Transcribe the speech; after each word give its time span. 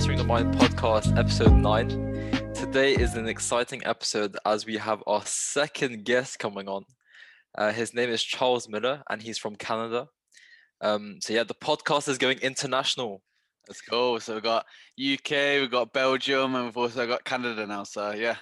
Mastering 0.00 0.16
the 0.16 0.24
Mind 0.24 0.54
podcast, 0.54 1.18
episode 1.18 1.52
9. 1.52 2.54
Today 2.54 2.94
is 2.94 3.16
an 3.16 3.28
exciting 3.28 3.82
episode 3.84 4.34
as 4.46 4.64
we 4.64 4.78
have 4.78 5.02
our 5.06 5.20
second 5.26 6.06
guest 6.06 6.38
coming 6.38 6.68
on. 6.68 6.86
Uh, 7.54 7.70
his 7.70 7.92
name 7.92 8.08
is 8.08 8.24
Charles 8.24 8.66
Miller 8.66 9.02
and 9.10 9.20
he's 9.20 9.36
from 9.36 9.56
Canada. 9.56 10.08
Um, 10.80 11.18
so, 11.20 11.34
yeah, 11.34 11.44
the 11.44 11.52
podcast 11.52 12.08
is 12.08 12.16
going 12.16 12.38
international. 12.38 13.20
Let's 13.68 13.82
go. 13.82 14.18
So, 14.20 14.32
we've 14.32 14.42
got 14.42 14.64
UK, 14.98 15.60
we've 15.60 15.70
got 15.70 15.92
Belgium, 15.92 16.54
and 16.54 16.64
we've 16.64 16.78
also 16.78 17.06
got 17.06 17.24
Canada 17.24 17.66
now. 17.66 17.84
So, 17.84 18.12
yeah. 18.12 18.36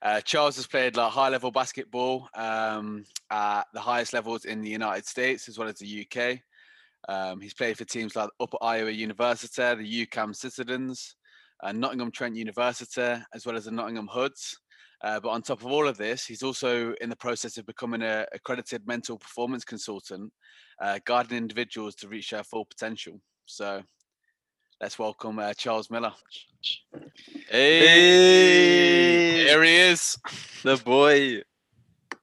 Uh, 0.00 0.22
Charles 0.22 0.56
has 0.56 0.66
played 0.66 0.96
like 0.96 1.12
high 1.12 1.28
level 1.28 1.50
basketball 1.50 2.30
um, 2.34 3.04
at 3.30 3.64
the 3.74 3.80
highest 3.80 4.14
levels 4.14 4.46
in 4.46 4.62
the 4.62 4.70
United 4.70 5.06
States 5.06 5.46
as 5.46 5.58
well 5.58 5.68
as 5.68 5.74
the 5.74 6.06
UK. 6.06 6.40
Um, 7.08 7.40
he's 7.40 7.54
played 7.54 7.76
for 7.76 7.84
teams 7.84 8.14
like 8.14 8.30
Upper 8.40 8.58
Iowa 8.62 8.90
University, 8.90 9.62
the 9.62 10.06
UQAM 10.06 10.34
Citizens, 10.34 11.16
uh, 11.62 11.72
Nottingham 11.72 12.10
Trent 12.10 12.36
University, 12.36 13.22
as 13.34 13.44
well 13.44 13.56
as 13.56 13.64
the 13.64 13.70
Nottingham 13.70 14.08
Hoods. 14.08 14.56
Uh, 15.02 15.18
but 15.18 15.30
on 15.30 15.42
top 15.42 15.60
of 15.60 15.66
all 15.66 15.88
of 15.88 15.98
this, 15.98 16.26
he's 16.26 16.44
also 16.44 16.94
in 17.00 17.10
the 17.10 17.16
process 17.16 17.58
of 17.58 17.66
becoming 17.66 18.02
an 18.02 18.24
accredited 18.32 18.86
mental 18.86 19.18
performance 19.18 19.64
consultant, 19.64 20.32
uh, 20.80 20.98
guiding 21.04 21.38
individuals 21.38 21.96
to 21.96 22.08
reach 22.08 22.30
their 22.30 22.44
full 22.44 22.64
potential. 22.64 23.20
So 23.46 23.82
let's 24.80 24.98
welcome 25.00 25.40
uh, 25.40 25.54
Charles 25.54 25.90
Miller. 25.90 26.12
Hey, 27.50 27.78
hey, 27.80 29.44
here 29.44 29.62
he 29.64 29.76
is, 29.76 30.16
the 30.62 30.76
boy. 30.76 31.42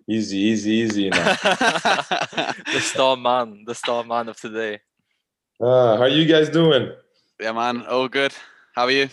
Easy, 0.09 0.37
easy, 0.39 0.71
easy. 0.71 1.09
Now. 1.11 1.23
the 1.43 2.79
star 2.81 3.15
man, 3.15 3.63
the 3.67 3.75
star 3.75 4.03
man 4.03 4.27
of 4.27 4.39
today. 4.39 4.79
Uh, 5.61 5.97
how 5.97 6.03
are 6.03 6.07
you 6.07 6.25
guys 6.25 6.49
doing? 6.49 6.91
Yeah, 7.39 7.51
man, 7.51 7.85
all 7.85 8.07
good. 8.07 8.33
How 8.73 8.85
are 8.85 8.91
you? 8.91 9.07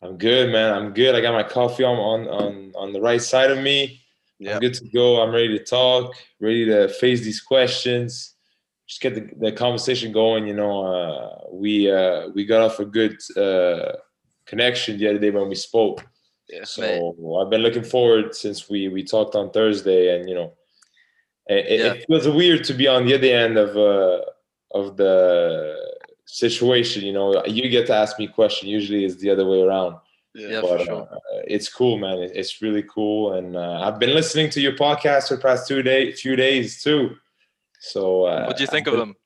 I'm 0.00 0.16
good, 0.16 0.52
man. 0.52 0.72
I'm 0.72 0.92
good. 0.92 1.16
I 1.16 1.20
got 1.20 1.32
my 1.32 1.42
coffee 1.42 1.82
on 1.82 1.96
on 1.96 2.28
on, 2.28 2.72
on 2.76 2.92
the 2.92 3.00
right 3.00 3.20
side 3.20 3.50
of 3.50 3.58
me. 3.58 4.00
Yeah. 4.38 4.54
I'm 4.54 4.60
good 4.60 4.74
to 4.74 4.88
go. 4.90 5.20
I'm 5.20 5.32
ready 5.32 5.58
to 5.58 5.64
talk, 5.64 6.14
ready 6.40 6.66
to 6.66 6.88
face 6.88 7.22
these 7.22 7.40
questions. 7.40 8.36
Just 8.86 9.00
get 9.00 9.16
the, 9.16 9.28
the 9.46 9.50
conversation 9.50 10.12
going. 10.12 10.46
You 10.46 10.54
know, 10.54 10.86
uh, 10.86 11.48
we 11.50 11.90
uh, 11.90 12.28
we 12.28 12.44
got 12.44 12.62
off 12.62 12.78
a 12.78 12.84
good 12.84 13.18
uh, 13.36 13.96
connection 14.46 14.98
the 14.98 15.08
other 15.08 15.18
day 15.18 15.30
when 15.30 15.48
we 15.48 15.56
spoke 15.56 16.06
yeah, 16.48 16.64
so 16.64 16.82
mate. 16.82 17.40
I've 17.40 17.50
been 17.50 17.62
looking 17.62 17.84
forward 17.84 18.34
since 18.34 18.68
we 18.68 18.88
we 18.88 19.02
talked 19.02 19.34
on 19.34 19.50
Thursday, 19.50 20.18
and 20.18 20.28
you 20.28 20.34
know, 20.34 20.52
it, 21.46 21.80
yeah. 21.80 21.92
it 21.92 22.06
feels 22.06 22.28
weird 22.28 22.64
to 22.64 22.74
be 22.74 22.86
on 22.86 23.06
the 23.06 23.14
other 23.14 23.26
end 23.26 23.56
of 23.56 23.76
uh, 23.76 24.22
of 24.72 24.96
the 24.96 25.76
situation. 26.26 27.04
You 27.04 27.12
know, 27.12 27.44
you 27.46 27.68
get 27.68 27.86
to 27.88 27.94
ask 27.94 28.18
me 28.18 28.26
a 28.26 28.28
question. 28.28 28.68
Usually, 28.68 29.04
it's 29.04 29.16
the 29.16 29.30
other 29.30 29.46
way 29.46 29.62
around. 29.62 29.96
Yeah, 30.34 30.60
but, 30.60 30.78
for 30.78 30.84
sure. 30.84 31.08
Uh, 31.10 31.18
it's 31.46 31.72
cool, 31.72 31.96
man. 31.98 32.18
It's 32.20 32.60
really 32.60 32.82
cool, 32.82 33.32
and 33.34 33.56
uh, 33.56 33.80
I've 33.80 33.98
been 33.98 34.14
listening 34.14 34.50
to 34.50 34.60
your 34.60 34.72
podcast 34.72 35.28
for 35.28 35.36
the 35.36 35.42
past 35.42 35.66
two 35.66 35.82
day, 35.82 36.12
few 36.12 36.36
days 36.36 36.82
too. 36.82 37.16
So, 37.80 38.24
uh, 38.24 38.44
what 38.44 38.56
do 38.56 38.62
you 38.62 38.68
think 38.68 38.86
of 38.86 38.96
them? 38.96 39.16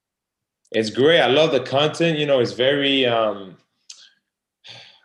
It's 0.72 0.90
great. 0.90 1.20
I 1.20 1.26
love 1.26 1.50
the 1.50 1.60
content. 1.60 2.18
You 2.18 2.26
know, 2.26 2.38
it's 2.38 2.52
very 2.52 3.06
um, 3.06 3.56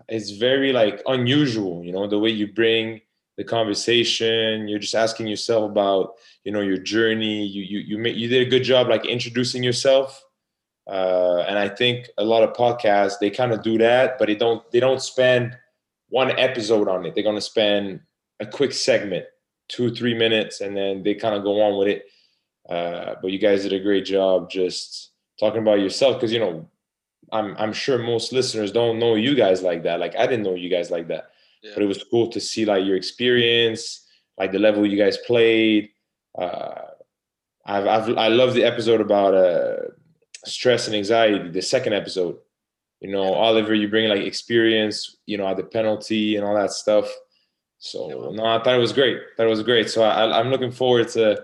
it's 0.09 0.31
very 0.31 0.71
like 0.71 1.01
unusual 1.07 1.83
you 1.83 1.91
know 1.91 2.07
the 2.07 2.19
way 2.19 2.29
you 2.29 2.51
bring 2.51 3.01
the 3.37 3.43
conversation 3.43 4.67
you're 4.67 4.79
just 4.79 4.95
asking 4.95 5.27
yourself 5.27 5.69
about 5.69 6.13
you 6.43 6.51
know 6.51 6.61
your 6.61 6.77
journey 6.77 7.45
you 7.45 7.63
you 7.63 7.79
you, 7.79 7.97
made, 7.97 8.15
you 8.15 8.27
did 8.27 8.47
a 8.47 8.49
good 8.49 8.63
job 8.63 8.87
like 8.87 9.05
introducing 9.05 9.63
yourself 9.63 10.23
uh, 10.87 11.43
and 11.47 11.57
i 11.57 11.67
think 11.67 12.09
a 12.17 12.23
lot 12.23 12.43
of 12.43 12.55
podcasts 12.55 13.19
they 13.19 13.29
kind 13.29 13.51
of 13.51 13.61
do 13.61 13.77
that 13.77 14.17
but 14.17 14.27
they 14.27 14.35
don't 14.35 14.69
they 14.71 14.79
don't 14.79 15.01
spend 15.01 15.57
one 16.09 16.31
episode 16.39 16.87
on 16.87 17.05
it. 17.05 17.13
They're 17.13 17.23
going 17.23 17.35
to 17.35 17.41
spend 17.41 18.01
a 18.39 18.45
quick 18.45 18.71
segment 18.71 19.25
two 19.67 19.93
three 19.93 20.13
minutes 20.13 20.61
and 20.61 20.77
then 20.77 21.03
they 21.03 21.15
kind 21.15 21.35
of 21.35 21.43
go 21.43 21.61
on 21.61 21.77
with 21.77 21.87
it. 21.87 22.05
Uh, 22.69 23.15
but 23.21 23.31
you 23.31 23.39
guys 23.39 23.63
did 23.63 23.73
a 23.73 23.79
great 23.79 24.05
job 24.05 24.49
just 24.49 25.11
talking 25.39 25.61
about 25.61 25.79
yourself 25.79 26.15
because 26.15 26.31
you 26.31 26.39
know 26.39 26.69
I'm 27.31 27.55
I'm 27.57 27.73
sure 27.73 27.97
most 27.97 28.31
listeners 28.31 28.71
don't 28.71 28.99
know 28.99 29.15
you 29.15 29.35
guys 29.35 29.61
like 29.61 29.83
that. 29.83 29.99
Like 29.99 30.15
I 30.15 30.27
didn't 30.27 30.43
know 30.43 30.55
you 30.55 30.69
guys 30.69 30.91
like 30.91 31.07
that, 31.07 31.31
yeah. 31.61 31.71
but 31.73 31.83
it 31.83 31.87
was 31.87 32.03
cool 32.03 32.29
to 32.29 32.39
see 32.39 32.65
like 32.65 32.85
your 32.85 32.95
experience, 32.95 34.05
like 34.37 34.51
the 34.51 34.59
level 34.59 34.85
you 34.85 34.97
guys 34.97 35.17
played. 35.17 35.89
Uh, 36.37 36.81
I've, 37.65 37.87
I've 37.87 38.17
I 38.17 38.27
love 38.27 38.53
the 38.53 38.63
episode 38.63 39.01
about 39.01 39.33
uh, 39.33 39.77
stress 40.45 40.87
and 40.87 40.95
anxiety. 40.95 41.49
The 41.49 41.61
second 41.61 41.93
episode, 41.93 42.37
you 43.01 43.11
know. 43.11 43.33
Oliver, 43.33 43.73
you 43.73 43.87
bring 43.87 44.07
like 44.07 44.21
experience, 44.21 45.17
you 45.25 45.37
know, 45.37 45.47
at 45.47 45.57
the 45.57 45.63
penalty 45.63 46.35
and 46.35 46.45
all 46.45 46.55
that 46.55 46.71
stuff. 46.71 47.11
So 47.79 48.09
yeah. 48.09 48.35
no, 48.37 48.45
I 48.45 48.61
thought 48.63 48.75
it 48.75 48.79
was 48.79 48.93
great. 48.93 49.19
That 49.37 49.47
was 49.47 49.63
great. 49.63 49.89
So 49.89 50.03
I, 50.03 50.39
I'm 50.39 50.49
looking 50.49 50.71
forward 50.71 51.07
to 51.09 51.43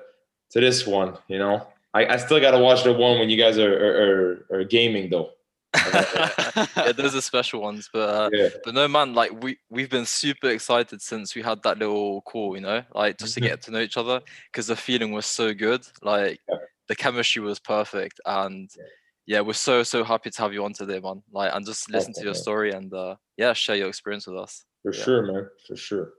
to 0.51 0.59
this 0.59 0.85
one. 0.85 1.17
You 1.27 1.39
know, 1.39 1.67
I, 1.93 2.05
I 2.05 2.17
still 2.17 2.39
got 2.39 2.51
to 2.51 2.59
watch 2.59 2.83
the 2.83 2.93
one 2.93 3.19
when 3.19 3.29
you 3.29 3.37
guys 3.37 3.57
are 3.57 3.73
are, 3.73 4.47
are, 4.51 4.59
are 4.59 4.63
gaming 4.63 5.09
though. 5.09 5.31
yeah, 5.93 6.91
those 6.91 7.15
are 7.15 7.21
special 7.21 7.61
ones, 7.61 7.89
but 7.93 8.09
uh, 8.09 8.29
yeah. 8.33 8.49
but 8.63 8.73
no 8.73 8.87
man, 8.87 9.13
like 9.13 9.31
we 9.41 9.57
we've 9.69 9.89
been 9.89 10.05
super 10.05 10.49
excited 10.49 11.01
since 11.01 11.33
we 11.33 11.41
had 11.41 11.63
that 11.63 11.77
little 11.77 12.21
call, 12.21 12.55
you 12.55 12.61
know, 12.61 12.83
like 12.93 13.17
just 13.17 13.35
mm-hmm. 13.35 13.43
to 13.43 13.49
get 13.49 13.61
to 13.61 13.71
know 13.71 13.79
each 13.79 13.95
other 13.95 14.19
because 14.51 14.67
the 14.67 14.75
feeling 14.75 15.13
was 15.13 15.25
so 15.25 15.53
good, 15.53 15.85
like 16.01 16.41
yeah. 16.49 16.57
the 16.89 16.95
chemistry 16.95 17.41
was 17.41 17.57
perfect, 17.57 18.19
and 18.25 18.69
yeah. 18.77 19.37
yeah. 19.37 19.41
we're 19.41 19.53
so 19.53 19.81
so 19.83 20.03
happy 20.03 20.29
to 20.29 20.41
have 20.41 20.53
you 20.53 20.65
on 20.65 20.73
today, 20.73 20.99
man. 20.99 21.23
Like 21.31 21.53
and 21.53 21.65
just 21.65 21.89
listen 21.89 22.11
okay, 22.11 22.19
to 22.19 22.25
your 22.25 22.33
man. 22.33 22.41
story 22.41 22.71
and 22.71 22.93
uh, 22.93 23.15
yeah, 23.37 23.53
share 23.53 23.77
your 23.77 23.87
experience 23.87 24.27
with 24.27 24.37
us. 24.37 24.65
For 24.83 24.91
sure, 24.91 25.21
man, 25.21 25.47
for 25.67 25.77
sure. 25.77 26.13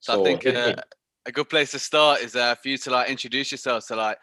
So, 0.00 0.14
so 0.14 0.20
I 0.20 0.24
think 0.24 0.46
uh, 0.46 0.76
a 1.24 1.32
good 1.32 1.48
place 1.48 1.70
to 1.70 1.78
start 1.78 2.20
is 2.20 2.36
uh, 2.36 2.54
for 2.56 2.68
you 2.68 2.76
to 2.78 2.90
like 2.90 3.08
introduce 3.08 3.50
yourself. 3.50 3.84
So 3.84 3.96
like, 3.96 4.18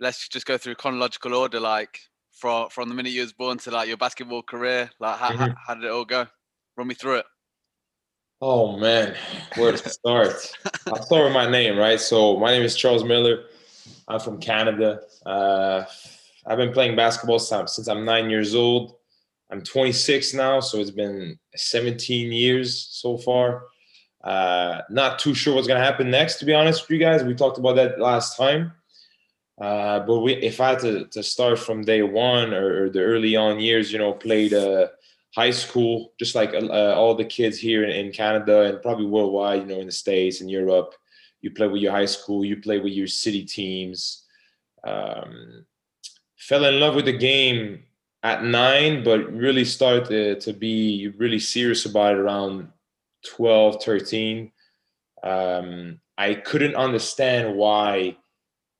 let's 0.00 0.28
just 0.28 0.46
go 0.46 0.56
through 0.56 0.76
chronological 0.76 1.34
order, 1.34 1.58
like 1.58 1.98
from 2.34 2.68
from 2.68 2.88
the 2.88 2.94
minute 2.94 3.12
you 3.12 3.22
was 3.22 3.32
born 3.32 3.58
to 3.58 3.70
like 3.70 3.88
your 3.88 3.96
basketball 3.96 4.42
career? 4.42 4.90
Like 5.00 5.18
how, 5.18 5.30
mm-hmm. 5.30 5.38
how, 5.38 5.54
how, 5.66 5.74
did 5.74 5.84
it 5.84 5.90
all 5.90 6.04
go? 6.04 6.26
Run 6.76 6.88
me 6.88 6.94
through 6.94 7.18
it. 7.18 7.26
Oh 8.40 8.76
man, 8.76 9.14
where 9.56 9.72
to 9.72 9.88
start? 9.88 10.34
I'll 10.86 11.02
start 11.02 11.24
with 11.24 11.32
my 11.32 11.48
name, 11.48 11.78
right? 11.78 12.00
So 12.00 12.36
my 12.38 12.50
name 12.50 12.62
is 12.62 12.76
Charles 12.76 13.04
Miller. 13.04 13.44
I'm 14.08 14.20
from 14.20 14.40
Canada. 14.40 15.00
Uh, 15.24 15.84
I've 16.46 16.58
been 16.58 16.72
playing 16.72 16.96
basketball 16.96 17.38
since 17.38 17.88
I'm 17.88 18.04
nine 18.04 18.28
years 18.28 18.54
old. 18.54 18.96
I'm 19.50 19.62
26 19.62 20.34
now, 20.34 20.60
so 20.60 20.78
it's 20.78 20.90
been 20.90 21.38
17 21.54 22.32
years 22.32 22.88
so 22.90 23.16
far. 23.16 23.62
Uh, 24.22 24.80
not 24.90 25.18
too 25.18 25.34
sure 25.34 25.54
what's 25.54 25.68
gonna 25.68 25.84
happen 25.84 26.10
next, 26.10 26.36
to 26.36 26.44
be 26.44 26.54
honest 26.54 26.82
with 26.82 26.90
you 26.90 26.98
guys. 26.98 27.22
We 27.22 27.34
talked 27.34 27.58
about 27.58 27.76
that 27.76 28.00
last 28.00 28.36
time. 28.36 28.72
Uh, 29.60 30.00
but 30.00 30.20
we, 30.20 30.34
if 30.34 30.60
I 30.60 30.70
had 30.70 30.80
to, 30.80 31.04
to 31.06 31.22
start 31.22 31.58
from 31.58 31.84
day 31.84 32.02
one 32.02 32.52
or, 32.52 32.84
or 32.84 32.90
the 32.90 33.00
early 33.00 33.36
on 33.36 33.60
years, 33.60 33.92
you 33.92 33.98
know, 33.98 34.12
played 34.12 34.52
uh, 34.52 34.88
high 35.34 35.50
school, 35.52 36.12
just 36.18 36.34
like 36.34 36.54
uh, 36.54 36.66
uh, 36.66 36.94
all 36.96 37.14
the 37.14 37.24
kids 37.24 37.58
here 37.58 37.84
in, 37.84 37.90
in, 37.90 38.12
Canada 38.12 38.62
and 38.62 38.82
probably 38.82 39.06
worldwide, 39.06 39.62
you 39.62 39.66
know, 39.66 39.80
in 39.80 39.86
the 39.86 39.92
States 39.92 40.40
and 40.40 40.50
Europe, 40.50 40.94
you 41.40 41.50
play 41.50 41.68
with 41.68 41.82
your 41.82 41.92
high 41.92 42.04
school, 42.04 42.44
you 42.44 42.56
play 42.56 42.78
with 42.80 42.92
your 42.92 43.06
city 43.06 43.44
teams. 43.44 44.24
Um, 44.82 45.64
fell 46.36 46.64
in 46.64 46.80
love 46.80 46.94
with 46.94 47.04
the 47.04 47.16
game 47.16 47.84
at 48.22 48.44
nine, 48.44 49.04
but 49.04 49.32
really 49.32 49.64
started 49.64 50.06
to, 50.06 50.40
to 50.40 50.52
be 50.52 51.12
really 51.16 51.38
serious 51.38 51.86
about 51.86 52.14
it 52.14 52.18
around 52.18 52.68
12, 53.26 53.82
13. 53.84 54.50
Um, 55.22 56.00
I 56.16 56.34
couldn't 56.34 56.74
understand 56.74 57.56
why 57.56 58.16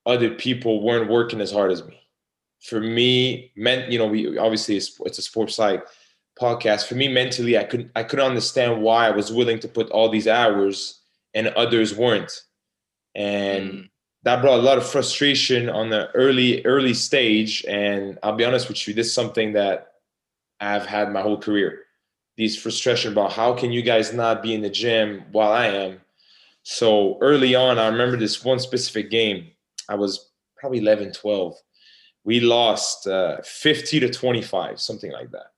other 0.07 0.31
people 0.31 0.83
weren't 0.83 1.11
working 1.11 1.41
as 1.41 1.53
hard 1.53 1.71
as 1.71 1.85
me. 1.85 2.01
For 2.61 2.81
me, 2.81 3.53
meant 3.57 3.91
you 3.91 3.99
know, 3.99 4.07
we 4.07 4.39
obviously 4.39 4.77
it's 4.77 5.19
a 5.19 5.23
sports 5.23 5.57
site 5.57 5.83
podcast. 6.41 6.87
For 6.87 6.95
me, 6.95 7.09
mentally, 7.09 7.59
I 7.59 7.65
couldn't 7.65 7.91
I 7.95 8.03
couldn't 8.03 8.27
understand 8.27 8.83
why 8.83 9.07
I 9.07 9.11
was 9.11 9.33
willing 9.33 9.59
to 9.61 9.69
put 9.69 9.91
all 9.91 10.09
these 10.09 10.29
hours 10.29 11.01
and 11.35 11.49
others 11.49 11.95
weren't, 11.95 12.43
and 13.15 13.71
mm. 13.71 13.91
that 14.23 14.41
brought 14.41 14.61
a 14.61 14.63
lot 14.63 14.79
of 14.79 14.87
frustration 14.87 15.69
on 15.69 15.91
the 15.91 16.11
early 16.13 16.65
early 16.65 16.95
stage. 16.95 17.65
And 17.69 18.19
I'll 18.23 18.37
be 18.37 18.45
honest 18.45 18.69
with 18.69 18.87
you, 18.89 18.95
this 18.95 19.09
is 19.09 19.15
something 19.15 19.53
that 19.55 19.93
I've 20.61 20.87
had 20.87 21.13
my 21.13 21.21
whole 21.21 21.39
career. 21.39 21.81
These 22.37 22.61
frustration 22.61 23.13
about 23.13 23.33
how 23.33 23.55
can 23.55 23.73
you 23.73 23.83
guys 23.83 24.13
not 24.13 24.43
be 24.43 24.55
in 24.55 24.63
the 24.63 24.71
gym 24.71 25.25
while 25.33 25.53
I 25.53 25.67
am. 25.67 26.01
So 26.63 27.19
early 27.21 27.55
on, 27.55 27.79
I 27.79 27.89
remember 27.89 28.17
this 28.17 28.43
one 28.43 28.59
specific 28.59 29.11
game 29.11 29.51
I 29.89 29.95
was 29.95 30.31
probably 30.57 30.79
11, 30.79 31.13
12. 31.13 31.57
We 32.25 32.41
lost 32.41 33.07
uh, 33.07 33.43
50 33.43 34.01
to 34.01 34.11
25, 34.11 34.81
something 34.81 35.13
like 35.13 35.31
that. 35.33 35.53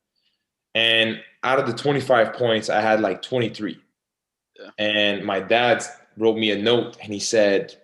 And 0.74 1.20
out 1.42 1.58
of 1.58 1.66
the 1.66 1.72
25 1.72 2.32
points, 2.34 2.68
I 2.68 2.80
had 2.80 3.00
like 3.00 3.22
23. 3.22 3.78
Yeah. 4.58 4.70
And 4.78 5.24
my 5.24 5.40
dad 5.40 5.84
wrote 6.16 6.36
me 6.36 6.50
a 6.50 6.58
note 6.58 6.96
and 7.02 7.12
he 7.12 7.20
said, 7.20 7.76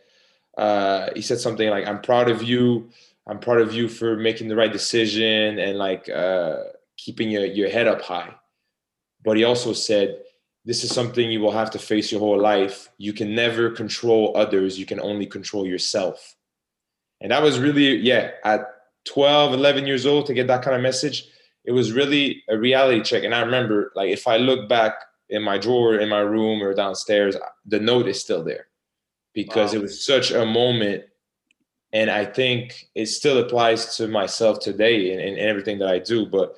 uh, 0.59 1.09
he 1.15 1.23
said 1.23 1.39
something 1.39 1.69
like, 1.71 1.87
I'm 1.87 2.01
proud 2.01 2.31
of 2.31 2.43
you. 2.43 2.91
I'm 3.27 3.39
proud 3.39 3.61
of 3.61 3.73
you 3.73 3.89
for 3.89 4.17
making 4.17 4.49
the 4.49 4.57
right 4.57 4.73
decision 4.73 5.59
and 5.59 5.79
like 5.79 6.09
uh, 6.09 6.59
keeping 6.97 7.31
your, 7.31 7.45
your 7.45 7.71
head 7.71 7.87
up 7.87 8.03
high. 8.03 8.35
but 9.25 9.37
he 9.37 9.45
also 9.45 9.73
said 9.73 10.23
this 10.65 10.85
is 10.85 10.95
something 10.95 11.31
you 11.31 11.41
will 11.41 11.53
have 11.53 11.71
to 11.73 11.79
face 11.79 12.13
your 12.13 12.21
whole 12.21 12.41
life. 12.41 12.89
You 12.99 13.13
can 13.13 13.35
never 13.35 13.71
control 13.71 14.33
others, 14.37 14.79
you 14.79 14.87
can 14.87 15.01
only 15.01 15.27
control 15.27 15.67
yourself. 15.67 16.37
And 17.21 17.31
that 17.31 17.43
was 17.43 17.59
really, 17.59 17.97
yeah, 17.97 18.33
at 18.45 18.67
12, 19.07 19.55
11 19.55 19.87
years 19.87 20.07
old 20.07 20.27
to 20.27 20.35
get 20.35 20.47
that 20.49 20.63
kind 20.63 20.77
of 20.77 20.83
message, 20.83 21.29
it 21.65 21.73
was 21.73 21.93
really 21.93 22.43
a 22.49 22.59
reality 22.59 23.03
check. 23.03 23.25
And 23.25 23.35
I 23.35 23.41
remember, 23.41 23.93
like, 23.95 24.11
if 24.11 24.27
I 24.27 24.37
look 24.37 24.69
back 24.69 24.95
in 25.29 25.43
my 25.43 25.59
drawer 25.59 25.99
in 25.99 26.09
my 26.09 26.19
room 26.19 26.63
or 26.63 26.75
downstairs, 26.75 27.37
the 27.65 27.81
note 27.81 28.07
is 28.07 28.21
still 28.21 28.45
there 28.45 28.67
because 29.35 29.73
wow. 29.73 29.79
it 29.79 29.83
was 29.83 30.05
such 30.05 30.31
a 30.31 30.45
moment. 30.45 31.05
And 31.93 32.11
I 32.11 32.25
think 32.25 32.89
it 32.95 33.07
still 33.07 33.39
applies 33.39 33.97
to 33.97 34.09
myself 34.09 34.61
today 34.61 35.13
and, 35.13 35.21
and 35.21 35.39
everything 35.39 35.79
that 35.79 35.89
I 35.89 35.99
do. 35.99 36.27
But 36.27 36.55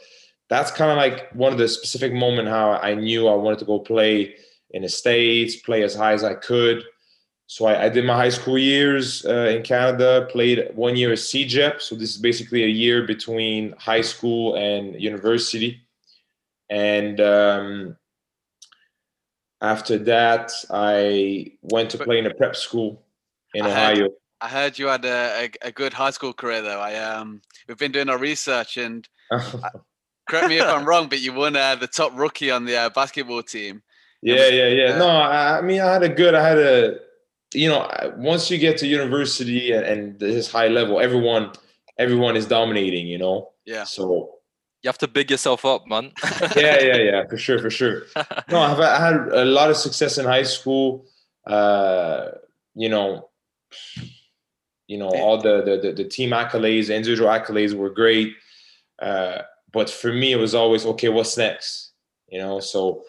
that's 0.49 0.71
kind 0.71 0.91
of 0.91 0.97
like 0.97 1.31
one 1.33 1.53
of 1.53 1.59
the 1.59 1.69
specific 1.69 2.13
moment 2.13 2.49
how 2.49 2.73
I 2.73 2.95
knew 2.95 3.29
I 3.29 3.35
wanted 3.35 3.59
to 3.61 3.65
go 3.65 3.79
play 3.79 4.35
in 4.71 4.83
the 4.83 4.89
States, 4.89 5.57
play 5.57 5.83
as 5.83 5.95
high 5.95 6.13
as 6.13 6.25
I 6.25 6.35
could. 6.35 6.85
So 7.47 7.67
I, 7.67 7.85
I 7.85 7.89
did 7.89 8.05
my 8.05 8.15
high 8.15 8.31
school 8.31 8.59
years 8.59 9.25
uh, 9.27 9.53
in 9.55 9.63
Canada, 9.63 10.27
played 10.31 10.71
one 10.75 10.97
year 10.97 11.13
at 11.13 11.19
CEGEP. 11.19 11.81
So 11.81 11.95
this 11.95 12.11
is 12.15 12.19
basically 12.21 12.65
a 12.65 12.69
year 12.69 13.07
between 13.07 13.73
high 13.79 14.01
school 14.01 14.57
and 14.57 15.01
university. 15.01 15.83
And 16.71 17.21
um, 17.21 17.97
after 19.61 19.99
that, 19.99 20.51
I 20.71 21.53
went 21.63 21.91
to 21.91 21.99
play 21.99 22.19
in 22.19 22.27
a 22.27 22.35
prep 22.35 22.57
school 22.57 23.03
in 23.55 23.65
I 23.65 23.71
Ohio. 23.71 23.97
Heard, 23.97 24.11
I 24.41 24.49
heard 24.49 24.79
you 24.79 24.87
had 24.89 25.05
a, 25.05 25.45
a, 25.45 25.69
a, 25.69 25.73
good 25.73 25.93
high 25.93 26.11
school 26.11 26.33
career, 26.33 26.63
though. 26.63 26.81
I 26.81 26.97
um, 26.97 27.41
we've 27.69 27.79
been 27.79 27.93
doing 27.93 28.09
our 28.09 28.19
research, 28.19 28.79
and 28.79 29.09
correct 30.29 30.49
me 30.49 30.59
if 30.59 30.67
I'm 30.67 30.85
wrong, 30.85 31.09
but 31.09 31.21
you 31.21 31.33
won 31.33 31.57
uh, 31.57 31.77
the 31.77 31.87
top 31.87 32.13
rookie 32.17 32.51
on 32.51 32.65
the 32.65 32.77
uh, 32.77 32.91
basketball 32.91 33.43
team. 33.43 33.83
Yeah, 34.23 34.49
yeah, 34.49 34.69
yeah. 34.69 34.99
no, 34.99 35.09
I, 35.09 35.59
I, 35.59 35.61
mean, 35.61 35.81
I 35.81 35.93
had 35.93 36.03
a 36.03 36.09
good. 36.09 36.35
I 36.35 36.47
had 36.47 36.59
a, 36.59 36.99
you 37.53 37.69
know, 37.69 37.89
once 38.17 38.51
you 38.51 38.59
get 38.59 38.79
to 38.79 38.87
university 38.87 39.73
and, 39.73 39.85
and 39.85 40.19
this 40.19 40.51
high 40.51 40.69
level, 40.69 40.99
everyone, 40.99 41.53
everyone 41.99 42.37
is 42.37 42.47
dominating. 42.47 43.07
You 43.07 43.19
know. 43.19 43.51
Yeah. 43.67 43.85
So 43.85 44.35
you 44.83 44.89
have 44.89 44.99
to 44.99 45.09
big 45.09 45.31
yourself 45.31 45.65
up, 45.65 45.87
man. 45.87 46.13
yeah, 46.57 46.81
yeah, 46.83 46.97
yeah, 46.97 47.27
for 47.27 47.39
sure, 47.39 47.59
for 47.59 47.71
sure. 47.71 48.03
No, 48.51 48.61
I've 48.61 48.81
I 48.81 48.99
had 48.99 49.17
a 49.33 49.45
lot 49.45 49.71
of 49.71 49.77
success 49.77 50.19
in 50.19 50.27
high 50.27 50.43
school. 50.43 51.07
Uh, 51.47 52.29
you 52.75 52.89
know, 52.89 53.31
you 54.87 54.99
know, 54.99 55.09
all 55.09 55.41
the 55.41 55.63
the 55.63 55.77
the, 55.79 55.93
the 55.93 56.05
team 56.05 56.31
accolades, 56.31 56.89
the 56.89 56.97
individual 56.97 57.31
accolades 57.31 57.75
were 57.75 57.91
great. 57.91 58.35
Uh, 59.01 59.43
but 59.75 59.91
for 59.91 60.13
me, 60.13 60.33
it 60.33 60.37
was 60.37 60.55
always 60.55 60.87
okay. 60.87 61.09
What's 61.11 61.37
next? 61.37 61.91
You 62.29 62.39
know, 62.39 62.61
so 62.61 63.05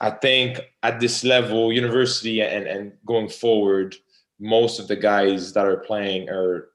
I 0.00 0.10
think 0.10 0.60
at 0.82 1.00
this 1.00 1.24
level, 1.24 1.72
university 1.72 2.42
and 2.42 2.66
and 2.68 2.92
going 3.06 3.28
forward, 3.28 3.96
most 4.38 4.78
of 4.78 4.86
the 4.86 4.96
guys 4.96 5.52
that 5.54 5.66
are 5.66 5.78
playing 5.78 6.28
are 6.28 6.68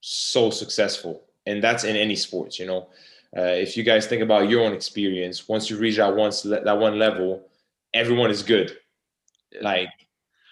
so 0.00 0.50
successful, 0.50 1.22
and 1.44 1.62
that's 1.62 1.84
in 1.84 1.96
any 1.96 2.16
sports. 2.16 2.58
You 2.58 2.66
know, 2.66 2.88
uh, 3.36 3.42
if 3.42 3.76
you 3.76 3.84
guys 3.84 4.06
think 4.06 4.22
about 4.22 4.48
your 4.48 4.64
own 4.64 4.72
experience, 4.72 5.46
once 5.46 5.68
you 5.68 5.76
reach 5.76 5.96
that 5.96 6.16
once 6.16 6.42
that 6.42 6.78
one 6.78 6.98
level, 6.98 7.48
everyone 7.92 8.30
is 8.30 8.42
good. 8.42 8.76
Like 9.60 9.90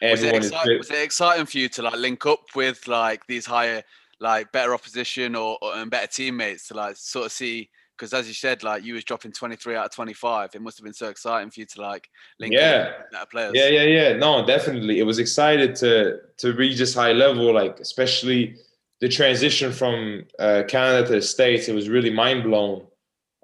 everyone 0.03 0.41
was 0.41 0.53
is 0.53 0.59
good. 0.65 0.79
Was 0.79 0.91
it 0.91 1.03
exciting 1.03 1.47
for 1.47 1.59
you 1.59 1.69
to 1.71 1.83
like 1.83 1.97
link 1.97 2.27
up 2.27 2.43
with 2.55 2.87
like 2.87 3.27
these 3.27 3.47
higher, 3.47 3.83
like 4.21 4.53
better 4.53 4.75
opposition 4.75 5.35
or, 5.35 5.56
or 5.62 5.75
and 5.75 5.91
better 5.91 6.06
teammates 6.06 6.69
to 6.69 6.75
like 6.75 6.97
sort 6.97 7.27
of 7.27 7.33
see? 7.33 7.71
Because 7.96 8.12
as 8.12 8.26
you 8.26 8.35
said, 8.35 8.62
like 8.62 8.85
you 8.85 8.94
was 8.94 9.05
dropping 9.05 9.32
23 9.32 9.76
out 9.76 9.87
of 9.87 9.91
25. 9.93 10.50
It 10.55 10.62
must 10.62 10.79
have 10.79 10.85
been 10.85 10.93
so 10.93 11.08
exciting 11.08 11.50
for 11.50 11.61
you 11.61 11.67
to 11.67 11.81
like 11.81 12.08
link 12.41 12.52
yeah. 12.52 12.93
players. 13.31 13.52
Yeah, 13.55 13.69
yeah, 13.69 13.82
yeah. 13.82 14.12
No, 14.17 14.44
definitely. 14.44 14.99
It 14.99 15.05
was 15.05 15.19
excited 15.19 15.76
to 15.76 16.19
to 16.38 16.52
reach 16.55 16.79
this 16.79 16.94
high 16.94 17.12
level, 17.12 17.52
like 17.55 17.79
especially 17.81 18.56
the 19.00 19.08
transition 19.08 19.73
from 19.73 20.25
uh, 20.38 20.62
Canada 20.67 21.06
to 21.06 21.12
the 21.14 21.23
States, 21.23 21.69
it 21.69 21.75
was 21.75 21.88
really 21.88 22.11
mind 22.11 22.43
blown. 22.43 22.87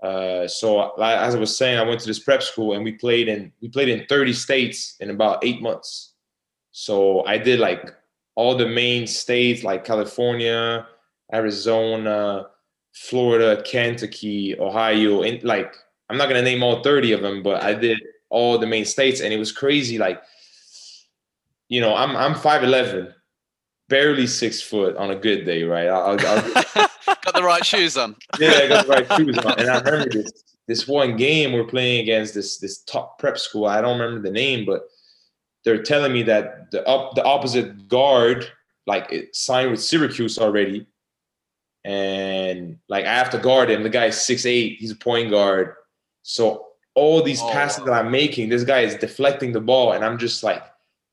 Uh, 0.03 0.49
so 0.49 0.91
as 0.99 1.35
I 1.35 1.39
was 1.39 1.55
saying, 1.57 1.79
I 1.79 1.83
went 1.83 2.01
to 2.01 2.07
this 2.07 2.19
prep 2.19 2.43
school 2.43 2.73
and 2.73 2.83
we 2.83 2.93
played 2.93 3.29
in 3.29 3.53
we 3.61 3.69
played 3.69 3.91
in 3.91 4.07
30 4.07 4.33
states 4.33 4.97
in 5.01 5.11
about 5.11 5.45
eight 5.45 5.61
months. 5.61 6.15
So 6.73 7.27
I 7.27 7.37
did 7.37 7.61
like 7.61 7.95
all 8.37 8.57
the 8.57 8.69
main 8.69 9.07
states 9.07 9.63
like 9.63 9.85
California, 9.85 10.87
Arizona, 11.33 12.47
Florida, 13.01 13.63
Kentucky, 13.63 14.59
Ohio, 14.61 15.23
and 15.23 15.43
like 15.43 15.75
I'm 16.11 16.19
not 16.19 16.29
gonna 16.29 16.43
name 16.43 16.63
all 16.63 16.83
30 16.83 17.13
of 17.13 17.23
them, 17.23 17.43
but 17.43 17.63
I 17.63 17.73
did 17.73 17.99
all 18.29 18.59
the 18.59 18.67
main 18.67 18.85
states, 18.85 19.23
and 19.23 19.33
it 19.33 19.39
was 19.39 19.53
crazy. 19.53 19.97
Like, 19.97 20.21
you 21.69 21.81
know, 21.81 21.95
I'm 21.95 22.15
I'm 22.15 22.35
5'11 22.35 23.15
barely 23.89 24.27
six 24.27 24.61
foot 24.61 24.97
on 24.97 25.11
a 25.11 25.17
good 25.17 25.45
day, 25.45 25.65
right? 25.65 25.89
I'll, 25.89 26.11
I'll, 26.11 26.17
got 27.25 27.35
the 27.35 27.43
right 27.43 27.65
shoes 27.65 27.97
on. 27.97 28.17
Yeah, 28.39 28.51
I 28.51 28.69
got 28.69 28.87
the 28.87 28.93
right 28.93 29.13
shoes 29.17 29.39
on. 29.39 29.59
And 29.59 29.71
I 29.71 29.79
remember 29.81 30.11
this 30.11 30.33
this 30.69 30.87
one 30.87 31.17
game 31.17 31.55
we're 31.55 31.65
playing 31.65 32.03
against 32.03 32.35
this 32.35 32.59
this 32.59 32.83
top 32.83 33.19
prep 33.19 33.39
school. 33.39 33.65
I 33.65 33.81
don't 33.81 33.99
remember 33.99 34.21
the 34.21 34.33
name, 34.33 34.67
but 34.67 34.83
they're 35.65 35.83
telling 35.83 36.13
me 36.13 36.23
that 36.25 36.71
the 36.71 36.87
up 36.87 37.15
the 37.15 37.25
opposite 37.25 37.89
guard 37.89 38.47
like 38.87 39.11
it 39.11 39.35
signed 39.35 39.71
with 39.71 39.83
Syracuse 39.83 40.39
already, 40.39 40.87
and 41.85 42.79
like 42.89 43.07
I 43.07 43.15
have 43.15 43.31
to 43.31 43.39
guard 43.39 43.71
him. 43.71 43.83
The 43.83 43.89
guy's 43.89 44.21
six 44.21 44.47
eight. 44.47 44.79
He's 44.79 44.93
a 44.93 44.97
point 44.97 45.31
guard. 45.31 45.75
So 46.23 46.67
all 46.95 47.23
these 47.23 47.41
oh, 47.41 47.51
passes 47.51 47.85
that 47.85 47.93
I'm 47.93 48.11
making, 48.11 48.49
this 48.49 48.65
guy 48.65 48.81
is 48.81 48.97
deflecting 48.97 49.53
the 49.53 49.61
ball, 49.61 49.93
and 49.93 50.05
I'm 50.05 50.19
just 50.19 50.43
like, 50.43 50.63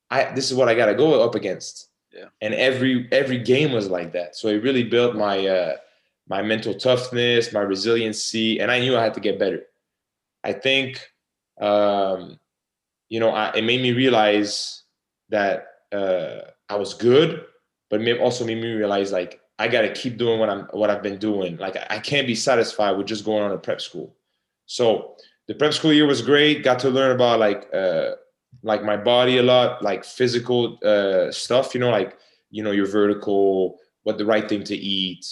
I 0.09 0.31
this 0.33 0.51
is 0.51 0.57
what 0.57 0.69
I 0.69 0.75
got 0.75 0.87
to 0.87 0.95
go 0.95 1.23
up 1.23 1.35
against. 1.35 1.89
Yeah. 2.11 2.25
And 2.41 2.53
every 2.53 3.07
every 3.11 3.37
game 3.37 3.71
was 3.71 3.89
like 3.89 4.13
that. 4.13 4.35
So 4.35 4.47
it 4.47 4.63
really 4.63 4.83
built 4.83 5.15
my 5.15 5.45
uh, 5.45 5.77
my 6.27 6.41
mental 6.41 6.73
toughness, 6.73 7.53
my 7.53 7.61
resiliency, 7.61 8.59
and 8.59 8.71
I 8.71 8.79
knew 8.79 8.97
I 8.97 9.03
had 9.03 9.13
to 9.13 9.19
get 9.19 9.39
better. 9.39 9.63
I 10.43 10.53
think, 10.53 11.05
um, 11.59 12.39
you 13.09 13.19
know, 13.19 13.29
I, 13.29 13.53
it 13.53 13.63
made 13.63 13.81
me 13.81 13.91
realize 13.91 14.83
that 15.29 15.67
uh, 15.91 16.51
I 16.69 16.75
was 16.75 16.93
good, 16.93 17.45
but 17.89 18.01
it 18.01 18.19
also 18.19 18.45
made 18.45 18.61
me 18.61 18.73
realize 18.73 19.11
like 19.11 19.41
I 19.59 19.67
got 19.67 19.81
to 19.81 19.93
keep 19.93 20.17
doing 20.17 20.39
what 20.39 20.49
I'm 20.49 20.63
what 20.71 20.89
I've 20.89 21.01
been 21.01 21.17
doing. 21.17 21.57
Like 21.57 21.77
I 21.89 21.99
can't 21.99 22.27
be 22.27 22.35
satisfied 22.35 22.91
with 22.91 23.07
just 23.07 23.25
going 23.25 23.43
on 23.43 23.51
a 23.51 23.57
prep 23.57 23.81
school. 23.81 24.15
So 24.65 25.15
the 25.47 25.55
prep 25.55 25.73
school 25.73 25.93
year 25.93 26.05
was 26.05 26.21
great. 26.21 26.63
Got 26.63 26.79
to 26.79 26.89
learn 26.89 27.11
about 27.11 27.39
like 27.39 27.67
uh, 27.73 28.11
like 28.63 28.83
my 28.83 28.97
body 28.97 29.37
a 29.37 29.43
lot, 29.43 29.81
like 29.81 30.05
physical 30.05 30.77
uh, 30.83 31.31
stuff. 31.31 31.73
You 31.73 31.79
know, 31.79 31.89
like 31.89 32.17
you 32.51 32.63
know 32.63 32.71
your 32.71 32.85
vertical, 32.85 33.79
what 34.03 34.17
the 34.17 34.25
right 34.25 34.47
thing 34.47 34.63
to 34.65 34.75
eat. 34.75 35.25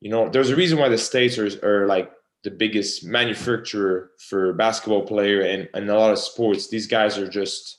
You 0.00 0.10
know, 0.10 0.28
there's 0.28 0.50
a 0.50 0.56
reason 0.56 0.78
why 0.78 0.88
the 0.88 0.98
states 0.98 1.38
are, 1.38 1.48
are 1.66 1.86
like 1.86 2.10
the 2.44 2.50
biggest 2.50 3.04
manufacturer 3.04 4.10
for 4.28 4.52
basketball 4.52 5.02
player 5.02 5.40
and, 5.40 5.68
and 5.74 5.90
a 5.90 5.98
lot 5.98 6.12
of 6.12 6.18
sports. 6.18 6.68
These 6.68 6.86
guys 6.86 7.18
are 7.18 7.28
just 7.28 7.78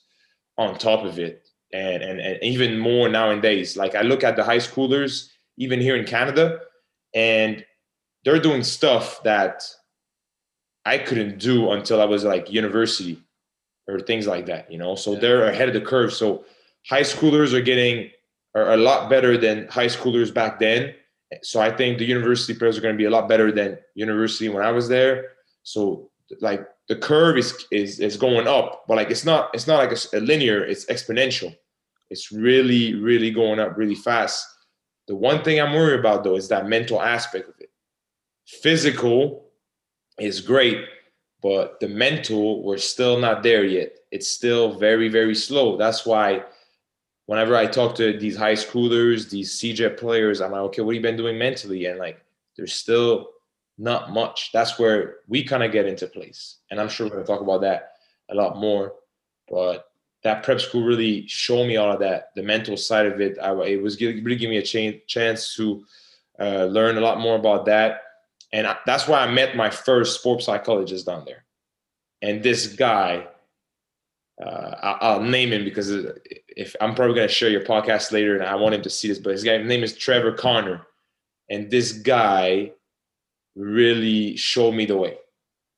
on 0.58 0.78
top 0.78 1.06
of 1.06 1.20
it, 1.20 1.48
and, 1.74 2.04
and 2.04 2.20
and 2.20 2.44
even 2.44 2.78
more 2.78 3.10
nowadays. 3.10 3.78
Like 3.78 3.96
I 3.96 4.02
look 4.02 4.24
at 4.24 4.36
the 4.36 4.44
high 4.44 4.58
schoolers, 4.58 5.30
even 5.58 5.80
here 5.80 5.96
in 5.96 6.06
Canada, 6.06 6.60
and 7.14 7.66
they're 8.24 8.40
doing 8.40 8.64
stuff 8.64 9.24
that 9.24 9.64
I 10.86 10.98
couldn't 10.98 11.40
do 11.40 11.72
until 11.72 12.02
I 12.02 12.06
was 12.06 12.24
like 12.24 12.52
university 12.52 13.22
or 13.88 14.00
things 14.00 14.28
like 14.28 14.46
that, 14.48 14.72
you 14.72 14.78
know. 14.78 14.96
So 14.96 15.14
yeah. 15.14 15.20
they're 15.20 15.46
ahead 15.46 15.68
of 15.68 15.74
the 15.74 15.82
curve. 15.82 16.14
So 16.14 16.46
high 16.90 17.02
schoolers 17.02 17.54
are 17.54 17.62
getting 17.62 18.10
are 18.56 18.74
a 18.74 18.78
lot 18.78 19.10
better 19.10 19.38
than 19.38 19.68
high 19.68 19.88
schoolers 19.88 20.34
back 20.34 20.60
then. 20.60 20.94
So 21.44 21.60
I 21.60 21.76
think 21.76 21.98
the 21.98 22.06
university 22.06 22.58
players 22.58 22.78
are 22.78 22.82
going 22.82 22.96
to 22.96 22.98
be 22.98 23.06
a 23.06 23.10
lot 23.10 23.28
better 23.28 23.52
than 23.52 23.78
university 23.96 24.50
when 24.50 24.64
I 24.64 24.72
was 24.72 24.88
there. 24.88 25.32
So 25.64 26.10
like 26.42 26.68
the 26.88 26.96
curve 26.96 27.38
is 27.38 27.66
is 27.72 28.00
is 28.00 28.18
going 28.18 28.48
up, 28.48 28.86
but 28.88 28.96
like 28.96 29.12
it's 29.12 29.26
not 29.26 29.50
it's 29.54 29.68
not 29.68 29.78
like 29.78 29.92
a, 29.92 30.18
a 30.18 30.22
linear. 30.22 30.64
It's 30.64 30.86
exponential. 30.86 31.56
It's 32.10 32.32
really 32.32 32.96
really 32.96 33.32
going 33.32 33.60
up 33.60 33.78
really 33.78 33.96
fast. 33.96 34.46
The 35.08 35.16
one 35.16 35.44
thing 35.44 35.60
I'm 35.60 35.74
worried 35.74 36.00
about 36.00 36.24
though 36.24 36.36
is 36.36 36.48
that 36.50 36.68
mental 36.68 37.02
aspect 37.02 37.50
of 37.50 37.56
it. 37.60 37.72
Physical 38.46 39.50
is 40.20 40.42
great, 40.42 40.86
but 41.42 41.80
the 41.80 41.88
mental 41.88 42.64
we're 42.64 42.78
still 42.78 43.20
not 43.20 43.44
there 43.44 43.64
yet. 43.64 43.98
It's 44.12 44.28
still 44.28 44.78
very 44.78 45.10
very 45.10 45.36
slow. 45.36 45.78
That's 45.78 46.06
why 46.06 46.44
whenever 47.26 47.58
i 47.58 47.66
talk 47.66 47.94
to 47.94 48.18
these 48.18 48.38
high 48.38 48.54
schoolers 48.54 49.30
these 49.30 49.60
CEGEP 49.60 49.98
players 49.98 50.40
i'm 50.40 50.54
like 50.54 50.62
okay 50.62 50.82
what 50.82 50.96
have 50.96 51.04
you 51.04 51.10
been 51.10 51.18
doing 51.18 51.38
mentally? 51.38 51.86
And 51.86 52.00
like 52.00 52.24
there's 52.56 52.74
still 52.74 53.30
not 53.78 54.12
much. 54.12 54.50
That's 54.54 54.80
where 54.80 55.18
we 55.28 55.44
kind 55.44 55.62
of 55.62 55.72
get 55.72 55.86
into 55.86 56.08
place. 56.08 56.58
And 56.72 56.80
i'm 56.80 56.90
sure 56.90 57.06
we're 57.06 57.14
going 57.14 57.26
to 57.26 57.32
talk 57.32 57.42
about 57.42 57.62
that 57.62 57.92
a 58.30 58.36
lot 58.36 58.58
more 58.58 58.94
but 59.48 59.87
that 60.24 60.44
prep 60.44 60.60
school 60.60 60.84
really 60.84 61.28
showed 61.28 61.68
me 61.68 61.78
all 61.78 61.92
of 61.92 62.00
that 62.00 62.30
the 62.36 62.44
mental 62.44 62.78
side 62.78 63.06
of 63.06 63.22
it 63.22 63.38
I, 63.42 63.54
it 63.64 63.82
was 63.82 64.00
really 64.02 64.22
giving 64.22 64.50
me 64.50 64.58
a 64.58 64.64
ch- 64.64 65.06
chance 65.08 65.56
to 65.56 65.84
uh, 66.40 66.66
learn 66.66 66.98
a 66.98 67.02
lot 67.02 67.20
more 67.20 67.36
about 67.36 67.66
that 67.66 68.02
and 68.52 68.68
I, 68.68 68.78
that's 68.86 69.08
why 69.08 69.20
I 69.20 69.32
met 69.32 69.56
my 69.56 69.70
first 69.70 70.20
sports 70.20 70.46
psychologist 70.46 71.06
down 71.06 71.26
there. 71.26 71.46
and 72.22 72.42
this 72.42 72.68
guy, 72.68 73.28
uh, 74.44 74.76
I'll, 74.82 74.98
I'll, 75.02 75.22
name 75.22 75.52
him 75.52 75.64
because 75.64 75.90
if 76.48 76.76
I'm 76.80 76.96
probably 76.96 77.16
gonna 77.16 77.28
share 77.28 77.50
your 77.50 77.66
podcast 77.66 78.12
later, 78.12 78.36
and 78.36 78.44
I 78.44 78.56
want 78.56 78.76
him 78.76 78.84
to 78.84 78.90
see 78.90 79.08
this, 79.08 79.20
but 79.20 79.34
his 79.34 79.44
guy 79.44 79.58
his 79.58 79.68
name 79.68 79.84
is 79.84 79.98
Trevor 79.98 80.32
Connor, 80.32 80.86
and 81.50 81.70
this 81.70 81.92
guy 81.92 82.72
really 83.56 84.38
showed 84.38 84.74
me 84.74 84.86
the 84.86 84.98
way. 84.98 85.18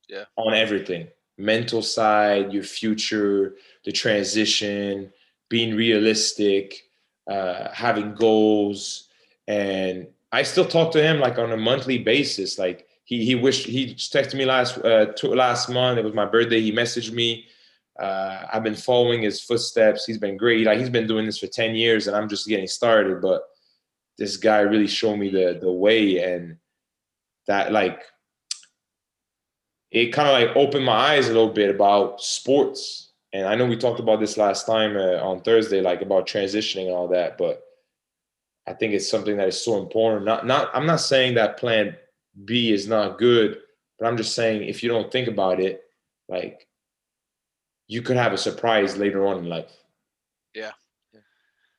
Yeah. 0.09 0.25
On 0.35 0.53
everything, 0.53 1.07
mental 1.37 1.81
side, 1.81 2.51
your 2.51 2.63
future, 2.63 3.55
the 3.85 3.91
transition, 3.91 5.11
being 5.49 5.75
realistic, 5.75 6.75
uh, 7.29 7.71
having 7.71 8.13
goals, 8.15 9.09
and 9.47 10.07
I 10.31 10.43
still 10.43 10.65
talk 10.65 10.91
to 10.93 11.01
him 11.01 11.19
like 11.19 11.37
on 11.37 11.51
a 11.51 11.57
monthly 11.57 11.97
basis. 11.97 12.59
Like 12.59 12.87
he 13.03 13.25
he 13.25 13.35
wished 13.35 13.65
he 13.65 13.95
texted 13.95 14.35
me 14.35 14.45
last 14.45 14.77
uh, 14.79 15.07
two, 15.15 15.33
last 15.33 15.69
month. 15.69 15.97
It 15.97 16.05
was 16.05 16.13
my 16.13 16.25
birthday. 16.25 16.61
He 16.61 16.71
messaged 16.71 17.11
me. 17.11 17.47
Uh, 17.99 18.45
I've 18.53 18.63
been 18.63 18.75
following 18.75 19.23
his 19.23 19.41
footsteps. 19.41 20.05
He's 20.05 20.19
been 20.19 20.37
great. 20.37 20.65
Like 20.65 20.77
he's 20.79 20.89
been 20.89 21.07
doing 21.07 21.25
this 21.25 21.39
for 21.39 21.47
ten 21.47 21.75
years, 21.75 22.07
and 22.07 22.15
I'm 22.15 22.29
just 22.29 22.47
getting 22.47 22.67
started. 22.67 23.21
But 23.21 23.43
this 24.17 24.37
guy 24.37 24.59
really 24.59 24.87
showed 24.87 25.17
me 25.17 25.29
the 25.29 25.57
the 25.59 25.71
way, 25.71 26.23
and 26.23 26.57
that 27.47 27.71
like 27.71 28.03
it 29.91 30.13
kind 30.13 30.29
of 30.29 30.33
like 30.33 30.55
opened 30.55 30.85
my 30.85 30.93
eyes 30.93 31.27
a 31.27 31.33
little 31.33 31.53
bit 31.53 31.73
about 31.73 32.21
sports. 32.21 33.08
And 33.33 33.47
I 33.47 33.55
know 33.55 33.65
we 33.65 33.77
talked 33.77 33.99
about 33.99 34.19
this 34.19 34.37
last 34.37 34.65
time 34.65 34.97
uh, 34.97 35.17
on 35.17 35.41
Thursday, 35.41 35.81
like 35.81 36.01
about 36.01 36.27
transitioning 36.27 36.85
and 36.85 36.95
all 36.95 37.07
that. 37.09 37.37
But 37.37 37.61
I 38.67 38.73
think 38.73 38.93
it's 38.93 39.09
something 39.09 39.37
that 39.37 39.47
is 39.47 39.63
so 39.63 39.77
important. 39.77 40.25
Not 40.25 40.45
not 40.45 40.69
I'm 40.73 40.85
not 40.85 41.01
saying 41.01 41.35
that 41.35 41.57
plan 41.57 41.95
B 42.45 42.71
is 42.71 42.87
not 42.87 43.17
good, 43.17 43.59
but 43.97 44.07
I'm 44.07 44.17
just 44.17 44.35
saying 44.35 44.63
if 44.63 44.81
you 44.81 44.89
don't 44.89 45.11
think 45.11 45.27
about 45.27 45.59
it, 45.59 45.83
like 46.27 46.67
you 47.87 48.01
could 48.01 48.17
have 48.17 48.33
a 48.33 48.37
surprise 48.37 48.97
later 48.97 49.27
on 49.27 49.39
in 49.39 49.49
life. 49.49 49.71
Yeah. 50.53 50.71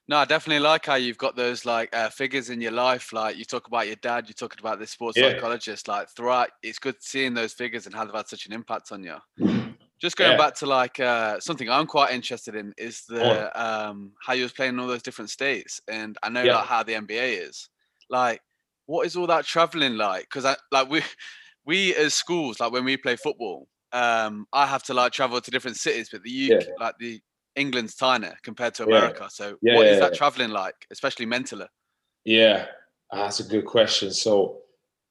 No, 0.07 0.17
I 0.17 0.25
definitely 0.25 0.59
like 0.59 0.85
how 0.85 0.95
you've 0.95 1.17
got 1.17 1.37
those 1.37 1.65
like 1.65 1.95
uh, 1.95 2.09
figures 2.09 2.49
in 2.49 2.59
your 2.59 2.73
life. 2.73 3.13
Like 3.13 3.37
you 3.37 3.45
talk 3.45 3.67
about 3.67 3.87
your 3.87 3.95
dad, 3.95 4.27
you 4.27 4.33
talking 4.33 4.59
about 4.59 4.77
this 4.77 4.91
sports 4.91 5.17
yeah. 5.17 5.29
psychologist. 5.29 5.87
Like 5.87 6.09
throughout, 6.09 6.49
it's 6.61 6.79
good 6.79 6.95
seeing 6.99 7.33
those 7.33 7.53
figures 7.53 7.85
and 7.85 7.95
how 7.95 8.03
they've 8.03 8.13
had 8.13 8.27
such 8.27 8.45
an 8.45 8.51
impact 8.51 8.91
on 8.91 9.03
you. 9.03 9.70
Just 10.01 10.17
going 10.17 10.31
yeah. 10.31 10.37
back 10.37 10.55
to 10.55 10.65
like 10.65 10.99
uh, 10.99 11.39
something 11.39 11.69
I'm 11.69 11.85
quite 11.85 12.11
interested 12.11 12.55
in 12.55 12.73
is 12.75 13.03
the 13.07 13.51
um, 13.61 14.13
how 14.19 14.33
you 14.33 14.43
was 14.43 14.51
playing 14.51 14.73
in 14.73 14.79
all 14.79 14.87
those 14.87 15.03
different 15.03 15.29
states, 15.29 15.79
and 15.87 16.17
I 16.23 16.29
know 16.29 16.41
yeah. 16.41 16.55
like 16.55 16.65
how 16.65 16.81
the 16.81 16.93
NBA 16.93 17.47
is. 17.47 17.69
Like, 18.09 18.41
what 18.87 19.05
is 19.05 19.15
all 19.15 19.27
that 19.27 19.45
traveling 19.45 19.97
like? 19.97 20.23
Because 20.23 20.43
I 20.43 20.55
like 20.71 20.89
we 20.89 21.03
we 21.65 21.95
as 21.95 22.15
schools 22.15 22.59
like 22.59 22.71
when 22.71 22.83
we 22.83 22.97
play 22.97 23.15
football, 23.15 23.67
um, 23.93 24.47
I 24.53 24.65
have 24.65 24.81
to 24.83 24.93
like 24.93 25.11
travel 25.11 25.39
to 25.39 25.51
different 25.51 25.77
cities, 25.77 26.09
but 26.11 26.23
the 26.23 26.51
UK, 26.51 26.63
yeah. 26.63 26.73
like 26.79 26.95
the 26.99 27.21
England's 27.55 27.95
tiny 27.95 28.29
compared 28.43 28.73
to 28.75 28.85
America. 28.85 29.27
So, 29.29 29.57
what 29.61 29.85
is 29.85 29.99
that 29.99 30.15
traveling 30.15 30.49
like, 30.49 30.87
especially 30.91 31.25
mentally? 31.25 31.67
Yeah, 32.25 32.65
ah, 33.11 33.23
that's 33.23 33.39
a 33.39 33.43
good 33.43 33.65
question. 33.65 34.11
So, 34.11 34.59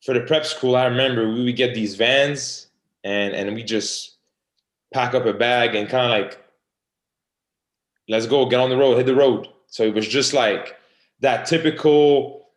for 0.05 0.15
the 0.15 0.23
prep 0.23 0.47
school, 0.47 0.77
I 0.77 0.87
remember 0.87 1.29
we 1.31 1.45
would 1.45 1.57
get 1.57 1.75
these 1.75 1.95
vans, 1.95 2.69
and 3.05 3.35
and 3.35 3.55
we 3.55 3.63
just 3.63 4.17
pack 4.93 5.15
up 5.15 5.27
a 5.27 5.33
bag 5.33 5.75
and 5.75 5.89
kind 5.89 6.05
of 6.05 6.11
like, 6.11 6.45
let's 8.09 8.27
go, 8.27 8.47
get 8.47 8.61
on 8.61 8.71
the 8.71 8.77
road, 8.77 8.97
hit 8.97 9.07
the 9.07 9.15
road. 9.15 9.49
So 9.69 9.85
it 9.85 9.95
was 9.95 10.09
just 10.09 10.35
like 10.35 10.77
that 11.21 11.47
typical, 11.47 12.49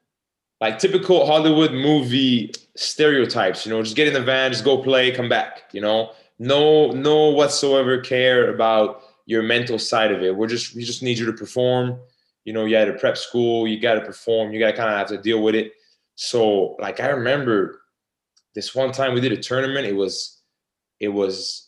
like 0.59 0.79
typical 0.79 1.25
Hollywood 1.25 1.71
movie 1.73 2.51
stereotypes, 2.75 3.65
you 3.65 3.71
know, 3.71 3.83
just 3.83 3.95
get 3.95 4.07
in 4.07 4.13
the 4.13 4.21
van, 4.21 4.51
just 4.51 4.63
go 4.63 4.81
play, 4.81 5.11
come 5.11 5.29
back, 5.29 5.63
you 5.71 5.81
know, 5.81 6.11
no, 6.39 6.91
no 6.91 7.29
whatsoever 7.29 7.99
care 7.99 8.53
about 8.53 9.03
your 9.25 9.43
mental 9.43 9.77
side 9.77 10.11
of 10.11 10.23
it. 10.23 10.35
We're 10.35 10.47
just, 10.47 10.75
we 10.75 10.83
just 10.83 11.03
need 11.03 11.17
you 11.17 11.25
to 11.27 11.33
perform. 11.33 11.99
You 12.45 12.53
know, 12.53 12.65
you 12.65 12.75
had 12.75 12.89
a 12.89 12.93
prep 12.93 13.17
school, 13.17 13.67
you 13.67 13.79
got 13.79 13.93
to 13.93 14.01
perform, 14.01 14.51
you 14.51 14.59
got 14.59 14.71
to 14.71 14.77
kind 14.77 14.89
of 14.89 14.97
have 14.97 15.07
to 15.07 15.17
deal 15.17 15.41
with 15.41 15.55
it. 15.55 15.73
So 16.15 16.75
like, 16.79 16.99
I 16.99 17.09
remember 17.09 17.81
this 18.55 18.73
one 18.73 18.91
time 18.91 19.13
we 19.13 19.21
did 19.21 19.31
a 19.31 19.37
tournament. 19.37 19.85
It 19.85 19.95
was, 19.95 20.41
it 20.99 21.09
was 21.09 21.62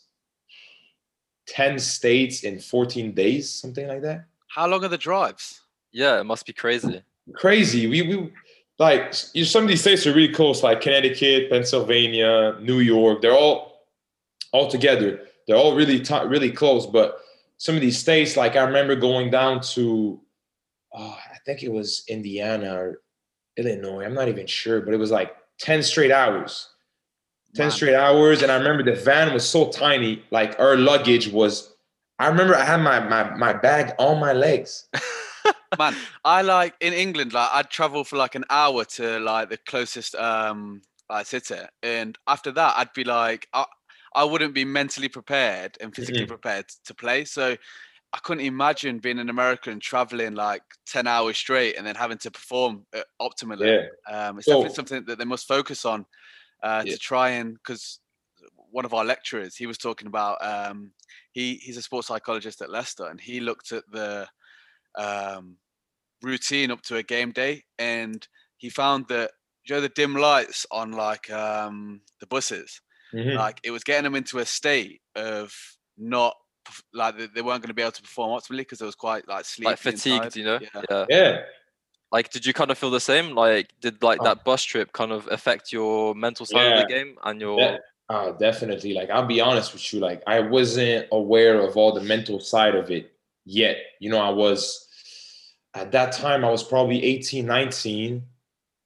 10 1.46 1.78
states 1.78 2.42
in 2.42 2.58
14 2.58 3.12
days, 3.12 3.50
something 3.50 3.86
like 3.86 4.02
that. 4.02 4.26
How 4.48 4.66
long 4.66 4.84
are 4.84 4.88
the 4.88 4.98
drives? 4.98 5.60
Yeah, 5.92 6.20
it 6.20 6.24
must 6.24 6.46
be 6.46 6.52
crazy. 6.52 7.02
Crazy. 7.34 7.86
We, 7.86 8.02
we 8.02 8.32
like 8.78 9.14
some 9.14 9.62
of 9.62 9.68
these 9.68 9.80
states 9.80 10.06
are 10.06 10.12
really 10.12 10.32
close, 10.32 10.62
like 10.62 10.80
Connecticut, 10.80 11.50
Pennsylvania, 11.50 12.56
New 12.60 12.80
York. 12.80 13.22
They're 13.22 13.32
all 13.32 13.86
all 14.52 14.68
together. 14.68 15.20
They're 15.46 15.56
all 15.56 15.74
really 15.74 16.00
t- 16.00 16.26
really 16.26 16.50
close. 16.50 16.86
But 16.86 17.18
some 17.56 17.74
of 17.74 17.80
these 17.80 17.98
states, 17.98 18.36
like 18.36 18.56
I 18.56 18.62
remember 18.64 18.96
going 18.96 19.30
down 19.30 19.60
to, 19.74 20.20
oh, 20.92 21.18
I 21.32 21.38
think 21.44 21.62
it 21.62 21.72
was 21.72 22.04
Indiana 22.08 22.74
or 22.74 23.00
Illinois. 23.56 24.04
I'm 24.04 24.14
not 24.14 24.28
even 24.28 24.46
sure, 24.46 24.80
but 24.80 24.92
it 24.92 24.98
was 24.98 25.10
like 25.10 25.34
10 25.58 25.82
straight 25.82 26.12
hours 26.12 26.68
10 27.56 27.70
straight 27.70 27.94
hours. 27.94 28.42
And 28.42 28.52
I 28.52 28.56
remember 28.56 28.82
the 28.82 29.00
van 29.00 29.32
was 29.32 29.48
so 29.48 29.70
tiny, 29.70 30.22
like 30.30 30.58
our 30.58 30.76
luggage 30.76 31.28
was, 31.28 31.74
I 32.18 32.28
remember 32.28 32.54
I 32.54 32.64
had 32.64 32.80
my 32.80 33.00
my, 33.00 33.34
my 33.36 33.52
bag 33.52 33.94
on 33.98 34.20
my 34.20 34.32
legs. 34.32 34.88
Man, 35.78 35.94
I 36.24 36.42
like 36.42 36.74
in 36.80 36.92
England, 36.92 37.32
like 37.32 37.50
I'd 37.52 37.70
travel 37.70 38.04
for 38.04 38.16
like 38.16 38.34
an 38.34 38.44
hour 38.50 38.84
to 38.84 39.18
like 39.20 39.50
the 39.50 39.58
closest 39.58 40.14
um 40.14 40.82
like 41.10 41.26
city. 41.26 41.56
And 41.82 42.16
after 42.26 42.52
that 42.52 42.74
I'd 42.76 42.92
be 42.94 43.04
like 43.04 43.48
I, 43.52 43.64
I 44.14 44.24
wouldn't 44.24 44.54
be 44.54 44.64
mentally 44.64 45.08
prepared 45.08 45.76
and 45.80 45.94
physically 45.94 46.22
mm-hmm. 46.22 46.28
prepared 46.28 46.66
to 46.86 46.94
play. 46.94 47.24
So 47.24 47.56
I 48.12 48.18
couldn't 48.20 48.46
imagine 48.46 48.98
being 48.98 49.18
an 49.18 49.28
American 49.28 49.78
traveling 49.78 50.34
like 50.34 50.62
10 50.86 51.06
hours 51.06 51.36
straight 51.36 51.76
and 51.76 51.86
then 51.86 51.94
having 51.94 52.16
to 52.18 52.30
perform 52.30 52.86
uh, 52.96 53.02
optimally. 53.20 53.88
Yeah. 54.08 54.28
Um, 54.28 54.38
it's 54.38 54.46
so, 54.46 54.62
definitely 54.62 54.74
something 54.74 55.04
that 55.06 55.18
they 55.18 55.24
must 55.26 55.46
focus 55.46 55.84
on 55.84 56.06
uh, 56.62 56.82
yeah. 56.84 56.92
to 56.92 56.98
try 56.98 57.30
and 57.30 57.54
because 57.54 58.00
one 58.70 58.84
of 58.84 58.94
our 58.94 59.04
lecturers 59.04 59.56
he 59.56 59.66
was 59.66 59.78
talking 59.78 60.06
about 60.06 60.36
um, 60.44 60.92
he 61.32 61.54
he's 61.56 61.76
a 61.76 61.82
sports 61.82 62.08
psychologist 62.08 62.60
at 62.60 62.70
Leicester 62.70 63.06
and 63.06 63.20
he 63.20 63.40
looked 63.40 63.72
at 63.72 63.84
the 63.90 64.26
um, 64.98 65.56
routine 66.22 66.70
up 66.70 66.82
to 66.82 66.96
a 66.96 67.02
game 67.02 67.32
day 67.32 67.64
and 67.78 68.26
he 68.56 68.68
found 68.68 69.06
that 69.08 69.30
you 69.64 69.74
know 69.74 69.80
the 69.80 69.88
dim 69.90 70.14
lights 70.14 70.66
on 70.70 70.92
like 70.92 71.30
um, 71.30 72.00
the 72.20 72.26
buses 72.26 72.80
mm-hmm. 73.12 73.36
like 73.36 73.60
it 73.64 73.70
was 73.70 73.84
getting 73.84 74.04
them 74.04 74.14
into 74.14 74.38
a 74.38 74.46
state 74.46 75.00
of 75.14 75.52
not 75.98 76.34
like 76.92 77.16
they 77.16 77.42
weren't 77.42 77.62
going 77.62 77.68
to 77.68 77.74
be 77.74 77.82
able 77.82 77.92
to 77.92 78.02
perform 78.02 78.38
optimally 78.38 78.58
because 78.58 78.80
it 78.80 78.84
was 78.84 78.94
quite 78.94 79.26
like 79.28 79.44
sleepy 79.44 79.70
like 79.70 79.78
fatigued 79.78 80.24
inside. 80.24 80.36
you 80.36 80.44
know 80.44 80.58
yeah. 80.60 80.82
yeah. 80.90 81.06
yeah 81.08 81.40
like 82.12 82.30
did 82.30 82.46
you 82.46 82.52
kind 82.52 82.70
of 82.70 82.78
feel 82.78 82.90
the 82.90 83.00
same? 83.00 83.34
Like 83.34 83.72
did 83.80 84.02
like 84.02 84.22
that 84.22 84.44
bus 84.44 84.62
trip 84.62 84.92
kind 84.92 85.12
of 85.12 85.28
affect 85.30 85.72
your 85.72 86.14
mental 86.14 86.46
side 86.46 86.68
yeah. 86.68 86.74
of 86.74 86.88
the 86.88 86.94
game 86.94 87.16
and 87.24 87.40
your 87.40 87.58
yeah. 87.58 87.76
Uh, 88.08 88.30
definitely. 88.32 88.94
Like 88.94 89.10
i'll 89.10 89.26
be 89.26 89.40
honest 89.40 89.72
with 89.72 89.92
you 89.92 89.98
like 90.00 90.22
i 90.26 90.38
wasn't 90.38 91.08
aware 91.10 91.60
of 91.60 91.76
all 91.76 91.92
the 91.92 92.02
mental 92.02 92.38
side 92.38 92.74
of 92.74 92.90
it 92.90 93.12
yet. 93.44 93.78
You 94.00 94.10
know 94.10 94.20
i 94.20 94.30
was 94.30 94.86
at 95.74 95.92
that 95.92 96.12
time 96.12 96.44
i 96.44 96.50
was 96.50 96.62
probably 96.62 97.04
18 97.04 97.44
19 97.44 98.22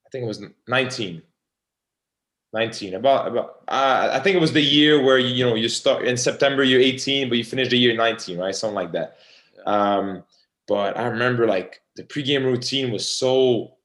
i 0.04 0.08
think 0.10 0.24
it 0.24 0.26
was 0.26 0.42
19 0.66 1.22
19 2.52 2.94
about 2.94 3.28
about 3.28 3.62
uh, 3.68 4.10
i 4.12 4.18
think 4.18 4.34
it 4.34 4.40
was 4.40 4.52
the 4.52 4.60
year 4.60 5.00
where 5.00 5.18
you, 5.18 5.28
you 5.28 5.44
know 5.44 5.54
you 5.54 5.68
start 5.68 6.04
in 6.04 6.16
september 6.16 6.64
you're 6.64 6.80
18 6.80 7.28
but 7.28 7.38
you 7.38 7.44
finish 7.44 7.68
the 7.68 7.78
year 7.78 7.96
19 7.96 8.38
right? 8.38 8.54
Something 8.54 8.74
like 8.74 8.92
that. 8.92 9.18
Um 9.66 10.24
but 10.70 10.96
i 10.96 11.04
remember 11.04 11.46
like 11.46 11.82
the 11.96 12.04
pregame 12.04 12.44
routine 12.44 12.90
was 12.90 13.06
so 13.06 13.76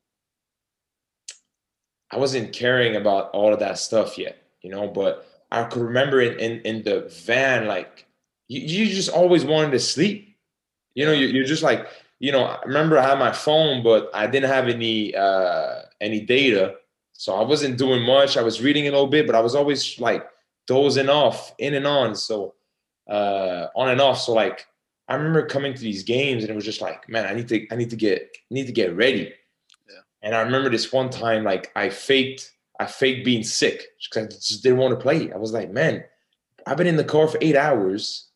I 2.12 2.18
wasn't 2.18 2.54
caring 2.54 2.96
about 2.96 3.30
all 3.32 3.54
of 3.54 3.60
that 3.60 3.78
stuff 3.78 4.18
yet, 4.18 4.38
you 4.62 4.70
know, 4.70 4.88
but 4.88 5.28
I 5.52 5.64
could 5.66 5.82
remember 5.82 6.22
in 6.22 6.40
in, 6.40 6.62
in 6.62 6.84
the 6.84 7.12
van, 7.26 7.68
like 7.68 8.06
you, 8.48 8.62
you 8.62 8.94
just 8.94 9.10
always 9.10 9.44
wanted 9.44 9.72
to 9.72 9.80
sleep. 9.80 10.38
You 10.94 11.06
know, 11.06 11.12
you, 11.12 11.28
you're 11.28 11.46
just 11.46 11.64
like, 11.64 11.88
you 12.20 12.32
know, 12.32 12.46
I 12.46 12.62
remember 12.66 12.98
I 12.98 13.10
had 13.10 13.20
my 13.20 13.34
phone, 13.34 13.84
but 13.84 14.10
I 14.14 14.28
didn't 14.28 14.50
have 14.50 14.68
any 14.68 15.16
uh 15.16 15.82
any 16.00 16.22
data. 16.22 16.76
So 17.14 17.34
I 17.36 17.44
wasn't 17.44 17.78
doing 17.78 18.02
much. 18.04 18.38
I 18.38 18.44
was 18.44 18.62
reading 18.62 18.88
a 18.88 18.92
little 18.92 19.08
bit, 19.08 19.26
but 19.26 19.36
I 19.36 19.42
was 19.42 19.56
always 19.56 20.00
like 20.00 20.26
dozing 20.68 21.10
off 21.10 21.54
in 21.58 21.74
and 21.74 21.88
on. 21.88 22.16
So 22.16 22.56
uh 23.10 23.68
on 23.76 23.90
and 23.90 24.00
off. 24.00 24.22
So 24.22 24.34
like 24.34 24.68
I 25.08 25.16
remember 25.16 25.46
coming 25.46 25.74
to 25.74 25.80
these 25.80 26.04
games 26.04 26.44
and 26.44 26.50
it 26.50 26.56
was 26.56 26.66
just 26.66 26.82
like, 26.82 27.08
man, 27.08 27.26
I 27.26 27.34
need 27.34 27.48
to, 27.50 27.68
I 27.72 27.76
need 27.76 27.92
to 27.92 27.96
get, 27.96 28.36
need 28.50 28.68
to 28.68 28.74
get 28.74 28.96
ready. 28.96 29.34
Yeah. 29.88 30.00
And 30.24 30.36
I 30.36 30.42
remember 30.42 30.70
this 30.70 30.92
one 30.92 31.10
time, 31.10 31.44
like 31.44 31.72
I 31.76 31.90
faked, 31.90 32.52
I 32.80 32.86
faked 32.86 33.24
being 33.24 33.44
sick 33.44 33.84
because 34.04 34.26
I 34.26 34.28
just 34.30 34.64
didn't 34.64 34.80
want 34.80 34.98
to 34.98 35.02
play. 35.02 35.32
I 35.32 35.38
was 35.38 35.54
like, 35.54 35.72
man, 35.72 36.04
I've 36.66 36.78
been 36.78 36.88
in 36.88 36.98
the 36.98 37.04
car 37.04 37.28
for 37.28 37.38
eight 37.42 37.56
hours. 37.56 38.30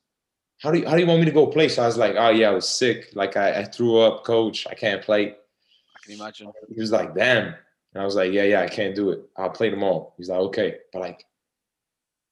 How 0.60 0.72
do 0.72 0.80
you, 0.80 0.88
how 0.88 0.94
do 0.94 1.02
you 1.02 1.08
want 1.08 1.22
me 1.22 1.26
to 1.26 1.32
go 1.32 1.48
play? 1.48 1.70
So 1.70 1.82
I 1.82 1.88
was 1.88 1.98
like, 1.98 2.16
oh 2.18 2.30
yeah, 2.30 2.50
I 2.50 2.54
was 2.54 2.70
sick. 2.70 3.10
Like 3.14 3.36
I, 3.36 3.62
I 3.62 3.64
threw 3.64 4.00
up, 4.00 4.24
coach. 4.24 4.68
I 4.70 4.76
can't 4.76 5.02
play. 5.02 5.30
I 5.32 6.06
can 6.06 6.14
imagine. 6.14 6.52
He 6.74 6.80
was 6.80 6.92
like, 6.92 7.16
damn. 7.16 7.56
And 7.94 8.02
I 8.02 8.06
was 8.06 8.16
like, 8.16 8.32
yeah, 8.32 8.44
yeah, 8.44 8.62
I 8.62 8.68
can't 8.68 8.96
do 8.96 9.10
it. 9.10 9.22
I'll 9.38 9.50
play 9.50 9.70
tomorrow. 9.70 10.14
He's 10.18 10.30
like, 10.30 10.40
okay. 10.40 10.76
But 10.94 11.00
like, 11.00 11.26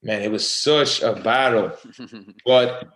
man, 0.03 0.22
it 0.22 0.32
was 0.32 0.48
such 0.48 1.01
a 1.01 1.13
battle. 1.13 1.72
but 2.46 2.88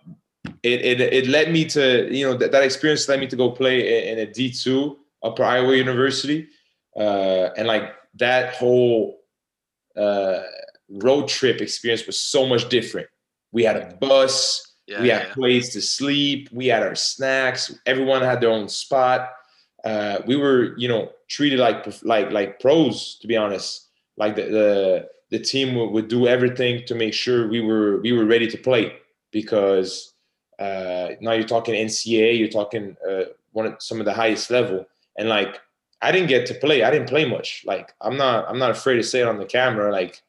it, 0.62 0.80
it 0.80 1.00
it 1.00 1.26
led 1.28 1.52
me 1.52 1.64
to 1.66 2.08
you 2.14 2.26
know 2.26 2.36
that, 2.36 2.52
that 2.52 2.62
experience 2.62 3.08
led 3.08 3.20
me 3.20 3.26
to 3.26 3.36
go 3.36 3.50
play 3.50 4.10
in, 4.10 4.18
in 4.18 4.28
a 4.28 4.32
D 4.32 4.50
two 4.50 4.98
Upper 5.22 5.44
Iowa 5.44 5.74
University, 5.74 6.48
uh, 6.96 7.50
and 7.56 7.66
like 7.66 7.94
that 8.14 8.54
whole 8.54 9.20
uh, 9.96 10.40
road 10.88 11.28
trip 11.28 11.60
experience 11.60 12.06
was 12.06 12.20
so 12.20 12.46
much 12.46 12.68
different. 12.68 13.08
We 13.52 13.64
had 13.64 13.76
a 13.76 13.96
bus. 13.96 14.68
Yeah, 14.86 15.00
we 15.00 15.08
had 15.08 15.28
yeah. 15.28 15.34
place 15.34 15.72
to 15.74 15.80
sleep. 15.80 16.48
We 16.52 16.66
had 16.66 16.82
our 16.82 16.96
snacks. 16.96 17.72
Everyone 17.86 18.22
had 18.22 18.40
their 18.40 18.50
own 18.50 18.68
spot. 18.68 19.30
Uh, 19.84 20.18
we 20.26 20.36
were, 20.36 20.76
you 20.76 20.88
know, 20.88 21.10
treated 21.28 21.60
like 21.60 21.86
like 22.02 22.32
like 22.32 22.58
pros. 22.58 23.18
To 23.20 23.28
be 23.28 23.36
honest, 23.36 23.88
like 24.16 24.34
the 24.34 24.42
the, 24.42 25.08
the 25.30 25.38
team 25.38 25.76
would, 25.76 25.90
would 25.90 26.08
do 26.08 26.26
everything 26.26 26.84
to 26.86 26.94
make 26.96 27.14
sure 27.14 27.48
we 27.48 27.60
were 27.60 28.00
we 28.00 28.12
were 28.12 28.24
ready 28.24 28.48
to 28.48 28.58
play 28.58 28.96
because 29.30 30.11
uh, 30.62 31.16
now 31.20 31.32
you're 31.32 31.46
talking 31.46 31.74
NCAA, 31.74 32.38
you're 32.38 32.48
talking 32.48 32.96
uh, 33.08 33.24
one 33.50 33.66
of 33.66 33.82
some 33.82 33.98
of 33.98 34.06
the 34.06 34.14
highest 34.14 34.50
level, 34.50 34.86
and 35.18 35.28
like 35.28 35.58
I 36.00 36.12
didn't 36.12 36.28
get 36.28 36.46
to 36.46 36.54
play. 36.54 36.84
I 36.84 36.90
didn't 36.90 37.08
play 37.08 37.24
much. 37.24 37.64
Like 37.66 37.92
I'm 38.00 38.16
not 38.16 38.48
I'm 38.48 38.58
not 38.58 38.70
afraid 38.70 38.96
to 38.96 39.02
say 39.02 39.20
it 39.20 39.28
on 39.28 39.38
the 39.38 39.44
camera. 39.44 39.90
Like 39.90 40.22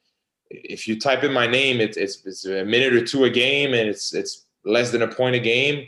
if 0.49 0.87
you 0.87 0.99
type 0.99 1.23
in 1.23 1.31
my 1.31 1.45
name, 1.45 1.79
it's 1.79 1.97
it's, 1.97 2.25
it's 2.25 2.45
a 2.45 2.65
minute 2.65 2.93
or 2.93 3.05
two 3.05 3.25
a 3.25 3.29
game, 3.29 3.73
and 3.73 3.87
it's 3.87 4.13
it's 4.13 4.45
less 4.65 4.91
than 4.91 5.03
a 5.03 5.07
point 5.07 5.35
a 5.35 5.39
game. 5.39 5.87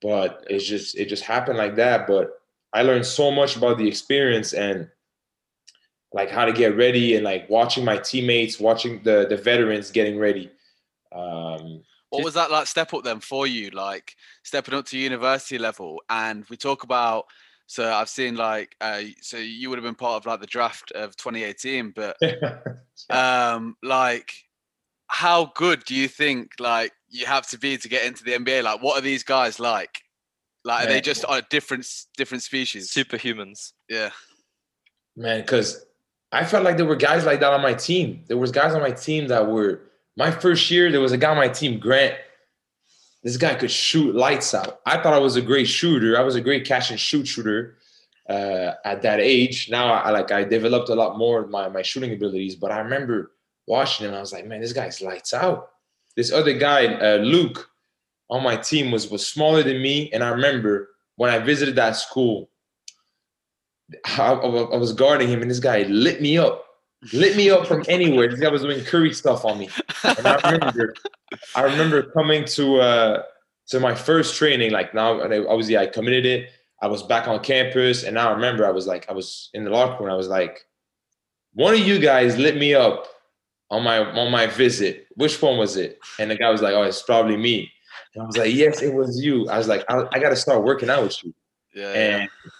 But 0.00 0.44
it's 0.48 0.64
just 0.64 0.96
it 0.96 1.08
just 1.08 1.24
happened 1.24 1.58
like 1.58 1.74
that. 1.76 2.06
But 2.06 2.30
I 2.72 2.82
learned 2.82 3.06
so 3.06 3.30
much 3.30 3.56
about 3.56 3.78
the 3.78 3.88
experience 3.88 4.52
and 4.52 4.88
like 6.12 6.30
how 6.30 6.44
to 6.44 6.52
get 6.52 6.76
ready 6.76 7.16
and 7.16 7.24
like 7.24 7.50
watching 7.50 7.84
my 7.84 7.98
teammates, 7.98 8.60
watching 8.60 9.02
the 9.02 9.26
the 9.28 9.36
veterans 9.36 9.90
getting 9.90 10.16
ready. 10.18 10.50
Um, 11.12 11.82
what 12.14 12.24
was 12.24 12.34
that 12.34 12.50
like 12.50 12.66
step 12.66 12.94
up 12.94 13.04
then 13.04 13.20
for 13.20 13.46
you? 13.46 13.70
Like 13.70 14.14
stepping 14.42 14.74
up 14.74 14.86
to 14.86 14.98
university 14.98 15.58
level, 15.58 16.02
and 16.08 16.44
we 16.48 16.56
talk 16.56 16.82
about. 16.82 17.26
So 17.66 17.90
I've 17.90 18.10
seen 18.10 18.36
like 18.36 18.76
uh, 18.80 19.02
so 19.20 19.38
you 19.38 19.70
would 19.70 19.78
have 19.78 19.84
been 19.84 19.94
part 19.94 20.22
of 20.22 20.26
like 20.26 20.40
the 20.40 20.46
draft 20.46 20.92
of 20.92 21.16
2018, 21.16 21.94
but 21.96 22.16
um, 23.10 23.76
like 23.82 24.32
how 25.06 25.52
good 25.54 25.84
do 25.84 25.94
you 25.94 26.08
think 26.08 26.52
like 26.58 26.92
you 27.08 27.26
have 27.26 27.46
to 27.48 27.58
be 27.58 27.76
to 27.78 27.88
get 27.88 28.04
into 28.04 28.24
the 28.24 28.32
NBA? 28.32 28.62
Like, 28.62 28.82
what 28.82 28.98
are 28.98 29.02
these 29.02 29.22
guys 29.22 29.58
like? 29.60 30.02
Like, 30.64 30.86
are 30.86 30.88
they 30.88 31.00
just 31.00 31.24
a 31.28 31.42
different 31.50 31.86
different 32.16 32.42
species? 32.42 32.90
Superhumans. 32.90 33.72
Yeah. 33.88 34.10
Man, 35.16 35.40
because 35.40 35.84
I 36.32 36.44
felt 36.44 36.64
like 36.64 36.76
there 36.76 36.86
were 36.86 36.96
guys 36.96 37.24
like 37.24 37.40
that 37.40 37.52
on 37.52 37.62
my 37.62 37.74
team. 37.74 38.24
There 38.26 38.36
was 38.36 38.50
guys 38.50 38.74
on 38.74 38.80
my 38.80 38.90
team 38.90 39.28
that 39.28 39.46
were 39.46 39.82
my 40.16 40.30
first 40.30 40.70
year. 40.70 40.90
There 40.90 41.00
was 41.00 41.12
a 41.12 41.18
guy 41.18 41.30
on 41.30 41.36
my 41.36 41.48
team, 41.48 41.78
Grant. 41.78 42.14
This 43.22 43.36
guy 43.36 43.54
could 43.54 43.70
shoot 43.70 44.14
lights 44.14 44.54
out. 44.54 44.80
I 44.84 45.02
thought 45.02 45.14
I 45.14 45.18
was 45.18 45.36
a 45.36 45.42
great 45.42 45.66
shooter. 45.66 46.18
I 46.18 46.22
was 46.22 46.36
a 46.36 46.40
great 46.40 46.66
catch 46.66 46.90
and 46.90 47.00
shoot 47.00 47.26
shooter 47.26 47.78
uh, 48.28 48.72
at 48.84 49.02
that 49.02 49.18
age. 49.20 49.70
Now 49.70 49.94
I 49.94 50.10
like 50.10 50.30
I 50.30 50.44
developed 50.44 50.90
a 50.90 50.94
lot 50.94 51.16
more 51.16 51.40
of 51.40 51.50
my 51.50 51.68
my 51.68 51.82
shooting 51.82 52.12
abilities. 52.12 52.54
But 52.54 52.70
I 52.70 52.80
remember 52.80 53.32
watching 53.66 54.06
him. 54.06 54.14
I 54.14 54.20
was 54.20 54.32
like, 54.32 54.46
man, 54.46 54.60
this 54.60 54.72
guy's 54.72 55.00
lights 55.00 55.32
out. 55.32 55.70
This 56.16 56.32
other 56.32 56.52
guy, 56.52 56.86
uh, 56.86 57.16
Luke, 57.16 57.68
on 58.30 58.42
my 58.42 58.56
team 58.56 58.90
was 58.90 59.10
was 59.10 59.26
smaller 59.26 59.62
than 59.62 59.82
me, 59.82 60.10
and 60.12 60.22
I 60.22 60.28
remember 60.28 60.90
when 61.16 61.30
I 61.30 61.38
visited 61.38 61.76
that 61.76 61.96
school, 61.96 62.50
I, 64.18 64.32
I 64.32 64.76
was 64.76 64.92
guarding 64.92 65.28
him, 65.28 65.42
and 65.42 65.50
this 65.50 65.60
guy 65.60 65.82
lit 65.82 66.20
me 66.20 66.38
up, 66.38 66.64
lit 67.12 67.36
me 67.36 67.50
up 67.50 67.66
from 67.66 67.84
anywhere. 67.88 68.28
This 68.28 68.40
guy 68.40 68.48
was 68.48 68.62
doing 68.62 68.84
Curry 68.84 69.12
stuff 69.12 69.44
on 69.44 69.58
me, 69.58 69.68
and 70.04 70.26
I 70.26 70.50
remember, 70.50 70.94
I 71.54 71.62
remember 71.62 72.02
coming 72.02 72.44
to 72.46 72.80
uh, 72.80 73.22
to 73.68 73.80
my 73.80 73.94
first 73.94 74.36
training. 74.36 74.72
Like 74.72 74.94
now, 74.94 75.20
obviously, 75.22 75.76
I 75.76 75.86
committed 75.86 76.26
it. 76.26 76.50
I 76.82 76.86
was 76.86 77.02
back 77.02 77.28
on 77.28 77.40
campus, 77.40 78.04
and 78.04 78.14
now 78.14 78.30
I 78.30 78.32
remember 78.32 78.66
I 78.66 78.70
was 78.70 78.86
like, 78.86 79.08
I 79.08 79.12
was 79.12 79.50
in 79.54 79.64
the 79.64 79.70
locker 79.70 80.04
room. 80.04 80.12
I 80.12 80.16
was 80.16 80.28
like, 80.28 80.66
one 81.54 81.74
of 81.74 81.80
you 81.80 81.98
guys 81.98 82.36
lit 82.36 82.56
me 82.56 82.74
up 82.74 83.06
on 83.70 83.82
my 83.82 83.98
on 83.98 84.30
my 84.30 84.46
visit. 84.46 85.06
Which 85.16 85.40
one 85.40 85.58
was 85.58 85.76
it? 85.76 85.98
And 86.18 86.30
the 86.30 86.36
guy 86.36 86.50
was 86.50 86.62
like, 86.62 86.74
"Oh, 86.74 86.82
it's 86.82 87.02
probably 87.02 87.36
me." 87.36 87.70
And 88.14 88.22
I 88.22 88.26
was 88.26 88.36
like, 88.36 88.54
"Yes, 88.54 88.82
it 88.82 88.92
was 88.92 89.22
you." 89.22 89.48
I 89.48 89.58
was 89.58 89.68
like, 89.68 89.84
"I, 89.88 90.06
I 90.12 90.18
got 90.18 90.30
to 90.30 90.36
start 90.36 90.64
working 90.64 90.90
out 90.90 91.02
with 91.02 91.24
you." 91.24 91.34
Yeah. 91.74 91.92
And, 91.92 92.22
yeah. 92.22 92.50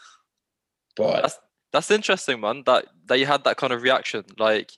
but 0.97 1.23
that's, 1.23 1.39
that's 1.75 1.91
interesting, 1.91 2.41
man. 2.41 2.63
That 2.67 2.87
that 3.07 3.19
you 3.19 3.27
had 3.27 3.43
that 3.45 3.57
kind 3.57 3.73
of 3.73 3.83
reaction. 3.83 4.25
Like 4.39 4.71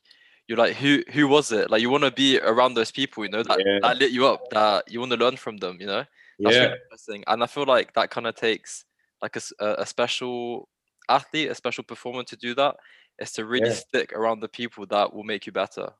you're 0.49 0.57
like, 0.57 0.77
who 0.77 1.03
who 1.13 1.29
was 1.29 1.53
it? 1.53 1.71
Like 1.71 1.83
you 1.83 1.91
want 1.91 2.05
to 2.05 2.11
be 2.11 2.41
around 2.41 2.73
those 2.73 2.91
people, 2.91 3.23
you 3.23 3.31
know, 3.31 3.43
that, 3.43 3.63
yeah. 3.65 3.79
that 3.83 3.99
lit 3.99 4.13
you 4.13 4.27
up. 4.27 4.49
That 4.51 4.91
you 4.91 4.99
want 4.99 5.13
to 5.13 5.19
learn 5.19 5.37
from 5.37 5.59
them, 5.59 5.77
you 5.79 5.87
know. 5.87 6.05
That's 6.39 6.57
yeah. 6.57 6.63
Really 6.63 6.79
interesting. 6.85 7.25
And 7.27 7.43
I 7.43 7.47
feel 7.47 7.67
like 7.67 7.93
that 7.93 8.11
kind 8.11 8.27
of 8.27 8.35
takes 8.35 8.87
like 9.21 9.37
a, 9.37 9.43
a 9.83 9.85
special 9.85 10.69
athlete, 11.11 11.51
a 11.51 11.55
special 11.55 11.85
performer 11.85 12.25
to 12.25 12.37
do 12.37 12.55
that. 12.55 12.77
Is 13.19 13.33
to 13.33 13.45
really 13.45 13.69
yeah. 13.69 13.75
stick 13.75 14.13
around 14.15 14.41
the 14.41 14.49
people 14.49 14.87
that 14.87 15.13
will 15.13 15.25
make 15.25 15.45
you 15.45 15.53
better. 15.53 15.91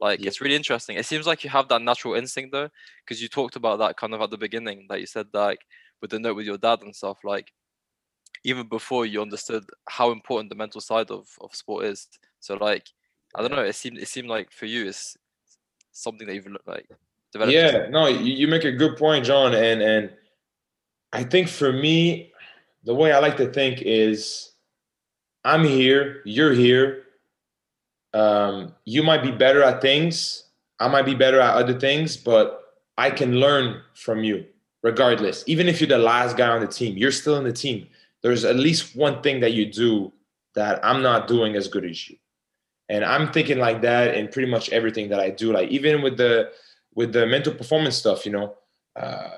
Like 0.00 0.20
yeah. 0.20 0.28
it's 0.28 0.40
really 0.40 0.56
interesting. 0.56 0.96
It 0.96 1.06
seems 1.06 1.26
like 1.26 1.42
you 1.42 1.50
have 1.50 1.68
that 1.68 1.82
natural 1.82 2.14
instinct 2.14 2.52
though, 2.52 2.68
because 3.04 3.20
you 3.20 3.28
talked 3.28 3.56
about 3.56 3.80
that 3.80 3.96
kind 3.96 4.14
of 4.14 4.20
at 4.20 4.30
the 4.30 4.38
beginning. 4.38 4.86
That 4.88 5.00
you 5.00 5.06
said 5.06 5.26
like 5.32 5.60
with 6.00 6.10
the 6.10 6.20
note 6.20 6.36
with 6.36 6.46
your 6.46 6.58
dad 6.58 6.82
and 6.82 6.94
stuff. 6.94 7.18
Like 7.24 7.52
even 8.42 8.66
before 8.68 9.06
you 9.06 9.22
understood 9.22 9.64
how 9.88 10.10
important 10.10 10.50
the 10.50 10.56
mental 10.56 10.80
side 10.80 11.10
of, 11.10 11.28
of 11.40 11.54
sport 11.54 11.86
is. 11.86 12.08
So 12.40 12.54
like 12.54 12.88
I 13.34 13.40
don't 13.40 13.52
know. 13.52 13.64
It 13.64 13.74
seemed 13.74 13.98
it 13.98 14.08
seemed 14.08 14.28
like 14.28 14.50
for 14.50 14.66
you 14.66 14.86
it's 14.86 15.16
something 15.92 16.26
that 16.26 16.34
you've 16.34 16.46
like 16.66 16.88
developed. 17.32 17.54
Yeah, 17.54 17.86
no, 17.90 18.08
you, 18.08 18.34
you 18.34 18.48
make 18.48 18.64
a 18.64 18.72
good 18.72 18.96
point, 18.96 19.24
John, 19.24 19.54
and 19.54 19.82
and 19.82 20.10
I 21.12 21.22
think 21.24 21.48
for 21.48 21.72
me, 21.72 22.32
the 22.84 22.94
way 22.94 23.12
I 23.12 23.20
like 23.20 23.36
to 23.36 23.52
think 23.52 23.82
is, 23.82 24.52
I'm 25.44 25.64
here, 25.64 26.22
you're 26.24 26.52
here 26.52 27.04
um, 28.14 28.72
you 28.84 29.02
might 29.02 29.22
be 29.22 29.30
better 29.30 29.62
at 29.62 29.82
things 29.82 30.44
i 30.80 30.88
might 30.88 31.04
be 31.04 31.14
better 31.14 31.40
at 31.40 31.54
other 31.54 31.78
things 31.78 32.16
but 32.16 32.74
i 32.96 33.10
can 33.10 33.34
learn 33.34 33.80
from 33.94 34.24
you 34.24 34.46
regardless 34.82 35.44
even 35.46 35.68
if 35.68 35.80
you're 35.80 35.88
the 35.88 35.98
last 35.98 36.36
guy 36.36 36.48
on 36.48 36.60
the 36.60 36.66
team 36.66 36.96
you're 36.96 37.10
still 37.10 37.36
in 37.36 37.44
the 37.44 37.52
team 37.52 37.86
there's 38.24 38.46
at 38.46 38.56
least 38.56 38.96
one 38.96 39.22
thing 39.22 39.38
that 39.40 39.52
you 39.52 39.66
do 39.70 40.10
that 40.54 40.82
i'm 40.82 41.02
not 41.02 41.28
doing 41.28 41.54
as 41.54 41.68
good 41.68 41.84
as 41.84 42.08
you. 42.08 42.16
And 42.88 43.04
i'm 43.04 43.30
thinking 43.30 43.58
like 43.58 43.82
that 43.82 44.16
in 44.16 44.28
pretty 44.28 44.50
much 44.50 44.70
everything 44.70 45.10
that 45.10 45.20
i 45.20 45.30
do. 45.30 45.52
Like 45.52 45.68
even 45.68 46.02
with 46.02 46.16
the 46.16 46.50
with 46.94 47.12
the 47.12 47.26
mental 47.26 47.54
performance 47.54 47.96
stuff 47.96 48.24
you 48.26 48.32
know 48.32 48.56
uh, 48.96 49.28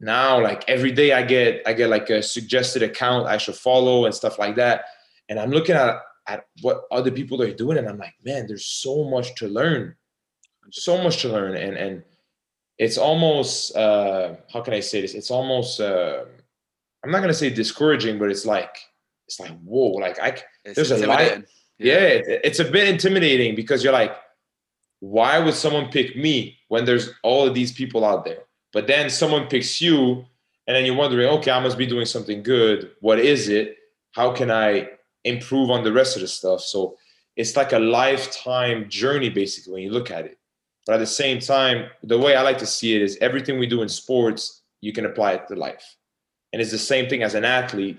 now 0.00 0.40
like 0.40 0.64
every 0.68 0.90
day 0.90 1.12
i 1.12 1.22
get 1.22 1.62
i 1.66 1.72
get 1.72 1.90
like 1.90 2.08
a 2.10 2.22
suggested 2.22 2.82
account 2.82 3.26
i 3.26 3.36
should 3.36 3.56
follow 3.56 4.06
and 4.06 4.14
stuff 4.14 4.38
like 4.38 4.56
that. 4.56 4.86
And 5.28 5.38
i'm 5.38 5.50
looking 5.50 5.76
at 5.76 5.96
at 6.26 6.46
what 6.62 6.84
other 6.90 7.10
people 7.10 7.42
are 7.42 7.52
doing 7.52 7.76
and 7.76 7.86
i'm 7.88 7.98
like 7.98 8.14
man 8.24 8.46
there's 8.46 8.66
so 8.66 9.04
much 9.04 9.34
to 9.36 9.46
learn. 9.48 9.94
So 10.70 11.02
much 11.02 11.20
to 11.22 11.28
learn. 11.28 11.56
And 11.56 11.76
and 11.76 12.02
it's 12.78 12.96
almost 12.96 13.76
uh 13.76 14.36
how 14.50 14.62
can 14.62 14.72
i 14.72 14.80
say 14.80 15.02
this? 15.02 15.12
It's 15.12 15.30
almost 15.30 15.80
uh 15.80 16.24
i'm 17.04 17.10
not 17.10 17.20
gonna 17.20 17.34
say 17.34 17.50
discouraging 17.50 18.18
but 18.18 18.30
it's 18.30 18.46
like 18.46 18.76
it's 19.26 19.38
like 19.40 19.52
whoa 19.60 19.92
like 19.92 20.18
i 20.20 20.36
it's 20.64 20.76
there's 20.76 20.90
a 20.90 21.06
lot 21.06 21.20
yeah, 21.20 21.38
yeah 21.78 21.98
it, 21.98 22.40
it's 22.44 22.58
a 22.60 22.64
bit 22.64 22.88
intimidating 22.88 23.54
because 23.54 23.82
you're 23.84 23.92
like 23.92 24.14
why 25.00 25.38
would 25.38 25.54
someone 25.54 25.90
pick 25.90 26.16
me 26.16 26.58
when 26.68 26.84
there's 26.84 27.10
all 27.22 27.46
of 27.46 27.54
these 27.54 27.72
people 27.72 28.04
out 28.04 28.24
there 28.24 28.44
but 28.72 28.86
then 28.86 29.10
someone 29.10 29.46
picks 29.46 29.80
you 29.80 30.24
and 30.66 30.74
then 30.74 30.84
you're 30.84 30.96
wondering 30.96 31.28
okay 31.28 31.50
i 31.50 31.60
must 31.60 31.78
be 31.78 31.86
doing 31.86 32.06
something 32.06 32.42
good 32.42 32.90
what 33.00 33.18
is 33.18 33.48
it 33.48 33.76
how 34.12 34.32
can 34.32 34.50
i 34.50 34.88
improve 35.24 35.70
on 35.70 35.82
the 35.82 35.92
rest 35.92 36.16
of 36.16 36.22
the 36.22 36.28
stuff. 36.28 36.60
So 36.60 36.96
it's 37.36 37.56
like 37.56 37.72
a 37.72 37.78
lifetime 37.78 38.88
journey, 38.88 39.30
basically, 39.30 39.72
when 39.72 39.82
you 39.82 39.90
look 39.90 40.10
at 40.10 40.26
it. 40.26 40.38
But 40.86 40.94
at 40.94 40.98
the 40.98 41.06
same 41.06 41.40
time, 41.40 41.86
the 42.02 42.18
way 42.18 42.36
I 42.36 42.42
like 42.42 42.58
to 42.58 42.66
see 42.66 42.94
it 42.94 43.02
is 43.02 43.18
everything 43.20 43.58
we 43.58 43.66
do 43.66 43.82
in 43.82 43.88
sports, 43.88 44.62
you 44.80 44.92
can 44.92 45.06
apply 45.06 45.32
it 45.32 45.48
to 45.48 45.56
life. 45.56 45.96
And 46.54 46.62
it's 46.62 46.70
the 46.70 46.78
same 46.78 47.08
thing 47.08 47.24
as 47.24 47.34
an 47.34 47.44
athlete. 47.44 47.98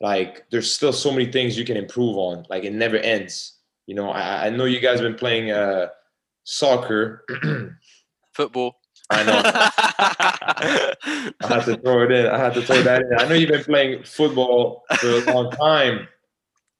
Like 0.00 0.46
there's 0.50 0.74
still 0.74 0.94
so 0.94 1.12
many 1.12 1.30
things 1.30 1.58
you 1.58 1.66
can 1.66 1.76
improve 1.76 2.16
on. 2.16 2.46
Like 2.48 2.64
it 2.64 2.72
never 2.72 2.96
ends. 2.96 3.58
You 3.86 3.96
know, 3.96 4.08
I, 4.08 4.46
I 4.46 4.50
know 4.50 4.64
you 4.64 4.80
guys 4.80 4.98
have 4.98 5.06
been 5.06 5.18
playing 5.18 5.50
uh, 5.50 5.88
soccer, 6.44 7.26
football. 8.32 8.76
I 9.10 9.24
know. 9.24 9.42
I 11.38 11.46
had 11.46 11.64
to 11.66 11.76
throw 11.76 12.04
it 12.04 12.12
in. 12.12 12.28
I 12.28 12.38
had 12.38 12.54
to 12.54 12.62
throw 12.62 12.80
that 12.80 13.02
in. 13.02 13.18
I 13.18 13.28
know 13.28 13.34
you've 13.34 13.50
been 13.50 13.62
playing 13.64 14.04
football 14.04 14.84
for 14.98 15.08
a 15.08 15.20
long 15.30 15.50
time. 15.50 16.08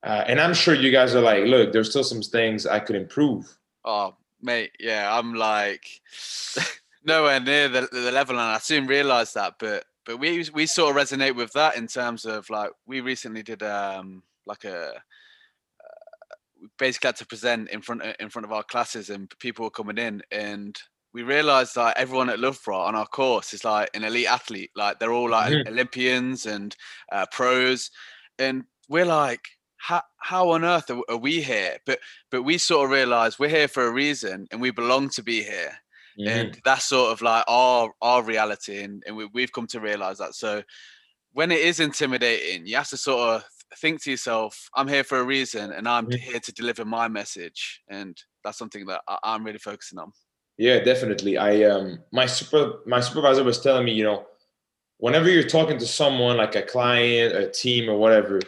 Uh, 0.03 0.25
and 0.27 0.41
I'm 0.41 0.55
sure 0.55 0.75
you 0.75 0.91
guys 0.91 1.15
are 1.15 1.21
like, 1.21 1.45
look, 1.45 1.75
there's 1.75 1.91
still 1.91 2.05
some 2.05 2.23
things 2.23 2.67
I 2.67 2.81
could 2.81 2.97
improve. 2.97 3.55
Oh, 3.85 4.15
mate, 4.41 4.71
yeah, 4.81 5.15
I'm 5.15 5.35
like 5.35 5.85
nowhere 7.05 7.39
near 7.39 7.69
the, 7.69 7.87
the 7.93 8.11
level, 8.13 8.39
and 8.39 8.49
I 8.49 8.57
soon 8.61 8.87
realised 8.87 9.35
that. 9.35 9.57
But 9.59 9.85
but 10.11 10.19
we 10.19 10.45
we 10.53 10.67
sort 10.67 10.97
of 10.97 11.01
resonate 11.01 11.37
with 11.37 11.53
that 11.53 11.77
in 11.77 11.87
terms 11.87 12.25
of 12.25 12.51
like 12.51 12.71
we 12.85 13.01
recently 13.01 13.45
did 13.45 13.63
um 13.63 14.25
like 14.45 14.65
a 14.65 14.89
uh, 14.89 14.99
basically 16.79 17.09
had 17.09 17.17
to 17.17 17.27
present 17.27 17.71
in 17.71 17.81
front 17.81 18.03
of, 18.03 18.15
in 18.19 18.29
front 18.29 18.45
of 18.45 18.53
our 18.53 18.65
classes, 18.65 19.09
and 19.09 19.33
people 19.39 19.65
were 19.65 19.71
coming 19.71 19.99
in, 19.99 20.21
and 20.33 20.77
we 21.15 21.23
realized 21.23 21.77
that 21.77 21.97
everyone 21.97 22.29
at 22.29 22.41
Loughborough 22.41 22.81
on 22.81 22.97
our 22.97 23.07
course 23.07 23.55
is 23.55 23.65
like 23.65 23.89
an 23.95 24.03
elite 24.03 24.27
athlete. 24.27 24.71
Like 24.75 24.99
they're 24.99 25.13
all 25.13 25.31
like 25.31 25.53
mm-hmm. 25.53 25.69
Olympians 25.69 26.45
and 26.45 26.75
uh, 27.13 27.27
pros, 27.31 27.93
and 28.37 28.65
we're 28.89 29.07
like, 29.07 29.45
how 29.77 30.03
how 30.19 30.51
on 30.51 30.65
earth 30.65 30.91
are, 30.91 31.03
are, 31.09 31.19
we 31.19 31.41
here? 31.41 31.77
But 31.87 32.01
but 32.33 32.43
we 32.43 32.59
sort 32.59 32.87
of 32.87 32.91
realized 32.91 33.39
we're 33.39 33.49
here 33.49 33.69
for 33.69 33.87
a 33.87 33.93
reason, 33.93 34.49
and 34.51 34.61
we 34.61 34.73
belong 34.73 35.11
to 35.11 35.23
be 35.23 35.45
here. 35.45 35.79
Mm-hmm. 36.21 36.29
And 36.29 36.61
that's 36.65 36.85
sort 36.85 37.13
of 37.13 37.23
like 37.23 37.45
our 37.49 37.91
our 38.03 38.23
reality, 38.23 38.83
and, 38.83 39.03
and 39.07 39.17
we, 39.17 39.27
we've 39.33 39.53
come 39.53 39.67
to 39.69 39.81
realize 39.81 40.19
that. 40.19 40.35
So 40.35 40.63
when 41.33 41.51
it 41.53 41.61
is 41.61 41.81
intimidating, 41.81 42.67
you 42.67 42.77
have 42.77 42.89
to 42.89 42.97
sort 42.97 43.37
of 43.37 43.45
think 43.79 44.03
to 44.03 44.11
yourself, 44.11 44.69
I'm 44.75 44.89
here 44.89 45.05
for 45.05 45.21
a 45.21 45.25
reason 45.25 45.73
and 45.73 45.89
I'm 45.89 46.07
mm-hmm. 46.07 46.19
here 46.19 46.41
to 46.41 46.53
deliver 46.53 46.85
my 46.85 47.09
message. 47.09 47.83
And 47.89 48.17
that's 48.45 48.59
something 48.59 48.87
that 48.87 49.03
I, 49.07 49.35
am 49.35 49.45
really 49.45 49.59
focusing 49.59 49.99
on. 49.99 50.13
Yeah, 50.59 50.81
definitely. 50.81 51.39
I 51.39 51.63
um 51.65 52.01
my 52.13 52.27
super 52.27 52.81
my 52.87 53.01
supervisor 53.01 53.45
was 53.45 53.61
telling 53.61 53.85
me, 53.85 53.93
you 53.93 54.05
know, 54.05 54.27
whenever 54.99 55.31
you're 55.31 55.43
talking 55.43 55.79
to 55.79 55.87
someone 55.87 56.37
like 56.37 56.55
a 56.55 56.63
client, 56.63 57.35
a 57.35 57.51
team, 57.51 57.89
or 57.89 57.97
whatever, 57.97 58.41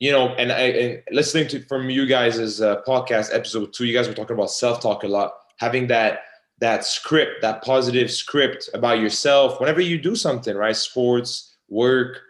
you 0.00 0.12
know, 0.12 0.34
and 0.34 0.52
I 0.52 0.60
and 0.60 1.02
listening 1.10 1.48
to 1.48 1.60
from 1.62 1.88
you 1.88 2.06
guys' 2.06 2.60
uh, 2.60 2.82
podcast 2.86 3.34
episode 3.34 3.72
two, 3.72 3.86
you 3.86 3.94
guys 3.94 4.06
were 4.06 4.14
talking 4.14 4.34
about 4.34 4.50
self 4.50 4.82
talk 4.82 5.02
a 5.04 5.08
lot, 5.08 5.32
having 5.58 5.86
that 5.86 6.24
that 6.60 6.84
script, 6.84 7.42
that 7.42 7.62
positive 7.62 8.10
script 8.10 8.68
about 8.74 9.00
yourself. 9.00 9.60
Whenever 9.60 9.80
you 9.80 9.98
do 9.98 10.16
something, 10.16 10.56
right, 10.56 10.76
sports, 10.76 11.56
work, 11.68 12.20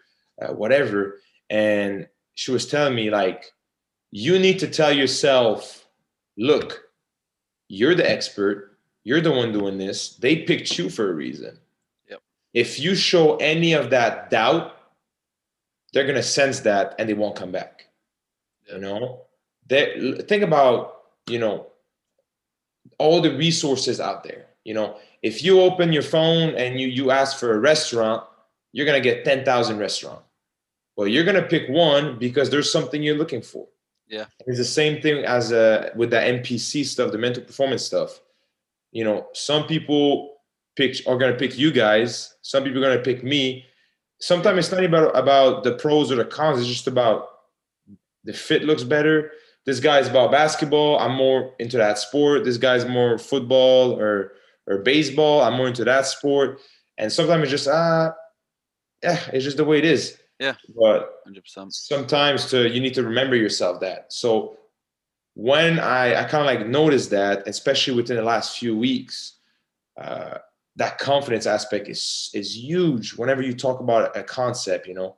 uh, 0.41 0.53
whatever, 0.53 1.21
and 1.51 2.07
she 2.35 2.51
was 2.51 2.67
telling 2.67 2.95
me 2.95 3.11
like, 3.11 3.53
you 4.11 4.39
need 4.39 4.59
to 4.59 4.69
tell 4.69 4.93
yourself, 4.93 5.87
look, 6.37 6.89
you're 7.69 7.95
the 7.95 8.09
expert. 8.09 8.79
You're 9.05 9.21
the 9.21 9.31
one 9.31 9.53
doing 9.53 9.79
this. 9.79 10.17
They 10.17 10.37
picked 10.43 10.79
you 10.79 10.91
for 10.91 11.11
a 11.11 11.15
reason. 11.15 11.59
Yep. 12.11 12.21
If 12.55 12.79
you 12.79 12.95
show 12.95 13.37
any 13.37 13.73
of 13.73 13.91
that 13.91 14.31
doubt, 14.31 14.75
they're 15.93 16.07
gonna 16.07 16.23
sense 16.23 16.61
that 16.61 16.95
and 16.99 17.09
they 17.09 17.15
won't 17.15 17.37
come 17.37 17.53
back. 17.53 17.87
Yep. 18.67 18.77
You 18.77 18.83
know, 18.83 19.23
they 19.67 20.21
think 20.29 20.43
about 20.43 21.03
you 21.29 21.39
know 21.39 21.69
all 22.99 23.21
the 23.21 23.37
resources 23.37 24.01
out 24.01 24.25
there. 24.25 24.47
You 24.65 24.75
know, 24.75 24.97
if 25.23 25.43
you 25.43 25.61
open 25.61 25.93
your 25.93 26.03
phone 26.03 26.55
and 26.55 26.79
you 26.79 26.89
you 26.89 27.11
ask 27.11 27.39
for 27.39 27.55
a 27.55 27.59
restaurant, 27.59 28.25
you're 28.73 28.87
gonna 28.87 29.01
get 29.01 29.25
ten 29.25 29.45
thousand 29.45 29.79
restaurants. 29.79 30.25
Well, 30.97 31.09
you're 31.09 31.25
gonna 31.25 31.43
pick 31.43 31.69
one 31.69 32.19
because 32.19 32.51
there's 32.51 32.71
something 32.71 33.03
you're 33.03 33.17
looking 33.17 33.43
for. 33.43 33.67
Yeah. 34.09 34.25
It's 34.47 34.59
the 34.59 34.65
same 34.65 35.01
thing 35.01 35.25
as 35.25 35.53
uh, 35.53 35.91
with 35.95 36.11
the 36.11 36.17
MPC 36.17 36.85
stuff, 36.85 37.13
the 37.13 37.19
mental 37.19 37.43
performance 37.43 37.85
stuff. 37.85 38.21
You 38.91 39.05
know, 39.05 39.29
some 39.33 39.67
people 39.67 40.39
pick 40.77 40.97
are 41.07 41.19
gonna 41.19 41.37
pick 41.37 41.59
you 41.59 41.71
guys. 41.71 42.35
Some 42.43 42.65
people 42.65 42.85
are 42.85 42.89
gonna 42.89 43.03
pick 43.03 43.23
me. 43.23 43.65
Sometimes 44.21 44.59
it's 44.59 44.73
not 44.73 44.85
about 44.85 45.17
about 45.17 45.65
the 45.65 45.75
pros 45.75 46.11
or 46.11 46.17
the 46.17 46.25
cons. 46.25 46.59
It's 46.59 46.69
just 46.69 46.87
about 46.87 47.29
the 48.25 48.33
fit 48.33 48.65
looks 48.65 48.83
better. 48.83 49.33
This 49.69 49.81
guy's 49.81 50.09
about 50.09 50.31
basketball. 50.31 50.99
I'm 50.99 51.15
more 51.15 51.53
into 51.59 51.77
that 51.77 51.99
sport. 51.99 52.43
This 52.43 52.57
guy's 52.57 52.87
more 52.87 53.19
football 53.19 54.01
or 54.01 54.33
or 54.67 54.79
baseball. 54.79 55.43
I'm 55.43 55.59
more 55.59 55.69
into 55.69 55.85
that 55.85 56.07
sport. 56.07 56.63
And 56.97 57.13
sometimes 57.13 57.43
it's 57.43 57.51
just 57.51 57.69
ah, 57.69 58.15
yeah, 59.03 59.21
it's 59.31 59.45
just 59.45 59.59
the 59.59 59.67
way 59.67 59.77
it 59.77 59.85
is. 59.85 60.17
Yeah. 60.41 60.55
But 60.75 61.23
100%. 61.29 61.71
sometimes 61.71 62.47
to 62.47 62.67
you 62.67 62.81
need 62.81 62.95
to 62.95 63.03
remember 63.03 63.37
yourself 63.37 63.81
that. 63.81 64.11
So 64.11 64.57
when 65.35 65.79
I 65.79 66.23
I 66.23 66.25
kind 66.25 66.41
of 66.41 66.47
like 66.47 66.67
noticed 66.67 67.11
that, 67.11 67.47
especially 67.47 67.95
within 67.95 68.17
the 68.17 68.23
last 68.23 68.57
few 68.57 68.75
weeks, 68.75 69.35
uh, 70.01 70.39
that 70.77 70.97
confidence 70.97 71.45
aspect 71.45 71.91
is 71.91 72.31
is 72.33 72.57
huge. 72.57 73.19
Whenever 73.19 73.43
you 73.43 73.53
talk 73.53 73.81
about 73.81 74.17
a 74.17 74.23
concept, 74.23 74.89
you 74.89 74.95
know, 74.95 75.17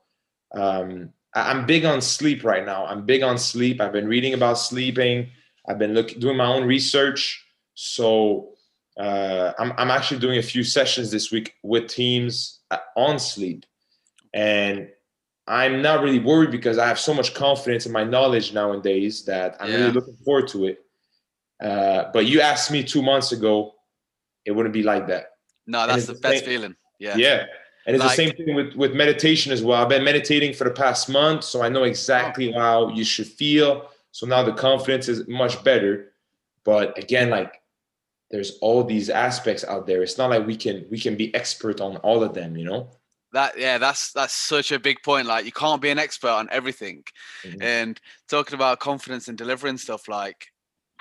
um, 0.50 1.12
I'm 1.34 1.66
big 1.66 1.84
on 1.84 2.00
sleep 2.00 2.44
right 2.44 2.64
now. 2.64 2.86
I'm 2.86 3.06
big 3.06 3.22
on 3.22 3.38
sleep. 3.38 3.80
I've 3.80 3.92
been 3.92 4.08
reading 4.08 4.34
about 4.34 4.54
sleeping. 4.58 5.30
I've 5.68 5.78
been 5.78 5.94
looking 5.94 6.18
doing 6.18 6.36
my 6.36 6.46
own 6.46 6.64
research. 6.64 7.44
So 7.74 8.54
uh, 8.98 9.52
I'm 9.58 9.72
I'm 9.78 9.90
actually 9.90 10.20
doing 10.20 10.38
a 10.38 10.42
few 10.42 10.64
sessions 10.64 11.10
this 11.10 11.30
week 11.30 11.54
with 11.62 11.88
teams 11.88 12.60
uh, 12.70 12.78
on 12.96 13.18
sleep, 13.18 13.64
and 14.34 14.88
I'm 15.46 15.82
not 15.82 16.02
really 16.02 16.18
worried 16.18 16.50
because 16.50 16.78
I 16.78 16.86
have 16.86 16.98
so 16.98 17.14
much 17.14 17.34
confidence 17.34 17.86
in 17.86 17.92
my 17.92 18.04
knowledge 18.04 18.52
nowadays 18.52 19.24
that 19.24 19.56
I'm 19.60 19.70
yeah. 19.70 19.76
really 19.76 19.92
looking 19.92 20.16
forward 20.24 20.48
to 20.48 20.66
it. 20.66 20.84
Uh, 21.62 22.10
but 22.12 22.26
you 22.26 22.40
asked 22.40 22.70
me 22.70 22.82
two 22.82 23.02
months 23.02 23.32
ago, 23.32 23.74
it 24.44 24.52
wouldn't 24.52 24.72
be 24.72 24.82
like 24.82 25.08
that. 25.08 25.32
No, 25.66 25.86
that's 25.86 26.06
the, 26.06 26.14
the 26.14 26.20
best 26.20 26.44
feeling. 26.44 26.74
Yeah. 26.98 27.16
Yeah. 27.16 27.46
And 27.90 27.96
it's 27.96 28.04
like, 28.04 28.16
the 28.16 28.24
same 28.24 28.46
thing 28.46 28.54
with, 28.54 28.74
with 28.74 28.94
meditation 28.94 29.50
as 29.52 29.64
well. 29.64 29.82
I've 29.82 29.88
been 29.88 30.04
meditating 30.04 30.52
for 30.54 30.62
the 30.62 30.70
past 30.70 31.08
month, 31.08 31.42
so 31.42 31.60
I 31.60 31.68
know 31.68 31.82
exactly 31.82 32.54
oh. 32.54 32.58
how 32.58 32.88
you 32.90 33.02
should 33.02 33.26
feel. 33.26 33.90
So 34.12 34.26
now 34.26 34.44
the 34.44 34.52
confidence 34.52 35.08
is 35.08 35.26
much 35.26 35.62
better. 35.64 36.12
But 36.62 36.96
again, 36.96 37.30
like 37.30 37.60
there's 38.30 38.58
all 38.60 38.84
these 38.84 39.10
aspects 39.10 39.64
out 39.64 39.88
there. 39.88 40.04
It's 40.04 40.18
not 40.18 40.30
like 40.30 40.46
we 40.46 40.54
can 40.54 40.86
we 40.88 41.00
can 41.00 41.16
be 41.16 41.34
expert 41.34 41.80
on 41.80 41.96
all 41.96 42.22
of 42.22 42.32
them, 42.32 42.56
you 42.56 42.64
know? 42.64 42.90
that 43.32 43.56
yeah 43.56 43.78
that's 43.78 44.12
that's 44.12 44.34
such 44.34 44.72
a 44.72 44.78
big 44.80 45.00
point 45.04 45.24
like 45.24 45.44
you 45.44 45.52
can't 45.52 45.80
be 45.80 45.90
an 45.90 46.00
expert 46.00 46.30
on 46.30 46.48
everything 46.50 47.04
mm-hmm. 47.44 47.62
and 47.62 48.00
talking 48.28 48.54
about 48.54 48.80
confidence 48.80 49.28
and 49.28 49.38
delivering 49.38 49.78
stuff 49.78 50.08
like 50.08 50.48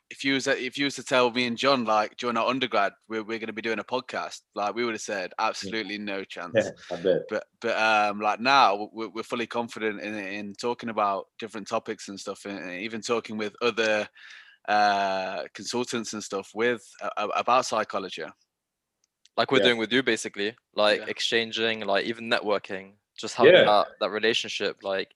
if 0.09 0.23
you 0.23 0.33
was 0.33 0.47
if 0.47 0.77
you 0.77 0.85
was 0.85 0.95
to 0.95 1.03
tell 1.03 1.29
me 1.31 1.45
and 1.45 1.57
john 1.57 1.85
like 1.85 2.15
during 2.17 2.37
our 2.37 2.47
undergrad 2.47 2.93
we're, 3.07 3.23
we're 3.23 3.37
going 3.37 3.47
to 3.47 3.53
be 3.53 3.61
doing 3.61 3.79
a 3.79 3.83
podcast 3.83 4.41
like 4.55 4.73
we 4.73 4.83
would 4.83 4.93
have 4.93 5.01
said 5.01 5.31
absolutely 5.39 5.97
no 5.97 6.23
chance 6.23 6.53
yeah, 6.55 6.69
I 6.91 7.01
bet. 7.01 7.21
but 7.29 7.43
but 7.61 7.77
um 7.77 8.19
like 8.19 8.39
now 8.39 8.89
we're, 8.91 9.09
we're 9.09 9.23
fully 9.23 9.47
confident 9.47 10.01
in 10.01 10.15
in 10.15 10.53
talking 10.53 10.89
about 10.89 11.27
different 11.37 11.67
topics 11.67 12.09
and 12.09 12.19
stuff 12.19 12.45
and 12.45 12.81
even 12.81 13.01
talking 13.01 13.37
with 13.37 13.53
other 13.61 14.07
uh 14.67 15.43
consultants 15.53 16.13
and 16.13 16.23
stuff 16.23 16.51
with 16.53 16.83
uh, 17.01 17.27
about 17.35 17.65
psychology 17.65 18.23
like 19.37 19.51
we're 19.51 19.59
yeah. 19.59 19.65
doing 19.65 19.77
with 19.77 19.91
you 19.93 20.03
basically 20.03 20.55
like 20.75 20.99
yeah. 20.99 21.05
exchanging 21.07 21.81
like 21.81 22.05
even 22.05 22.29
networking 22.29 22.93
just 23.17 23.35
having 23.35 23.53
yeah. 23.53 23.63
that, 23.63 23.87
that 23.99 24.09
relationship 24.09 24.77
like 24.81 25.13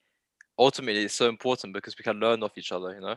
ultimately 0.59 1.03
it's 1.03 1.15
so 1.15 1.27
important 1.29 1.73
because 1.73 1.97
we 1.97 2.03
can 2.03 2.19
learn 2.19 2.43
off 2.43 2.57
each 2.57 2.71
other 2.71 2.93
you 2.93 3.01
know 3.01 3.15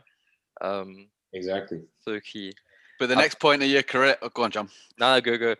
um 0.61 1.07
exactly. 1.37 1.81
So 2.01 2.19
key 2.19 2.53
but 2.99 3.09
the 3.09 3.15
I, 3.15 3.21
next 3.21 3.39
point 3.39 3.63
of 3.63 3.69
your 3.69 3.83
career 3.83 4.17
oh, 4.21 4.29
go 4.29 4.43
on 4.43 4.51
john. 4.51 4.69
Nah 4.99 5.19
go 5.19 5.37
go. 5.37 5.55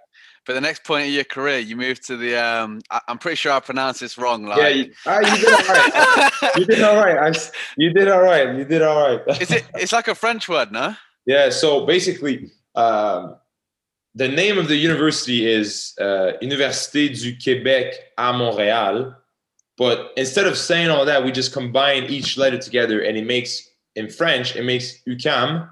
But 0.45 0.53
the 0.53 0.61
next 0.61 0.83
point 0.83 1.07
of 1.07 1.13
your 1.13 1.23
career 1.23 1.59
you 1.59 1.75
moved 1.75 2.05
to 2.07 2.17
the 2.17 2.35
um 2.35 2.81
I, 2.89 3.01
am 3.07 3.17
pretty 3.17 3.35
sure 3.35 3.51
i 3.51 3.59
pronounced 3.59 3.99
this 3.99 4.17
wrong 4.17 4.45
like 4.45 4.57
yeah 4.57 4.67
you, 4.69 4.93
uh, 5.05 5.19
you 5.21 5.35
did 5.37 5.53
all 5.53 5.65
right. 5.67 6.31
You 6.57 6.65
did 6.65 6.83
all 6.83 6.95
right. 6.95 7.17
I, 7.17 7.39
you 7.77 7.93
did 7.93 8.07
all 8.07 8.21
right. 8.21 8.55
You 8.57 8.65
did 8.65 8.81
all 8.81 9.17
right. 9.17 9.41
Is 9.41 9.51
it 9.51 9.65
it's 9.75 9.93
like 9.93 10.07
a 10.07 10.15
french 10.15 10.49
word 10.49 10.71
no? 10.71 10.95
Yeah 11.25 11.49
so 11.49 11.85
basically 11.85 12.51
um 12.75 13.35
the 14.15 14.27
name 14.27 14.57
of 14.57 14.67
the 14.67 14.75
university 14.75 15.45
is 15.45 15.93
uh, 16.01 16.31
Université 16.41 17.07
du 17.09 17.37
Québec 17.37 17.93
à 18.17 18.33
Montréal. 18.33 19.15
But 19.77 20.11
instead 20.17 20.47
of 20.47 20.57
saying 20.57 20.89
all 20.89 21.05
that, 21.05 21.23
we 21.23 21.31
just 21.31 21.53
combine 21.53 22.05
each 22.05 22.35
letter 22.35 22.57
together 22.57 23.01
and 23.01 23.15
it 23.15 23.27
makes, 23.27 23.69
in 23.97 24.09
French, 24.09 24.55
it 24.55 24.63
makes 24.63 25.01
UQAM. 25.07 25.69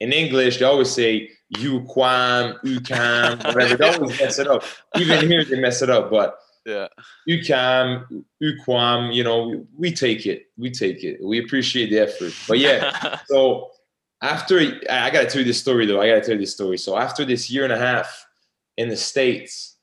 In 0.00 0.12
English, 0.12 0.58
they 0.58 0.66
always 0.66 0.90
say 0.90 1.30
UQAM, 1.56 2.60
UQAM, 2.62 3.44
whatever. 3.54 3.76
They 3.76 3.94
always 3.94 4.20
mess 4.20 4.38
it 4.38 4.46
up. 4.46 4.62
Even 4.96 5.26
here, 5.26 5.42
they 5.44 5.58
mess 5.58 5.80
it 5.80 5.88
up. 5.88 6.10
But 6.10 6.38
yeah, 6.66 6.88
UQAM, 7.28 8.24
UQAM, 8.42 9.14
you 9.14 9.24
know, 9.24 9.48
we, 9.48 9.62
we 9.76 9.92
take 9.92 10.26
it. 10.26 10.46
We 10.58 10.70
take 10.70 11.02
it. 11.02 11.18
We 11.24 11.42
appreciate 11.42 11.88
the 11.88 12.00
effort. 12.00 12.34
But 12.46 12.58
yeah, 12.58 13.20
so 13.26 13.70
after 14.20 14.58
I 14.90 15.10
gotta 15.10 15.26
tell 15.26 15.40
you 15.40 15.46
this 15.46 15.60
story 15.60 15.86
though. 15.86 16.00
I 16.00 16.08
gotta 16.08 16.20
tell 16.20 16.34
you 16.34 16.40
this 16.40 16.52
story. 16.52 16.76
So 16.76 16.98
after 16.98 17.24
this 17.24 17.48
year 17.50 17.64
and 17.64 17.72
a 17.72 17.78
half 17.78 18.26
in 18.76 18.90
the 18.90 18.96
states, 18.96 19.76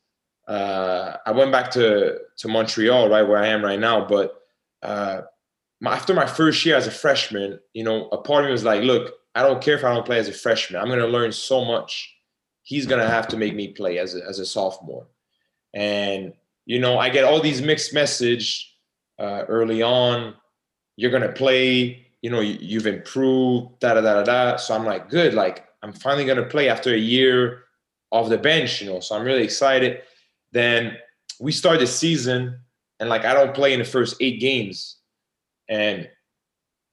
uh, 0.48 1.18
I 1.26 1.32
went 1.32 1.52
back 1.52 1.72
to 1.72 2.20
to 2.38 2.48
Montreal, 2.48 3.10
right 3.10 3.28
where 3.28 3.40
I 3.40 3.48
am 3.48 3.66
right 3.66 3.80
now. 3.80 4.06
But 4.06 4.40
uh, 4.84 5.22
my, 5.84 5.93
after 5.93 6.13
my 6.13 6.26
first 6.26 6.65
year 6.65 6.76
as 6.76 6.88
a 6.88 6.91
freshman, 6.91 7.60
you 7.74 7.84
know, 7.84 8.08
a 8.10 8.17
part 8.17 8.43
of 8.43 8.48
me 8.48 8.52
was 8.54 8.63
like, 8.63 8.82
"Look, 8.82 9.13
I 9.36 9.43
don't 9.43 9.62
care 9.62 9.76
if 9.76 9.84
I 9.84 9.93
don't 9.93 10.06
play 10.06 10.17
as 10.17 10.28
a 10.28 10.34
freshman. 10.34 10.82
I'm 10.82 10.89
gonna 10.89 11.06
learn 11.06 11.32
so 11.32 11.63
much. 11.63 12.15
He's 12.63 12.88
gonna 12.88 13.08
have 13.08 13.28
to 13.28 13.38
make 13.38 13.54
me 13.54 13.67
play 13.67 14.00
as 14.00 14.15
a, 14.15 14.26
as 14.26 14.39
a 14.39 14.46
sophomore." 14.46 15.08
And 15.74 16.34
you 16.65 16.80
know, 16.80 16.98
I 16.98 17.10
get 17.10 17.26
all 17.26 17.41
these 17.41 17.62
mixed 17.62 17.93
message 17.93 18.76
uh, 19.19 19.43
early 19.48 19.84
on. 19.84 20.34
You're 20.96 21.12
gonna 21.12 21.32
play 21.32 22.04
you 22.24 22.30
know, 22.30 22.39
you, 22.39 22.80
have 22.80 22.88
improved, 22.88 23.80
da 23.80 23.93
da 23.96 24.02
da 24.02 24.24
da. 24.24 24.56
So 24.56 24.74
I'm 24.74 24.86
like, 24.86 25.10
good, 25.10 25.34
like 25.34 25.67
I'm 25.84 25.91
finally 25.91 26.24
gonna 26.26 26.46
play 26.46 26.69
after 26.69 26.93
a 26.93 26.98
year 26.98 27.65
off 28.12 28.30
the 28.30 28.38
bench, 28.38 28.82
you 28.82 28.89
know. 28.89 29.02
So 29.02 29.15
I'm 29.15 29.26
really 29.26 29.43
excited. 29.43 30.02
Then 30.54 30.98
we 31.41 31.52
start 31.52 31.80
the 31.80 31.88
season, 31.88 32.58
and 33.02 33.10
like 33.10 33.26
I 33.26 33.34
don't 33.34 33.54
play 33.54 33.74
in 33.74 33.80
the 33.80 33.86
first 33.86 34.15
eight 34.22 34.39
games, 34.39 35.00
and 35.69 36.10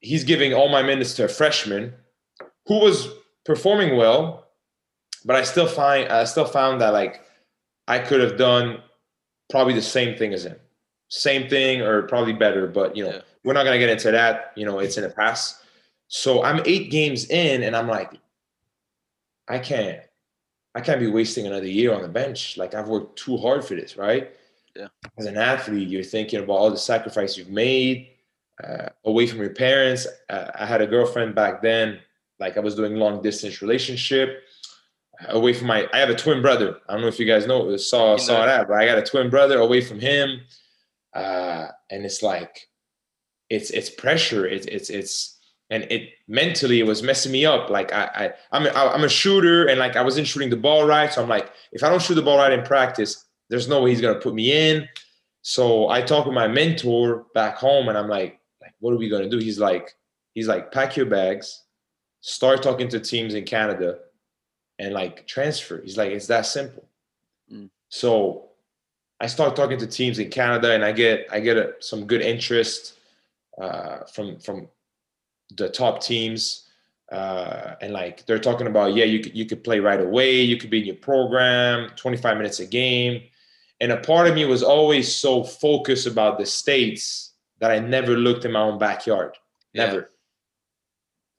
he's 0.00 0.24
giving 0.24 0.52
all 0.54 0.68
my 0.68 0.82
minutes 0.82 1.14
to 1.14 1.24
a 1.24 1.28
freshman 1.28 1.92
who 2.66 2.78
was 2.78 3.08
performing 3.44 3.96
well, 3.96 4.48
but 5.24 5.36
I 5.36 5.42
still 5.42 5.66
find 5.66 6.08
I 6.08 6.24
still 6.24 6.44
found 6.44 6.80
that 6.80 6.92
like 6.92 7.22
I 7.88 7.98
could 7.98 8.20
have 8.20 8.36
done 8.36 8.82
probably 9.50 9.74
the 9.74 9.82
same 9.82 10.16
thing 10.16 10.32
as 10.32 10.46
him. 10.46 10.56
Same 11.08 11.48
thing 11.48 11.82
or 11.82 12.02
probably 12.02 12.32
better, 12.32 12.66
but 12.66 12.96
you 12.96 13.04
know, 13.04 13.10
yeah. 13.10 13.20
we're 13.44 13.52
not 13.52 13.64
gonna 13.64 13.78
get 13.78 13.90
into 13.90 14.10
that. 14.10 14.52
You 14.56 14.64
know, 14.64 14.78
it's 14.78 14.96
in 14.96 15.02
the 15.02 15.10
past. 15.10 15.56
So 16.08 16.42
I'm 16.42 16.62
eight 16.64 16.90
games 16.90 17.28
in 17.30 17.62
and 17.62 17.76
I'm 17.76 17.88
like, 17.88 18.12
I 19.48 19.58
can't 19.58 20.00
I 20.74 20.80
can't 20.80 21.00
be 21.00 21.08
wasting 21.08 21.46
another 21.46 21.66
year 21.66 21.92
on 21.92 22.02
the 22.02 22.08
bench. 22.08 22.56
Like 22.56 22.74
I've 22.74 22.88
worked 22.88 23.18
too 23.18 23.36
hard 23.36 23.64
for 23.64 23.74
this, 23.74 23.96
right? 23.96 24.30
Yeah. 24.76 24.86
As 25.18 25.26
an 25.26 25.36
athlete, 25.36 25.88
you're 25.88 26.04
thinking 26.04 26.40
about 26.40 26.54
all 26.54 26.70
the 26.70 26.76
sacrifice 26.76 27.36
you've 27.36 27.48
made 27.48 28.10
uh, 28.62 28.88
away 29.04 29.26
from 29.26 29.38
your 29.38 29.54
parents. 29.54 30.06
Uh, 30.28 30.50
I 30.54 30.66
had 30.66 30.80
a 30.80 30.86
girlfriend 30.86 31.34
back 31.34 31.62
then. 31.62 32.00
Like 32.38 32.56
I 32.56 32.60
was 32.60 32.74
doing 32.74 32.96
long 32.96 33.22
distance 33.22 33.60
relationship 33.60 34.42
uh, 35.20 35.36
away 35.36 35.52
from 35.52 35.66
my. 35.66 35.86
I 35.92 35.98
have 35.98 36.10
a 36.10 36.14
twin 36.14 36.42
brother. 36.42 36.78
I 36.88 36.92
don't 36.92 37.02
know 37.02 37.08
if 37.08 37.18
you 37.18 37.26
guys 37.26 37.46
know 37.46 37.76
saw 37.76 38.12
you 38.12 38.18
saw 38.18 38.46
that, 38.46 38.68
but 38.68 38.74
I 38.74 38.86
got 38.86 38.98
a 38.98 39.02
twin 39.02 39.30
brother 39.30 39.58
away 39.58 39.80
from 39.80 40.00
him, 40.00 40.40
uh, 41.14 41.68
and 41.90 42.04
it's 42.04 42.22
like, 42.22 42.68
it's 43.50 43.70
it's 43.70 43.90
pressure. 43.90 44.46
It's 44.46 44.66
it's 44.66 44.88
it's 44.88 45.38
and 45.68 45.84
it 45.84 46.10
mentally 46.28 46.80
it 46.80 46.86
was 46.86 47.02
messing 47.02 47.32
me 47.32 47.44
up. 47.44 47.68
Like 47.68 47.92
I, 47.92 48.04
I 48.14 48.32
I'm 48.52 48.66
a, 48.66 48.70
I'm 48.70 49.04
a 49.04 49.08
shooter, 49.08 49.66
and 49.66 49.78
like 49.78 49.96
I 49.96 50.02
wasn't 50.02 50.26
shooting 50.26 50.50
the 50.50 50.56
ball 50.56 50.86
right. 50.86 51.12
So 51.12 51.22
I'm 51.22 51.28
like, 51.28 51.52
if 51.72 51.84
I 51.84 51.90
don't 51.90 52.00
shoot 52.00 52.14
the 52.14 52.22
ball 52.22 52.38
right 52.38 52.52
in 52.52 52.64
practice, 52.64 53.26
there's 53.50 53.68
no 53.68 53.82
way 53.82 53.90
he's 53.90 54.00
gonna 54.00 54.18
put 54.18 54.34
me 54.34 54.52
in. 54.52 54.88
So 55.42 55.88
I 55.88 56.00
talked 56.02 56.26
with 56.26 56.34
my 56.34 56.48
mentor 56.48 57.26
back 57.34 57.56
home, 57.56 57.88
and 57.88 57.98
I'm 57.98 58.08
like 58.08 58.39
what 58.80 58.92
are 58.92 58.98
we 58.98 59.08
gonna 59.08 59.28
do? 59.28 59.38
He's 59.38 59.58
like, 59.58 59.94
he's 60.34 60.48
like, 60.48 60.72
pack 60.72 60.96
your 60.96 61.06
bags, 61.06 61.64
start 62.20 62.62
talking 62.62 62.88
to 62.88 63.00
teams 63.00 63.34
in 63.34 63.44
Canada, 63.44 63.98
and 64.78 64.92
like 64.92 65.26
transfer. 65.26 65.80
He's 65.82 65.96
like, 65.96 66.10
it's 66.10 66.26
that 66.26 66.46
simple. 66.46 66.88
Mm. 67.52 67.70
So 67.88 68.50
I 69.20 69.26
start 69.26 69.54
talking 69.54 69.78
to 69.78 69.86
teams 69.86 70.18
in 70.18 70.30
Canada, 70.30 70.72
and 70.72 70.84
I 70.84 70.92
get 70.92 71.26
I 71.30 71.40
get 71.40 71.56
a, 71.56 71.74
some 71.80 72.06
good 72.06 72.22
interest 72.22 72.98
uh, 73.60 74.04
from 74.12 74.38
from 74.40 74.68
the 75.56 75.68
top 75.68 76.02
teams. 76.02 76.66
Uh, 77.12 77.74
and 77.80 77.92
like 77.92 78.24
they're 78.26 78.38
talking 78.38 78.68
about, 78.68 78.94
yeah, 78.94 79.04
you 79.04 79.20
could 79.20 79.36
you 79.36 79.44
could 79.44 79.62
play 79.64 79.80
right 79.80 80.00
away. 80.00 80.40
You 80.40 80.56
could 80.56 80.70
be 80.70 80.80
in 80.80 80.86
your 80.86 80.96
program, 80.96 81.90
25 81.96 82.36
minutes 82.36 82.60
a 82.60 82.66
game. 82.66 83.22
And 83.80 83.92
a 83.92 83.96
part 83.96 84.26
of 84.26 84.34
me 84.34 84.44
was 84.44 84.62
always 84.62 85.12
so 85.12 85.42
focused 85.42 86.06
about 86.06 86.38
the 86.38 86.46
states 86.46 87.29
that 87.60 87.70
I 87.70 87.78
never 87.78 88.16
looked 88.16 88.44
in 88.44 88.52
my 88.52 88.60
own 88.60 88.78
backyard. 88.78 89.36
Never. 89.74 89.96
Yeah. 89.96 90.02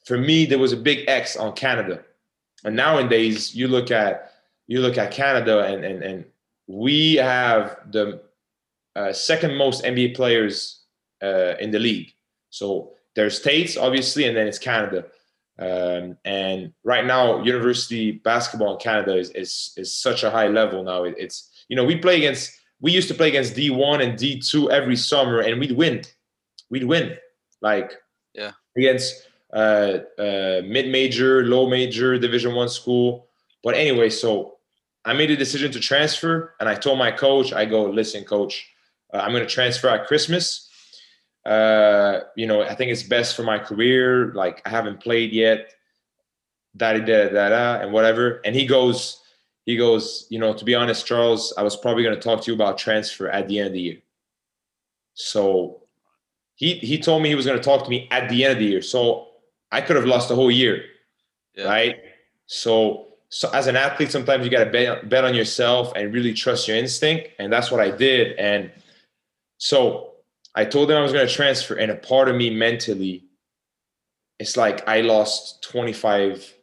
For 0.06 0.18
me, 0.18 0.46
there 0.46 0.60
was 0.60 0.74
a 0.74 0.78
big 0.78 1.08
X 1.08 1.36
on 1.36 1.54
Canada. 1.54 2.04
And 2.64 2.76
nowadays, 2.76 3.56
you 3.56 3.68
look 3.68 3.92
at 3.92 4.32
you 4.68 4.80
look 4.80 4.98
at 4.98 5.12
Canada, 5.12 5.64
and 5.66 5.84
and 5.84 6.04
and 6.04 6.26
we 6.68 7.16
have 7.16 7.78
the 7.92 8.22
uh, 8.96 9.12
second 9.14 9.58
most 9.58 9.84
NBA 9.84 10.16
players 10.16 10.84
uh, 11.22 11.56
in 11.60 11.72
the 11.72 11.80
league. 11.80 12.14
So 12.50 12.94
there's 13.16 13.38
states 13.38 13.78
obviously 13.78 14.26
and 14.26 14.36
then 14.36 14.48
it's 14.48 14.60
canada 14.60 15.06
um, 15.60 16.18
and 16.26 16.74
right 16.84 17.06
now 17.06 17.44
university 17.44 18.12
basketball 18.12 18.74
in 18.74 18.80
canada 18.80 19.18
is, 19.18 19.30
is 19.32 19.74
is 19.78 19.94
such 19.94 20.24
a 20.24 20.32
high 20.32 20.48
level 20.48 20.84
now 20.84 21.04
it, 21.04 21.16
it's 21.18 21.66
you 21.68 21.76
know 21.76 21.84
we 21.84 21.96
play 21.98 22.18
against 22.18 22.58
we 22.82 22.92
used 22.92 23.08
to 23.08 23.14
play 23.14 23.30
against 23.30 23.56
d1 23.56 24.04
and 24.04 24.18
d2 24.18 24.70
every 24.70 24.96
summer 24.96 25.40
and 25.40 25.60
we'd 25.60 25.72
win 25.72 26.02
we'd 26.70 26.84
win 26.84 27.16
like 27.62 27.94
yeah 28.34 28.52
against 28.78 29.28
uh, 29.54 29.98
uh, 30.18 30.62
mid-major 30.66 31.46
low 31.46 31.70
major 31.70 32.18
division 32.18 32.56
one 32.56 32.70
school 32.70 33.28
but 33.64 33.76
anyway 33.76 34.10
so 34.10 34.58
i 35.06 35.14
made 35.14 35.30
a 35.30 35.36
decision 35.36 35.72
to 35.72 35.80
transfer 35.80 36.54
and 36.60 36.70
i 36.70 36.76
told 36.76 36.98
my 36.98 37.12
coach 37.12 37.52
i 37.54 37.66
go 37.66 37.84
listen 37.90 38.24
coach 38.24 38.70
uh, 39.14 39.18
i'm 39.18 39.32
going 39.32 39.44
to 39.44 39.50
transfer 39.50 39.90
at 39.90 40.08
christmas 40.08 40.70
uh, 41.46 42.20
you 42.36 42.46
know, 42.46 42.62
I 42.62 42.76
think 42.76 42.92
it's 42.92 43.04
best 43.04 43.36
for 43.36 43.44
my 43.44 43.58
career. 43.58 44.34
Like 44.34 44.62
I 44.66 44.70
haven't 44.70 45.02
played 45.02 45.32
yet, 45.32 45.74
da 46.76 46.94
da 46.94 47.30
da 47.30 47.50
da, 47.50 47.82
and 47.82 47.92
whatever. 47.92 48.42
And 48.46 48.56
he 48.56 48.66
goes, 48.66 49.21
he 49.66 49.78
goes, 49.78 50.28
you 50.30 50.40
know, 50.40 50.54
to 50.54 50.66
be 50.66 50.76
honest, 50.76 51.06
Charles, 51.06 51.54
I 51.58 51.64
was 51.64 51.76
probably 51.76 52.04
going 52.04 52.16
to 52.16 52.22
talk 52.22 52.42
to 52.42 52.52
you 52.52 52.56
about 52.56 52.78
transfer 52.78 53.30
at 53.30 53.48
the 53.48 53.60
end 53.60 53.68
of 53.68 53.74
the 53.74 53.82
year. 53.82 53.98
So 55.14 55.84
he 56.56 56.76
he 56.76 57.00
told 57.00 57.22
me 57.22 57.30
he 57.30 57.36
was 57.36 57.46
going 57.46 57.58
to 57.58 57.64
talk 57.64 57.84
to 57.84 57.90
me 57.90 58.08
at 58.12 58.30
the 58.30 58.44
end 58.44 58.54
of 58.54 58.60
the 58.60 58.66
year. 58.66 58.82
So 58.82 59.28
I 59.72 59.82
could 59.82 59.96
have 59.96 60.06
lost 60.06 60.30
the 60.30 60.36
whole 60.36 60.52
year, 60.52 60.84
yeah. 61.56 61.66
right? 61.66 61.98
So 62.48 63.08
so 63.30 63.50
as 63.52 63.68
an 63.68 63.78
athlete, 63.78 64.12
sometimes 64.12 64.44
you 64.44 64.52
got 64.52 64.64
to 64.64 64.70
bet 64.70 65.10
bet 65.10 65.24
on 65.24 65.34
yourself 65.34 65.94
and 65.96 66.14
really 66.14 66.34
trust 66.34 66.68
your 66.68 66.78
instinct, 66.78 67.30
and 67.40 67.52
that's 67.52 67.72
what 67.72 67.80
I 67.80 67.92
did. 67.92 68.38
And 68.38 68.72
so 69.58 70.14
I 70.56 70.66
told 70.66 70.90
them 70.90 70.98
I 70.98 71.02
was 71.02 71.14
going 71.14 71.28
to 71.28 71.34
transfer, 71.34 71.76
and 71.76 71.92
a 71.92 71.96
part 71.96 72.28
of 72.28 72.36
me 72.36 72.50
mentally, 72.50 73.26
it's 74.40 74.58
like 74.58 74.88
I 74.88 75.02
lost 75.02 75.64
25 75.64 76.54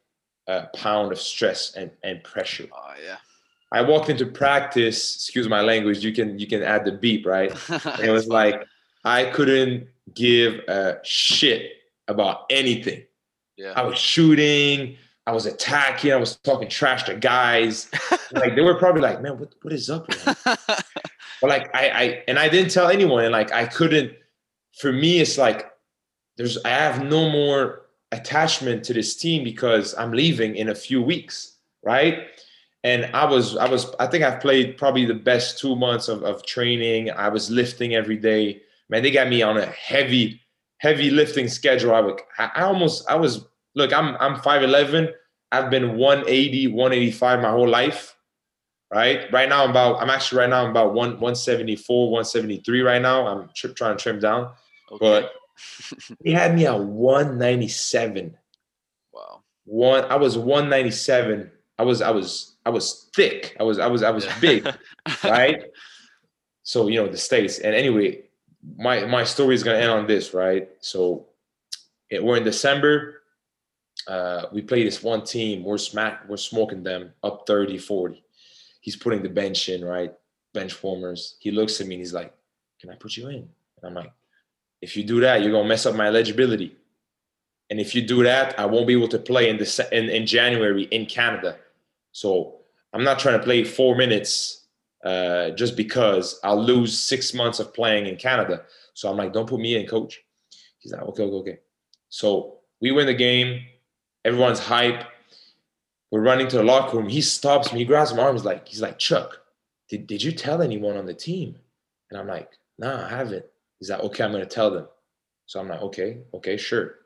uh, 0.49 0.67
pound 0.75 1.13
of 1.13 1.21
stress 1.21 1.75
and, 1.75 1.91
and 2.03 2.25
pressure. 2.25 2.67
Oh 2.73 2.95
yeah. 3.05 3.17
I 3.71 3.83
walked 3.83 4.09
into 4.09 4.27
practice. 4.27 5.15
Excuse 5.15 5.49
my 5.49 5.61
language. 5.61 6.03
You 6.03 6.13
can 6.13 6.39
you 6.39 6.47
can 6.47 6.63
add 6.63 6.85
the 6.85 6.93
beep, 6.93 7.27
right? 7.27 7.53
it 8.03 8.11
was 8.11 8.27
like 8.27 8.65
I 9.05 9.27
couldn't 9.27 9.89
give 10.15 10.55
a 10.69 10.99
shit 11.05 11.73
about 12.09 12.47
anything. 12.51 13.05
Yeah. 13.57 13.75
I 13.77 13.83
was 13.83 13.99
shooting. 13.99 14.97
I 15.27 15.33
was 15.33 15.45
attacking. 15.45 16.13
I 16.13 16.17
was 16.17 16.37
talking 16.37 16.69
trash 16.69 17.03
to 17.05 17.15
guys. 17.15 17.91
like 18.33 18.57
they 18.57 18.63
were 18.63 18.77
probably 18.77 19.03
like, 19.03 19.21
"Man, 19.21 19.39
what 19.39 19.55
what 19.61 19.75
is 19.75 19.91
up?" 19.91 20.07
but 20.45 20.87
like 21.43 21.75
I, 21.75 21.91
I 21.91 22.25
and 22.27 22.39
I 22.39 22.49
didn't 22.49 22.71
tell 22.71 22.89
anyone, 22.89 23.25
and 23.25 23.33
like 23.33 23.53
I 23.53 23.67
couldn't. 23.67 24.13
For 24.81 24.93
me, 24.93 25.21
it's 25.21 25.37
like 25.37 25.71
there's 26.39 26.57
I 26.65 26.71
have 26.71 27.05
no 27.05 27.29
more 27.29 27.88
attachment 28.13 28.85
to 28.85 28.95
this 28.95 29.17
team 29.17 29.45
because 29.45 29.95
I'm 29.97 30.13
leaving 30.13 30.57
in 30.57 30.71
a 30.71 30.75
few 30.75 31.03
weeks, 31.03 31.57
right? 31.83 32.29
And 32.85 33.07
I 33.15 33.25
was 33.25 33.57
I 33.57 33.69
was 33.69 33.95
I 33.99 34.07
think 34.07 34.25
I've 34.25 34.41
played 34.41 34.77
probably 34.77 35.05
the 35.05 35.15
best 35.15 35.59
two 35.59 35.77
months 35.77 36.09
of, 36.09 36.23
of 36.23 36.45
training. 36.47 37.11
I 37.11 37.29
was 37.29 37.51
lifting 37.51 37.95
every 37.95 38.17
day. 38.17 38.63
Man, 38.89 39.03
they 39.03 39.11
got 39.11 39.29
me 39.29 39.43
on 39.43 39.59
a 39.59 39.67
heavy 39.67 40.41
heavy 40.79 41.11
lifting 41.11 41.49
schedule. 41.49 41.95
I 41.95 42.01
would 42.01 42.21
I 42.39 42.63
almost 42.63 43.09
I 43.11 43.17
was 43.17 43.45
look, 43.75 43.93
I'm 43.93 44.17
I'm 44.21 44.37
5'11. 44.37 45.13
I've 45.51 45.71
been 45.71 45.97
180, 45.97 46.69
185 46.69 47.41
my 47.41 47.51
whole 47.51 47.69
life 47.69 48.15
right? 48.93 49.31
Right 49.33 49.49
now, 49.49 49.65
I'm 49.65 49.71
about, 49.71 50.01
I'm 50.01 50.11
actually 50.11 50.39
right 50.39 50.51
now, 50.51 50.65
I'm 50.65 50.71
about 50.71 50.95
one, 50.95 51.13
174, 51.13 52.11
173 52.11 52.81
right 52.81 53.03
now. 53.03 53.27
I'm 53.27 53.51
tri- 53.55 53.73
trying 53.73 53.97
to 53.97 54.03
trim 54.03 54.19
down, 54.19 54.53
okay. 54.91 54.99
but 54.99 55.33
he 56.25 56.33
had 56.33 56.55
me 56.55 56.67
at 56.67 56.79
197. 56.79 58.37
Wow. 59.13 59.43
One, 59.65 60.05
I 60.05 60.17
was 60.17 60.39
197. 60.39 61.51
I 61.79 61.83
was, 61.83 62.03
I 62.03 62.11
was, 62.11 62.57
I 62.67 62.71
was 62.71 63.09
thick. 63.15 63.57
I 63.61 63.63
was, 63.63 63.79
I 63.79 63.87
was, 63.87 64.03
I 64.03 64.11
was 64.11 64.27
big, 64.41 64.69
right? 65.25 65.63
So, 66.63 66.89
you 66.89 67.03
know, 67.03 67.09
the 67.09 67.17
States. 67.17 67.59
And 67.59 67.75
anyway, 67.75 68.25
my, 68.77 69.05
my 69.05 69.25
story 69.25 69.55
is 69.55 69.63
going 69.63 69.77
to 69.77 69.83
end 69.83 69.93
on 69.93 70.07
this, 70.07 70.35
right? 70.35 70.69
So 70.81 71.27
it, 72.11 72.23
we're 72.23 72.37
in 72.37 72.45
December. 72.45 73.23
Uh, 74.07 74.47
we 74.53 74.63
play 74.63 74.83
this 74.85 75.03
one 75.03 75.25
team. 75.25 75.63
We're 75.63 75.79
smack, 75.79 76.29
we're 76.29 76.37
smoking 76.37 76.83
them 76.83 77.13
up 77.23 77.45
30, 77.47 77.79
40 77.79 78.25
he's 78.81 78.97
putting 78.97 79.23
the 79.23 79.29
bench 79.29 79.69
in, 79.69 79.85
right? 79.85 80.15
Bench 80.55 80.83
warmers. 80.83 81.37
He 81.41 81.51
looks 81.51 81.79
at 81.79 81.87
me 81.87 81.97
and 81.97 82.01
he's 82.01 82.15
like, 82.15 82.33
Can 82.81 82.89
I 82.89 82.95
put 82.95 83.19
you 83.19 83.29
in? 83.29 83.37
And 83.37 83.85
I'm 83.85 83.95
like, 83.95 84.13
If 84.81 84.97
you 84.97 85.05
do 85.05 85.21
that, 85.21 85.43
you're 85.43 85.53
gonna 85.53 85.69
mess 85.69 85.87
up 85.87 85.95
my 85.95 86.07
eligibility. 86.07 86.77
And 87.71 87.81
if 87.81 87.95
you 87.95 88.03
do 88.03 88.23
that, 88.23 88.59
I 88.59 88.67
won't 88.67 88.87
be 88.87 88.95
able 88.95 89.09
to 89.09 89.19
play 89.19 89.51
in 89.51 89.59
the 89.59 89.89
in, 89.93 90.09
in 90.09 90.27
January 90.27 90.85
in 90.85 91.07
Canada. 91.07 91.57
So 92.13 92.57
I'm 92.93 93.05
not 93.05 93.19
trying 93.19 93.39
to 93.39 93.45
play 93.45 93.65
four 93.65 93.97
minutes 93.97 94.67
uh, 95.05 95.51
just 95.51 95.77
because 95.77 96.41
I'll 96.43 96.63
lose 96.63 96.99
six 96.99 97.35
months 97.35 97.61
of 97.61 97.75
playing 97.75 98.07
in 98.07 98.17
Canada. 98.17 98.63
So 98.95 99.11
I'm 99.11 99.17
like, 99.17 99.33
don't 99.33 99.49
put 99.49 99.61
me 99.61 99.77
in, 99.77 99.87
coach. 99.87 100.21
He's 100.79 100.93
like, 100.93 101.03
okay, 101.03 101.25
okay, 101.25 101.37
okay. 101.37 101.59
So 102.09 102.59
we 102.81 102.91
win 102.91 103.07
the 103.07 103.15
game. 103.15 103.63
Everyone's 104.25 104.59
hype 104.59 105.05
we're 106.11 106.23
running 106.23 106.49
to 106.49 106.57
the 106.57 106.63
locker 106.63 106.97
room. 106.97 107.09
He 107.09 107.21
stops 107.21 107.73
me. 107.73 107.81
He 107.81 107.85
grabs 107.85 108.15
my 108.15 108.23
arms 108.23 108.45
like 108.45 108.67
he's 108.67 108.81
like 108.81 108.99
Chuck. 108.99 109.41
Did 109.89 110.07
did 110.07 110.23
you 110.23 110.33
tell 110.33 110.63
anyone 110.63 110.97
on 110.97 111.07
the 111.07 111.15
team? 111.15 111.57
And 112.11 112.19
I'm 112.19 112.27
like, 112.27 112.51
Nah, 112.79 113.07
I 113.07 113.09
haven't. 113.09 113.45
He's 113.79 113.91
like, 113.91 114.01
Okay, 114.01 114.25
I'm 114.25 114.33
gonna 114.33 114.47
tell 114.47 114.71
them. 114.71 114.87
So 115.47 115.61
I'm 115.61 115.69
like, 115.69 115.83
Okay, 115.83 116.19
okay, 116.35 116.57
sure. 116.57 116.97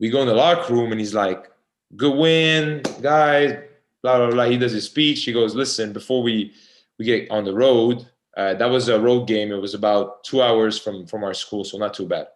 We 0.00 0.10
go 0.10 0.22
in 0.22 0.28
the 0.28 0.34
locker 0.34 0.72
room 0.72 0.92
and 0.92 1.00
he's 1.00 1.14
like, 1.14 1.50
Good 1.96 2.16
win, 2.16 2.82
guys. 3.00 3.58
Blah 4.02 4.18
blah 4.18 4.30
blah. 4.30 4.44
He 4.44 4.58
does 4.58 4.72
his 4.72 4.84
speech. 4.84 5.24
He 5.24 5.32
goes, 5.32 5.54
Listen, 5.54 5.92
before 5.92 6.22
we 6.22 6.52
we 6.98 7.04
get 7.04 7.30
on 7.30 7.44
the 7.44 7.54
road, 7.54 8.06
uh, 8.36 8.54
that 8.54 8.70
was 8.70 8.88
a 8.88 9.00
road 9.00 9.26
game. 9.26 9.50
It 9.52 9.60
was 9.60 9.74
about 9.74 10.24
two 10.24 10.42
hours 10.42 10.78
from 10.78 11.06
from 11.06 11.24
our 11.24 11.34
school, 11.34 11.64
so 11.64 11.78
not 11.78 11.94
too 11.94 12.06
bad 12.06 12.26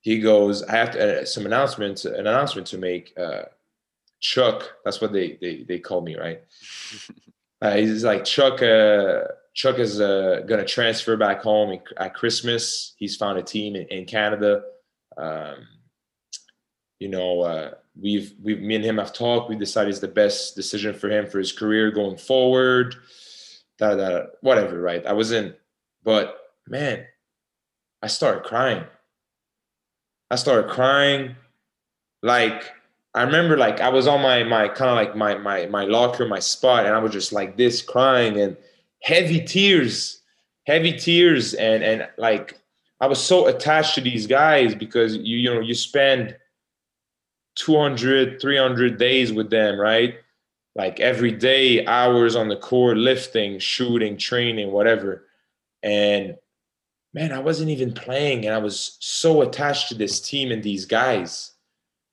he 0.00 0.20
goes, 0.20 0.62
I 0.62 0.76
have 0.76 0.92
to, 0.92 1.22
uh, 1.22 1.24
some 1.24 1.46
announcement, 1.46 2.04
an 2.04 2.26
announcement 2.26 2.66
to 2.68 2.78
make. 2.78 3.12
Uh, 3.16 3.42
Chuck, 4.20 4.72
that's 4.84 5.00
what 5.00 5.12
they 5.12 5.38
they 5.40 5.62
they 5.62 5.78
call 5.78 6.00
me, 6.00 6.16
right? 6.16 6.42
uh, 7.62 7.76
he's 7.76 8.04
like 8.04 8.24
Chuck. 8.24 8.60
Chuck 9.58 9.80
is 9.80 10.00
uh, 10.00 10.42
gonna 10.46 10.64
transfer 10.64 11.16
back 11.16 11.42
home 11.42 11.80
at 11.96 12.14
Christmas. 12.14 12.94
He's 12.96 13.16
found 13.16 13.38
a 13.38 13.42
team 13.42 13.74
in, 13.74 13.88
in 13.88 14.04
Canada. 14.04 14.62
Um, 15.16 15.66
you 17.00 17.08
know, 17.08 17.40
uh, 17.40 17.70
we've 18.00 18.34
we've 18.40 18.60
me 18.60 18.76
and 18.76 18.84
him 18.84 18.98
have 18.98 19.12
talked. 19.12 19.50
We 19.50 19.56
decided 19.56 19.90
it's 19.90 19.98
the 19.98 20.06
best 20.06 20.54
decision 20.54 20.94
for 20.94 21.10
him 21.10 21.26
for 21.26 21.40
his 21.40 21.50
career 21.50 21.90
going 21.90 22.18
forward. 22.18 22.94
Da 23.78 23.96
da 23.96 24.26
whatever, 24.42 24.80
right? 24.80 25.04
I 25.04 25.12
wasn't, 25.12 25.56
but 26.04 26.38
man, 26.68 27.04
I 28.00 28.06
started 28.06 28.44
crying. 28.44 28.84
I 30.30 30.36
started 30.36 30.70
crying, 30.70 31.34
like 32.22 32.70
I 33.12 33.24
remember 33.24 33.56
like 33.56 33.80
I 33.80 33.88
was 33.88 34.06
on 34.06 34.22
my 34.22 34.44
my 34.44 34.68
kind 34.68 34.90
of 34.90 34.94
like 34.94 35.16
my 35.16 35.36
my 35.36 35.66
my 35.66 35.84
locker, 35.84 36.28
my 36.28 36.38
spot, 36.38 36.86
and 36.86 36.94
I 36.94 36.98
was 36.98 37.10
just 37.10 37.32
like 37.32 37.56
this 37.56 37.82
crying 37.82 38.38
and 38.38 38.56
heavy 39.02 39.40
tears, 39.40 40.22
heavy 40.66 40.92
tears, 40.92 41.54
and 41.54 41.82
and 41.82 42.08
like 42.18 42.58
I 43.00 43.06
was 43.06 43.22
so 43.22 43.46
attached 43.46 43.94
to 43.94 44.00
these 44.00 44.26
guys 44.26 44.74
because 44.74 45.16
you 45.16 45.36
you 45.38 45.54
know 45.54 45.60
you 45.60 45.74
spend 45.74 46.36
200 47.56 48.40
300 48.40 48.98
days 48.98 49.32
with 49.32 49.50
them 49.50 49.78
right? 49.78 50.16
Like 50.74 51.00
every 51.00 51.32
day 51.32 51.84
hours 51.86 52.36
on 52.36 52.48
the 52.48 52.56
court 52.56 52.96
lifting 52.96 53.58
shooting 53.58 54.16
training 54.16 54.72
whatever. 54.72 55.24
And 55.82 56.36
man 57.14 57.32
i 57.32 57.38
wasn't 57.38 57.70
even 57.70 57.90
playing 57.90 58.44
and 58.44 58.54
i 58.54 58.58
was 58.58 58.98
so 59.00 59.40
attached 59.40 59.88
to 59.88 59.94
this 59.94 60.20
team 60.20 60.50
and 60.50 60.62
these 60.62 60.84
guys. 60.84 61.52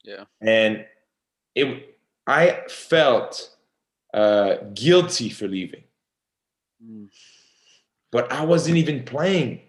Yeah. 0.04 0.26
And 0.42 0.86
it 1.56 1.98
i 2.28 2.62
felt 2.70 3.52
uh, 4.14 4.56
guilty 4.74 5.30
for 5.30 5.48
leaving 5.48 5.84
mm. 6.86 7.08
but 8.12 8.32
i 8.32 8.44
wasn't 8.44 8.76
even 8.76 9.04
playing 9.04 9.62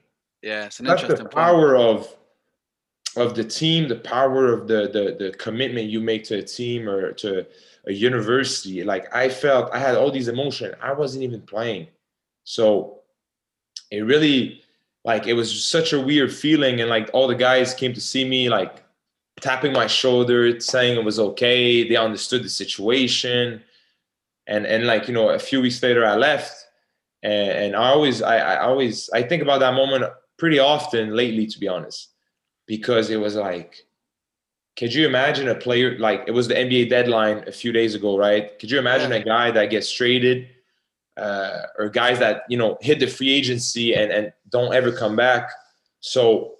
yeah 0.43 0.67
it's 0.67 0.81
an 0.81 0.87
that's 0.87 1.03
interesting 1.03 1.25
the 1.25 1.31
power 1.31 1.77
point. 1.77 2.01
of 2.01 2.17
of 3.17 3.35
the 3.35 3.45
team, 3.45 3.89
the 3.89 3.97
power 3.97 4.53
of 4.53 4.69
the, 4.69 4.89
the 4.93 5.17
the 5.25 5.31
commitment 5.39 5.89
you 5.89 6.01
make 6.01 6.23
to 6.25 6.39
a 6.39 6.43
team 6.43 6.89
or 6.89 7.13
to 7.13 7.47
a 7.87 7.93
university. 7.93 8.85
Like 8.85 9.15
I 9.15 9.29
felt 9.29 9.73
I 9.73 9.79
had 9.79 9.97
all 9.97 10.11
these 10.11 10.29
emotions. 10.29 10.75
I 10.83 10.93
wasn't 10.93 11.25
even 11.25 11.41
playing. 11.41 11.89
So 12.45 13.01
it 13.91 14.01
really 14.01 14.63
like 15.05 15.27
it 15.27 15.33
was 15.33 15.65
such 15.65 15.93
a 15.93 16.01
weird 16.01 16.33
feeling. 16.33 16.81
And 16.81 16.91
like 16.91 17.09
all 17.13 17.27
the 17.27 17.35
guys 17.35 17.75
came 17.75 17.95
to 17.95 18.01
see 18.01 18.25
me, 18.29 18.51
like 18.51 18.85
tapping 19.41 19.73
my 19.73 19.87
shoulder, 19.87 20.61
saying 20.61 20.99
it 20.99 21.05
was 21.05 21.19
okay. 21.19 21.89
They 21.89 21.97
understood 21.97 22.45
the 22.45 22.51
situation. 22.51 23.63
And 24.47 24.67
and 24.67 24.87
like, 24.87 25.09
you 25.09 25.15
know, 25.15 25.31
a 25.31 25.39
few 25.39 25.63
weeks 25.63 25.83
later 25.83 26.05
I 26.05 26.17
left. 26.17 26.66
And, 27.27 27.51
and 27.51 27.77
I 27.77 27.89
always 27.89 28.23
I, 28.23 28.37
I 28.39 28.61
always 28.61 29.11
I 29.13 29.23
think 29.23 29.43
about 29.43 29.59
that 29.61 29.75
moment 29.75 30.05
pretty 30.39 30.61
often 30.61 31.15
lately, 31.15 31.47
to 31.47 31.59
be 31.59 31.69
honest 31.69 32.11
because 32.67 33.11
it 33.11 33.17
was 33.17 33.37
like, 33.37 33.87
could 34.77 34.93
you 34.93 35.07
imagine 35.07 35.49
a 35.49 35.55
player 35.55 35.99
like 35.99 36.25
it 36.27 36.33
was 36.33 36.49
the 36.49 36.55
NBA 36.55 36.91
deadline 36.91 37.45
a 37.47 37.53
few 37.53 37.73
days 37.73 37.95
ago, 37.95 38.19
right? 38.19 38.59
Could 38.59 38.71
you 38.71 38.79
imagine 38.79 39.11
a 39.13 39.23
guy 39.23 39.51
that 39.51 39.71
gets 39.71 39.91
traded 39.91 40.49
uh, 41.17 41.63
or 41.79 41.89
guys 41.89 42.19
that 42.19 42.43
you 42.49 42.59
know 42.59 42.77
hit 42.81 43.01
the 43.01 43.07
free 43.07 43.33
agency 43.33 43.95
and 43.95 44.13
and 44.13 44.33
don't 44.51 44.75
ever 44.75 44.93
come 44.93 45.17
back? 45.17 45.51
So, 46.01 46.57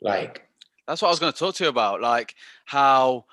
like, 0.00 0.48
that's 0.88 1.02
what 1.02 1.08
I 1.08 1.10
was 1.10 1.20
going 1.20 1.32
to 1.32 1.38
talk 1.38 1.54
to 1.56 1.64
you 1.64 1.70
about, 1.70 2.00
like 2.00 2.34
how. 2.64 3.26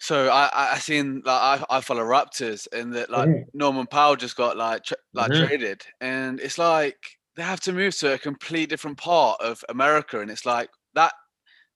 So 0.00 0.28
I 0.30 0.72
I 0.72 0.78
seen 0.78 1.22
like 1.24 1.60
I, 1.60 1.64
I 1.68 1.80
follow 1.82 2.02
Raptors 2.02 2.66
and 2.72 2.92
that 2.94 3.10
like 3.10 3.28
mm-hmm. 3.28 3.42
Norman 3.52 3.86
Powell 3.86 4.16
just 4.16 4.36
got 4.36 4.56
like 4.56 4.84
tra- 4.84 4.96
like 5.12 5.30
mm-hmm. 5.30 5.46
traded 5.46 5.82
and 6.00 6.40
it's 6.40 6.58
like 6.58 6.96
they 7.36 7.42
have 7.42 7.60
to 7.60 7.72
move 7.72 7.96
to 7.96 8.14
a 8.14 8.18
complete 8.18 8.68
different 8.68 8.98
part 8.98 9.40
of 9.40 9.64
America, 9.68 10.20
and 10.20 10.30
it's 10.30 10.46
like 10.46 10.68
that. 10.94 11.12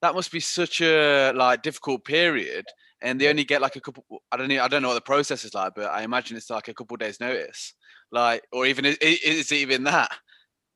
That 0.01 0.13
must 0.13 0.31
be 0.31 0.39
such 0.39 0.81
a 0.81 1.31
like 1.33 1.63
difficult 1.63 2.05
period, 2.05 2.65
and 3.01 3.19
they 3.19 3.29
only 3.29 3.43
get 3.45 3.61
like 3.61 3.75
a 3.75 3.81
couple. 3.81 4.05
I 4.31 4.37
don't 4.37 4.49
know. 4.49 4.61
I 4.61 4.67
don't 4.67 4.81
know 4.81 4.89
what 4.89 4.95
the 4.95 5.01
process 5.01 5.43
is 5.43 5.53
like, 5.53 5.73
but 5.75 5.85
I 5.85 6.03
imagine 6.03 6.37
it's 6.37 6.49
like 6.49 6.67
a 6.67 6.73
couple 6.73 6.97
days' 6.97 7.19
notice, 7.19 7.73
like, 8.11 8.43
or 8.51 8.65
even 8.65 8.85
is, 8.85 8.97
is 8.97 9.51
it 9.51 9.55
even 9.55 9.85
that? 9.85 10.11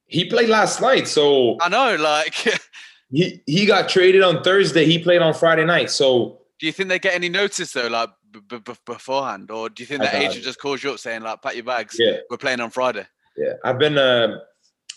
He 0.05 0.25
played 0.25 0.49
last 0.49 0.81
night, 0.81 1.07
so 1.07 1.57
I 1.61 1.69
know. 1.69 1.95
Like 1.99 2.33
he 3.11 3.43
he 3.45 3.65
got 3.65 3.89
traded 3.89 4.23
on 4.23 4.41
Thursday. 4.41 4.85
He 4.85 4.97
played 4.97 5.21
on 5.21 5.33
Friday 5.33 5.65
night. 5.65 5.91
So 5.91 6.39
do 6.59 6.65
you 6.65 6.71
think 6.71 6.89
they 6.89 6.99
get 6.99 7.15
any 7.15 7.29
notice 7.29 7.71
though, 7.71 7.87
like 7.87 8.09
b- 8.31 8.59
b- 8.59 8.73
beforehand, 8.85 9.49
or 9.49 9.69
do 9.69 9.81
you 9.81 9.87
think 9.87 10.01
that 10.01 10.13
agent 10.13 10.43
just 10.43 10.59
calls 10.59 10.83
you 10.83 10.91
up 10.91 10.99
saying 10.99 11.21
like, 11.21 11.41
"Pack 11.41 11.55
your 11.55 11.63
bags, 11.63 11.95
yeah. 11.97 12.17
we're 12.29 12.37
playing 12.37 12.59
on 12.59 12.69
Friday"? 12.69 13.07
Yeah, 13.37 13.53
I've 13.63 13.79
been 13.79 13.97
uh, 13.97 14.39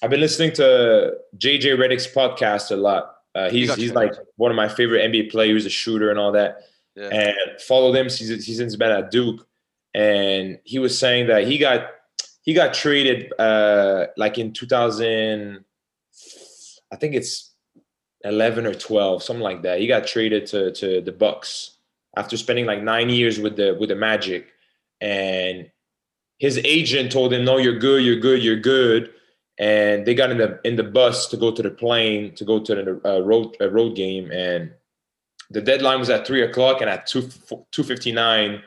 I've 0.02 0.10
been 0.10 0.20
listening 0.20 0.52
to 0.54 1.14
JJ 1.38 1.76
Redick's 1.78 2.08
podcast 2.08 2.72
a 2.72 2.76
lot. 2.76 3.14
Uh, 3.34 3.48
he's 3.48 3.72
he's 3.76 3.92
like 3.92 4.12
one 4.36 4.50
of 4.50 4.56
my 4.56 4.68
favorite 4.68 5.08
NBA 5.10 5.30
players, 5.30 5.64
a 5.64 5.70
shooter 5.70 6.10
and 6.10 6.18
all 6.18 6.32
that. 6.32 6.58
Yeah. 6.96 7.08
And 7.08 7.60
followed 7.60 7.96
him. 7.96 8.04
He's, 8.06 8.18
he's 8.18 8.44
since 8.44 8.72
he's 8.72 8.76
been 8.76 8.90
at 8.90 9.10
Duke, 9.10 9.46
and 9.94 10.58
he 10.64 10.78
was 10.78 10.98
saying 10.98 11.28
that 11.28 11.46
he 11.46 11.58
got 11.58 11.90
he 12.42 12.54
got 12.54 12.74
traded 12.74 13.32
uh, 13.38 14.08
like 14.16 14.38
in 14.38 14.52
2000. 14.52 15.64
I 16.92 16.96
think 16.96 17.14
it's 17.14 17.51
11 18.24 18.66
or 18.66 18.74
12, 18.74 19.22
something 19.22 19.42
like 19.42 19.62
that. 19.62 19.80
He 19.80 19.86
got 19.86 20.06
traded 20.06 20.46
to 20.48 20.72
to 20.72 21.00
the 21.00 21.12
Bucks 21.12 21.76
after 22.16 22.36
spending 22.36 22.66
like 22.66 22.82
nine 22.82 23.10
years 23.10 23.38
with 23.38 23.56
the 23.56 23.76
with 23.78 23.88
the 23.88 23.96
Magic, 23.96 24.48
and 25.00 25.70
his 26.38 26.58
agent 26.58 27.12
told 27.12 27.32
him, 27.32 27.44
"No, 27.44 27.58
you're 27.58 27.78
good, 27.78 28.04
you're 28.04 28.20
good, 28.20 28.42
you're 28.42 28.56
good." 28.56 29.10
and 29.58 30.06
they 30.06 30.14
got 30.14 30.30
in 30.30 30.38
the 30.38 30.58
in 30.64 30.76
the 30.76 30.82
bus 30.82 31.28
to 31.28 31.36
go 31.36 31.52
to 31.52 31.62
the 31.62 31.70
plane 31.70 32.34
to 32.34 32.44
go 32.44 32.58
to 32.58 32.74
the 32.74 33.00
uh, 33.08 33.20
road 33.20 33.56
a 33.60 33.68
road 33.68 33.94
game, 33.94 34.30
and 34.32 34.72
the 35.50 35.60
deadline 35.60 35.98
was 35.98 36.10
at 36.10 36.26
three 36.26 36.42
o'clock, 36.42 36.80
and 36.80 36.90
at 36.90 37.06
two 37.06 37.28
two 37.70 37.82
fifty 37.82 38.12
nine, 38.12 38.62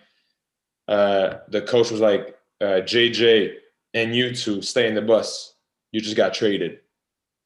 uh, 0.88 1.38
the 1.50 1.62
coach 1.62 1.92
was 1.92 2.02
like, 2.02 2.38
uh, 2.62 2.82
"JJ 2.82 3.56
and 3.94 4.16
you 4.16 4.36
two 4.36 4.62
stay 4.62 4.88
in 4.88 4.96
the 4.96 5.02
bus. 5.02 5.56
You 5.92 6.02
just 6.02 6.18
got 6.18 6.34
traded. 6.34 6.80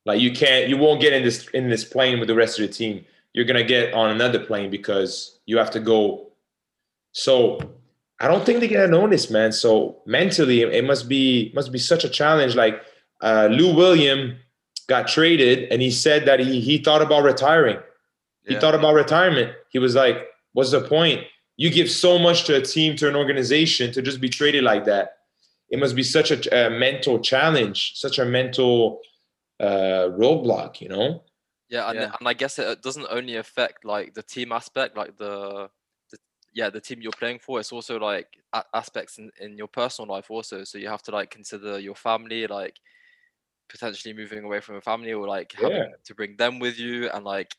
Like 0.10 0.22
you 0.22 0.32
can't, 0.32 0.67
you 0.67 0.76
won't 0.76 1.00
get 1.00 1.13
in 1.13 1.24
this 1.24 1.48
in 1.50 1.69
this 1.69 1.86
plane 1.86 2.17
with 2.19 2.28
the 2.28 2.34
rest 2.34 2.60
of 2.60 2.65
the 2.65 2.74
team. 2.74 3.06
You're 3.34 3.45
gonna 3.45 3.63
get 3.63 3.93
on 3.93 4.10
another 4.10 4.39
plane 4.39 4.72
because 4.72 5.39
you 5.45 5.60
have 5.60 5.69
to 5.72 5.80
go." 5.80 6.32
So 7.12 7.60
I 8.19 8.28
don't 8.28 8.43
think 8.43 8.60
they 8.60 8.67
get 8.67 8.84
a 8.84 8.88
notice, 8.88 9.30
man. 9.30 9.52
So 9.52 10.02
mentally, 10.08 10.62
it 10.63 10.84
must 10.84 11.08
be 11.08 11.52
must 11.54 11.72
be 11.72 11.78
such 11.78 12.04
a 12.04 12.10
challenge. 12.10 12.56
Like 12.56 12.82
uh, 13.22 13.50
Lou 13.52 13.76
William 13.76 14.36
got 14.88 15.08
traded, 15.08 15.72
and 15.72 15.80
he 15.80 15.91
said 15.91 16.26
that 16.26 16.39
he 16.39 16.60
he 16.60 16.80
thought 16.80 17.04
about 17.04 17.24
retiring. 17.24 17.78
He 18.48 18.56
yeah. 18.56 18.60
thought 18.60 18.74
about 18.74 18.95
retirement. 18.95 19.54
He 19.69 19.78
was 19.78 19.93
like, 19.93 20.28
"What's 20.54 20.72
the 20.72 20.82
point? 20.82 21.22
You 21.56 21.69
give 21.69 21.91
so 21.91 22.17
much 22.17 22.45
to 22.45 22.56
a 22.56 22.62
team, 22.62 22.95
to 22.95 23.08
an 23.08 23.15
organization, 23.15 23.91
to 23.91 24.02
just 24.02 24.19
be 24.19 24.30
traded 24.30 24.63
like 24.63 24.86
that. 24.86 25.17
It 25.69 25.78
must 25.78 25.95
be 25.95 26.02
such 26.02 26.32
a, 26.32 26.67
a 26.67 26.69
mental 26.72 27.19
challenge, 27.19 27.93
such 27.93 28.17
a 28.17 28.26
mental 28.26 29.02
uh, 29.60 30.10
roadblock, 30.12 30.82
you 30.82 30.89
know." 30.89 31.24
Yeah 31.69 31.88
and, 31.89 32.00
yeah, 32.00 32.12
and 32.19 32.28
I 32.28 32.34
guess 32.34 32.58
it 32.58 32.82
doesn't 32.82 33.06
only 33.12 33.36
affect 33.36 33.86
like 33.86 34.15
the 34.15 34.24
team 34.24 34.52
aspect, 34.52 34.98
like 34.98 35.17
the 35.17 35.69
yeah 36.54 36.69
the 36.69 36.82
team 36.82 37.02
you're 37.02 37.12
playing 37.12 37.39
for 37.39 37.60
it's 37.60 37.72
also 37.72 38.00
like 38.00 38.28
aspects 38.74 39.17
in, 39.17 39.30
in 39.39 39.58
your 39.58 39.67
personal 39.67 40.10
life 40.10 40.32
also 40.32 40.63
so 40.63 40.78
you 40.78 40.88
have 40.88 41.04
to 41.04 41.12
like 41.12 41.30
consider 41.30 41.80
your 41.80 41.95
family 41.95 42.48
like 42.48 42.76
potentially 43.70 44.14
moving 44.14 44.43
away 44.43 44.60
from 44.60 44.76
a 44.76 44.82
family 44.82 45.14
or 45.14 45.28
like 45.28 45.53
having 45.53 45.78
yeah. 45.78 45.86
to 46.03 46.16
bring 46.16 46.36
them 46.38 46.60
with 46.60 46.80
you 46.80 47.10
and 47.12 47.24
like 47.24 47.55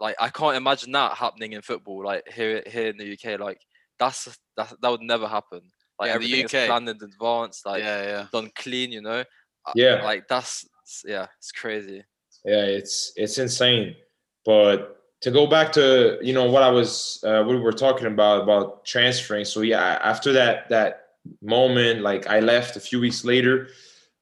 like 0.00 0.16
I 0.18 0.30
can't 0.30 0.56
imagine 0.56 0.92
that 0.92 1.16
happening 1.16 1.52
in 1.52 1.62
football 1.62 2.04
like 2.04 2.26
here 2.32 2.62
here 2.66 2.88
in 2.88 2.96
the 2.96 3.12
UK 3.12 3.38
like 3.38 3.60
that's 3.98 4.36
that 4.56 4.72
that 4.80 4.88
would 4.88 5.02
never 5.02 5.28
happen 5.28 5.60
like 6.00 6.08
yeah, 6.08 6.14
everything 6.14 6.44
is 6.44 6.50
planned 6.50 6.88
in 6.88 6.98
advance 7.02 7.62
like 7.66 7.82
yeah, 7.82 8.02
yeah. 8.02 8.26
done 8.32 8.50
clean 8.56 8.90
you 8.90 9.02
know 9.02 9.20
uh, 9.66 9.72
yeah 9.74 10.02
like 10.02 10.26
that's 10.26 10.66
yeah 11.06 11.26
it's 11.38 11.52
crazy. 11.52 12.04
Yeah 12.44 12.64
it's 12.64 13.12
it's 13.16 13.38
insane. 13.38 13.96
But 14.44 14.98
to 15.22 15.30
go 15.30 15.46
back 15.46 15.72
to 15.72 16.18
you 16.22 16.32
know 16.32 16.50
what 16.50 16.62
I 16.62 16.70
was 16.70 17.22
uh, 17.26 17.44
we 17.46 17.56
were 17.56 17.72
talking 17.72 18.06
about 18.06 18.42
about 18.42 18.84
transferring. 18.84 19.44
So 19.44 19.60
yeah 19.60 19.98
after 20.02 20.32
that 20.32 20.68
that 20.68 20.98
moment 21.40 22.00
like 22.00 22.26
I 22.26 22.40
left 22.40 22.76
a 22.76 22.80
few 22.80 23.00
weeks 23.00 23.24
later 23.24 23.68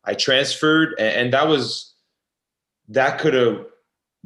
I 0.05 0.15
transferred, 0.15 0.95
and, 0.99 1.33
that 1.33 1.47
was 1.47 1.95
that 2.89 3.19
could 3.19 3.35
have 3.35 3.67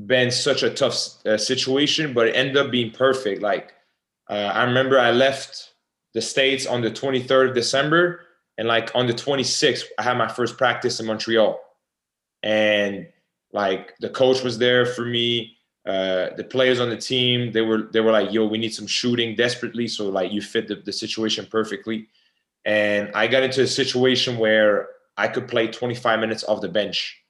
been 0.07 0.30
such 0.30 0.62
a 0.62 0.70
tough 0.70 0.97
uh, 1.26 1.36
situation, 1.36 2.14
but 2.14 2.28
it 2.28 2.36
ended 2.36 2.57
up 2.57 2.70
being 2.70 2.90
perfect. 2.90 3.42
Like 3.42 3.72
uh, 4.30 4.51
I 4.55 4.64
remember, 4.64 4.99
I 4.99 5.11
left 5.11 5.74
the 6.14 6.22
states 6.22 6.66
on 6.66 6.80
the 6.80 6.90
23rd 6.90 7.51
of 7.51 7.55
December, 7.55 8.20
and 8.57 8.68
like 8.68 8.90
on 8.95 9.07
the 9.07 9.12
26th, 9.12 9.84
I 9.99 10.03
had 10.03 10.16
my 10.16 10.28
first 10.28 10.57
practice 10.57 11.01
in 11.01 11.07
Montreal, 11.07 11.61
and 12.45 13.09
like 13.53 13.97
the 14.01 14.11
coach 14.11 14.45
was 14.45 14.59
there 14.59 14.86
for 14.86 15.07
me. 15.07 15.57
uh, 15.86 16.30
the 16.36 16.45
players 16.45 16.80
on 16.80 16.90
the 16.90 16.97
team 16.97 17.53
they 17.53 17.61
were 17.62 17.90
they 17.92 18.01
were 18.01 18.12
like, 18.12 18.32
"Yo, 18.32 18.47
we 18.47 18.59
need 18.59 18.74
some 18.74 18.86
shooting 18.86 19.36
desperately." 19.36 19.88
So 19.88 20.09
like 20.09 20.32
you 20.32 20.42
fit 20.42 20.68
the, 20.68 20.76
the 20.76 20.92
situation 20.92 21.47
perfectly, 21.51 22.09
and 22.64 23.11
I 23.14 23.26
got 23.28 23.42
into 23.42 23.62
a 23.62 23.66
situation 23.66 24.38
where 24.38 24.88
I 25.18 25.28
could 25.28 25.49
play 25.49 25.68
25 25.68 26.20
minutes 26.20 26.45
off 26.45 26.62
the 26.62 26.68
bench. 26.70 27.20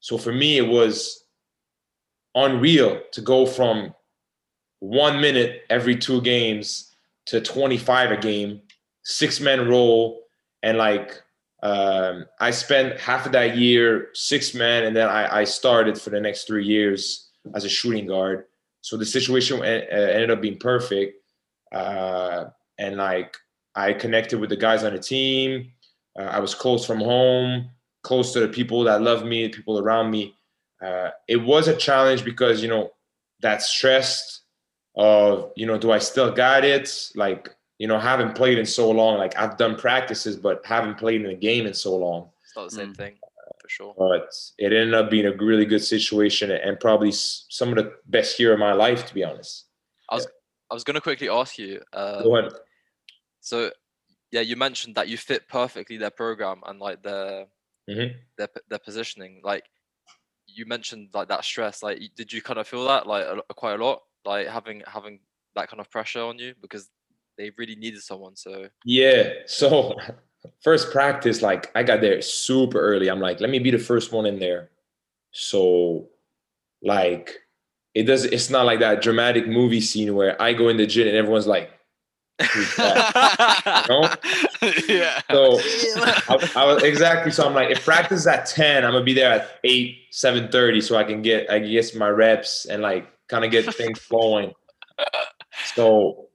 So 0.00 0.18
for 0.18 0.32
me, 0.32 0.58
it 0.58 0.68
was 0.68 1.24
unreal 2.34 3.00
to 3.12 3.20
go 3.20 3.46
from 3.46 3.94
one 4.80 5.20
minute 5.20 5.62
every 5.70 5.96
two 5.96 6.20
games 6.22 6.94
to 7.26 7.40
25 7.40 8.12
a 8.12 8.16
game, 8.16 8.62
six 9.02 9.40
men 9.40 9.68
role, 9.68 10.22
and 10.62 10.78
like 10.78 11.22
um, 11.64 12.26
I 12.40 12.50
spent 12.50 13.00
half 13.00 13.24
of 13.24 13.32
that 13.32 13.56
year 13.56 14.10
six 14.12 14.52
man, 14.54 14.84
and 14.84 14.94
then 14.94 15.08
I, 15.08 15.40
I 15.40 15.44
started 15.44 15.98
for 15.98 16.10
the 16.10 16.20
next 16.20 16.46
three 16.46 16.66
years 16.66 17.30
as 17.54 17.64
a 17.64 17.70
shooting 17.70 18.06
guard. 18.06 18.44
So 18.82 18.98
the 18.98 19.06
situation 19.06 19.64
ended 19.64 20.30
up 20.30 20.42
being 20.42 20.58
perfect, 20.58 21.16
uh, 21.72 22.44
and 22.78 22.98
like 22.98 23.34
I 23.74 23.94
connected 23.94 24.38
with 24.38 24.50
the 24.50 24.58
guys 24.58 24.84
on 24.84 24.92
the 24.92 24.98
team. 24.98 25.72
Uh, 26.18 26.24
I 26.24 26.38
was 26.38 26.54
close 26.54 26.84
from 26.84 27.00
home, 27.00 27.70
close 28.02 28.34
to 28.34 28.40
the 28.40 28.48
people 28.48 28.84
that 28.84 29.00
love 29.00 29.24
me, 29.24 29.48
people 29.48 29.78
around 29.78 30.10
me. 30.10 30.36
Uh, 30.84 31.10
it 31.28 31.38
was 31.38 31.66
a 31.66 31.74
challenge 31.74 32.26
because 32.26 32.62
you 32.62 32.68
know 32.68 32.90
that 33.40 33.62
stress 33.62 34.42
of 34.96 35.50
you 35.56 35.64
know 35.64 35.78
do 35.78 35.92
I 35.92 35.98
still 35.98 36.30
got 36.30 36.62
it? 36.62 37.10
Like 37.14 37.56
you 37.78 37.88
know, 37.88 37.98
haven't 37.98 38.34
played 38.34 38.58
in 38.58 38.66
so 38.66 38.90
long. 38.90 39.18
Like 39.18 39.36
I've 39.36 39.56
done 39.56 39.76
practices, 39.76 40.36
but 40.36 40.64
haven't 40.64 40.96
played 40.96 41.22
in 41.22 41.30
a 41.30 41.34
game 41.34 41.66
in 41.66 41.74
so 41.74 41.96
long. 41.96 42.30
It's 42.44 42.56
not 42.56 42.70
the 42.70 42.76
same 42.76 42.92
mm. 42.92 42.96
thing, 42.96 43.14
for 43.60 43.68
sure. 43.68 43.94
But 43.98 44.32
it 44.58 44.72
ended 44.72 44.94
up 44.94 45.10
being 45.10 45.26
a 45.26 45.36
really 45.36 45.64
good 45.64 45.82
situation 45.82 46.50
and 46.50 46.78
probably 46.78 47.12
some 47.12 47.70
of 47.70 47.76
the 47.76 47.94
best 48.06 48.38
year 48.38 48.52
of 48.52 48.58
my 48.58 48.72
life, 48.72 49.06
to 49.06 49.14
be 49.14 49.24
honest. 49.24 49.66
I 50.08 50.16
was 50.16 50.24
yeah. 50.24 50.30
I 50.70 50.74
was 50.74 50.84
gonna 50.84 51.00
quickly 51.00 51.28
ask 51.28 51.58
you. 51.58 51.80
Um, 51.92 52.22
Go 52.22 52.36
ahead. 52.36 52.52
So, 53.40 53.70
yeah, 54.30 54.40
you 54.40 54.56
mentioned 54.56 54.94
that 54.94 55.08
you 55.08 55.18
fit 55.18 55.48
perfectly 55.48 55.96
their 55.96 56.10
program 56.10 56.62
and 56.66 56.78
like 56.78 57.02
their 57.02 57.46
mm-hmm. 57.90 58.16
their 58.38 58.48
their 58.68 58.78
positioning. 58.78 59.40
Like 59.42 59.64
you 60.46 60.64
mentioned, 60.66 61.08
like 61.12 61.28
that 61.28 61.44
stress. 61.44 61.82
Like, 61.82 62.00
did 62.16 62.32
you 62.32 62.40
kind 62.40 62.58
of 62.58 62.68
feel 62.68 62.86
that 62.86 63.06
like 63.06 63.24
a, 63.24 63.54
quite 63.54 63.80
a 63.80 63.84
lot? 63.84 64.02
Like 64.24 64.46
having 64.46 64.82
having 64.86 65.20
that 65.54 65.68
kind 65.68 65.80
of 65.80 65.90
pressure 65.90 66.22
on 66.22 66.38
you 66.38 66.54
because 66.60 66.88
they 67.36 67.50
really 67.58 67.76
needed 67.76 68.02
someone. 68.02 68.36
So 68.36 68.68
yeah. 68.84 69.30
So 69.46 69.96
first 70.62 70.90
practice, 70.90 71.42
like 71.42 71.70
I 71.74 71.82
got 71.82 72.00
there 72.00 72.20
super 72.22 72.80
early. 72.80 73.08
I'm 73.08 73.20
like, 73.20 73.40
let 73.40 73.50
me 73.50 73.58
be 73.58 73.70
the 73.70 73.78
first 73.78 74.12
one 74.12 74.26
in 74.26 74.38
there. 74.38 74.70
So 75.32 76.08
like 76.82 77.34
it 77.94 78.04
does 78.04 78.24
it's 78.24 78.50
not 78.50 78.66
like 78.66 78.80
that 78.80 79.02
dramatic 79.02 79.46
movie 79.46 79.80
scene 79.80 80.14
where 80.14 80.40
I 80.40 80.52
go 80.52 80.68
in 80.68 80.76
the 80.76 80.86
gym 80.86 81.08
and 81.08 81.16
everyone's 81.16 81.46
like 81.46 81.70
you 82.40 82.64
know? 82.78 84.10
Yeah. 84.88 85.20
So 85.30 85.60
I, 86.02 86.50
I, 86.56 86.64
was 86.64 86.82
exactly 86.82 87.30
so 87.30 87.46
I'm 87.46 87.54
like 87.54 87.70
if 87.70 87.84
practice 87.84 88.20
is 88.20 88.26
at 88.26 88.46
10, 88.46 88.84
I'm 88.84 88.92
gonna 88.92 89.04
be 89.04 89.14
there 89.14 89.32
at 89.32 89.60
8, 89.62 89.96
7 90.10 90.50
30 90.50 90.80
so 90.80 90.96
I 90.96 91.04
can 91.04 91.22
get 91.22 91.50
I 91.50 91.60
guess 91.60 91.94
my 91.94 92.08
reps 92.08 92.66
and 92.66 92.82
like 92.82 93.08
kind 93.28 93.44
of 93.44 93.50
get 93.50 93.72
things 93.74 93.98
flowing. 93.98 94.52
So 95.74 96.28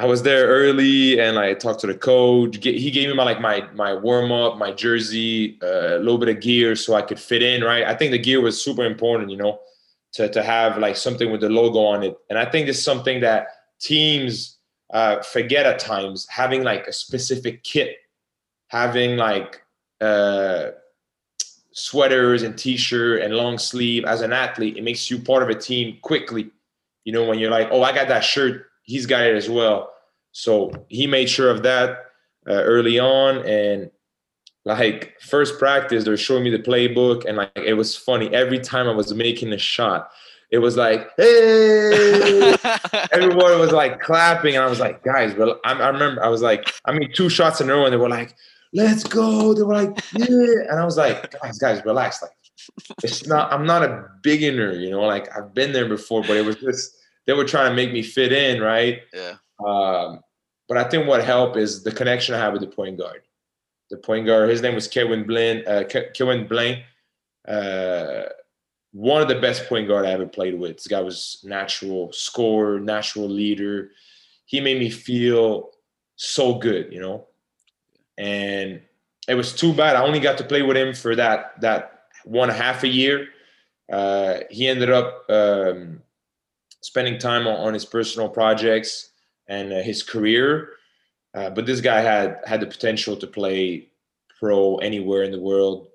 I 0.00 0.06
was 0.06 0.22
there 0.22 0.46
early 0.46 1.18
and 1.18 1.38
I 1.38 1.54
talked 1.54 1.80
to 1.80 1.88
the 1.88 1.94
coach. 1.94 2.56
He 2.62 2.90
gave 2.92 3.08
me 3.08 3.14
my 3.14 3.24
like 3.24 3.40
my 3.40 3.68
my 3.74 3.94
warm 3.94 4.30
up, 4.30 4.56
my 4.56 4.70
jersey, 4.70 5.58
uh, 5.60 5.96
a 5.96 5.98
little 5.98 6.18
bit 6.18 6.28
of 6.28 6.40
gear 6.40 6.76
so 6.76 6.94
I 6.94 7.02
could 7.02 7.18
fit 7.18 7.42
in. 7.42 7.64
Right, 7.64 7.84
I 7.84 7.94
think 7.96 8.12
the 8.12 8.18
gear 8.18 8.40
was 8.40 8.62
super 8.62 8.84
important. 8.84 9.30
You 9.30 9.38
know, 9.38 9.60
to 10.12 10.28
to 10.28 10.42
have 10.42 10.78
like 10.78 10.96
something 10.96 11.32
with 11.32 11.40
the 11.40 11.48
logo 11.48 11.80
on 11.80 12.04
it. 12.04 12.16
And 12.30 12.38
I 12.38 12.44
think 12.44 12.68
it's 12.68 12.82
something 12.82 13.20
that 13.22 13.48
teams 13.80 14.58
uh, 14.90 15.20
forget 15.22 15.66
at 15.66 15.80
times. 15.80 16.28
Having 16.30 16.62
like 16.62 16.86
a 16.86 16.92
specific 16.92 17.64
kit, 17.64 17.96
having 18.68 19.16
like 19.16 19.62
uh, 20.00 20.68
sweaters 21.72 22.44
and 22.44 22.56
t-shirt 22.56 23.22
and 23.22 23.34
long 23.34 23.58
sleeve 23.58 24.04
as 24.04 24.20
an 24.20 24.32
athlete, 24.32 24.76
it 24.76 24.84
makes 24.84 25.10
you 25.10 25.18
part 25.18 25.42
of 25.42 25.48
a 25.48 25.56
team 25.56 25.98
quickly. 26.02 26.52
You 27.04 27.12
know, 27.12 27.24
when 27.24 27.40
you're 27.40 27.50
like, 27.50 27.68
oh, 27.72 27.82
I 27.82 27.92
got 27.92 28.06
that 28.08 28.22
shirt 28.22 28.67
he's 28.88 29.04
got 29.06 29.24
it 29.26 29.36
as 29.36 29.48
well. 29.48 29.92
So 30.32 30.72
he 30.88 31.06
made 31.06 31.28
sure 31.28 31.50
of 31.50 31.62
that 31.62 32.06
uh, 32.48 32.54
early 32.54 32.98
on. 32.98 33.46
And 33.46 33.90
like 34.64 35.14
first 35.20 35.58
practice, 35.58 36.04
they're 36.04 36.16
showing 36.16 36.42
me 36.42 36.50
the 36.50 36.58
playbook, 36.58 37.24
and 37.26 37.36
like 37.36 37.52
it 37.54 37.74
was 37.74 37.94
funny. 37.94 38.34
Every 38.34 38.58
time 38.58 38.88
I 38.88 38.94
was 38.94 39.14
making 39.14 39.52
a 39.52 39.58
shot, 39.58 40.10
it 40.50 40.58
was 40.58 40.76
like, 40.76 41.08
hey, 41.16 42.56
everyone 43.12 43.58
was 43.58 43.72
like 43.72 44.00
clapping, 44.00 44.56
and 44.56 44.64
I 44.64 44.68
was 44.68 44.80
like, 44.80 45.04
guys, 45.04 45.34
but 45.34 45.60
I, 45.64 45.72
I 45.72 45.88
remember 45.88 46.24
I 46.24 46.28
was 46.28 46.42
like, 46.42 46.72
I 46.86 46.92
mean, 46.92 47.12
two 47.12 47.28
shots 47.28 47.60
in 47.60 47.70
a 47.70 47.74
row, 47.74 47.84
and 47.84 47.92
they 47.92 47.98
were 47.98 48.08
like, 48.08 48.34
let's 48.72 49.04
go. 49.04 49.54
They 49.54 49.62
were 49.62 49.74
like, 49.74 49.98
yeah, 50.14 50.26
and 50.70 50.78
I 50.80 50.84
was 50.84 50.96
like, 50.96 51.34
guys, 51.40 51.58
guys, 51.58 51.82
relax. 51.84 52.22
Like, 52.22 52.32
it's 53.02 53.26
not. 53.26 53.52
I'm 53.52 53.66
not 53.66 53.82
a 53.82 54.06
beginner, 54.22 54.72
you 54.72 54.90
know. 54.90 55.02
Like 55.02 55.34
I've 55.36 55.54
been 55.54 55.72
there 55.72 55.88
before, 55.88 56.22
but 56.22 56.36
it 56.36 56.44
was 56.44 56.56
just 56.56 56.94
they 57.28 57.34
were 57.34 57.44
trying 57.44 57.68
to 57.68 57.76
make 57.76 57.92
me 57.92 58.02
fit 58.02 58.32
in, 58.32 58.58
right? 58.58 59.02
Yeah. 59.12 59.34
Um, 59.64 60.20
but 60.66 60.78
I 60.78 60.84
think 60.84 61.06
what 61.06 61.22
helped 61.22 61.58
is 61.58 61.84
the 61.84 61.92
connection 61.92 62.34
I 62.34 62.38
have 62.38 62.54
with 62.54 62.62
the 62.62 62.68
point 62.68 62.96
guard. 62.98 63.20
The 63.90 63.98
point 63.98 64.24
guard, 64.24 64.48
his 64.48 64.62
name 64.62 64.74
was 64.74 64.88
Kevin 64.88 65.26
Blaine. 65.26 65.62
Uh, 65.66 65.84
Kevin 66.14 66.48
Blaine, 66.48 66.84
uh, 67.46 68.22
one 68.92 69.20
of 69.20 69.28
the 69.28 69.40
best 69.40 69.68
point 69.68 69.88
guard 69.88 70.06
I 70.06 70.12
ever 70.12 70.26
played 70.26 70.58
with. 70.58 70.76
This 70.76 70.86
guy 70.86 71.02
was 71.02 71.40
natural 71.44 72.10
scorer, 72.12 72.80
natural 72.80 73.28
leader. 73.28 73.90
He 74.46 74.62
made 74.62 74.78
me 74.78 74.88
feel 74.88 75.72
so 76.16 76.54
good, 76.54 76.90
you 76.90 77.00
know. 77.00 77.26
And 78.16 78.80
it 79.28 79.34
was 79.34 79.52
too 79.52 79.74
bad. 79.74 79.96
I 79.96 80.02
only 80.02 80.20
got 80.20 80.38
to 80.38 80.44
play 80.44 80.62
with 80.62 80.78
him 80.78 80.94
for 80.94 81.14
that 81.16 81.60
that 81.60 82.04
one 82.24 82.48
half 82.48 82.84
a 82.84 82.88
year. 82.88 83.28
Uh, 83.92 84.40
he 84.50 84.66
ended 84.66 84.90
up 84.90 85.24
um, 85.28 86.02
spending 86.80 87.18
time 87.18 87.46
on, 87.46 87.54
on 87.54 87.74
his 87.74 87.84
personal 87.84 88.28
projects 88.28 89.10
and 89.48 89.72
uh, 89.72 89.82
his 89.82 90.02
career. 90.02 90.70
Uh, 91.34 91.50
but 91.50 91.66
this 91.66 91.80
guy 91.80 92.00
had 92.00 92.38
had 92.46 92.60
the 92.60 92.66
potential 92.66 93.16
to 93.16 93.26
play 93.26 93.88
pro 94.38 94.76
anywhere 94.76 95.22
in 95.22 95.30
the 95.30 95.40
world. 95.40 95.88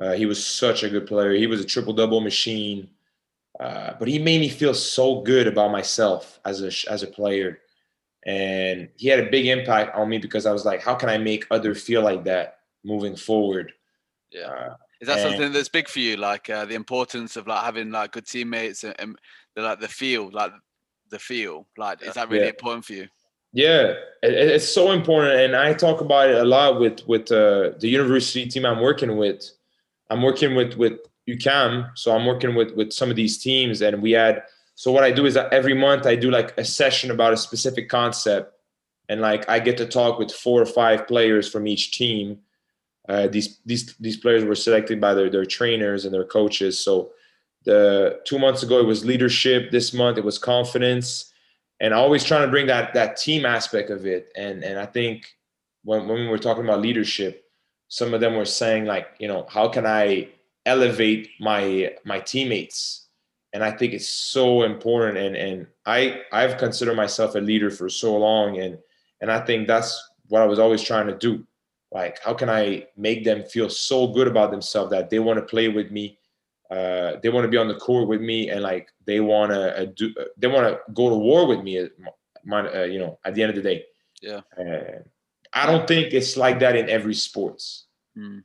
Uh, 0.00 0.12
he 0.12 0.26
was 0.26 0.44
such 0.44 0.82
a 0.82 0.90
good 0.90 1.06
player. 1.06 1.32
He 1.32 1.46
was 1.46 1.60
a 1.60 1.64
triple 1.64 1.92
double 1.92 2.20
machine. 2.20 2.88
Uh, 3.58 3.94
but 3.98 4.08
he 4.08 4.18
made 4.18 4.40
me 4.40 4.48
feel 4.48 4.74
so 4.74 5.22
good 5.22 5.46
about 5.46 5.72
myself 5.72 6.38
as 6.44 6.62
a 6.62 6.92
as 6.92 7.02
a 7.02 7.06
player, 7.06 7.60
and 8.26 8.88
he 8.96 9.08
had 9.08 9.18
a 9.18 9.30
big 9.30 9.46
impact 9.46 9.96
on 9.96 10.08
me 10.08 10.18
because 10.18 10.44
I 10.44 10.52
was 10.52 10.66
like, 10.66 10.82
how 10.82 10.94
can 10.94 11.08
I 11.08 11.16
make 11.16 11.46
others 11.50 11.82
feel 11.82 12.02
like 12.02 12.24
that 12.24 12.58
moving 12.84 13.16
forward? 13.16 13.72
Yeah. 14.30 14.48
Uh, 14.48 14.76
is 15.00 15.08
that 15.08 15.18
and, 15.18 15.30
something 15.30 15.52
that's 15.52 15.70
big 15.70 15.88
for 15.88 16.00
you, 16.00 16.16
like 16.16 16.50
uh, 16.50 16.66
the 16.66 16.74
importance 16.74 17.36
of 17.36 17.46
like 17.46 17.62
having 17.62 17.90
like 17.90 18.12
good 18.12 18.26
teammates 18.26 18.84
and, 18.84 18.94
and 18.98 19.18
like 19.56 19.80
the 19.80 19.88
feel, 19.88 20.30
like 20.32 20.52
the 21.10 21.18
feel, 21.18 21.66
like 21.76 22.02
is 22.02 22.14
that 22.14 22.28
really 22.28 22.44
yeah. 22.44 22.50
important 22.50 22.84
for 22.84 22.92
you? 22.92 23.08
Yeah, 23.52 23.94
it, 24.22 24.34
it's 24.34 24.68
so 24.68 24.92
important, 24.92 25.40
and 25.40 25.56
I 25.56 25.72
talk 25.72 26.00
about 26.00 26.28
it 26.28 26.36
a 26.36 26.44
lot 26.44 26.78
with 26.78 27.06
with 27.06 27.32
uh, 27.32 27.70
the 27.78 27.88
university 27.88 28.46
team 28.46 28.66
I'm 28.66 28.80
working 28.80 29.16
with. 29.16 29.50
I'm 30.10 30.22
working 30.22 30.54
with 30.54 30.74
with 30.74 30.98
UQAM, 31.28 31.90
so 31.94 32.14
I'm 32.14 32.26
working 32.26 32.54
with 32.54 32.72
with 32.72 32.92
some 32.92 33.10
of 33.10 33.16
these 33.16 33.38
teams, 33.38 33.80
and 33.82 34.02
we 34.02 34.12
had. 34.12 34.42
So 34.74 34.92
what 34.92 35.04
I 35.04 35.10
do 35.10 35.24
is 35.24 35.32
that 35.34 35.50
every 35.54 35.72
month 35.72 36.04
I 36.04 36.16
do 36.16 36.30
like 36.30 36.52
a 36.58 36.64
session 36.64 37.10
about 37.10 37.32
a 37.32 37.36
specific 37.36 37.88
concept, 37.88 38.52
and 39.08 39.22
like 39.22 39.48
I 39.48 39.58
get 39.58 39.78
to 39.78 39.86
talk 39.86 40.18
with 40.18 40.30
four 40.30 40.60
or 40.60 40.66
five 40.66 41.08
players 41.08 41.48
from 41.48 41.66
each 41.66 41.92
team. 41.96 42.40
Uh, 43.08 43.28
these 43.28 43.60
these 43.64 43.94
these 43.96 44.18
players 44.18 44.44
were 44.44 44.54
selected 44.54 45.00
by 45.00 45.14
their 45.14 45.30
their 45.30 45.46
trainers 45.46 46.04
and 46.04 46.12
their 46.12 46.24
coaches, 46.24 46.78
so 46.78 47.12
the 47.66 48.20
two 48.24 48.38
months 48.38 48.62
ago 48.62 48.78
it 48.78 48.86
was 48.86 49.04
leadership. 49.04 49.70
This 49.70 49.92
month 49.92 50.16
it 50.16 50.24
was 50.24 50.38
confidence, 50.38 51.32
and 51.80 51.92
always 51.92 52.24
trying 52.24 52.42
to 52.42 52.50
bring 52.50 52.66
that 52.68 52.94
that 52.94 53.18
team 53.18 53.44
aspect 53.44 53.90
of 53.90 54.06
it. 54.06 54.32
And 54.36 54.64
and 54.64 54.78
I 54.78 54.86
think 54.86 55.26
when 55.84 56.08
when 56.08 56.20
we 56.20 56.28
were 56.28 56.38
talking 56.38 56.64
about 56.64 56.80
leadership, 56.80 57.44
some 57.88 58.14
of 58.14 58.20
them 58.20 58.36
were 58.36 58.46
saying 58.46 58.86
like, 58.86 59.08
you 59.18 59.28
know, 59.28 59.46
how 59.50 59.68
can 59.68 59.84
I 59.84 60.28
elevate 60.64 61.30
my 61.40 61.92
my 62.04 62.20
teammates? 62.20 63.08
And 63.52 63.64
I 63.64 63.72
think 63.72 63.92
it's 63.92 64.08
so 64.08 64.62
important. 64.62 65.18
And 65.18 65.36
and 65.36 65.66
I 65.84 66.22
I've 66.32 66.58
considered 66.58 66.96
myself 66.96 67.34
a 67.34 67.40
leader 67.40 67.70
for 67.70 67.88
so 67.88 68.16
long, 68.16 68.58
and 68.58 68.78
and 69.20 69.30
I 69.30 69.40
think 69.40 69.66
that's 69.66 69.92
what 70.28 70.40
I 70.40 70.46
was 70.46 70.60
always 70.60 70.82
trying 70.82 71.08
to 71.08 71.16
do. 71.16 71.44
Like, 71.90 72.22
how 72.22 72.34
can 72.34 72.50
I 72.50 72.86
make 72.96 73.24
them 73.24 73.42
feel 73.44 73.70
so 73.70 74.06
good 74.06 74.28
about 74.28 74.50
themselves 74.50 74.90
that 74.90 75.10
they 75.10 75.18
want 75.18 75.38
to 75.38 75.44
play 75.44 75.68
with 75.68 75.90
me? 75.90 76.18
Uh, 76.70 77.12
they 77.22 77.28
want 77.28 77.44
to 77.44 77.48
be 77.48 77.56
on 77.56 77.68
the 77.68 77.74
court 77.74 78.08
with 78.08 78.20
me 78.20 78.50
and 78.50 78.62
like 78.62 78.88
they 79.06 79.20
want 79.20 79.50
to 79.50 79.82
uh, 79.82 79.86
do 79.96 80.12
uh, 80.20 80.24
they 80.36 80.48
want 80.48 80.66
to 80.66 80.78
go 80.92 81.10
to 81.10 81.16
war 81.16 81.46
with 81.46 81.62
me 81.62 81.88
my, 82.44 82.60
uh, 82.68 82.84
you 82.84 82.98
know 82.98 83.18
at 83.24 83.34
the 83.34 83.42
end 83.42 83.50
of 83.50 83.56
the 83.56 83.62
day 83.62 83.84
yeah 84.22 84.40
i 85.52 85.66
don't 85.66 85.86
think 85.86 86.12
it's 86.12 86.36
like 86.36 86.58
that 86.60 86.76
in 86.76 86.88
every 86.88 87.14
sports 87.14 87.86
mm. 88.16 88.42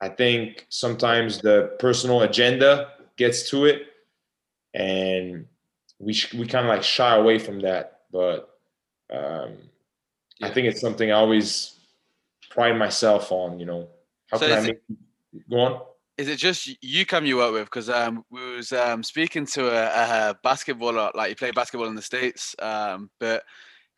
i 0.00 0.08
think 0.08 0.66
sometimes 0.68 1.40
the 1.40 1.76
personal 1.78 2.22
agenda 2.22 2.92
gets 3.16 3.48
to 3.50 3.64
it 3.64 3.82
and 4.74 5.46
we 5.98 6.12
sh- 6.12 6.34
we 6.34 6.46
kind 6.46 6.66
of 6.66 6.68
like 6.68 6.82
shy 6.82 7.14
away 7.16 7.38
from 7.38 7.60
that, 7.60 8.00
but 8.12 8.58
um, 9.10 9.56
yeah. 10.38 10.46
I 10.46 10.50
think 10.50 10.66
it's 10.66 10.80
something 10.80 11.10
I 11.10 11.14
always 11.14 11.78
pride 12.50 12.76
myself 12.76 13.30
on. 13.32 13.58
You 13.58 13.66
know, 13.66 13.88
how 14.30 14.38
so 14.38 14.46
can 14.46 14.58
I 14.58 14.60
make 14.60 14.80
it, 14.88 15.50
go 15.50 15.60
on? 15.60 15.80
Is 16.16 16.28
it 16.28 16.36
just 16.36 16.70
you 16.80 17.04
come 17.04 17.26
you 17.26 17.38
work 17.38 17.52
with? 17.52 17.64
Because 17.64 17.90
um, 17.90 18.24
we 18.30 18.56
was 18.56 18.72
um, 18.72 19.02
speaking 19.02 19.46
to 19.46 19.66
a, 19.66 20.30
a 20.30 20.34
basketballer, 20.44 21.12
like 21.14 21.30
he 21.30 21.34
played 21.34 21.54
basketball 21.54 21.88
in 21.88 21.96
the 21.96 22.02
states, 22.02 22.54
um, 22.60 23.10
but 23.18 23.42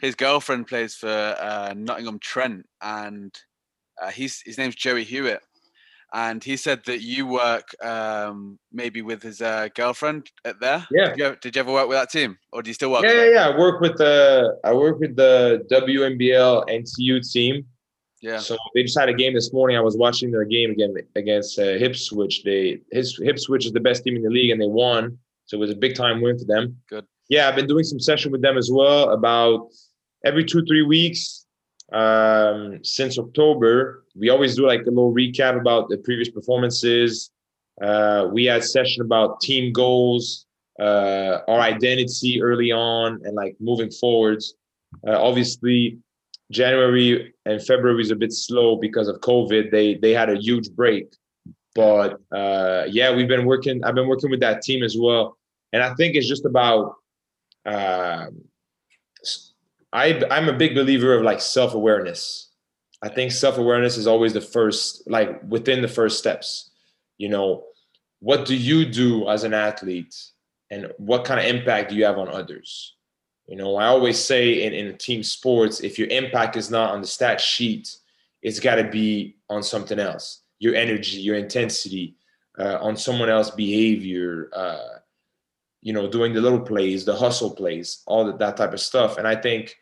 his 0.01 0.15
girlfriend 0.15 0.67
plays 0.67 0.95
for 0.95 1.09
uh, 1.09 1.75
Nottingham 1.77 2.19
Trent, 2.19 2.67
and 2.81 3.35
uh, 4.03 4.11
he's 4.11 4.43
his 4.45 4.57
name's 4.57 4.75
Joey 4.75 5.05
Hewitt, 5.05 5.41
and 6.15 6.43
he 6.43 6.57
said 6.57 6.83
that 6.87 7.03
you 7.03 7.27
work 7.27 7.69
um, 7.85 8.59
maybe 8.73 9.03
with 9.03 9.23
his 9.23 9.43
uh, 9.43 9.69
girlfriend 9.75 10.31
at 10.45 10.61
there. 10.61 10.87
Yeah. 10.91 11.09
Did 11.09 11.19
you, 11.19 11.25
ever, 11.25 11.37
did 11.37 11.57
you, 11.57 11.61
ever 11.61 11.73
work 11.73 11.89
with 11.89 11.99
that 11.99 12.11
team, 12.11 12.39
or 12.53 12.63
do 12.63 12.71
you 12.71 12.75
still 12.75 12.93
work? 12.93 13.05
Yeah, 13.05 13.25
yeah, 13.25 13.31
yeah. 13.31 13.49
I 13.49 13.59
work 13.59 13.81
with 13.81 13.97
the 13.99 14.59
I 14.65 14.73
work 14.73 14.99
with 14.99 15.17
the 15.17 15.67
WNBL 15.71 16.69
NTU 16.69 17.31
team. 17.31 17.67
Yeah. 18.21 18.39
So 18.39 18.57
they 18.75 18.83
just 18.83 18.99
had 18.99 19.09
a 19.09 19.15
game 19.15 19.35
this 19.35 19.53
morning. 19.53 19.77
I 19.77 19.81
was 19.81 19.97
watching 19.97 20.31
their 20.31 20.45
game 20.45 20.71
again 20.71 20.95
against 21.17 21.59
uh, 21.59 21.63
Ipswich. 21.63 22.43
They 22.45 22.81
his 22.91 23.21
Ipswich 23.23 23.67
is 23.67 23.73
the 23.73 23.81
best 23.81 24.05
team 24.05 24.17
in 24.17 24.23
the 24.23 24.31
league, 24.31 24.51
and 24.51 24.61
they 24.61 24.67
won. 24.67 25.19
So 25.45 25.57
it 25.57 25.61
was 25.61 25.71
a 25.71 25.77
big 25.77 25.95
time 25.95 26.21
win 26.21 26.39
for 26.39 26.45
them. 26.45 26.77
Good. 26.89 27.07
Yeah, 27.29 27.49
I've 27.49 27.57
been 27.57 27.67
doing 27.67 27.85
some 27.85 28.01
session 28.01 28.33
with 28.33 28.43
them 28.43 28.57
as 28.57 28.71
well. 28.73 29.11
About 29.11 29.69
every 30.25 30.45
two 30.45 30.65
three 30.65 30.83
weeks 30.83 31.47
um, 31.93 32.81
since 32.83 33.19
October. 33.19 34.05
We 34.15 34.31
always 34.31 34.57
do 34.57 34.67
like 34.67 34.83
a 34.83 34.91
little 34.91 35.15
recap 35.15 35.59
about 35.59 35.89
the 35.89 35.99
previous 35.99 36.31
performances. 36.31 37.31
Uh, 37.81 38.29
we 38.33 38.47
had 38.47 38.65
session 38.65 39.03
about 39.03 39.41
team 39.41 39.73
goals, 39.73 40.47
uh, 40.81 41.39
our 41.49 41.61
identity 41.61 42.43
early 42.43 42.73
on, 42.73 43.21
and 43.25 43.35
like 43.35 43.57
moving 43.61 43.91
forwards. 43.91 44.55
Uh, 45.07 45.21
obviously, 45.23 45.99
January 46.51 47.35
and 47.45 47.65
February 47.65 48.03
is 48.03 48.11
a 48.11 48.17
bit 48.17 48.33
slow 48.33 48.77
because 48.77 49.09
of 49.09 49.21
COVID. 49.21 49.71
They 49.71 49.95
they 49.95 50.13
had 50.13 50.31
a 50.31 50.37
huge 50.37 50.71
break, 50.71 51.13
but 51.75 52.21
uh, 52.33 52.85
yeah, 52.89 53.15
we've 53.15 53.29
been 53.29 53.47
working. 53.47 53.85
I've 53.85 53.95
been 53.95 54.09
working 54.09 54.31
with 54.31 54.41
that 54.41 54.63
team 54.63 54.83
as 54.83 54.97
well, 54.99 55.37
and 55.73 55.83
I 55.83 55.95
think 55.95 56.15
it's 56.15 56.29
just 56.29 56.45
about. 56.45 56.95
Uh, 57.65 58.27
I 59.93 60.23
I'm 60.31 60.49
a 60.49 60.53
big 60.53 60.75
believer 60.75 61.15
of 61.15 61.23
like 61.23 61.41
self 61.41 61.75
awareness. 61.75 62.51
I 63.03 63.09
think 63.09 63.33
self 63.33 63.59
awareness 63.59 63.97
is 63.97 64.07
always 64.07 64.33
the 64.33 64.41
first, 64.41 65.03
like 65.07 65.41
within 65.49 65.83
the 65.83 65.89
first 65.89 66.19
steps. 66.19 66.71
You 67.19 67.29
know, 67.29 67.65
what 68.21 68.47
do 68.47 68.57
you 68.57 68.85
do 68.87 69.29
as 69.29 69.45
an 69.45 69.55
athlete, 69.55 70.15
and 70.71 70.93
what 70.99 71.25
kind 71.25 71.41
of 71.41 71.47
impact 71.47 71.91
do 71.91 71.97
you 71.97 72.05
have 72.05 72.19
on 72.19 72.29
others? 72.29 72.96
You 73.47 73.57
know, 73.57 73.77
I 73.77 73.87
always 73.87 74.19
say 74.19 74.65
in, 74.65 74.73
in 74.73 74.97
team 74.99 75.23
sports, 75.23 75.81
if 75.81 75.99
your 75.99 76.09
impact 76.09 76.57
is 76.57 76.71
not 76.71 76.91
on 76.91 77.01
the 77.01 77.07
stat 77.07 77.41
sheet, 77.41 77.97
it's 78.43 78.61
got 78.61 78.77
to 78.77 78.85
be 78.85 79.37
on 79.49 79.63
something 79.63 79.99
else. 79.99 80.43
Your 80.59 80.75
energy, 80.75 81.19
your 81.19 81.37
intensity, 81.37 82.17
uh, 82.59 82.79
on 82.81 82.97
someone 82.97 83.29
else's 83.29 83.55
behavior. 83.55 84.51
Uh, 84.53 84.99
you 85.83 85.93
know, 85.93 86.09
doing 86.09 86.33
the 86.33 86.41
little 86.41 86.61
plays, 86.61 87.05
the 87.05 87.15
hustle 87.15 87.55
plays, 87.55 88.03
all 88.07 88.25
that, 88.25 88.41
that 88.41 88.57
type 88.57 88.73
of 88.73 88.81
stuff. 88.81 89.19
And 89.19 89.29
I 89.29 89.37
think 89.37 89.77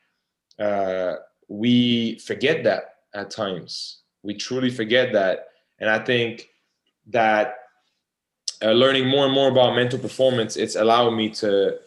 uh, 0.58 1.14
we 1.48 2.18
forget 2.18 2.62
that 2.64 2.96
at 3.14 3.30
times. 3.30 4.02
We 4.22 4.34
truly 4.34 4.68
forget 4.68 5.14
that. 5.14 5.48
And 5.78 5.88
I 5.88 5.98
think 5.98 6.50
that 7.06 7.54
uh, 8.62 8.72
learning 8.72 9.08
more 9.08 9.24
and 9.24 9.32
more 9.32 9.50
about 9.50 9.76
mental 9.76 9.98
performance, 9.98 10.56
it's 10.56 10.76
allowed 10.76 11.12
me 11.12 11.30
to 11.30 11.78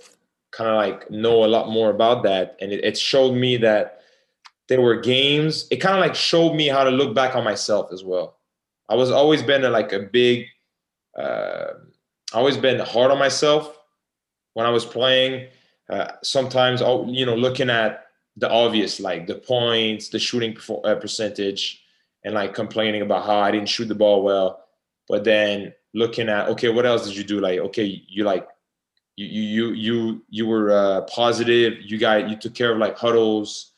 kind 0.51 0.69
of 0.69 0.75
like 0.75 1.09
know 1.11 1.43
a 1.43 1.47
lot 1.47 1.69
more 1.69 1.89
about 1.89 2.23
that. 2.23 2.57
And 2.61 2.71
it, 2.71 2.83
it 2.83 2.97
showed 2.97 3.33
me 3.33 3.57
that 3.57 4.01
there 4.69 4.81
were 4.81 4.99
games. 4.99 5.67
It 5.71 5.77
kind 5.77 5.95
of 5.95 6.01
like 6.01 6.15
showed 6.15 6.53
me 6.55 6.67
how 6.67 6.83
to 6.83 6.89
look 6.89 7.13
back 7.13 7.35
on 7.35 7.43
myself 7.43 7.91
as 7.91 8.03
well. 8.03 8.37
I 8.89 8.95
was 8.95 9.11
always 9.11 9.43
been 9.43 9.63
a, 9.63 9.69
like 9.69 9.93
a 9.93 9.99
big, 9.99 10.45
uh, 11.17 11.73
always 12.33 12.57
been 12.57 12.79
hard 12.79 13.11
on 13.11 13.19
myself 13.19 13.77
when 14.53 14.65
I 14.65 14.69
was 14.69 14.85
playing. 14.85 15.47
Uh, 15.89 16.11
sometimes, 16.23 16.81
you 16.81 17.25
know, 17.25 17.35
looking 17.35 17.69
at 17.69 18.05
the 18.35 18.49
obvious, 18.49 18.99
like 18.99 19.25
the 19.27 19.35
points, 19.35 20.09
the 20.09 20.19
shooting 20.19 20.57
uh, 20.83 20.95
percentage, 20.95 21.81
and 22.23 22.33
like 22.33 22.53
complaining 22.53 23.01
about 23.01 23.25
how 23.25 23.39
I 23.39 23.51
didn't 23.51 23.69
shoot 23.69 23.87
the 23.87 23.95
ball 23.95 24.23
well. 24.23 24.65
But 25.07 25.23
then 25.23 25.73
looking 25.93 26.27
at, 26.27 26.49
okay, 26.49 26.69
what 26.69 26.85
else 26.85 27.07
did 27.07 27.15
you 27.15 27.23
do? 27.23 27.39
Like, 27.39 27.59
okay, 27.59 28.03
you 28.07 28.25
like, 28.25 28.47
you 29.17 29.41
you 29.41 29.73
you 29.73 30.25
you 30.29 30.47
were 30.47 30.71
uh, 30.71 31.01
positive. 31.01 31.81
You 31.81 31.97
got 31.97 32.29
you 32.29 32.37
took 32.37 32.53
care 32.53 32.71
of 32.71 32.77
like 32.77 32.97
huddles, 32.97 33.73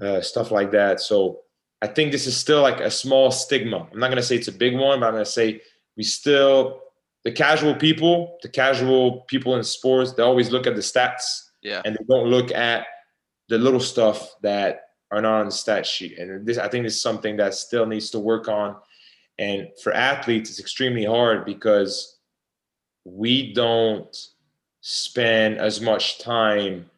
uh, 0.00 0.20
stuff 0.20 0.50
like 0.50 0.70
that. 0.70 1.00
So 1.00 1.40
I 1.82 1.88
think 1.88 2.12
this 2.12 2.26
is 2.26 2.36
still 2.36 2.62
like 2.62 2.80
a 2.80 2.90
small 2.90 3.30
stigma. 3.30 3.88
I'm 3.92 3.98
not 3.98 4.08
gonna 4.08 4.22
say 4.22 4.36
it's 4.36 4.48
a 4.48 4.52
big 4.52 4.74
one, 4.74 5.00
but 5.00 5.06
I'm 5.06 5.12
gonna 5.12 5.26
say 5.26 5.60
we 5.96 6.04
still 6.04 6.82
the 7.24 7.32
casual 7.32 7.74
people, 7.74 8.38
the 8.42 8.48
casual 8.48 9.22
people 9.22 9.56
in 9.56 9.64
sports, 9.64 10.12
they 10.12 10.22
always 10.22 10.50
look 10.50 10.66
at 10.66 10.74
the 10.74 10.80
stats. 10.80 11.48
Yeah. 11.62 11.82
And 11.84 11.94
they 11.94 12.04
don't 12.08 12.28
look 12.28 12.50
at 12.52 12.86
the 13.48 13.58
little 13.58 13.80
stuff 13.80 14.34
that 14.40 14.84
are 15.10 15.20
not 15.20 15.40
on 15.40 15.46
the 15.46 15.52
stat 15.52 15.84
sheet. 15.84 16.16
And 16.18 16.46
this 16.46 16.58
I 16.58 16.68
think 16.68 16.84
this 16.84 16.94
is 16.94 17.02
something 17.02 17.36
that 17.38 17.54
still 17.54 17.86
needs 17.86 18.10
to 18.10 18.20
work 18.20 18.48
on. 18.48 18.76
And 19.38 19.68
for 19.82 19.92
athletes, 19.92 20.48
it's 20.48 20.60
extremely 20.60 21.04
hard 21.04 21.44
because 21.44 22.18
we 23.04 23.52
don't 23.52 24.16
spend 24.80 25.58
as 25.58 25.80
much 25.80 26.18
time 26.18 26.88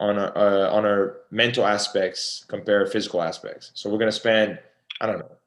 on 0.00 0.18
our, 0.18 0.36
uh, 0.36 0.70
on 0.70 0.84
our 0.84 1.18
mental 1.30 1.66
aspects 1.66 2.44
compared 2.48 2.86
to 2.86 2.92
physical 2.92 3.22
aspects. 3.22 3.72
So 3.74 3.90
we're 3.90 3.98
gonna 3.98 4.12
spend, 4.12 4.58
I 5.00 5.06
don't 5.06 5.18
know, 5.18 5.38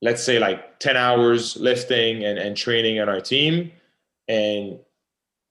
let's 0.00 0.22
say 0.22 0.38
like 0.38 0.78
10 0.78 0.96
hours 0.96 1.56
lifting 1.56 2.24
and, 2.24 2.38
and 2.38 2.56
training 2.56 3.00
on 3.00 3.08
our 3.08 3.20
team 3.20 3.72
and 4.28 4.78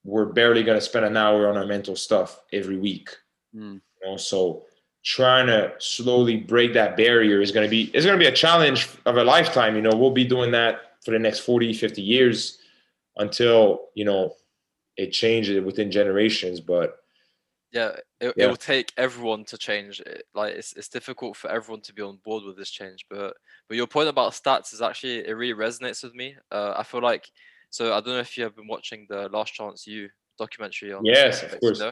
we're 0.04 0.26
barely 0.26 0.64
going 0.64 0.78
to 0.78 0.82
spend 0.86 1.06
an 1.06 1.18
hour 1.18 1.50
on 1.50 1.58
our 1.58 1.66
mental 1.66 1.96
stuff 1.96 2.42
every 2.54 2.78
week 2.78 3.10
mm. 3.56 3.74
you 3.74 4.10
know 4.10 4.18
so 4.18 4.64
trying 5.04 5.48
to 5.48 5.74
slowly 5.80 6.38
break 6.38 6.74
that 6.74 6.98
barrier 6.98 7.42
is 7.42 7.52
going 7.52 7.66
to 7.66 7.70
be 7.70 7.84
it's 7.94 8.06
going 8.06 8.18
to 8.18 8.24
be 8.24 8.30
a 8.30 8.36
challenge 8.36 8.90
of 9.06 9.18
a 9.18 9.24
lifetime 9.24 9.76
you 9.76 9.82
know 9.82 9.96
we'll 9.96 10.12
be 10.12 10.26
doing 10.26 10.52
that 10.52 10.94
for 11.04 11.12
the 11.12 11.20
next 11.20 11.40
40 11.40 11.74
50 11.74 12.02
years 12.02 12.60
until 13.18 13.88
you 13.96 14.06
know 14.06 14.34
it 14.98 15.12
changes 15.12 15.64
within 15.64 15.92
generations 15.92 16.60
but 16.60 16.98
yeah 17.72 17.92
it, 18.20 18.34
yeah. 18.36 18.46
it 18.46 18.48
will 18.48 18.56
take 18.56 18.94
everyone 18.98 19.44
to 19.46 19.58
change 19.58 20.00
it 20.00 20.24
like 20.34 20.54
it's, 20.56 20.74
it's 20.74 20.88
difficult 20.88 21.36
for 21.36 21.50
everyone 21.50 21.82
to 21.82 21.94
be 21.94 22.02
on 22.02 22.18
board 22.24 22.44
with 22.44 22.58
this 22.58 22.70
change 22.70 23.06
but 23.10 23.36
but 23.68 23.78
your 23.78 23.88
point 23.88 24.10
about 24.10 24.32
stats 24.32 24.74
is 24.74 24.82
actually 24.82 25.20
it 25.28 25.34
really 25.34 25.54
resonates 25.54 26.04
with 26.04 26.16
me 26.16 26.36
uh, 26.52 26.74
i 26.78 26.84
feel 26.84 27.02
like 27.02 27.30
so 27.70 27.94
i 27.94 27.98
don't 27.98 28.08
know 28.08 28.20
if 28.20 28.38
you 28.38 28.44
have 28.44 28.56
been 28.56 28.68
watching 28.68 29.06
the 29.10 29.28
Last 29.30 29.54
Chance 29.54 29.86
U 29.88 30.10
documentary 30.38 30.94
on 30.94 31.04
yes 31.04 31.44
of 31.44 31.60
course. 31.60 31.80
You 31.80 31.86
know? 31.86 31.92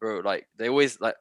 bro 0.00 0.20
like 0.20 0.46
they 0.56 0.68
always 0.68 1.00
like 1.00 1.16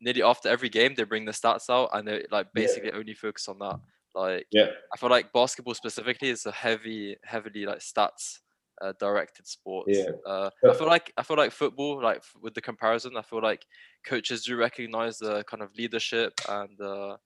nearly 0.00 0.22
after 0.22 0.48
every 0.48 0.68
game 0.68 0.94
they 0.94 1.04
bring 1.04 1.24
the 1.24 1.32
stats 1.32 1.70
out 1.70 1.90
and 1.94 2.06
they 2.06 2.26
like 2.30 2.48
basically 2.52 2.90
yeah. 2.90 2.98
only 2.98 3.14
focus 3.14 3.48
on 3.48 3.58
that 3.58 3.80
like 4.14 4.46
yeah 4.50 4.66
i 4.92 4.96
feel 4.96 5.10
like 5.10 5.32
basketball 5.32 5.74
specifically 5.74 6.28
is 6.28 6.44
a 6.44 6.52
heavy 6.52 7.16
heavily 7.24 7.64
like 7.64 7.78
stats 7.78 8.40
uh, 8.82 8.92
directed 8.98 9.46
sports. 9.46 9.90
Yeah. 9.92 10.10
Uh, 10.26 10.50
I 10.68 10.74
feel 10.74 10.86
like 10.86 11.12
I 11.16 11.22
feel 11.22 11.36
like 11.36 11.52
football, 11.52 12.02
like 12.02 12.22
with 12.40 12.54
the 12.54 12.60
comparison, 12.60 13.16
I 13.16 13.22
feel 13.22 13.42
like 13.42 13.66
coaches 14.06 14.44
do 14.44 14.56
recognize 14.56 15.18
the 15.18 15.44
kind 15.44 15.62
of 15.62 15.70
leadership 15.76 16.34
and 16.48 16.80
uh, 16.80 17.16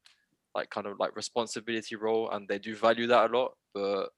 like 0.55 0.71
kind 0.71 0.87
of 0.87 0.99
like 0.99 1.17
responsibility 1.17 1.97
role, 1.97 2.31
and 2.31 2.49
they 2.49 2.59
do 2.59 2.77
value 2.77 3.07
that 3.09 3.31
a 3.31 3.37
lot. 3.37 3.53
But, 3.75 4.09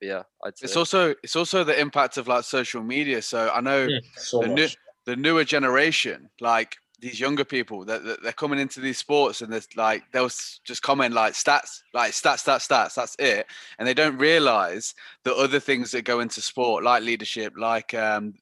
but 0.00 0.08
yeah, 0.08 0.22
I'd 0.44 0.58
say 0.58 0.64
it's 0.64 0.76
also 0.76 1.14
it's 1.22 1.36
also 1.36 1.64
the 1.64 1.78
impact 1.78 2.16
of 2.16 2.28
like 2.28 2.44
social 2.44 2.82
media. 2.82 3.22
So 3.22 3.50
I 3.50 3.60
know 3.60 3.86
yeah, 3.86 4.00
so 4.16 4.40
the 4.40 4.48
new 4.48 4.68
the 5.06 5.16
newer 5.16 5.44
generation, 5.44 6.30
like 6.40 6.76
these 7.04 7.20
younger 7.20 7.44
people 7.44 7.84
that, 7.84 8.02
that, 8.02 8.22
they're 8.22 8.32
coming 8.32 8.58
into 8.58 8.80
these 8.80 8.96
sports 8.96 9.42
and 9.42 9.52
there's 9.52 9.68
like 9.76 10.02
they'll 10.10 10.30
just 10.64 10.80
comment 10.80 11.12
like 11.12 11.34
stats 11.34 11.82
like 11.92 12.12
stats 12.12 12.42
stats 12.42 12.66
stats 12.66 12.94
that's 12.94 13.14
it. 13.18 13.46
And 13.78 13.86
they 13.86 13.92
don't 13.92 14.16
realize 14.16 14.94
the 15.22 15.34
other 15.34 15.60
things 15.60 15.90
that 15.90 16.06
go 16.06 16.20
into 16.20 16.40
sport 16.40 16.82
like 16.82 17.02
leadership 17.02 17.52
like 17.58 17.92
um 17.92 18.32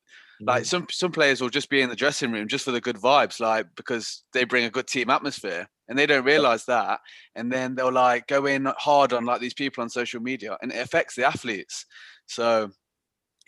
like 0.40 0.62
mm-hmm. 0.62 0.66
some 0.66 0.86
some 0.90 1.10
players 1.10 1.40
will 1.40 1.48
just 1.48 1.70
be 1.70 1.80
in 1.80 1.90
the 1.90 1.96
dressing 1.96 2.30
room 2.30 2.46
just 2.46 2.64
for 2.64 2.70
the 2.70 2.80
good 2.80 2.96
vibes 2.96 3.40
like 3.40 3.66
because 3.74 4.22
they 4.32 4.44
bring 4.44 4.64
a 4.64 4.70
good 4.70 4.86
team 4.86 5.10
atmosphere 5.10 5.68
and 5.88 5.98
they 5.98 6.06
don't 6.06 6.24
realize 6.24 6.64
that. 6.66 7.00
And 7.34 7.50
then 7.50 7.74
they'll 7.74 7.90
like 7.90 8.28
go 8.28 8.46
in 8.46 8.72
hard 8.78 9.12
on 9.12 9.24
like 9.24 9.40
these 9.40 9.54
people 9.54 9.82
on 9.82 9.90
social 9.90 10.22
media 10.22 10.56
and 10.62 10.70
it 10.70 10.78
affects 10.78 11.16
the 11.16 11.26
athletes. 11.26 11.84
So 12.26 12.70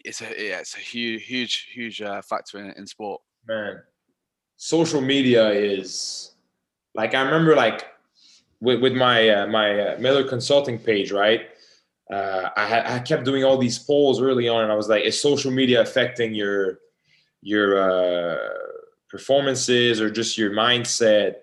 it's 0.04 0.20
a 0.22 0.24
yeah 0.24 0.58
it's 0.58 0.74
a 0.74 0.80
huge 0.80 1.24
huge 1.24 1.68
huge 1.72 2.02
uh, 2.02 2.20
factor 2.22 2.58
in, 2.58 2.72
in 2.72 2.88
sport. 2.88 3.22
Man 3.46 3.82
social 4.64 5.02
media 5.02 5.50
is 5.50 6.32
like 6.94 7.14
I 7.14 7.20
remember 7.20 7.54
like 7.54 7.84
with, 8.60 8.80
with 8.80 8.94
my 8.94 9.28
uh, 9.28 9.46
my 9.46 9.78
uh, 9.78 9.98
Miller 9.98 10.26
Consulting 10.26 10.78
page, 10.78 11.12
right? 11.12 11.42
Uh, 12.10 12.48
I, 12.56 12.96
I 12.96 12.98
kept 13.00 13.24
doing 13.24 13.44
all 13.44 13.58
these 13.58 13.78
polls 13.78 14.22
early 14.22 14.48
on, 14.48 14.62
and 14.62 14.72
I 14.72 14.74
was 14.74 14.88
like, 14.88 15.04
"Is 15.04 15.20
social 15.20 15.50
media 15.50 15.82
affecting 15.82 16.34
your 16.34 16.78
your 17.42 17.78
uh, 17.78 18.38
performances 19.10 20.00
or 20.00 20.08
just 20.08 20.38
your 20.38 20.50
mindset. 20.50 21.34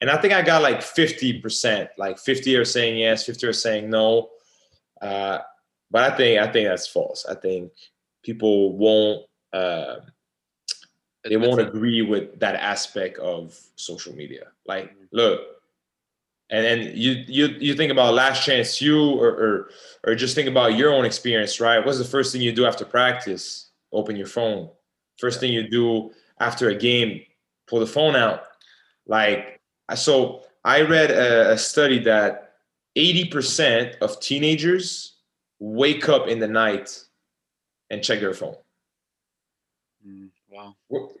And 0.00 0.10
I 0.10 0.16
think 0.16 0.32
I 0.32 0.40
got 0.40 0.62
like 0.62 0.80
50%, 0.80 1.88
like 1.98 2.18
50 2.18 2.56
are 2.56 2.64
saying 2.64 2.98
yes, 2.98 3.26
50 3.26 3.46
are 3.46 3.52
saying 3.52 3.90
no. 3.90 4.30
Uh, 5.02 5.38
but 5.90 6.10
I 6.10 6.16
think 6.16 6.40
I 6.40 6.50
think 6.50 6.66
that's 6.66 6.88
false. 6.88 7.26
I 7.28 7.34
think 7.34 7.72
people 8.22 8.76
won't 8.76 9.26
uh, 9.52 9.96
they 11.24 11.36
won't 11.36 11.60
agree 11.60 12.02
with 12.02 12.38
that 12.40 12.54
aspect 12.56 13.18
of 13.18 13.58
social 13.76 14.14
media. 14.14 14.48
Like, 14.66 14.90
mm-hmm. 14.90 15.04
look, 15.12 15.40
and 16.50 16.64
then 16.64 16.92
you 16.94 17.24
you 17.26 17.46
you 17.58 17.74
think 17.74 17.90
about 17.90 18.14
Last 18.14 18.44
Chance 18.44 18.80
U 18.82 19.18
or, 19.18 19.28
or 19.28 19.70
or 20.06 20.14
just 20.14 20.34
think 20.34 20.48
about 20.48 20.76
your 20.76 20.92
own 20.92 21.04
experience, 21.04 21.60
right? 21.60 21.84
What's 21.84 21.98
the 21.98 22.04
first 22.04 22.32
thing 22.32 22.42
you 22.42 22.52
do 22.52 22.66
after 22.66 22.84
practice? 22.84 23.70
Open 23.92 24.16
your 24.16 24.26
phone. 24.26 24.68
First 25.18 25.40
thing 25.40 25.52
you 25.52 25.68
do 25.68 26.12
after 26.40 26.68
a 26.68 26.74
game, 26.74 27.22
pull 27.66 27.80
the 27.80 27.86
phone 27.86 28.16
out. 28.16 28.44
Like 29.06 29.60
so, 29.94 30.42
I 30.64 30.82
read 30.82 31.10
a, 31.10 31.52
a 31.52 31.58
study 31.58 31.98
that 32.00 32.54
80% 32.96 33.98
of 33.98 34.20
teenagers 34.20 35.16
wake 35.58 36.08
up 36.08 36.28
in 36.28 36.38
the 36.38 36.48
night 36.48 37.04
and 37.90 38.02
check 38.02 38.20
their 38.20 38.34
phone. 38.34 38.56
Mm, 40.06 40.30
wow. 40.54 40.74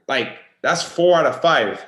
Like 0.08 0.38
that's 0.62 0.82
four 0.82 1.16
out 1.16 1.26
of 1.26 1.40
five. 1.40 1.84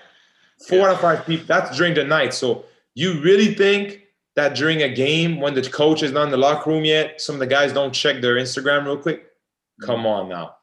Four 0.68 0.78
yeah. 0.78 0.84
out 0.86 0.94
of 0.94 1.01
five 1.01 1.26
people. 1.26 1.47
That's 1.47 1.76
during 1.76 1.94
the 1.94 2.05
night. 2.05 2.34
So 2.34 2.64
you 2.94 3.20
really 3.22 3.55
think 3.55 4.03
that 4.34 4.55
during 4.55 4.82
a 4.82 4.88
game 4.88 5.40
when 5.40 5.55
the 5.55 5.62
coach 5.62 6.03
is 6.03 6.12
not 6.12 6.24
in 6.24 6.30
the 6.30 6.36
locker 6.36 6.70
room 6.70 6.84
yet, 6.84 7.20
some 7.20 7.34
of 7.34 7.40
the 7.40 7.47
guys 7.47 7.72
don't 7.72 7.92
check 7.92 8.20
their 8.20 8.36
Instagram 8.36 8.84
real 8.84 8.99
quick? 8.99 9.26
Come 9.82 10.03
mm. 10.03 10.07
on 10.07 10.28
now. 10.28 10.57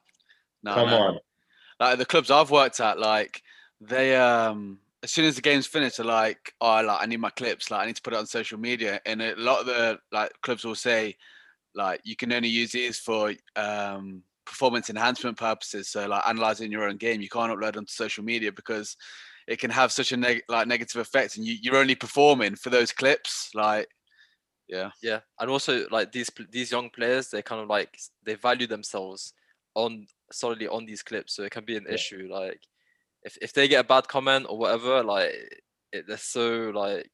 No, 0.64 0.74
Come 0.76 0.90
on. 0.90 1.20
Like 1.80 1.98
the 1.98 2.06
clubs 2.06 2.32
I've 2.32 2.52
worked 2.52 2.80
at, 2.80 3.00
like 3.00 3.42
they 3.82 4.16
um 4.16 4.80
as 5.02 5.12
soon 5.12 5.26
as 5.26 5.36
the 5.36 5.42
game's 5.42 5.68
finished, 5.68 5.98
they're 5.98 6.06
like, 6.06 6.54
oh, 6.62 6.82
like 6.82 7.02
I 7.02 7.06
need 7.06 7.20
my 7.20 7.30
clips, 7.32 7.70
like 7.70 7.82
I 7.82 7.86
need 7.88 7.98
to 7.98 8.02
put 8.02 8.14
it 8.14 8.20
on 8.20 8.26
social 8.26 8.58
media. 8.58 9.02
And 9.06 9.22
a 9.22 9.36
lot 9.36 9.60
of 9.60 9.66
the 9.66 10.00
like 10.12 10.32
clubs 10.42 10.64
will 10.64 10.76
say, 10.76 11.18
like 11.76 12.00
you 12.04 12.16
can 12.16 12.32
only 12.32 12.48
use 12.48 12.72
these 12.72 13.00
for 13.00 13.34
um 13.56 14.24
performance 14.46 14.89
enhancement 14.89 15.38
purposes. 15.38 15.89
So 15.89 16.08
like 16.08 16.24
analyzing 16.28 16.72
your 16.72 16.88
own 16.88 16.98
game, 16.98 17.22
you 17.22 17.30
can't 17.30 17.52
upload 17.52 17.74
them 17.74 17.86
to 17.86 17.91
social 17.91 18.24
media 18.24 18.52
because 18.52 18.96
it 19.48 19.60
can 19.60 19.72
have 19.72 19.91
such 19.91 20.12
a 20.12 20.18
neg- 20.18 20.44
like 20.48 20.68
negative 20.68 21.02
effect, 21.02 21.38
and 21.38 21.46
you, 21.46 21.56
you're 21.62 21.78
only 21.78 21.96
performing 21.96 22.56
for 22.56 22.70
those 22.70 22.91
clips. 22.91 23.50
Like, 23.54 23.88
yeah, 24.70 24.91
yeah, 25.02 25.20
and 25.39 25.50
also 25.50 25.86
like 25.91 26.12
these 26.12 26.30
these 26.52 26.72
young 26.72 26.89
players, 26.89 27.30
they 27.30 27.41
kind 27.41 27.62
of 27.62 27.68
like 27.68 27.89
they 28.26 28.36
value 28.36 28.68
themselves 28.68 29.34
on 29.76 30.08
solely 30.32 30.68
on 30.68 30.86
these 30.86 31.04
clips, 31.04 31.36
so 31.36 31.44
it 31.44 31.52
can 31.52 31.66
be 31.66 31.76
an 31.76 31.86
yeah. 31.88 31.96
issue. 31.96 32.30
Like, 32.32 32.62
if 33.24 33.38
if 33.41 33.54
they 33.54 33.68
get 33.68 33.84
a 33.84 33.88
bad 33.88 34.08
comment 34.08 34.46
or 34.48 34.58
whatever, 34.58 35.04
like 35.04 35.34
it, 35.91 36.06
they're 36.08 36.18
so 36.18 36.72
like 36.74 37.10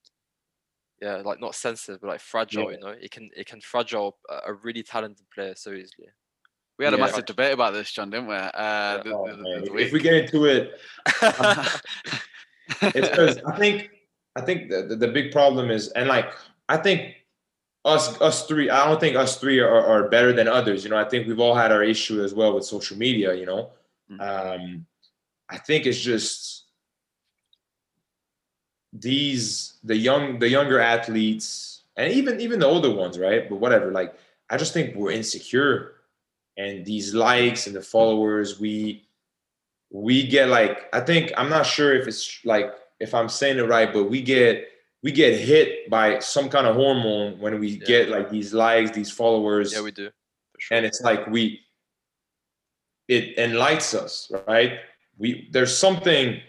yeah, 1.02 1.22
like 1.26 1.40
not 1.40 1.56
sensitive, 1.56 2.02
but 2.02 2.10
like 2.10 2.22
fragile. 2.22 2.72
Yeah. 2.72 2.78
You 2.78 2.80
know, 2.84 2.96
it 3.02 3.12
can 3.12 3.30
it 3.36 3.48
can 3.48 3.62
fragile 3.62 4.18
a, 4.30 4.52
a 4.52 4.54
really 4.54 4.84
talented 4.84 5.26
player 5.34 5.56
so 5.56 5.72
easily. 5.72 6.10
We 6.80 6.86
had 6.86 6.94
yeah. 6.94 7.00
a 7.00 7.02
massive 7.02 7.26
debate 7.26 7.52
about 7.52 7.74
this, 7.74 7.92
John, 7.92 8.10
didn't 8.10 8.28
we? 8.28 8.36
Uh, 8.36 9.04
the, 9.04 9.14
oh, 9.14 9.28
the, 9.28 9.70
the 9.70 9.78
if 9.78 9.92
we 9.92 10.00
get 10.00 10.14
into 10.14 10.46
it, 10.46 10.80
it's 12.82 13.10
because 13.10 13.38
I 13.40 13.58
think 13.58 13.90
I 14.38 14.42
think 14.42 14.70
the, 14.70 14.96
the 14.96 15.10
big 15.10 15.34
problem 15.34 15.70
is, 15.72 15.90
and 15.90 16.08
like 16.08 16.32
I 16.70 16.78
think 16.78 17.16
us 17.84 18.20
us 18.22 18.48
three, 18.48 18.70
I 18.70 18.86
don't 18.86 18.98
think 18.98 19.18
us 19.18 19.38
three 19.38 19.60
are, 19.60 19.70
are 19.70 20.08
better 20.08 20.32
than 20.32 20.48
others. 20.48 20.86
You 20.86 20.92
know, 20.92 20.98
I 20.98 21.04
think 21.04 21.28
we've 21.28 21.42
all 21.42 21.54
had 21.54 21.74
our 21.74 21.84
issue 21.84 22.24
as 22.24 22.34
well 22.34 22.56
with 22.56 22.64
social 22.64 22.98
media. 22.98 23.34
You 23.34 23.46
know, 23.46 23.72
mm-hmm. 24.10 24.22
um, 24.22 24.86
I 25.50 25.58
think 25.58 25.86
it's 25.86 26.00
just 26.00 26.64
these 28.94 29.74
the 29.84 29.98
young 29.98 30.40
the 30.40 30.48
younger 30.48 30.80
athletes 30.80 31.82
and 31.98 32.14
even 32.14 32.40
even 32.40 32.58
the 32.58 32.68
older 32.68 32.92
ones, 32.92 33.20
right? 33.20 33.50
But 33.50 33.58
whatever, 33.58 33.92
like 33.92 34.16
I 34.50 34.56
just 34.56 34.72
think 34.72 34.96
we're 34.96 35.12
insecure 35.12 35.99
and 36.60 36.86
these 36.86 37.14
likes 37.14 37.66
and 37.66 37.76
the 37.76 37.82
followers 37.82 38.60
we 38.60 39.08
we 39.92 40.28
get 40.28 40.50
like 40.50 40.94
i 40.94 41.00
think 41.00 41.32
i'm 41.38 41.50
not 41.50 41.66
sure 41.66 41.94
if 41.94 42.08
it's 42.08 42.40
like 42.46 42.72
if 43.00 43.14
i'm 43.14 43.30
saying 43.30 43.58
it 43.58 43.64
right 43.64 43.92
but 43.92 44.04
we 44.04 44.22
get 44.22 44.70
we 45.02 45.12
get 45.12 45.40
hit 45.40 45.90
by 45.90 46.20
some 46.20 46.50
kind 46.50 46.68
of 46.68 46.76
hormone 46.76 47.40
when 47.40 47.60
we 47.60 47.70
yeah. 47.70 47.86
get 47.86 48.10
like 48.10 48.30
these 48.30 48.54
likes 48.54 48.92
these 48.92 49.12
followers. 49.12 49.74
Yeah 49.74 49.82
we 49.82 49.92
do 49.92 50.10
sure. 50.58 50.78
and 50.78 50.86
it's 50.86 51.02
like 51.02 51.26
we 51.28 51.62
it 53.08 53.38
enlightens 53.38 53.94
us 53.94 54.32
right? 54.48 54.80
We 55.18 55.50
there's 55.52 55.76
something 55.76 56.42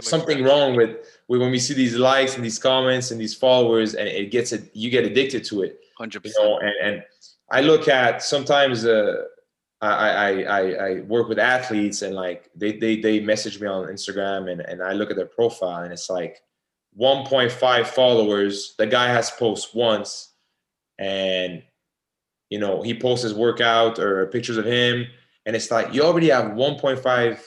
something 0.00 0.42
wrong 0.42 0.74
with, 0.74 0.90
with 1.28 1.40
when 1.42 1.50
we 1.50 1.58
see 1.58 1.74
these 1.74 1.96
likes 1.96 2.36
and 2.36 2.44
these 2.44 2.58
comments 2.58 3.10
and 3.10 3.20
these 3.20 3.34
followers 3.34 3.94
and 3.94 4.08
it 4.08 4.30
gets 4.30 4.52
it 4.52 4.70
you 4.74 4.90
get 4.90 5.04
addicted 5.04 5.44
to 5.44 5.62
it. 5.62 5.80
100% 6.00 6.24
you 6.24 6.32
know, 6.38 6.58
and, 6.58 6.74
and 6.82 7.02
I 7.50 7.60
look 7.60 7.88
at 7.88 8.22
sometimes 8.22 8.84
uh, 8.84 9.24
I, 9.82 10.44
I, 10.44 10.60
I 10.60 11.00
work 11.00 11.28
with 11.28 11.40
athletes 11.40 12.02
and 12.02 12.14
like 12.14 12.48
they, 12.54 12.78
they, 12.78 13.00
they 13.00 13.18
message 13.18 13.60
me 13.60 13.66
on 13.66 13.88
Instagram 13.88 14.50
and, 14.50 14.60
and 14.60 14.82
I 14.82 14.92
look 14.92 15.10
at 15.10 15.16
their 15.16 15.26
profile 15.26 15.82
and 15.82 15.92
it's 15.92 16.08
like 16.08 16.40
1.5 16.98 17.86
followers. 17.86 18.74
The 18.78 18.86
guy 18.86 19.08
has 19.08 19.30
post 19.32 19.74
once 19.74 20.30
and 20.98 21.62
you 22.48 22.58
know, 22.58 22.82
he 22.82 22.96
posts 22.96 23.24
his 23.24 23.34
workout 23.34 23.98
or 23.98 24.26
pictures 24.26 24.58
of 24.58 24.66
him. 24.66 25.06
And 25.46 25.56
it's 25.56 25.70
like, 25.70 25.92
you 25.94 26.02
already 26.02 26.28
have 26.28 26.52
1.5 26.52 27.40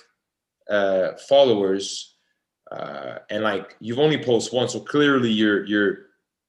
uh, 0.69 1.17
followers 1.29 2.15
uh, 2.71 3.19
and 3.29 3.43
like 3.43 3.77
you've 3.79 3.99
only 3.99 4.21
post 4.21 4.51
once. 4.51 4.73
So 4.73 4.79
clearly 4.79 5.29
you're, 5.29 5.63
you're, 5.65 5.97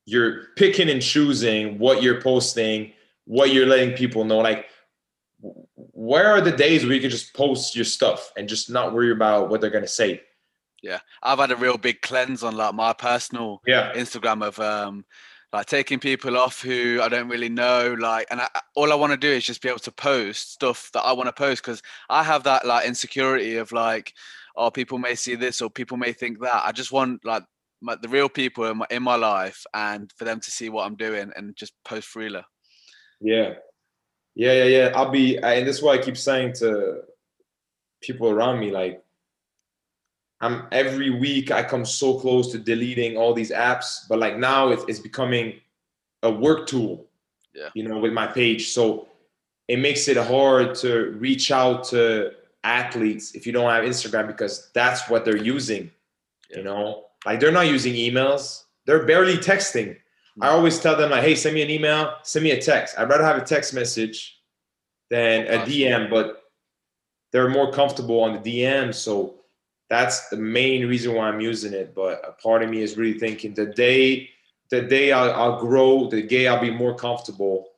you're 0.06 0.46
picking 0.56 0.88
and 0.88 1.02
choosing 1.02 1.78
what 1.78 2.02
you're 2.02 2.20
posting 2.22 2.92
what 3.26 3.52
you're 3.52 3.66
letting 3.66 3.94
people 3.94 4.24
know. 4.24 4.38
Like, 4.38 4.66
where 5.76 6.28
are 6.28 6.40
the 6.40 6.52
days 6.52 6.84
where 6.84 6.94
you 6.94 7.00
can 7.00 7.10
just 7.10 7.34
post 7.34 7.76
your 7.76 7.84
stuff 7.84 8.32
and 8.36 8.48
just 8.48 8.70
not 8.70 8.94
worry 8.94 9.12
about 9.12 9.50
what 9.50 9.60
they're 9.60 9.70
gonna 9.70 9.86
say? 9.86 10.22
Yeah, 10.82 11.00
I've 11.22 11.38
had 11.38 11.50
a 11.50 11.56
real 11.56 11.76
big 11.76 12.00
cleanse 12.00 12.42
on 12.42 12.56
like 12.56 12.74
my 12.74 12.92
personal 12.92 13.60
yeah. 13.66 13.92
Instagram 13.94 14.46
of 14.46 14.58
um 14.60 15.04
like 15.52 15.66
taking 15.66 15.98
people 15.98 16.36
off 16.36 16.60
who 16.60 17.00
I 17.02 17.08
don't 17.08 17.28
really 17.28 17.48
know. 17.48 17.96
Like, 17.98 18.26
and 18.30 18.40
I, 18.40 18.48
all 18.74 18.92
I 18.92 18.96
want 18.96 19.12
to 19.12 19.16
do 19.16 19.28
is 19.28 19.44
just 19.44 19.62
be 19.62 19.68
able 19.68 19.78
to 19.80 19.92
post 19.92 20.52
stuff 20.52 20.90
that 20.92 21.00
I 21.00 21.12
want 21.12 21.28
to 21.28 21.32
post 21.32 21.62
because 21.62 21.82
I 22.08 22.22
have 22.22 22.44
that 22.44 22.66
like 22.66 22.86
insecurity 22.86 23.56
of 23.56 23.72
like, 23.72 24.12
oh, 24.56 24.70
people 24.70 24.98
may 24.98 25.14
see 25.14 25.34
this 25.34 25.60
or 25.60 25.70
people 25.70 25.96
may 25.96 26.12
think 26.12 26.40
that. 26.40 26.62
I 26.64 26.72
just 26.72 26.92
want 26.92 27.24
like 27.24 27.44
my, 27.80 27.96
the 27.96 28.08
real 28.08 28.28
people 28.28 28.64
in 28.66 28.78
my 28.78 28.86
in 28.90 29.02
my 29.02 29.16
life 29.16 29.64
and 29.72 30.12
for 30.16 30.24
them 30.24 30.40
to 30.40 30.50
see 30.50 30.68
what 30.68 30.86
I'm 30.86 30.96
doing 30.96 31.32
and 31.36 31.56
just 31.56 31.72
post 31.84 32.08
freely. 32.08 32.42
Yeah. 33.20 33.54
Yeah, 34.34 34.52
yeah, 34.52 34.64
yeah. 34.64 34.92
I'll 34.94 35.10
be, 35.10 35.38
and 35.38 35.66
that's 35.66 35.82
why 35.82 35.94
I 35.94 35.98
keep 35.98 36.16
saying 36.16 36.54
to 36.54 37.02
people 38.02 38.28
around 38.30 38.60
me, 38.60 38.70
like, 38.70 39.02
I'm 40.40 40.66
every 40.70 41.10
week 41.10 41.50
I 41.50 41.62
come 41.62 41.86
so 41.86 42.18
close 42.18 42.52
to 42.52 42.58
deleting 42.58 43.16
all 43.16 43.32
these 43.32 43.50
apps, 43.50 44.00
but 44.08 44.18
like 44.18 44.36
now 44.36 44.68
it's, 44.68 44.84
it's 44.86 44.98
becoming 44.98 45.54
a 46.22 46.30
work 46.30 46.66
tool, 46.66 47.06
yeah. 47.54 47.70
you 47.74 47.88
know, 47.88 47.98
with 47.98 48.12
my 48.12 48.26
page. 48.26 48.68
So 48.68 49.08
it 49.68 49.78
makes 49.78 50.08
it 50.08 50.18
hard 50.18 50.74
to 50.76 51.12
reach 51.18 51.50
out 51.50 51.84
to 51.84 52.32
athletes 52.64 53.34
if 53.34 53.46
you 53.46 53.52
don't 53.52 53.70
have 53.70 53.84
Instagram 53.84 54.26
because 54.26 54.70
that's 54.74 55.08
what 55.08 55.24
they're 55.24 55.36
using, 55.36 55.90
yeah. 56.50 56.58
you 56.58 56.64
know, 56.64 57.06
like 57.24 57.40
they're 57.40 57.50
not 57.50 57.68
using 57.68 57.94
emails, 57.94 58.64
they're 58.84 59.06
barely 59.06 59.38
texting. 59.38 59.96
I 60.40 60.48
always 60.48 60.78
tell 60.78 60.96
them 60.96 61.10
like, 61.10 61.22
hey, 61.22 61.34
send 61.34 61.54
me 61.54 61.62
an 61.62 61.70
email, 61.70 62.14
send 62.22 62.44
me 62.44 62.50
a 62.50 62.60
text. 62.60 62.98
I'd 62.98 63.08
rather 63.08 63.24
have 63.24 63.38
a 63.38 63.44
text 63.44 63.72
message 63.72 64.38
than 65.08 65.46
a 65.46 65.58
DM, 65.64 66.10
but 66.10 66.42
they're 67.32 67.48
more 67.48 67.72
comfortable 67.72 68.20
on 68.20 68.34
the 68.34 68.38
DM. 68.64 68.94
So 68.94 69.36
that's 69.88 70.28
the 70.28 70.36
main 70.36 70.86
reason 70.86 71.14
why 71.14 71.28
I'm 71.28 71.40
using 71.40 71.72
it. 71.72 71.94
But 71.94 72.22
a 72.26 72.32
part 72.32 72.62
of 72.62 72.70
me 72.70 72.82
is 72.82 72.96
really 72.96 73.18
thinking 73.18 73.54
the 73.54 73.66
day, 73.66 74.30
the 74.70 74.82
day 74.82 75.12
I'll, 75.12 75.32
I'll 75.32 75.60
grow, 75.60 76.08
the 76.08 76.22
day 76.22 76.48
I'll 76.48 76.60
be 76.60 76.70
more 76.70 76.94
comfortable, 76.94 77.68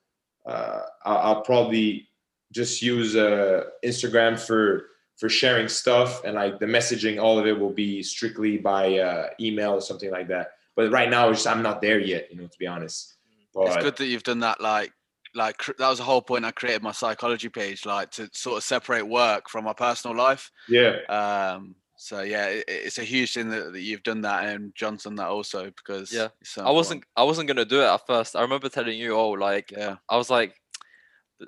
uh, 0.46 0.80
I'll, 1.04 1.18
I'll, 1.18 1.42
probably 1.42 2.08
just 2.52 2.80
use 2.80 3.14
uh, 3.14 3.64
Instagram 3.84 4.38
for 4.38 4.86
for 5.18 5.28
sharing 5.28 5.68
stuff 5.68 6.24
and 6.24 6.36
like 6.36 6.58
the 6.58 6.66
messaging. 6.66 7.20
All 7.20 7.38
of 7.38 7.46
it 7.46 7.58
will 7.58 7.72
be 7.72 8.02
strictly 8.02 8.56
by 8.56 8.98
uh, 8.98 9.28
email 9.40 9.72
or 9.72 9.80
something 9.80 10.10
like 10.10 10.28
that. 10.28 10.52
But 10.78 10.92
right 10.92 11.10
now, 11.10 11.28
just, 11.32 11.44
I'm 11.48 11.60
not 11.60 11.82
there 11.82 11.98
yet. 11.98 12.28
You 12.30 12.40
know, 12.40 12.46
to 12.46 12.56
be 12.56 12.68
honest. 12.68 13.16
But, 13.52 13.66
it's 13.66 13.82
good 13.82 13.96
that 13.96 14.06
you've 14.06 14.22
done 14.22 14.38
that. 14.40 14.60
Like, 14.60 14.92
like 15.34 15.56
that 15.76 15.88
was 15.88 15.98
the 15.98 16.04
whole 16.04 16.22
point. 16.22 16.44
I 16.44 16.52
created 16.52 16.84
my 16.84 16.92
psychology 16.92 17.48
page, 17.48 17.84
like 17.84 18.12
to 18.12 18.30
sort 18.32 18.58
of 18.58 18.62
separate 18.62 19.04
work 19.04 19.50
from 19.50 19.64
my 19.64 19.72
personal 19.72 20.16
life. 20.16 20.52
Yeah. 20.68 20.98
Um. 21.08 21.74
So 21.96 22.20
yeah, 22.20 22.46
it, 22.46 22.64
it's 22.68 22.98
a 22.98 23.02
huge 23.02 23.34
thing 23.34 23.48
that, 23.48 23.72
that 23.72 23.80
you've 23.80 24.04
done 24.04 24.20
that, 24.20 24.44
and 24.44 24.72
John's 24.76 25.02
Johnson 25.02 25.16
that 25.16 25.26
also 25.26 25.64
because 25.64 26.12
yeah, 26.12 26.28
I 26.58 26.70
wasn't 26.70 27.02
I 27.16 27.24
wasn't 27.24 27.48
gonna 27.48 27.64
do 27.64 27.80
it 27.80 27.86
at 27.86 28.06
first. 28.06 28.36
I 28.36 28.42
remember 28.42 28.68
telling 28.68 28.96
you, 28.96 29.16
oh, 29.16 29.30
like 29.30 29.72
yeah, 29.72 29.96
I 30.08 30.16
was 30.16 30.30
like, 30.30 30.54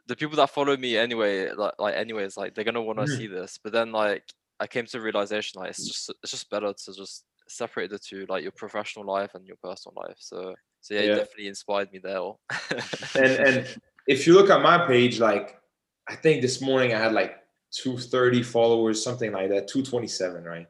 the 0.09 0.16
people 0.16 0.39
that 0.39 0.51
follow 0.51 0.76
me 0.76 0.97
anyway, 0.97 1.53
like, 1.53 1.74
like 1.78 1.95
anyways, 1.95 2.37
like 2.37 2.57
they're 2.57 2.64
gonna 2.64 2.83
want 2.83 2.99
to 2.99 3.05
mm. 3.05 3.16
see 3.16 3.28
this. 3.28 3.61
But 3.62 3.72
then 3.72 3.93
like 3.93 4.24
I 4.59 4.66
came 4.66 4.87
to 4.87 4.99
a 4.99 5.01
realization 5.01 5.61
like 5.61 5.70
it's 5.70 5.87
just 5.87 6.12
it's 6.20 6.33
just 6.33 6.51
better 6.51 6.72
to 6.72 6.93
just 6.93 7.24
separate 7.51 7.90
the 7.90 7.98
two, 7.98 8.26
like 8.28 8.42
your 8.42 8.53
professional 8.53 9.05
life 9.05 9.34
and 9.34 9.46
your 9.46 9.57
personal 9.62 9.94
life. 9.96 10.16
So 10.18 10.55
so 10.80 10.94
yeah, 10.94 11.01
yeah. 11.01 11.12
it 11.12 11.16
definitely 11.16 11.48
inspired 11.48 11.92
me 11.92 11.98
there. 11.98 12.32
and 13.14 13.46
and 13.46 13.80
if 14.07 14.26
you 14.26 14.34
look 14.34 14.51
at 14.51 14.62
my 14.62 14.86
page, 14.86 15.20
like 15.20 15.61
I 16.09 16.16
think 16.16 16.42
this 16.42 16.61
morning 16.61 16.94
I 16.94 16.98
had 16.98 17.12
like 17.12 17.36
230 17.72 18.42
followers, 18.42 19.03
something 19.03 19.32
like 19.32 19.51
that, 19.51 19.68
227, 19.68 20.44
right? 20.44 20.66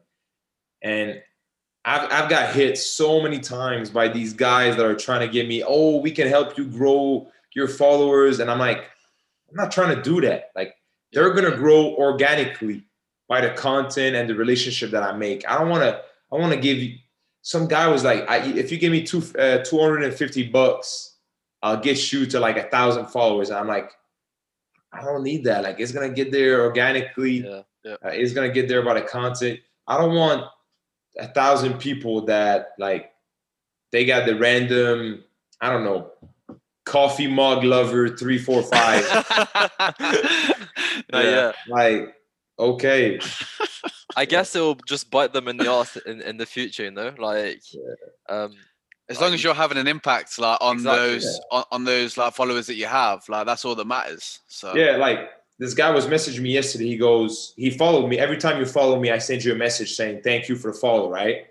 And 0.83 1.21
I've, 1.83 2.11
I've 2.11 2.29
got 2.29 2.53
hit 2.53 2.77
so 2.77 3.21
many 3.21 3.39
times 3.39 3.89
by 3.89 4.07
these 4.07 4.33
guys 4.33 4.75
that 4.75 4.85
are 4.85 4.95
trying 4.95 5.21
to 5.21 5.27
get 5.27 5.47
me, 5.47 5.63
oh, 5.65 5.97
we 5.97 6.11
can 6.11 6.27
help 6.27 6.57
you 6.57 6.65
grow 6.65 7.27
your 7.53 7.67
followers. 7.67 8.39
And 8.39 8.51
I'm 8.51 8.59
like, 8.59 8.77
I'm 9.49 9.55
not 9.55 9.71
trying 9.71 9.95
to 9.95 10.01
do 10.01 10.21
that. 10.21 10.51
Like, 10.55 10.75
they're 11.11 11.33
going 11.33 11.49
to 11.49 11.57
grow 11.57 11.95
organically 11.95 12.85
by 13.27 13.41
the 13.41 13.49
content 13.49 14.15
and 14.15 14.29
the 14.29 14.35
relationship 14.35 14.91
that 14.91 15.03
I 15.03 15.13
make. 15.13 15.49
I 15.49 15.57
don't 15.57 15.69
want 15.69 15.83
to, 15.83 16.01
I 16.31 16.37
want 16.37 16.53
to 16.53 16.59
give 16.59 16.77
you, 16.77 16.97
some 17.41 17.67
guy 17.67 17.87
was 17.87 18.03
like, 18.03 18.29
I, 18.29 18.37
if 18.37 18.71
you 18.71 18.77
give 18.77 18.91
me 18.91 19.03
two, 19.03 19.23
uh, 19.37 19.59
250 19.59 20.49
bucks, 20.49 21.15
I'll 21.63 21.79
get 21.79 22.11
you 22.11 22.25
to 22.27 22.39
like 22.39 22.57
a 22.57 22.63
thousand 22.63 23.07
followers. 23.07 23.49
And 23.49 23.59
I'm 23.59 23.67
like, 23.67 23.91
I 24.93 25.03
don't 25.03 25.23
need 25.23 25.43
that. 25.45 25.63
Like, 25.63 25.79
it's 25.79 25.91
going 25.91 26.09
to 26.09 26.15
get 26.15 26.31
there 26.31 26.61
organically. 26.61 27.45
Yeah, 27.45 27.61
yeah. 27.83 27.95
Uh, 28.03 28.09
it's 28.09 28.33
going 28.33 28.49
to 28.49 28.53
get 28.53 28.67
there 28.67 28.83
by 28.83 28.95
the 28.95 29.01
content. 29.01 29.59
I 29.87 29.97
don't 29.97 30.15
want 30.15 30.45
a 31.17 31.27
thousand 31.27 31.79
people 31.79 32.25
that 32.25 32.69
like 32.77 33.11
they 33.91 34.05
got 34.05 34.25
the 34.25 34.35
random 34.35 35.23
I 35.59 35.69
don't 35.69 35.83
know 35.83 36.11
coffee 36.85 37.27
mug 37.27 37.63
lover 37.63 38.09
three 38.09 38.37
four 38.37 38.63
five. 38.63 39.03
yeah, 41.13 41.21
yeah, 41.21 41.51
like 41.67 42.15
okay. 42.57 43.19
I 44.15 44.25
guess 44.25 44.55
it'll 44.55 44.75
just 44.75 45.09
bite 45.09 45.33
them 45.33 45.47
in 45.47 45.57
the 45.57 45.69
ass 45.69 45.97
in, 46.05 46.21
in 46.21 46.37
the 46.37 46.45
future, 46.45 46.83
you 46.83 46.91
know, 46.91 47.13
like 47.17 47.61
yeah. 47.73 48.35
um 48.35 48.55
as 49.09 49.19
long 49.19 49.33
as 49.33 49.43
you're 49.43 49.53
having 49.53 49.77
an 49.77 49.87
impact 49.87 50.39
like 50.39 50.57
on 50.61 50.77
exactly, 50.77 50.99
those 50.99 51.25
yeah. 51.25 51.57
on, 51.57 51.63
on 51.71 51.83
those 51.83 52.17
like 52.17 52.33
followers 52.33 52.67
that 52.67 52.75
you 52.75 52.85
have, 52.85 53.27
like 53.27 53.45
that's 53.45 53.65
all 53.65 53.75
that 53.75 53.85
matters. 53.85 54.39
So 54.47 54.75
yeah, 54.75 54.95
like 54.95 55.29
this 55.59 55.73
guy 55.73 55.91
was 55.91 56.07
messaging 56.07 56.41
me 56.41 56.51
yesterday. 56.51 56.87
He 56.87 56.97
goes, 56.97 57.53
he 57.57 57.69
followed 57.69 58.07
me. 58.07 58.17
Every 58.17 58.37
time 58.37 58.59
you 58.59 58.65
follow 58.65 58.99
me, 58.99 59.11
I 59.11 59.17
send 59.17 59.43
you 59.43 59.51
a 59.51 59.55
message 59.55 59.93
saying 59.93 60.21
thank 60.23 60.49
you 60.49 60.55
for 60.55 60.71
the 60.71 60.77
follow, 60.77 61.09
right? 61.09 61.47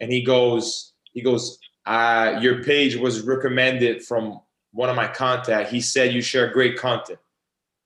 And 0.00 0.10
he 0.10 0.22
goes, 0.22 0.92
he 1.12 1.22
goes, 1.22 1.58
uh, 1.84 2.38
your 2.40 2.62
page 2.62 2.96
was 2.96 3.22
recommended 3.22 4.04
from 4.04 4.40
one 4.72 4.88
of 4.88 4.96
my 4.96 5.08
contact. 5.08 5.70
He 5.70 5.80
said 5.80 6.12
you 6.12 6.22
share 6.22 6.52
great 6.52 6.78
content. 6.78 7.18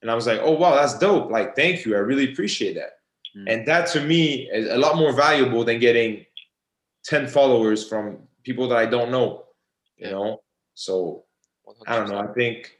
And 0.02 0.10
I 0.10 0.14
was 0.14 0.26
like, 0.26 0.40
oh 0.42 0.52
wow, 0.52 0.74
that's 0.74 0.98
dope. 0.98 1.30
Like, 1.30 1.56
thank 1.56 1.84
you. 1.84 1.96
I 1.96 1.98
really 1.98 2.30
appreciate 2.32 2.74
that. 2.74 2.98
Mm. 3.36 3.52
And 3.52 3.68
that 3.68 3.88
to 3.88 4.00
me 4.00 4.48
is 4.50 4.68
a 4.68 4.78
lot 4.78 4.96
more 4.96 5.12
valuable 5.12 5.64
than 5.64 5.78
getting 5.78 6.24
10 7.04 7.28
followers 7.28 7.88
from 7.88 8.18
people 8.42 8.68
that 8.68 8.78
I 8.78 8.86
don't 8.86 9.10
know. 9.10 9.44
You 9.96 10.10
know? 10.10 10.42
So 10.74 11.24
100%. 11.66 11.72
I 11.86 11.96
don't 11.96 12.10
know. 12.10 12.18
I 12.18 12.32
think 12.32 12.76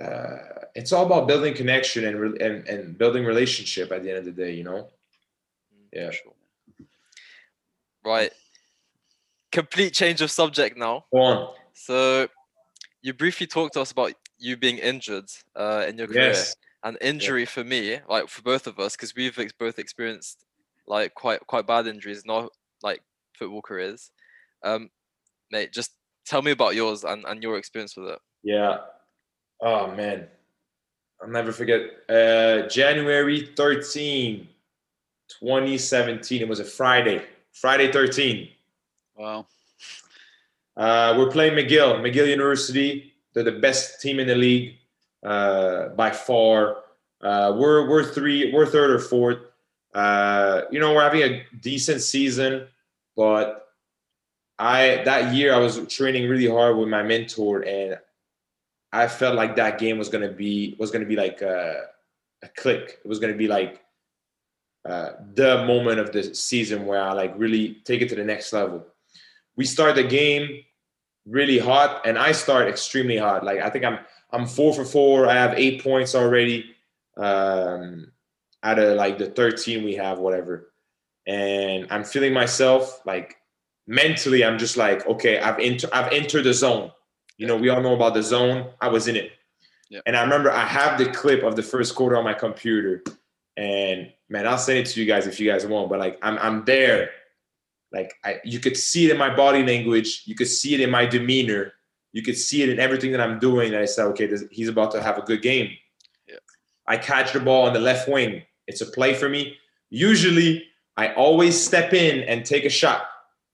uh, 0.00 0.36
it's 0.74 0.92
all 0.92 1.06
about 1.06 1.28
building 1.28 1.54
connection 1.54 2.04
and, 2.04 2.18
re- 2.18 2.38
and 2.40 2.66
and 2.68 2.98
building 2.98 3.24
relationship 3.24 3.92
at 3.92 4.02
the 4.02 4.10
end 4.10 4.18
of 4.18 4.24
the 4.24 4.32
day 4.32 4.52
you 4.52 4.64
know 4.64 4.88
mm, 5.72 5.86
yeah 5.92 6.10
sure. 6.10 6.32
right 8.04 8.32
complete 9.52 9.94
change 9.94 10.20
of 10.20 10.30
subject 10.30 10.76
now 10.76 11.04
go 11.12 11.18
on 11.20 11.54
so 11.74 12.26
you 13.02 13.12
briefly 13.12 13.46
talked 13.46 13.74
to 13.74 13.80
us 13.80 13.92
about 13.92 14.12
you 14.38 14.56
being 14.56 14.78
injured 14.78 15.30
uh, 15.54 15.84
in 15.88 15.96
your 15.96 16.08
career 16.08 16.30
yes. 16.30 16.56
And 16.84 16.96
injury 17.00 17.40
yeah. 17.40 17.48
for 17.48 17.64
me 17.64 17.98
like 18.08 18.28
for 18.28 18.42
both 18.42 18.66
of 18.66 18.78
us 18.78 18.94
because 18.94 19.14
we've 19.16 19.38
ex- 19.38 19.52
both 19.52 19.78
experienced 19.78 20.44
like 20.86 21.14
quite 21.14 21.40
quite 21.46 21.66
bad 21.66 21.86
injuries 21.86 22.24
not 22.24 22.50
like 22.82 23.02
football 23.32 23.62
careers 23.62 24.10
um 24.62 24.90
mate 25.50 25.72
just 25.72 25.92
tell 26.24 26.42
me 26.42 26.50
about 26.50 26.74
yours 26.74 27.04
and, 27.04 27.24
and 27.26 27.42
your 27.42 27.56
experience 27.56 27.96
with 27.96 28.06
it 28.06 28.18
yeah 28.42 28.78
Oh 29.60 29.94
man, 29.94 30.26
I'll 31.22 31.28
never 31.28 31.50
forget. 31.52 31.80
Uh, 32.08 32.68
January 32.68 33.50
13, 33.56 34.46
2017. 35.40 36.42
It 36.42 36.48
was 36.48 36.60
a 36.60 36.64
Friday. 36.64 37.22
Friday 37.52 37.90
13. 37.90 38.48
Wow. 39.16 39.46
Uh, 40.76 41.14
we're 41.16 41.30
playing 41.30 41.54
McGill, 41.54 42.00
McGill 42.00 42.28
University. 42.28 43.14
They're 43.32 43.44
the 43.44 43.52
best 43.52 44.02
team 44.02 44.18
in 44.18 44.26
the 44.26 44.34
league 44.34 44.74
uh, 45.24 45.88
by 45.88 46.10
far. 46.10 46.78
Uh, 47.20 47.54
we're 47.56 47.88
we're 47.88 48.04
three, 48.04 48.52
we're 48.52 48.66
third 48.66 48.90
or 48.90 48.98
fourth. 48.98 49.38
Uh, 49.94 50.62
you 50.70 50.78
know, 50.78 50.92
we're 50.92 51.02
having 51.02 51.22
a 51.22 51.44
decent 51.60 52.02
season, 52.02 52.66
but 53.16 53.68
I 54.58 55.02
that 55.04 55.34
year 55.34 55.54
I 55.54 55.58
was 55.58 55.84
training 55.88 56.28
really 56.28 56.48
hard 56.48 56.76
with 56.76 56.88
my 56.88 57.02
mentor, 57.02 57.64
and 57.64 57.98
I 58.92 59.08
felt 59.08 59.34
like 59.34 59.56
that 59.56 59.78
game 59.78 59.98
was 59.98 60.08
gonna 60.08 60.30
be 60.30 60.76
was 60.78 60.90
gonna 60.90 61.06
be 61.06 61.16
like 61.16 61.40
a, 61.42 61.86
a 62.42 62.48
click. 62.48 62.98
It 63.04 63.08
was 63.08 63.18
gonna 63.18 63.34
be 63.34 63.48
like 63.48 63.80
uh, 64.88 65.12
the 65.34 65.64
moment 65.64 65.98
of 65.98 66.12
the 66.12 66.34
season 66.34 66.86
where 66.86 67.00
I 67.00 67.12
like 67.12 67.32
really 67.36 67.80
take 67.84 68.02
it 68.02 68.08
to 68.10 68.14
the 68.14 68.24
next 68.24 68.52
level. 68.52 68.86
We 69.56 69.64
start 69.64 69.94
the 69.94 70.04
game 70.04 70.62
really 71.26 71.58
hot, 71.58 72.06
and 72.06 72.18
I 72.18 72.32
start 72.32 72.68
extremely 72.68 73.16
hot. 73.16 73.44
Like 73.44 73.60
I 73.60 73.70
think 73.70 73.84
I'm 73.84 74.00
I'm 74.34 74.46
four 74.46 74.74
for 74.74 74.84
four. 74.84 75.28
I 75.28 75.34
have 75.34 75.54
eight 75.56 75.82
points 75.82 76.14
already 76.14 76.74
um, 77.16 78.10
out 78.62 78.78
of 78.78 78.96
like 78.96 79.16
the 79.16 79.26
13 79.26 79.84
we 79.84 79.94
have, 79.94 80.18
whatever. 80.18 80.72
And 81.26 81.86
I'm 81.90 82.04
feeling 82.04 82.32
myself 82.32 83.00
like 83.06 83.36
mentally. 83.86 84.44
I'm 84.44 84.58
just 84.58 84.76
like, 84.76 85.06
okay, 85.06 85.38
I've 85.38 85.58
entered 85.58 85.90
I've 85.92 86.12
entered 86.12 86.44
the 86.44 86.52
zone. 86.52 86.90
You 87.38 87.46
know, 87.46 87.56
we 87.56 87.68
all 87.68 87.80
know 87.80 87.94
about 87.94 88.14
the 88.14 88.22
zone. 88.22 88.70
I 88.80 88.88
was 88.88 89.08
in 89.08 89.16
it. 89.16 89.32
Yeah. 89.88 90.00
And 90.06 90.16
I 90.16 90.22
remember 90.22 90.50
I 90.50 90.66
have 90.66 90.98
the 90.98 91.06
clip 91.06 91.44
of 91.44 91.56
the 91.56 91.62
first 91.62 91.94
quarter 91.94 92.16
on 92.16 92.24
my 92.24 92.34
computer. 92.34 93.02
And 93.56 94.12
man, 94.28 94.46
I'll 94.46 94.58
send 94.58 94.78
it 94.78 94.86
to 94.86 95.00
you 95.00 95.06
guys 95.06 95.26
if 95.26 95.38
you 95.38 95.50
guys 95.50 95.64
want. 95.64 95.88
But 95.88 96.00
like 96.00 96.18
I'm 96.22 96.38
I'm 96.38 96.64
there. 96.64 97.10
Like 97.92 98.12
I 98.24 98.40
you 98.44 98.58
could 98.58 98.76
see 98.76 99.06
it 99.06 99.12
in 99.12 99.18
my 99.18 99.34
body 99.34 99.64
language, 99.64 100.22
you 100.26 100.34
could 100.34 100.48
see 100.48 100.74
it 100.74 100.80
in 100.80 100.90
my 100.90 101.06
demeanor, 101.06 101.73
you 102.14 102.22
could 102.22 102.38
see 102.38 102.62
it 102.62 102.68
in 102.68 102.78
everything 102.78 103.10
that 103.10 103.20
I'm 103.20 103.40
doing. 103.40 103.74
And 103.74 103.82
I 103.82 103.86
said, 103.86 104.06
okay, 104.06 104.26
this, 104.26 104.44
he's 104.52 104.68
about 104.68 104.92
to 104.92 105.02
have 105.02 105.18
a 105.18 105.22
good 105.22 105.42
game. 105.42 105.70
Yeah. 106.28 106.36
I 106.86 106.96
catch 106.96 107.32
the 107.32 107.40
ball 107.40 107.66
on 107.66 107.72
the 107.72 107.80
left 107.80 108.08
wing. 108.08 108.42
It's 108.68 108.80
a 108.80 108.86
play 108.86 109.14
for 109.14 109.28
me. 109.28 109.56
Usually 109.90 110.64
I 110.96 111.12
always 111.14 111.60
step 111.60 111.92
in 111.92 112.22
and 112.22 112.46
take 112.46 112.64
a 112.64 112.70
shot. 112.70 113.06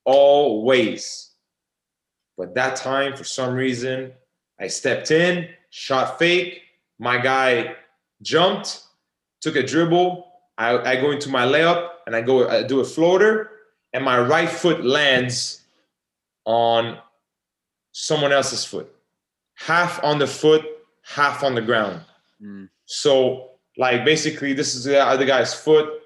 Always. 0.04 1.30
But 2.36 2.54
that 2.54 2.76
time, 2.76 3.16
for 3.16 3.24
some 3.24 3.54
reason, 3.54 4.12
I 4.60 4.66
stepped 4.66 5.10
in, 5.10 5.48
shot 5.70 6.18
fake. 6.18 6.60
My 6.98 7.16
guy 7.16 7.76
jumped, 8.20 8.82
took 9.40 9.56
a 9.56 9.62
dribble. 9.62 10.30
I, 10.58 10.76
I 10.76 11.00
go 11.00 11.12
into 11.12 11.30
my 11.30 11.46
layup 11.46 11.88
and 12.06 12.14
I 12.14 12.20
go 12.20 12.46
I 12.46 12.62
do 12.62 12.80
a 12.80 12.84
floater, 12.84 13.52
and 13.94 14.04
my 14.04 14.20
right 14.20 14.50
foot 14.50 14.84
lands 14.84 15.62
on 16.44 16.98
someone 18.00 18.32
else's 18.32 18.64
foot. 18.64 18.92
Half 19.54 20.02
on 20.02 20.18
the 20.18 20.26
foot, 20.26 20.64
half 21.02 21.44
on 21.44 21.54
the 21.54 21.60
ground. 21.60 22.00
Mm. 22.42 22.68
So, 22.86 23.50
like, 23.76 24.04
basically, 24.04 24.54
this 24.54 24.74
is 24.74 24.84
the 24.84 25.04
other 25.04 25.26
guy's 25.26 25.52
foot. 25.52 26.00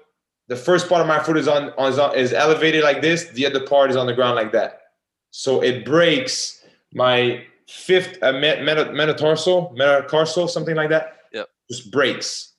The 0.47 0.55
first 0.55 0.89
part 0.89 1.01
of 1.01 1.07
my 1.07 1.19
foot 1.19 1.37
is 1.37 1.47
on, 1.47 1.71
on 1.77 2.15
is 2.15 2.33
elevated 2.33 2.83
like 2.83 3.01
this. 3.01 3.29
The 3.29 3.45
other 3.45 3.65
part 3.65 3.89
is 3.89 3.95
on 3.95 4.07
the 4.07 4.13
ground 4.13 4.35
like 4.35 4.51
that. 4.51 4.81
So 5.31 5.61
it 5.61 5.85
breaks 5.85 6.63
my 6.93 7.43
fifth 7.67 8.21
uh, 8.21 8.33
metatarsal, 8.33 9.73
metatarsal, 9.75 10.47
something 10.47 10.75
like 10.75 10.89
that. 10.89 11.17
Yep. 11.33 11.49
Just 11.71 11.91
breaks. 11.91 12.53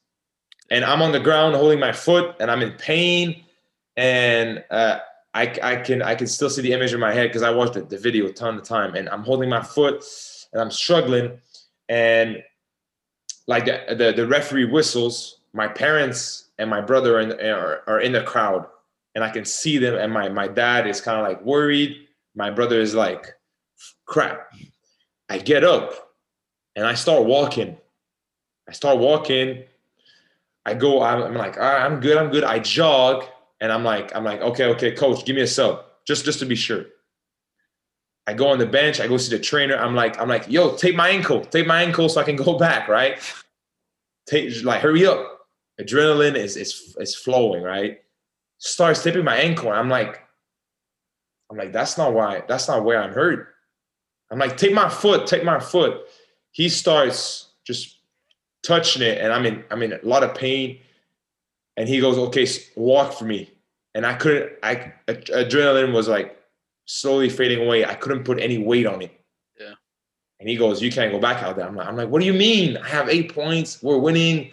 And 0.70 0.84
I'm 0.84 1.00
on 1.00 1.12
the 1.12 1.20
ground 1.20 1.54
holding 1.54 1.78
my 1.78 1.92
foot 1.92 2.34
and 2.40 2.50
I'm 2.50 2.62
in 2.62 2.72
pain. 2.72 3.44
And 3.96 4.64
uh, 4.70 4.98
I, 5.36 5.58
I 5.62 5.76
can 5.76 6.02
I 6.02 6.14
can 6.14 6.26
still 6.26 6.48
see 6.48 6.62
the 6.62 6.72
image 6.72 6.94
in 6.94 7.00
my 7.00 7.12
head 7.12 7.28
because 7.28 7.42
I 7.42 7.50
watched 7.50 7.74
the, 7.74 7.82
the 7.82 7.98
video 7.98 8.26
a 8.26 8.32
ton 8.32 8.56
of 8.56 8.64
time. 8.64 8.94
And 8.94 9.08
I'm 9.08 9.22
holding 9.22 9.50
my 9.50 9.62
foot 9.62 10.04
and 10.52 10.62
I'm 10.62 10.70
struggling. 10.70 11.38
And 11.88 12.42
like 13.46 13.66
the, 13.66 13.94
the, 13.94 14.12
the 14.12 14.26
referee 14.26 14.64
whistles, 14.64 15.40
my 15.52 15.68
parents 15.68 16.48
and 16.58 16.70
my 16.70 16.80
brother 16.80 17.18
are 17.18 17.20
in, 17.20 17.32
are, 17.32 17.82
are 17.86 18.00
in 18.00 18.12
the 18.12 18.22
crowd. 18.22 18.66
And 19.14 19.22
I 19.22 19.30
can 19.30 19.44
see 19.44 19.78
them. 19.78 19.94
And 19.94 20.12
my, 20.12 20.28
my 20.28 20.48
dad 20.48 20.86
is 20.86 21.00
kind 21.00 21.18
of 21.18 21.26
like 21.26 21.44
worried 21.44 22.06
my 22.36 22.50
brother 22.50 22.78
is 22.78 22.94
like, 22.94 23.34
crap. 24.04 24.52
I 25.28 25.38
get 25.38 25.64
up 25.64 26.12
and 26.76 26.86
I 26.86 26.94
start 26.94 27.24
walking. 27.24 27.76
I 28.68 28.72
start 28.72 28.98
walking. 28.98 29.64
I 30.66 30.74
go, 30.74 31.02
I'm, 31.02 31.22
I'm 31.22 31.34
like, 31.34 31.58
I'm 31.58 31.98
good, 32.00 32.18
I'm 32.18 32.30
good. 32.30 32.44
I 32.44 32.58
jog 32.58 33.24
and 33.60 33.72
I'm 33.72 33.84
like, 33.84 34.14
I'm 34.14 34.24
like, 34.24 34.40
okay, 34.40 34.64
okay, 34.66 34.92
coach, 34.92 35.24
give 35.24 35.36
me 35.36 35.42
a 35.42 35.46
sub, 35.46 35.84
just 36.06 36.24
just 36.24 36.38
to 36.40 36.46
be 36.46 36.56
sure. 36.56 36.84
I 38.26 38.34
go 38.34 38.48
on 38.48 38.58
the 38.58 38.66
bench, 38.66 39.00
I 39.00 39.06
go 39.06 39.16
see 39.18 39.36
the 39.36 39.42
trainer. 39.42 39.76
I'm 39.76 39.94
like, 39.94 40.20
I'm 40.20 40.28
like, 40.28 40.48
yo, 40.48 40.76
take 40.76 40.96
my 40.96 41.08
ankle, 41.08 41.44
take 41.44 41.66
my 41.66 41.82
ankle 41.82 42.08
so 42.08 42.20
I 42.20 42.24
can 42.24 42.36
go 42.36 42.58
back, 42.66 42.88
right? 42.88 43.18
take 44.26 44.64
like 44.64 44.80
hurry 44.80 45.06
up. 45.06 45.40
Adrenaline 45.80 46.36
is 46.36 46.56
is 46.56 46.96
is 46.98 47.14
flowing, 47.14 47.62
right? 47.62 48.00
Starts 48.58 49.02
tipping 49.02 49.24
my 49.24 49.36
ankle. 49.36 49.70
I'm 49.70 49.88
like, 49.88 50.22
I'm 51.50 51.56
like, 51.56 51.72
that's 51.72 51.96
not 51.96 52.12
why, 52.12 52.42
that's 52.48 52.68
not 52.68 52.84
where 52.84 53.02
I'm 53.02 53.12
hurt. 53.12 53.48
I'm 54.30 54.38
like, 54.38 54.56
take 54.56 54.72
my 54.72 54.88
foot, 54.88 55.26
take 55.26 55.44
my 55.44 55.60
foot. 55.60 56.00
He 56.50 56.68
starts 56.68 57.50
just 57.64 58.00
touching 58.64 59.02
it, 59.02 59.18
and 59.20 59.32
I'm 59.32 59.46
in, 59.46 59.64
I'm 59.70 59.82
in 59.82 59.92
a 59.92 60.00
lot 60.02 60.24
of 60.24 60.34
pain. 60.34 60.78
And 61.76 61.88
he 61.88 62.00
goes, 62.00 62.16
okay, 62.18 62.46
walk 62.74 63.12
for 63.12 63.24
me. 63.24 63.50
And 63.94 64.06
I 64.06 64.14
couldn't, 64.14 64.52
I 64.62 64.92
adrenaline 65.08 65.92
was 65.92 66.08
like 66.08 66.38
slowly 66.86 67.28
fading 67.28 67.64
away. 67.66 67.84
I 67.84 67.94
couldn't 67.94 68.24
put 68.24 68.40
any 68.40 68.58
weight 68.58 68.86
on 68.86 69.02
it. 69.02 69.12
Yeah. 69.58 69.74
And 70.40 70.48
he 70.48 70.56
goes, 70.56 70.82
you 70.82 70.90
can't 70.90 71.12
go 71.12 71.18
back 71.18 71.42
out 71.42 71.56
there. 71.56 71.66
I'm 71.66 71.76
like, 71.76 71.88
I'm 71.88 71.96
like, 71.96 72.08
what 72.08 72.20
do 72.20 72.26
you 72.26 72.34
mean? 72.34 72.76
I 72.76 72.88
have 72.88 73.08
eight 73.08 73.34
points. 73.34 73.82
We're 73.82 73.98
winning. 73.98 74.52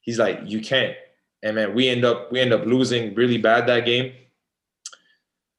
He's 0.00 0.18
like, 0.18 0.40
you 0.44 0.60
can't. 0.60 0.94
And 1.42 1.56
man, 1.56 1.74
we 1.74 1.88
end 1.88 2.04
up 2.04 2.32
we 2.32 2.40
end 2.40 2.52
up 2.52 2.64
losing 2.64 3.14
really 3.14 3.38
bad 3.38 3.66
that 3.66 3.84
game. 3.84 4.12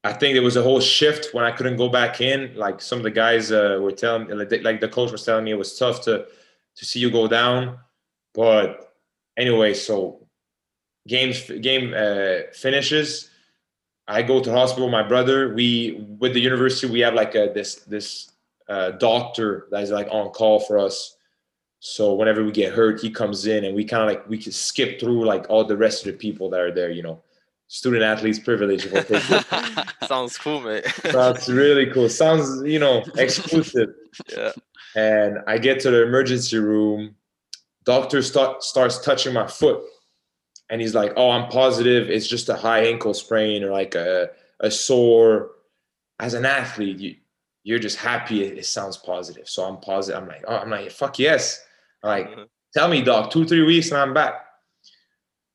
I 0.04 0.14
think 0.14 0.36
there 0.36 0.44
was 0.44 0.56
a 0.56 0.64
whole 0.64 0.80
shift 0.80 1.34
when 1.34 1.44
I 1.44 1.52
couldn't 1.52 1.78
go 1.78 1.90
back 1.90 2.22
in. 2.22 2.56
Like 2.56 2.82
some 2.82 2.98
of 2.98 3.04
the 3.04 3.12
guys 3.12 3.52
uh, 3.52 3.80
were 3.82 3.92
telling, 3.92 4.30
like 4.30 4.80
the 4.80 4.88
coach 4.88 5.12
was 5.12 5.24
telling 5.24 5.44
me, 5.44 5.52
it 5.52 5.58
was 5.58 5.78
tough 5.78 6.02
to 6.04 6.26
to 6.76 6.86
see 6.86 7.00
you 7.00 7.12
go 7.12 7.28
down. 7.28 7.80
But 8.34 8.94
anyway, 9.38 9.74
so 9.74 10.27
games 11.08 11.50
game 11.62 11.94
uh, 11.96 12.52
finishes. 12.54 13.30
I 14.08 14.22
go 14.22 14.42
to 14.42 14.52
hospital. 14.52 14.90
My 14.90 15.04
brother, 15.04 15.54
we 15.54 16.06
with 16.20 16.34
the 16.34 16.40
university, 16.40 16.92
we 16.92 17.00
have 17.02 17.14
like 17.14 17.36
a, 17.36 17.52
this 17.54 17.76
this 17.86 18.32
uh, 18.70 18.92
doctor 18.92 19.68
that 19.72 19.84
is 19.84 19.92
like 19.92 20.08
on 20.12 20.30
call 20.30 20.60
for 20.60 20.78
us. 20.78 21.16
So 21.80 22.14
whenever 22.14 22.44
we 22.44 22.52
get 22.52 22.74
hurt, 22.74 23.02
he 23.02 23.10
comes 23.10 23.46
in 23.46 23.66
and 23.66 23.76
we 23.76 23.86
kind 23.86 24.04
of 24.04 24.10
like 24.10 24.28
we 24.30 24.38
can 24.38 24.52
skip 24.52 25.00
through 25.00 25.26
like 25.26 25.46
all 25.50 25.64
the 25.64 25.78
rest 25.78 26.06
of 26.06 26.12
the 26.12 26.18
people 26.18 26.50
that 26.50 26.60
are 26.60 26.72
there, 26.72 26.92
you 26.92 27.04
know. 27.04 27.22
Student 27.70 28.04
athletes 28.04 28.40
privilege. 28.40 28.88
Sounds 30.08 30.38
cool, 30.38 30.62
mate. 30.62 30.86
That's 31.04 31.50
really 31.50 31.88
cool. 31.88 32.08
Sounds, 32.08 32.64
you 32.66 32.80
know, 32.80 33.04
exclusive. 33.18 33.90
yeah. 34.32 34.54
And 34.96 35.40
I 35.48 35.58
get 35.58 35.82
to 35.82 35.92
the 35.92 36.04
emergency 36.04 36.60
room. 36.60 37.16
Doctor 37.84 38.22
start, 38.22 38.64
starts 38.64 39.00
touching 39.00 39.34
my 39.34 39.48
foot. 39.48 39.84
And 40.70 40.82
he's 40.82 40.96
like, 40.96 41.14
oh, 41.16 41.30
I'm 41.30 41.50
positive 41.50 42.10
it's 42.10 42.28
just 42.28 42.50
a 42.50 42.56
high 42.56 42.86
ankle 42.86 43.14
sprain 43.14 43.64
or 43.64 43.72
like 43.72 43.96
a, 43.96 44.30
a 44.60 44.70
sore. 44.70 45.52
As 46.20 46.34
an 46.34 46.46
athlete, 46.46 47.00
you, 47.00 47.16
you're 47.64 47.80
just 47.80 47.98
happy 47.98 48.44
it, 48.44 48.58
it 48.58 48.66
sounds 48.66 48.98
positive. 48.98 49.48
So 49.48 49.64
I'm 49.64 49.78
positive. 49.78 50.22
I'm 50.22 50.28
like, 50.28 50.44
oh, 50.48 50.58
I'm 50.58 50.70
like, 50.70 50.92
fuck 50.92 51.20
yes. 51.20 51.64
Like, 52.04 52.30
mm-hmm. 52.30 52.44
tell 52.74 52.88
me, 52.88 53.02
doc, 53.02 53.32
two, 53.32 53.46
three 53.46 53.64
weeks 53.64 53.92
and 53.92 53.98
I'm 53.98 54.14
back. 54.14 54.46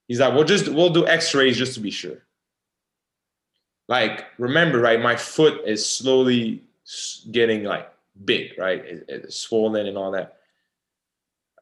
He's 0.09 0.21
like, 0.21 0.35
we'll 0.35 0.45
just 0.45 0.69
we'll 0.69 0.91
do 0.91 1.07
X-rays 1.07 1.57
just 1.57 1.75
to 1.75 1.81
be 1.81 1.91
sure. 1.91 2.19
Like, 3.89 4.27
remember, 4.39 4.79
right? 4.81 5.01
My 5.01 5.17
foot 5.17 5.63
is 5.67 5.85
slowly 5.85 6.63
getting 7.31 7.65
like 7.65 7.91
big, 8.25 8.59
right? 8.59 8.85
It, 8.85 9.05
it's 9.09 9.37
swollen 9.37 9.87
and 9.87 9.97
all 9.97 10.11
that. 10.13 10.39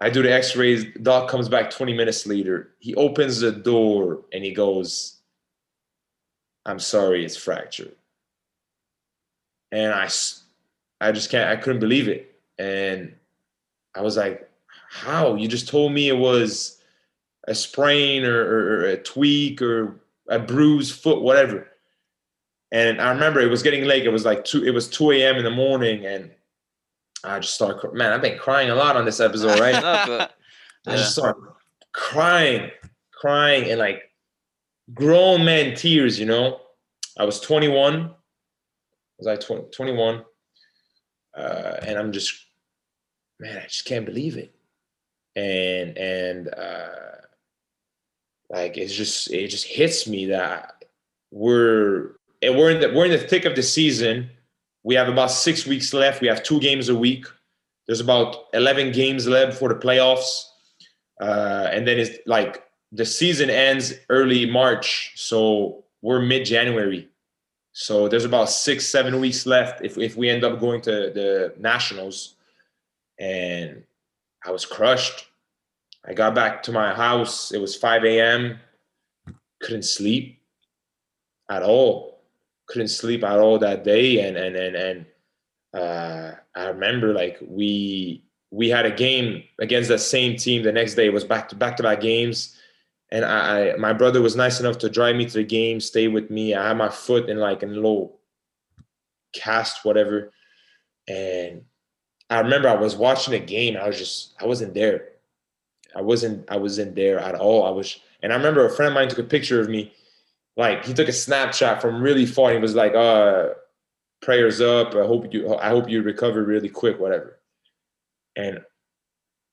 I 0.00 0.10
do 0.10 0.22
the 0.22 0.32
X-rays. 0.32 0.86
Doc 1.02 1.28
comes 1.28 1.48
back 1.48 1.70
20 1.70 1.94
minutes 1.94 2.26
later. 2.26 2.70
He 2.78 2.94
opens 2.94 3.40
the 3.40 3.52
door 3.52 4.24
and 4.32 4.42
he 4.44 4.52
goes, 4.52 5.18
"I'm 6.64 6.78
sorry, 6.78 7.24
it's 7.24 7.36
fractured." 7.36 7.94
And 9.72 9.92
I, 9.92 10.08
I 11.00 11.12
just 11.12 11.30
can't. 11.30 11.50
I 11.50 11.56
couldn't 11.56 11.80
believe 11.80 12.08
it. 12.08 12.34
And 12.58 13.14
I 13.94 14.02
was 14.02 14.16
like, 14.16 14.50
how? 14.90 15.36
You 15.36 15.46
just 15.48 15.68
told 15.68 15.92
me 15.92 16.08
it 16.08 16.16
was 16.16 16.80
a 17.46 17.54
sprain 17.54 18.24
or, 18.24 18.40
or, 18.40 18.80
or 18.80 18.84
a 18.86 18.96
tweak 18.96 19.62
or 19.62 20.00
a 20.28 20.38
bruised 20.38 21.00
foot, 21.00 21.22
whatever. 21.22 21.68
And 22.72 23.00
I 23.00 23.10
remember 23.10 23.40
it 23.40 23.50
was 23.50 23.62
getting 23.62 23.84
late. 23.84 24.04
It 24.04 24.10
was 24.10 24.24
like 24.24 24.44
two. 24.44 24.64
It 24.64 24.72
was 24.72 24.88
two 24.88 25.12
a.m. 25.12 25.36
in 25.36 25.44
the 25.44 25.50
morning, 25.50 26.06
and 26.06 26.30
I 27.24 27.38
just 27.38 27.54
started. 27.54 27.92
Man, 27.94 28.12
I've 28.12 28.22
been 28.22 28.38
crying 28.38 28.70
a 28.70 28.74
lot 28.74 28.96
on 28.96 29.04
this 29.04 29.20
episode, 29.20 29.58
right? 29.60 29.80
but, 30.06 30.34
yeah. 30.86 30.92
I 30.92 30.96
just 30.96 31.12
started 31.12 31.42
crying, 31.92 32.70
crying, 33.12 33.70
and 33.70 33.78
like 33.78 34.02
grown 34.94 35.44
man 35.44 35.74
tears. 35.74 36.18
You 36.18 36.26
know, 36.26 36.60
I 37.18 37.24
was 37.24 37.40
21. 37.40 38.14
Was 39.18 39.26
I 39.26 39.36
20, 39.36 39.64
21? 39.70 40.24
Uh, 41.36 41.76
and 41.82 41.98
I'm 41.98 42.10
just, 42.10 42.46
man, 43.38 43.58
I 43.58 43.66
just 43.66 43.84
can't 43.84 44.06
believe 44.06 44.36
it. 44.36 44.54
And 45.36 45.96
and 45.96 46.48
uh, 46.48 47.20
like 48.48 48.76
it's 48.76 48.94
just 48.94 49.30
it 49.30 49.48
just 49.48 49.66
hits 49.66 50.08
me 50.08 50.26
that 50.26 50.84
we're 51.30 52.16
and 52.42 52.58
we're 52.58 52.70
in 52.70 52.80
the 52.80 52.92
we're 52.92 53.04
in 53.04 53.12
the 53.12 53.18
thick 53.18 53.44
of 53.44 53.54
the 53.54 53.62
season. 53.62 54.30
We 54.82 54.94
have 54.94 55.08
about 55.08 55.30
six 55.30 55.66
weeks 55.66 55.92
left. 55.92 56.20
We 56.20 56.28
have 56.28 56.42
two 56.42 56.60
games 56.60 56.88
a 56.88 56.94
week. 56.94 57.26
There's 57.86 58.00
about 58.00 58.46
11 58.54 58.92
games 58.92 59.26
left 59.26 59.58
for 59.58 59.68
the 59.68 59.74
playoffs. 59.74 60.44
Uh, 61.20 61.68
and 61.72 61.86
then 61.86 61.98
it's 61.98 62.18
like 62.26 62.64
the 62.92 63.04
season 63.04 63.50
ends 63.50 63.94
early 64.08 64.46
March. 64.46 65.12
So 65.16 65.84
we're 66.02 66.20
mid 66.20 66.44
January. 66.44 67.08
So 67.72 68.08
there's 68.08 68.24
about 68.24 68.50
six, 68.50 68.86
seven 68.86 69.20
weeks 69.20 69.46
left 69.46 69.84
if, 69.84 69.96
if 69.98 70.16
we 70.16 70.28
end 70.28 70.44
up 70.44 70.60
going 70.60 70.80
to 70.82 70.90
the 70.90 71.54
Nationals. 71.58 72.36
And 73.18 73.84
I 74.44 74.50
was 74.50 74.64
crushed. 74.64 75.26
I 76.04 76.14
got 76.14 76.34
back 76.34 76.62
to 76.64 76.72
my 76.72 76.94
house. 76.94 77.52
It 77.52 77.58
was 77.58 77.76
5 77.76 78.04
a.m. 78.04 78.58
Couldn't 79.60 79.84
sleep 79.84 80.40
at 81.50 81.62
all. 81.62 82.09
Couldn't 82.70 82.88
sleep 82.88 83.24
at 83.24 83.38
all 83.38 83.58
that 83.58 83.84
day. 83.84 84.26
And 84.26 84.36
and 84.36 84.56
and 84.56 84.76
and 84.76 85.06
uh, 85.74 86.32
I 86.54 86.64
remember 86.68 87.12
like 87.12 87.38
we 87.42 88.24
we 88.50 88.68
had 88.68 88.86
a 88.86 88.90
game 88.90 89.44
against 89.58 89.88
that 89.88 89.98
same 90.00 90.36
team 90.36 90.62
the 90.62 90.72
next 90.72 90.94
day. 90.94 91.06
It 91.06 91.12
was 91.12 91.24
back 91.24 91.48
to 91.50 91.56
back 91.56 91.76
to 91.76 91.82
back 91.82 92.00
games. 92.00 92.56
And 93.12 93.24
I, 93.24 93.72
I 93.72 93.76
my 93.76 93.92
brother 93.92 94.22
was 94.22 94.36
nice 94.36 94.60
enough 94.60 94.78
to 94.78 94.90
drive 94.90 95.16
me 95.16 95.26
to 95.26 95.38
the 95.38 95.44
game, 95.44 95.80
stay 95.80 96.08
with 96.08 96.30
me. 96.30 96.54
I 96.54 96.68
had 96.68 96.76
my 96.76 96.88
foot 96.88 97.28
in 97.28 97.38
like 97.38 97.62
a 97.62 97.66
little 97.66 98.20
cast, 99.32 99.84
whatever. 99.84 100.32
And 101.08 101.62
I 102.28 102.40
remember 102.40 102.68
I 102.68 102.76
was 102.76 102.96
watching 102.96 103.34
a 103.34 103.38
game. 103.38 103.76
I 103.76 103.86
was 103.86 103.98
just 103.98 104.34
I 104.40 104.46
wasn't 104.46 104.74
there. 104.74 105.08
I 105.94 106.02
wasn't 106.02 106.48
I 106.50 106.56
wasn't 106.56 106.94
there 106.94 107.18
at 107.18 107.34
all. 107.34 107.66
I 107.66 107.70
was 107.70 107.98
and 108.22 108.32
I 108.32 108.36
remember 108.36 108.64
a 108.64 108.70
friend 108.70 108.88
of 108.90 108.94
mine 108.94 109.08
took 109.08 109.18
a 109.18 109.24
picture 109.24 109.60
of 109.60 109.68
me. 109.68 109.92
Like 110.56 110.84
he 110.84 110.92
took 110.92 111.08
a 111.08 111.12
snapshot 111.12 111.80
from 111.80 112.02
really 112.02 112.26
far. 112.26 112.52
He 112.52 112.58
was 112.58 112.74
like, 112.74 112.94
uh, 112.94 113.50
prayers 114.20 114.60
up. 114.60 114.94
I 114.94 115.06
hope 115.06 115.32
you 115.32 115.56
I 115.56 115.68
hope 115.68 115.88
you 115.88 116.02
recover 116.02 116.42
really 116.42 116.68
quick, 116.68 116.98
whatever. 116.98 117.38
And 118.36 118.60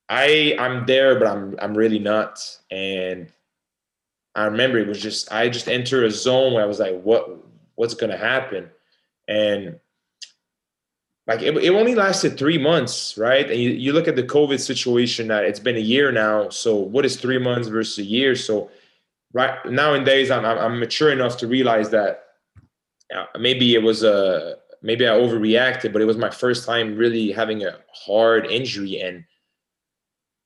I 0.08 0.56
I'm 0.58 0.86
there, 0.86 1.18
but 1.18 1.28
I'm 1.28 1.56
I'm 1.60 1.76
really 1.76 1.98
not. 1.98 2.40
And 2.70 3.32
I 4.34 4.44
remember 4.44 4.78
it 4.78 4.88
was 4.88 5.00
just 5.00 5.32
I 5.32 5.48
just 5.48 5.68
entered 5.68 6.04
a 6.04 6.10
zone 6.10 6.54
where 6.54 6.62
I 6.62 6.66
was 6.66 6.78
like, 6.78 7.00
what 7.02 7.28
what's 7.74 7.94
gonna 7.94 8.16
happen? 8.16 8.70
And 9.26 9.80
like 11.26 11.42
it, 11.42 11.56
it 11.58 11.70
only 11.70 11.94
lasted 11.94 12.38
three 12.38 12.56
months, 12.56 13.18
right? 13.18 13.50
And 13.50 13.60
you, 13.60 13.70
you 13.70 13.92
look 13.92 14.08
at 14.08 14.16
the 14.16 14.22
COVID 14.22 14.60
situation 14.60 15.28
that 15.28 15.44
it's 15.44 15.60
been 15.60 15.76
a 15.76 15.80
year 15.80 16.10
now. 16.10 16.48
So 16.48 16.76
what 16.76 17.04
is 17.04 17.16
three 17.16 17.38
months 17.38 17.68
versus 17.68 17.98
a 17.98 18.02
year? 18.02 18.34
So 18.34 18.70
right 19.32 19.64
nowadays 19.66 20.30
I'm, 20.30 20.44
I'm 20.44 20.80
mature 20.80 21.12
enough 21.12 21.36
to 21.38 21.46
realize 21.46 21.90
that 21.90 22.24
uh, 23.14 23.24
maybe 23.38 23.74
it 23.74 23.82
was 23.82 24.02
a, 24.02 24.56
maybe 24.82 25.06
I 25.06 25.12
overreacted, 25.12 25.92
but 25.92 26.02
it 26.02 26.06
was 26.06 26.16
my 26.16 26.30
first 26.30 26.66
time 26.66 26.96
really 26.96 27.32
having 27.32 27.64
a 27.64 27.78
hard 27.92 28.46
injury. 28.46 29.00
And 29.00 29.24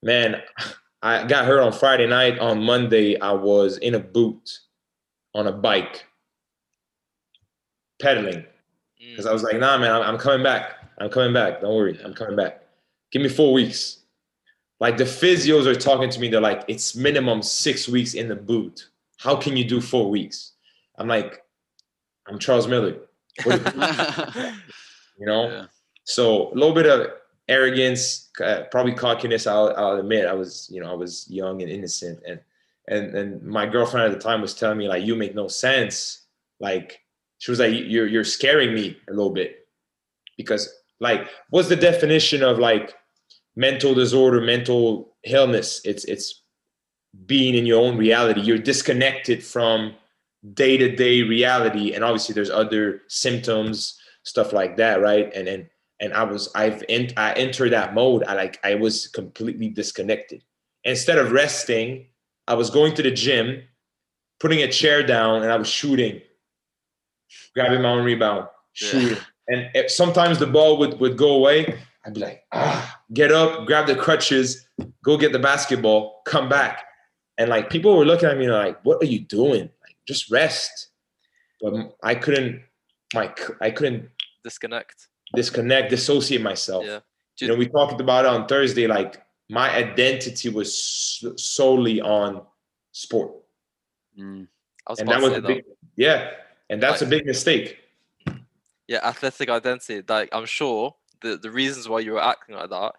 man, 0.02 0.42
I 1.04 1.26
got 1.26 1.46
hurt 1.46 1.60
on 1.60 1.72
Friday 1.72 2.06
night. 2.06 2.38
On 2.38 2.62
Monday, 2.62 3.18
I 3.18 3.32
was 3.32 3.78
in 3.78 3.96
a 3.96 3.98
boot 3.98 4.48
on 5.34 5.48
a 5.48 5.52
bike 5.52 6.04
pedaling 8.00 8.44
because 9.00 9.26
I 9.26 9.32
was 9.32 9.42
like, 9.42 9.58
nah, 9.58 9.78
man, 9.78 9.90
I'm, 9.90 10.02
I'm 10.02 10.18
coming 10.18 10.44
back. 10.44 10.74
I'm 10.98 11.10
coming 11.10 11.32
back. 11.32 11.60
Don't 11.60 11.74
worry, 11.74 11.98
I'm 12.04 12.14
coming 12.14 12.36
back. 12.36 12.62
Give 13.10 13.20
me 13.20 13.28
four 13.28 13.52
weeks. 13.52 14.01
Like 14.82 14.96
the 14.96 15.04
physios 15.04 15.66
are 15.66 15.76
talking 15.76 16.10
to 16.10 16.18
me, 16.18 16.26
they're 16.26 16.40
like, 16.40 16.64
it's 16.66 16.96
minimum 16.96 17.40
six 17.40 17.88
weeks 17.88 18.14
in 18.14 18.26
the 18.26 18.34
boot. 18.34 18.88
How 19.16 19.36
can 19.36 19.56
you 19.56 19.62
do 19.62 19.80
four 19.80 20.10
weeks? 20.10 20.54
I'm 20.98 21.06
like, 21.06 21.44
I'm 22.26 22.36
Charles 22.40 22.66
Miller. 22.66 22.96
you 23.46 23.52
know? 25.20 25.48
Yeah. 25.48 25.66
So 26.02 26.50
a 26.50 26.54
little 26.54 26.74
bit 26.74 26.86
of 26.86 27.12
arrogance, 27.46 28.28
uh, 28.42 28.62
probably 28.72 28.94
cockiness. 28.94 29.46
I'll, 29.46 29.72
I'll 29.76 30.00
admit, 30.00 30.26
I 30.26 30.32
was, 30.32 30.68
you 30.68 30.80
know, 30.80 30.90
I 30.90 30.94
was 30.94 31.30
young 31.30 31.62
and 31.62 31.70
innocent, 31.70 32.18
and 32.26 32.40
and 32.88 33.14
and 33.14 33.40
my 33.44 33.66
girlfriend 33.66 34.12
at 34.12 34.18
the 34.18 34.20
time 34.20 34.40
was 34.40 34.52
telling 34.52 34.78
me 34.78 34.88
like, 34.88 35.04
you 35.04 35.14
make 35.14 35.36
no 35.36 35.46
sense. 35.46 36.22
Like 36.58 37.02
she 37.38 37.52
was 37.52 37.60
like, 37.60 37.72
you're 37.72 38.08
you're 38.08 38.24
scaring 38.24 38.74
me 38.74 38.96
a 39.08 39.12
little 39.12 39.32
bit 39.32 39.68
because 40.36 40.68
like 40.98 41.28
what's 41.50 41.68
the 41.68 41.76
definition 41.76 42.42
of 42.42 42.58
like 42.58 42.96
mental 43.56 43.94
disorder, 43.94 44.40
mental 44.40 45.14
illness. 45.24 45.80
It's 45.84 46.04
it's 46.04 46.42
being 47.26 47.54
in 47.54 47.66
your 47.66 47.82
own 47.82 47.96
reality. 47.96 48.40
You're 48.40 48.58
disconnected 48.58 49.42
from 49.42 49.94
day 50.54 50.76
to 50.76 50.94
day 50.94 51.22
reality, 51.22 51.92
and 51.92 52.04
obviously 52.04 52.34
there's 52.34 52.50
other 52.50 53.02
symptoms, 53.08 53.98
stuff 54.24 54.52
like 54.52 54.76
that, 54.76 55.00
right? 55.00 55.32
And 55.34 55.48
and 55.48 55.66
and 56.00 56.12
I 56.14 56.24
was 56.24 56.50
I've 56.54 56.82
in, 56.88 57.12
I 57.16 57.32
entered 57.34 57.72
that 57.72 57.94
mode. 57.94 58.24
I 58.24 58.34
like 58.34 58.58
I 58.64 58.74
was 58.74 59.06
completely 59.08 59.68
disconnected. 59.68 60.42
Instead 60.84 61.18
of 61.18 61.30
resting, 61.30 62.06
I 62.48 62.54
was 62.54 62.70
going 62.70 62.94
to 62.94 63.02
the 63.02 63.10
gym, 63.12 63.62
putting 64.40 64.62
a 64.62 64.68
chair 64.68 65.06
down, 65.06 65.42
and 65.42 65.52
I 65.52 65.56
was 65.56 65.68
shooting, 65.68 66.20
grabbing 67.54 67.82
my 67.82 67.90
own 67.90 68.04
rebound, 68.04 68.48
shooting. 68.72 69.16
Yeah. 69.48 69.68
And 69.74 69.90
sometimes 69.90 70.38
the 70.38 70.46
ball 70.46 70.78
would 70.78 70.98
would 70.98 71.16
go 71.16 71.34
away. 71.34 71.78
I'd 72.04 72.14
be 72.14 72.20
like, 72.20 72.42
ah, 72.52 72.91
get 73.12 73.32
up, 73.32 73.66
grab 73.66 73.86
the 73.86 73.96
crutches, 73.96 74.66
go 75.04 75.16
get 75.16 75.32
the 75.32 75.38
basketball, 75.38 76.22
come 76.26 76.48
back. 76.48 76.84
And 77.38 77.48
like 77.48 77.70
people 77.70 77.96
were 77.96 78.04
looking 78.04 78.28
at 78.28 78.38
me 78.38 78.48
like, 78.48 78.82
what 78.84 79.02
are 79.02 79.06
you 79.06 79.20
doing? 79.20 79.62
Like, 79.82 79.96
just 80.06 80.30
rest. 80.30 80.88
But 81.60 81.74
I 82.02 82.14
couldn't, 82.14 82.62
my, 83.14 83.32
I 83.60 83.70
couldn't 83.70 84.08
disconnect, 84.44 85.08
disconnect, 85.34 85.90
dissociate 85.90 86.42
myself. 86.42 86.84
Yeah. 86.86 87.00
You 87.38 87.48
know, 87.48 87.54
we 87.56 87.66
talked 87.66 88.00
about 88.00 88.24
it 88.24 88.28
on 88.28 88.46
Thursday. 88.46 88.86
Like 88.86 89.22
my 89.48 89.74
identity 89.74 90.48
was 90.48 91.24
solely 91.36 92.00
on 92.00 92.42
sport. 92.92 93.32
Mm. 94.18 94.46
and 94.98 95.08
that 95.08 95.20
was 95.20 95.32
a 95.32 95.40
big, 95.40 95.64
yeah, 95.96 96.30
and 96.68 96.82
that's 96.82 97.00
like, 97.00 97.08
a 97.08 97.10
big 97.10 97.26
mistake. 97.26 97.78
Yeah, 98.86 99.00
athletic 99.02 99.48
identity. 99.48 100.02
Like 100.06 100.28
I'm 100.32 100.44
sure 100.44 100.94
the 101.22 101.36
the 101.36 101.50
reasons 101.50 101.88
why 101.88 102.00
you 102.00 102.12
were 102.12 102.22
acting 102.22 102.54
like 102.54 102.70
that 102.70 102.92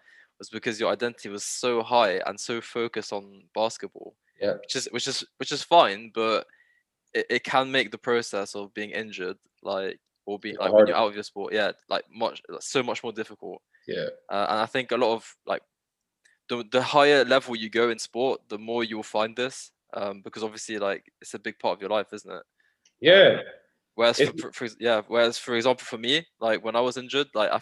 was 0.44 0.50
because 0.60 0.78
your 0.78 0.92
identity 0.92 1.28
was 1.28 1.44
so 1.44 1.82
high 1.82 2.20
and 2.26 2.38
so 2.38 2.60
focused 2.60 3.12
on 3.12 3.42
basketball. 3.54 4.14
Yeah. 4.40 4.54
Which 4.54 4.76
is 4.76 4.88
which 4.90 5.08
is 5.08 5.24
which 5.38 5.52
is 5.52 5.62
fine, 5.62 6.10
but 6.14 6.46
it, 7.12 7.26
it 7.30 7.44
can 7.44 7.70
make 7.70 7.90
the 7.90 7.98
process 7.98 8.54
of 8.54 8.74
being 8.74 8.90
injured 8.90 9.36
like 9.62 9.98
or 10.26 10.38
being 10.38 10.56
like 10.58 10.72
when 10.72 10.86
you're 10.86 10.96
out 10.96 11.08
of 11.08 11.14
your 11.14 11.22
sport, 11.22 11.52
yeah, 11.52 11.72
like 11.88 12.04
much 12.12 12.42
so 12.60 12.82
much 12.82 13.02
more 13.02 13.12
difficult. 13.12 13.62
Yeah. 13.86 14.08
Uh, 14.30 14.46
and 14.50 14.58
I 14.58 14.66
think 14.66 14.92
a 14.92 14.96
lot 14.96 15.14
of 15.14 15.36
like 15.46 15.62
the 16.48 16.64
the 16.70 16.82
higher 16.82 17.24
level 17.24 17.56
you 17.56 17.70
go 17.70 17.90
in 17.90 17.98
sport, 17.98 18.40
the 18.48 18.58
more 18.58 18.84
you'll 18.84 19.02
find 19.02 19.36
this. 19.36 19.70
Um, 19.94 20.22
because 20.22 20.42
obviously 20.42 20.78
like 20.78 21.04
it's 21.20 21.34
a 21.34 21.38
big 21.38 21.58
part 21.60 21.76
of 21.76 21.80
your 21.80 21.90
life, 21.90 22.12
isn't 22.12 22.30
it? 22.30 22.42
Yeah. 23.00 23.36
Um, 23.38 23.44
whereas 23.94 24.18
for, 24.18 24.32
for, 24.38 24.52
for, 24.52 24.68
yeah, 24.80 25.02
whereas 25.06 25.38
for 25.38 25.54
example 25.54 25.84
for 25.84 25.98
me, 25.98 26.26
like 26.40 26.64
when 26.64 26.74
I 26.74 26.80
was 26.80 26.96
injured, 26.96 27.28
like 27.34 27.50
I 27.50 27.60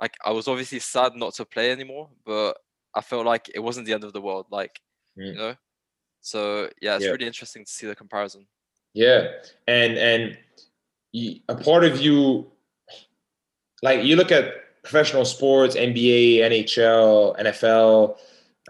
like 0.00 0.14
I 0.24 0.30
was 0.32 0.48
obviously 0.48 0.78
sad 0.78 1.14
not 1.16 1.34
to 1.34 1.44
play 1.44 1.70
anymore, 1.70 2.08
but 2.24 2.58
I 2.94 3.00
felt 3.00 3.26
like 3.26 3.50
it 3.54 3.60
wasn't 3.60 3.86
the 3.86 3.92
end 3.92 4.04
of 4.04 4.12
the 4.12 4.20
world. 4.20 4.46
Like 4.50 4.80
mm. 5.18 5.26
you 5.26 5.34
know, 5.34 5.54
so 6.20 6.70
yeah, 6.80 6.96
it's 6.96 7.04
yeah. 7.04 7.10
really 7.10 7.26
interesting 7.26 7.64
to 7.64 7.70
see 7.70 7.86
the 7.86 7.94
comparison. 7.94 8.46
Yeah, 8.94 9.28
and 9.66 9.96
and 9.98 10.38
a 11.48 11.54
part 11.54 11.84
of 11.84 12.00
you, 12.00 12.50
like 13.82 14.04
you 14.04 14.16
look 14.16 14.32
at 14.32 14.52
professional 14.82 15.24
sports, 15.24 15.76
NBA, 15.76 16.38
NHL, 16.38 17.38
NFL, 17.38 18.16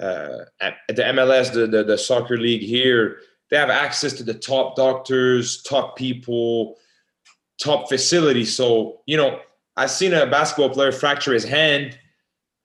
uh, 0.01 0.45
at 0.61 0.75
the 0.89 1.03
MLS, 1.03 1.53
the, 1.53 1.67
the 1.67 1.85
the 1.85 1.99
soccer 1.99 2.37
league 2.37 2.63
here, 2.63 3.19
they 3.51 3.57
have 3.57 3.71
access 3.71 4.13
to 4.15 4.23
the 4.23 4.35
top 4.35 4.77
doctors, 4.77 5.63
top 5.63 5.97
people, 5.97 6.77
top 7.63 7.89
facilities. 7.89 8.55
So 8.55 9.01
you 9.07 9.17
know 9.17 9.41
I 9.77 9.87
seen 9.87 10.15
a 10.15 10.27
basketball 10.27 10.71
player 10.71 10.93
fracture 10.93 11.33
his 11.33 11.45
hand 11.45 11.99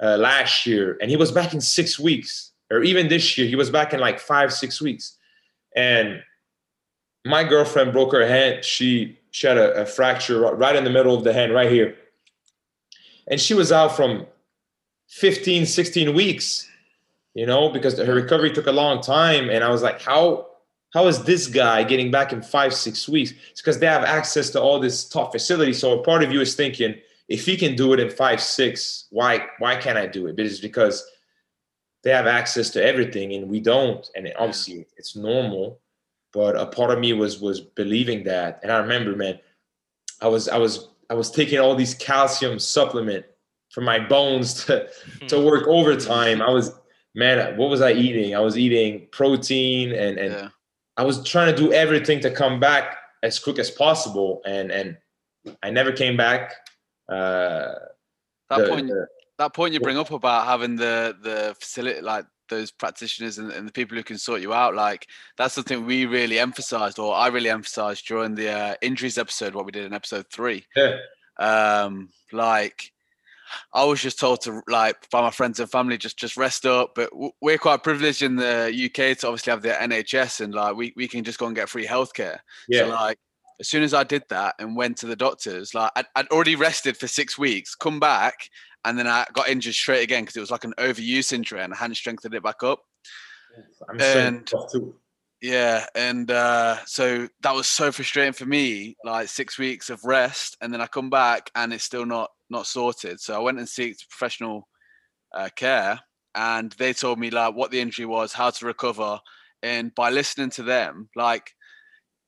uh, 0.02 0.18
last 0.18 0.66
year, 0.66 0.98
and 1.02 1.10
he 1.10 1.18
was 1.18 1.32
back 1.32 1.54
in 1.54 1.62
six 1.62 2.00
weeks. 2.00 2.52
Or 2.72 2.84
even 2.84 3.10
this 3.10 3.38
year, 3.38 3.48
he 3.48 3.58
was 3.58 3.70
back 3.70 3.94
in 3.94 4.00
like 4.00 4.20
five, 4.20 4.54
six 4.54 4.82
weeks. 4.82 5.18
And 5.76 6.24
my 7.26 7.44
girlfriend 7.44 7.92
broke 7.92 8.14
her 8.14 8.26
hand. 8.26 8.64
She 8.64 9.20
she 9.32 9.48
had 9.48 9.58
a, 9.58 9.82
a 9.82 9.86
fracture 9.86 10.40
right 10.40 10.76
in 10.76 10.84
the 10.84 10.90
middle 10.90 11.16
of 11.16 11.24
the 11.24 11.34
hand, 11.34 11.54
right 11.54 11.70
here. 11.70 11.96
And 13.28 13.40
she 13.40 13.54
was 13.54 13.72
out 13.72 13.96
from 13.96 14.26
15, 15.08 15.66
16 15.66 16.14
weeks, 16.14 16.70
you 17.34 17.46
know, 17.46 17.70
because 17.70 17.98
her 17.98 18.16
recovery 18.16 18.52
took 18.52 18.68
a 18.68 18.72
long 18.72 19.02
time. 19.02 19.50
And 19.50 19.64
I 19.64 19.70
was 19.70 19.84
like, 19.84 20.02
how 20.02 20.48
how 20.94 21.08
is 21.08 21.24
this 21.24 21.48
guy 21.48 21.84
getting 21.84 22.12
back 22.12 22.34
in 22.34 22.42
five, 22.42 22.74
six 22.74 23.08
weeks? 23.08 23.34
It's 23.52 23.62
because 23.62 23.80
they 23.80 23.86
have 23.88 24.04
access 24.04 24.50
to 24.52 24.62
all 24.62 24.80
this 24.80 25.08
top 25.08 25.32
facility. 25.32 25.74
So 25.74 26.00
a 26.00 26.04
part 26.04 26.22
of 26.22 26.32
you 26.32 26.42
is 26.42 26.56
thinking, 26.56 26.96
if 27.30 27.46
he 27.46 27.56
can 27.56 27.76
do 27.76 27.94
it 27.94 28.00
in 28.00 28.10
five, 28.10 28.42
six, 28.42 29.06
why 29.10 29.48
why 29.60 29.78
can't 29.78 29.98
I 29.98 30.06
do 30.06 30.28
it? 30.28 30.36
But 30.36 30.46
it's 30.46 30.60
because 30.60 31.06
they 32.04 32.12
have 32.12 32.28
access 32.28 32.70
to 32.72 32.84
everything 32.84 33.34
and 33.34 33.48
we 33.48 33.62
don't. 33.62 34.08
And 34.16 34.32
obviously 34.38 34.86
it's 34.98 35.16
normal. 35.16 35.80
But 36.34 36.56
a 36.58 36.66
part 36.66 36.92
of 36.92 37.00
me 37.00 37.14
was 37.14 37.40
was 37.40 37.62
believing 37.62 38.24
that. 38.26 38.60
And 38.64 38.72
I 38.72 38.78
remember, 38.78 39.16
man, 39.16 39.40
I 40.22 40.28
was 40.28 40.50
I 40.50 40.58
was 40.58 40.90
I 41.10 41.14
was 41.14 41.32
taking 41.32 41.60
all 41.60 41.76
these 41.76 41.94
calcium 41.94 42.60
supplement 42.60 43.26
for 43.70 43.82
my 43.82 43.98
bones 44.00 44.54
to 44.66 44.90
hmm. 45.20 45.28
to 45.28 45.40
work 45.40 45.68
overtime. 45.68 46.42
I 46.42 46.50
was 46.50 46.74
man, 47.16 47.56
what 47.56 47.70
was 47.70 47.82
I 47.82 47.94
eating? 47.94 48.36
I 48.36 48.40
was 48.40 48.58
eating 48.58 49.08
protein 49.12 49.94
and 49.94 50.18
and 50.18 50.34
yeah. 50.34 50.50
I 51.02 51.04
was 51.04 51.24
trying 51.24 51.54
to 51.54 51.60
do 51.60 51.74
everything 51.74 52.20
to 52.20 52.30
come 52.30 52.60
back 52.60 52.96
as 53.24 53.40
quick 53.40 53.58
as 53.58 53.72
possible, 53.72 54.40
and 54.46 54.72
and 54.72 54.98
I 55.64 55.72
never 55.72 55.92
came 55.92 56.16
back. 56.16 56.54
Uh, 57.10 57.74
that 58.52 58.60
the, 58.60 58.68
point, 58.68 58.88
the, 58.88 59.08
that 59.40 59.54
point 59.56 59.74
you 59.74 59.80
bring 59.80 59.98
up 59.98 60.12
about 60.12 60.46
having 60.46 60.76
the 60.76 61.18
the 61.24 61.56
facility, 61.60 62.02
like 62.02 62.26
those 62.50 62.70
practitioners 62.70 63.40
and, 63.40 63.52
and, 63.52 63.68
the 63.68 63.72
people 63.72 63.98
who 63.98 64.04
can 64.04 64.20
sort 64.20 64.42
you 64.42 64.54
out, 64.54 64.76
like 64.76 65.08
that's 65.38 65.56
something 65.56 65.88
we 65.88 66.06
really 66.06 66.38
emphasized, 66.38 67.00
or 67.00 67.16
I 67.16 67.30
really 67.30 67.50
emphasized 67.50 68.06
during 68.06 68.36
the 68.36 68.52
uh, 68.52 68.76
injuries 68.84 69.18
episode, 69.18 69.56
what 69.56 69.66
we 69.66 69.72
did 69.72 69.86
in 69.86 69.94
episode 69.94 70.28
three. 70.32 70.68
Yeah. 70.76 70.98
Um, 71.40 72.10
like 72.32 72.92
I 73.74 73.84
was 73.86 74.02
just 74.02 74.20
told 74.20 74.42
to 74.42 74.62
like 74.68 75.10
by 75.10 75.22
my 75.22 75.32
friends 75.32 75.60
and 75.60 75.70
family 75.70 75.98
just 75.98 76.18
just 76.18 76.38
rest 76.38 76.66
up. 76.66 76.94
But 76.96 77.10
we're 77.42 77.58
quite 77.58 77.84
privileged 77.84 78.22
in 78.22 78.36
the 78.36 78.72
UK 78.86 79.18
to 79.20 79.28
obviously 79.28 79.52
have 79.52 79.62
the 79.62 79.70
NHS 79.70 80.42
and 80.42 80.54
like 80.54 80.76
we, 80.76 80.94
we 80.96 81.08
can 81.08 81.24
just 81.24 81.40
go 81.40 81.48
and 81.48 81.56
get 81.56 81.70
free 81.70 81.86
healthcare. 81.86 82.40
Yeah. 82.68 82.86
So 82.86 82.90
like 82.90 83.18
as 83.60 83.68
soon 83.68 83.84
as 83.84 83.94
I 83.94 84.04
did 84.04 84.24
that 84.30 84.56
and 84.60 84.76
went 84.76 84.98
to 84.98 85.06
the 85.06 85.16
doctors, 85.16 85.74
like 85.74 85.92
I'd, 85.96 86.06
I'd 86.16 86.28
already 86.30 86.56
rested 86.56 86.98
for 86.98 87.08
six 87.08 87.38
weeks, 87.38 87.76
come 87.76 88.00
back, 88.00 88.50
and 88.86 88.98
then 88.98 89.08
I 89.08 89.26
got 89.34 89.50
injured 89.50 89.76
straight 89.76 90.04
again 90.04 90.24
because 90.24 90.36
it 90.36 90.42
was 90.42 90.52
like 90.52 90.64
an 90.64 90.74
overuse 90.80 91.32
injury 91.32 91.62
and 91.62 91.74
I 91.74 91.78
hadn't 91.78 91.96
strengthened 91.96 92.34
it 92.34 92.44
back 92.44 92.64
up. 92.64 92.82
I'm 93.90 94.02
and. 94.02 94.52
Yeah, 95.42 95.88
and 95.96 96.30
uh, 96.30 96.78
so 96.86 97.28
that 97.42 97.56
was 97.56 97.66
so 97.66 97.92
frustrating 97.92 98.34
for 98.34 98.46
me. 98.46 98.96
Like 99.04 99.28
six 99.28 99.58
weeks 99.58 99.90
of 99.90 100.06
rest, 100.06 100.56
and 100.62 100.72
then 100.72 100.82
I 100.82 100.88
come 100.88 101.10
back 101.10 101.50
and 101.56 101.74
it's 101.74 101.84
still 101.84 102.06
not 102.06 102.30
not 102.52 102.68
sorted. 102.68 103.20
So 103.20 103.36
I 103.36 103.40
went 103.40 103.58
and 103.58 103.68
sought 103.68 103.96
professional 104.10 104.68
uh, 105.34 105.50
care, 105.56 106.00
and 106.36 106.72
they 106.74 106.94
told 106.94 107.20
me 107.20 107.32
like 107.32 107.56
what 107.56 107.72
the 107.72 107.80
injury 107.80 108.06
was, 108.06 108.34
how 108.34 108.50
to 108.52 108.66
recover, 108.66 109.20
and 109.64 109.94
by 109.96 110.10
listening 110.10 110.52
to 110.52 110.64
them, 110.64 111.10
like 111.16 111.52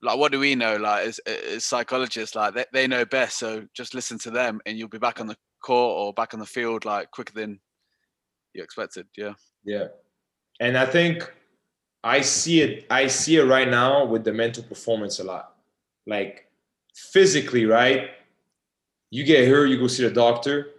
like 0.03 0.17
what 0.17 0.31
do 0.31 0.39
we 0.39 0.53
know? 0.53 0.75
Like 0.75 1.07
as, 1.07 1.19
as 1.19 1.65
psychologists 1.65 2.35
like 2.35 2.53
they, 2.53 2.65
they 2.73 2.87
know 2.87 3.05
best. 3.05 3.39
So 3.39 3.65
just 3.73 3.95
listen 3.95 4.19
to 4.19 4.31
them 4.31 4.59
and 4.65 4.77
you'll 4.77 4.89
be 4.89 4.97
back 4.97 5.21
on 5.21 5.27
the 5.27 5.37
court 5.63 5.97
or 5.97 6.13
back 6.13 6.33
on 6.33 6.39
the 6.39 6.45
field 6.45 6.85
like 6.85 7.09
quicker 7.11 7.33
than 7.33 7.59
you 8.53 8.61
expected. 8.61 9.07
Yeah. 9.17 9.33
Yeah. 9.63 9.87
And 10.59 10.77
i 10.77 10.85
think 10.85 11.33
i 12.03 12.21
see 12.21 12.61
it 12.61 12.85
i 12.89 13.07
see 13.07 13.37
it 13.37 13.43
right 13.43 13.69
now 13.69 14.05
with 14.05 14.23
the 14.23 14.33
mental 14.33 14.63
performance 14.63 15.19
a 15.19 15.23
lot. 15.23 15.55
Like 16.05 16.47
physically 16.93 17.65
right 17.65 18.09
you 19.13 19.23
get 19.23 19.47
hurt, 19.47 19.67
you 19.67 19.77
go 19.77 19.85
see 19.85 20.03
the 20.03 20.09
doctor. 20.09 20.71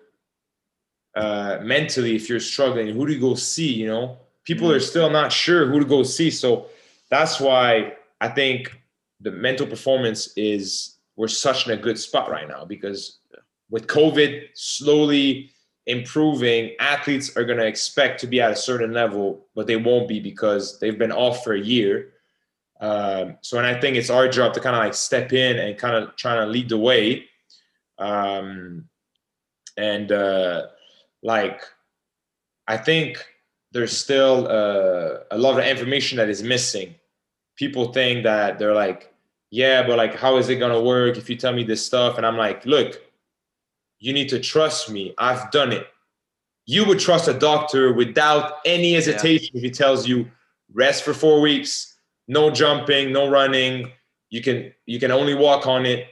Uh, 1.15 1.59
mentally, 1.63 2.17
if 2.17 2.29
you're 2.29 2.41
struggling, 2.41 2.89
who 2.89 3.07
do 3.07 3.13
you 3.13 3.21
go 3.21 3.37
see? 3.37 3.73
You 3.73 3.87
know, 3.87 4.19
people 4.43 4.73
are 4.73 4.81
mm. 4.81 4.83
still 4.83 5.09
not 5.09 5.31
sure 5.31 5.71
who 5.71 5.79
to 5.79 5.85
go 5.85 6.03
see. 6.03 6.33
So 6.33 6.67
that's 7.11 7.39
why 7.39 7.95
I 8.21 8.29
think 8.29 8.77
the 9.21 9.31
mental 9.31 9.69
performance 9.69 10.33
is 10.37 10.97
we're 11.15 11.29
such 11.29 11.69
in 11.69 11.79
a 11.79 11.81
good 11.81 11.97
spot 11.97 12.29
right 12.29 12.49
now 12.49 12.65
because 12.65 13.21
with 13.71 13.87
COVID 13.87 14.49
slowly 14.55 15.53
improving, 15.87 16.75
athletes 16.81 17.37
are 17.37 17.45
going 17.45 17.59
to 17.59 17.67
expect 17.67 18.21
to 18.23 18.27
be 18.27 18.41
at 18.41 18.51
a 18.51 18.57
certain 18.57 18.93
level, 18.93 19.47
but 19.55 19.69
they 19.69 19.77
won't 19.77 20.09
be 20.09 20.19
because 20.19 20.81
they've 20.81 20.99
been 20.99 21.13
off 21.13 21.45
for 21.45 21.53
a 21.53 21.61
year. 21.61 22.15
Um, 22.81 23.37
so, 23.43 23.59
and 23.59 23.67
I 23.67 23.81
think 23.81 23.97
it's 23.97 24.11
our 24.11 24.27
job 24.27 24.55
to 24.55 24.61
kind 24.61 24.75
of 24.75 24.83
like 24.83 24.95
step 24.95 25.33
in 25.33 25.57
and 25.61 25.79
kind 25.79 25.95
of 25.95 26.17
trying 26.17 26.45
to 26.45 26.51
lead 26.51 26.69
the 26.69 26.79
way 26.79 27.29
um, 27.99 28.89
and 29.77 30.13
uh, 30.13 30.67
like 31.23 31.63
I 32.67 32.77
think 32.77 33.25
there's 33.73 33.97
still 33.97 34.47
uh, 34.49 35.19
a 35.31 35.39
lot 35.39 35.59
of 35.59 35.65
information 35.65 36.19
that 36.19 36.29
is 36.29 36.43
missing. 36.43 36.95
People 37.57 37.93
think 37.93 38.25
that 38.25 38.59
they're 38.59 38.75
like, 38.75 39.13
yeah, 39.51 39.87
but 39.87 39.97
like, 39.97 40.15
how 40.15 40.37
is 40.37 40.49
it 40.49 40.57
gonna 40.57 40.81
work 40.81 41.17
if 41.17 41.29
you 41.29 41.37
tell 41.37 41.53
me 41.53 41.65
this 41.65 41.85
stuff? 41.85 42.17
And 42.17 42.27
I'm 42.27 42.37
like, 42.37 42.65
look, 42.67 43.01
you 43.99 44.13
need 44.13 44.29
to 44.31 44.41
trust 44.41 44.91
me. 44.91 45.15
I've 45.19 45.51
done 45.51 45.73
it. 45.73 45.87
you 46.67 46.85
would 46.87 46.99
trust 46.99 47.29
a 47.29 47.35
doctor 47.35 47.93
without 47.93 48.55
any 48.65 48.95
hesitation 48.95 49.51
yeah. 49.53 49.59
if 49.59 49.63
he 49.63 49.71
tells 49.71 50.09
you 50.09 50.31
rest 50.73 51.03
for 51.05 51.13
four 51.13 51.41
weeks, 51.41 51.97
no 52.27 52.51
jumping, 52.51 53.13
no 53.13 53.29
running. 53.29 53.91
You 54.31 54.43
can 54.43 54.73
you 54.87 54.99
can 54.99 55.11
only 55.11 55.35
walk 55.35 55.67
on 55.67 55.87
it 55.87 56.09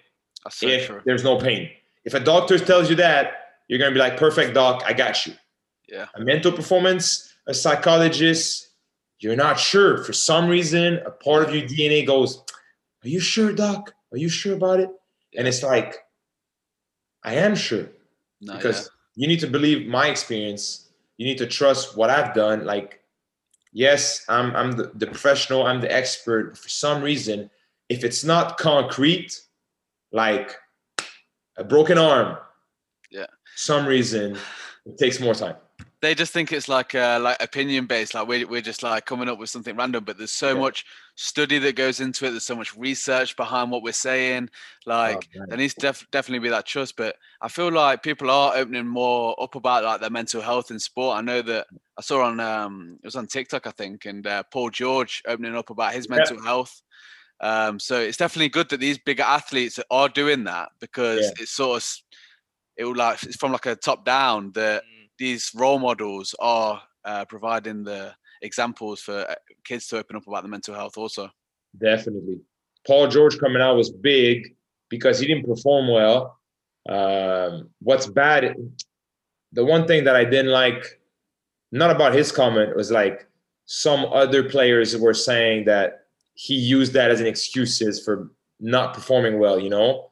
so 0.51 0.67
if 0.67 0.87
true. 0.87 1.01
there's 1.05 1.25
no 1.25 1.39
pain. 1.39 1.71
If 2.05 2.15
a 2.15 2.21
doctor 2.21 2.59
tells 2.59 2.91
you 2.91 2.97
that, 2.97 3.35
you're 3.69 3.79
gonna 3.79 3.93
be 3.93 3.99
like, 3.99 4.17
perfect 4.17 4.55
doc, 4.55 4.83
I 4.87 4.93
got 4.93 5.27
you. 5.27 5.35
Yeah. 5.89 6.07
A 6.15 6.21
mental 6.21 6.53
performance, 6.53 7.33
a 7.47 7.55
psychologist, 7.55 8.71
you're 9.23 9.37
not 9.37 9.59
sure. 9.59 10.03
For 10.03 10.13
some 10.13 10.49
reason, 10.49 11.01
a 11.07 11.11
part 11.11 11.45
of 11.45 11.55
your 11.55 11.63
DNA 11.63 12.07
goes, 12.07 12.43
Are 13.05 13.09
you 13.09 13.21
sure, 13.21 13.53
doc? 13.53 13.95
Are 14.11 14.19
you 14.19 14.29
sure 14.29 14.55
about 14.55 14.81
it? 14.81 14.91
Yeah. 15.33 15.41
And 15.41 15.49
it's 15.49 15.63
like, 15.63 15.97
I 17.23 17.35
am 17.35 17.55
sure. 17.55 17.89
Not 18.41 18.57
because 18.57 18.83
yet. 18.83 18.91
you 19.15 19.29
need 19.29 19.41
to 19.41 19.47
believe 19.47 19.87
my 19.87 20.09
experience. 20.09 20.89
You 21.19 21.27
need 21.27 21.39
to 21.39 21.47
trust 21.47 21.97
what 21.97 22.11
I've 22.11 22.35
done. 22.35 22.65
Like, 22.65 23.01
yes, 23.73 24.25
I'm 24.29 24.57
I'm 24.57 24.73
the, 24.73 24.91
the 24.95 25.07
professional, 25.07 25.67
I'm 25.67 25.81
the 25.81 25.93
expert. 25.93 26.51
But 26.51 26.59
for 26.59 26.69
some 26.69 27.01
reason, 27.01 27.49
if 27.89 28.03
it's 28.03 28.25
not 28.25 28.59
concrete, 28.59 29.41
like 30.13 30.55
a 31.57 31.65
broken 31.65 31.99
arm, 31.99 32.39
yeah, 33.11 33.27
some 33.57 33.87
reason 33.87 34.37
it 34.87 34.99
takes 34.99 35.21
more 35.21 35.35
time. 35.35 35.57
They 36.01 36.17
just 36.17 36.33
think 36.33 36.53
it's 36.53 36.69
like 36.69 36.97
uh, 36.97 37.21
like 37.23 37.41
opinion 37.41 37.87
based 37.87 38.15
like 38.15 38.27
we're, 38.27 38.47
we're 38.47 38.61
just 38.61 38.83
like 38.83 39.07
coming 39.07 39.29
up 39.29 39.39
with 39.39 39.51
something 39.51 39.77
random 39.77 40.03
but 40.03 40.19
there's 40.19 40.33
so 40.33 40.55
yeah. 40.55 40.61
much 40.61 40.85
study 41.15 41.61
that 41.61 41.77
goes 41.77 42.01
into 42.01 42.27
it 42.27 42.31
there's 42.31 42.43
so 42.43 42.57
much 42.57 42.77
research 42.77 43.37
behind 43.37 43.71
what 43.71 43.85
we're 43.85 43.93
saying 43.93 44.49
like 44.85 45.29
oh, 45.37 45.45
there 45.47 45.59
needs 45.59 45.75
to 45.75 45.81
def- 45.81 46.11
definitely 46.11 46.41
be 46.41 46.49
that 46.49 46.67
trust 46.67 46.97
but 46.97 47.15
i 47.41 47.49
feel 47.49 47.71
like 47.71 48.03
people 48.03 48.31
are 48.31 48.57
opening 48.57 48.87
more 48.87 49.41
up 49.41 49.55
about 49.55 49.85
like 49.85 50.01
their 50.01 50.11
mental 50.11 50.41
health 50.41 50.73
in 50.73 50.79
sport. 50.81 51.19
I 51.19 51.21
know 51.21 51.41
that 51.43 51.69
i 51.97 52.03
saw 52.03 52.25
on 52.25 52.41
um 52.41 52.99
it 53.01 53.07
was 53.07 53.17
on 53.17 53.29
tiktok 53.29 53.69
i 53.69 53.71
think 53.71 54.05
and 54.07 54.27
uh, 54.27 54.43
paul 54.51 54.71
george 54.71 55.23
opening 55.29 55.55
up 55.55 55.71
about 55.71 55.95
his 55.95 56.09
mental 56.09 56.37
yeah. 56.39 56.45
health 56.45 56.83
um 57.43 57.79
so 57.79 58.01
it's 58.01 58.17
definitely 58.17 58.49
good 58.49 58.69
that 58.71 58.81
these 58.81 58.99
bigger 58.99 59.23
athletes 59.23 59.79
are 59.91 60.09
doing 60.09 60.45
that 60.45 60.71
because 60.81 61.21
yeah. 61.21 61.43
it's 61.43 61.53
sort 61.53 61.83
of 61.83 61.89
it 62.77 62.85
will 62.85 62.95
like 62.95 63.23
it's 63.23 63.37
from 63.37 63.53
like 63.53 63.67
a 63.67 63.77
top 63.77 64.05
down 64.05 64.51
that 64.53 64.83
mm 64.83 65.03
these 65.23 65.53
role 65.55 65.79
models 65.79 66.35
are 66.41 66.83
uh, 67.05 67.25
providing 67.27 67.85
the 67.85 68.13
examples 68.43 69.01
for 69.01 69.19
uh, 69.19 69.35
kids 69.65 69.87
to 69.87 69.99
open 69.99 70.17
up 70.17 70.27
about 70.27 70.43
the 70.43 70.49
mental 70.49 70.75
health 70.75 70.99
also. 70.99 71.31
Definitely. 71.79 72.41
Paul 72.87 73.07
George 73.07 73.39
coming 73.39 73.63
out 73.63 73.77
was 73.77 73.91
big 73.91 74.57
because 74.89 75.21
he 75.21 75.27
didn't 75.27 75.47
perform 75.47 75.89
well. 75.89 76.41
Um, 76.89 77.71
what's 77.81 78.07
bad, 78.07 78.57
the 79.53 79.65
one 79.65 79.87
thing 79.87 80.03
that 80.05 80.17
I 80.17 80.25
didn't 80.25 80.51
like, 80.51 81.01
not 81.71 81.91
about 81.91 82.15
his 82.15 82.33
comment, 82.33 82.75
was 82.75 82.91
like 82.91 83.29
some 83.67 84.07
other 84.07 84.43
players 84.43 84.97
were 84.97 85.15
saying 85.15 85.67
that 85.67 86.02
he 86.35 86.55
used 86.55 86.93
that 86.93 87.11
as 87.11 87.21
an 87.21 87.27
excuses 87.27 88.03
for 88.05 88.31
not 88.61 88.95
performing 88.95 89.39
well, 89.39 89.59
you 89.59 89.71
know? 89.71 90.11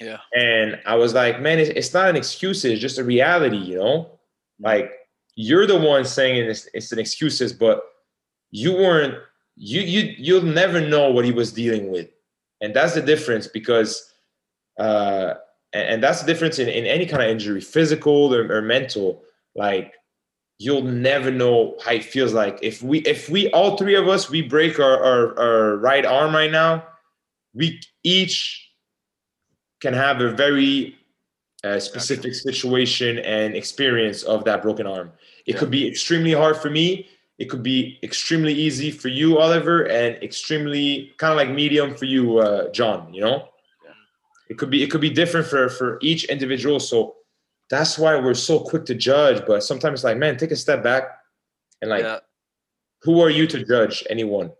Yeah. 0.00 0.18
And 0.34 0.80
I 0.86 0.94
was 0.94 1.14
like, 1.14 1.40
man, 1.40 1.58
it's, 1.58 1.70
it's 1.70 1.94
not 1.94 2.08
an 2.08 2.16
excuse, 2.16 2.64
it's 2.64 2.80
just 2.80 2.98
a 2.98 3.04
reality, 3.04 3.58
you 3.58 3.76
know? 3.76 4.18
Like 4.58 4.90
you're 5.34 5.66
the 5.66 5.78
one 5.78 6.04
saying 6.04 6.48
it's, 6.48 6.68
it's 6.74 6.92
an 6.92 6.98
excuses, 6.98 7.52
but 7.52 7.82
you 8.50 8.72
weren't. 8.72 9.14
You 9.56 9.82
you 9.82 10.14
you'll 10.16 10.42
never 10.42 10.80
know 10.80 11.10
what 11.10 11.24
he 11.24 11.32
was 11.32 11.52
dealing 11.52 11.90
with, 11.90 12.08
and 12.62 12.74
that's 12.74 12.94
the 12.94 13.02
difference 13.02 13.46
because, 13.46 14.10
uh, 14.78 15.34
and, 15.72 15.88
and 15.88 16.02
that's 16.02 16.20
the 16.22 16.26
difference 16.26 16.58
in, 16.58 16.68
in 16.68 16.86
any 16.86 17.04
kind 17.04 17.22
of 17.22 17.28
injury, 17.28 17.60
physical 17.60 18.34
or, 18.34 18.50
or 18.50 18.62
mental. 18.62 19.22
Like 19.54 19.94
you'll 20.60 20.82
never 20.82 21.30
know 21.30 21.74
how 21.82 21.92
it 21.92 22.04
feels 22.04 22.34
like 22.34 22.58
if 22.60 22.82
we 22.82 22.98
if 23.00 23.30
we 23.30 23.50
all 23.52 23.78
three 23.78 23.94
of 23.94 24.06
us 24.08 24.28
we 24.28 24.42
break 24.42 24.78
our, 24.78 25.02
our, 25.02 25.40
our 25.40 25.76
right 25.78 26.04
arm 26.04 26.34
right 26.34 26.52
now 26.52 26.84
we 27.54 27.80
each 28.04 28.70
can 29.80 29.94
have 29.94 30.20
a 30.20 30.30
very 30.30 30.94
a 31.64 31.80
specific 31.80 32.34
situation 32.34 33.18
and 33.18 33.54
experience 33.54 34.22
of 34.22 34.44
that 34.44 34.62
broken 34.62 34.86
arm. 34.86 35.12
It 35.46 35.54
yeah. 35.54 35.58
could 35.58 35.70
be 35.70 35.86
extremely 35.86 36.32
hard 36.32 36.56
for 36.56 36.70
me. 36.70 37.06
It 37.38 37.50
could 37.50 37.62
be 37.62 37.98
extremely 38.02 38.54
easy 38.54 38.90
for 38.90 39.08
you, 39.08 39.38
Oliver, 39.38 39.84
and 39.84 40.16
extremely 40.22 41.12
kind 41.18 41.32
of 41.32 41.36
like 41.36 41.50
medium 41.50 41.94
for 41.94 42.06
you, 42.06 42.38
uh, 42.38 42.70
John. 42.70 43.12
You 43.12 43.22
know, 43.22 43.48
yeah. 43.84 43.92
it 44.48 44.58
could 44.58 44.70
be 44.70 44.82
it 44.82 44.90
could 44.90 45.00
be 45.00 45.10
different 45.10 45.46
for 45.46 45.68
for 45.68 45.98
each 46.00 46.24
individual. 46.24 46.80
So 46.80 47.16
that's 47.70 47.98
why 47.98 48.18
we're 48.18 48.34
so 48.34 48.60
quick 48.60 48.84
to 48.86 48.94
judge. 48.94 49.42
But 49.46 49.62
sometimes, 49.62 50.04
like, 50.04 50.18
man, 50.18 50.36
take 50.36 50.50
a 50.50 50.56
step 50.56 50.82
back 50.82 51.04
and 51.80 51.90
like, 51.90 52.02
yeah. 52.02 52.18
who 53.02 53.20
are 53.20 53.30
you 53.30 53.46
to 53.46 53.64
judge 53.64 54.04
anyone? 54.10 54.50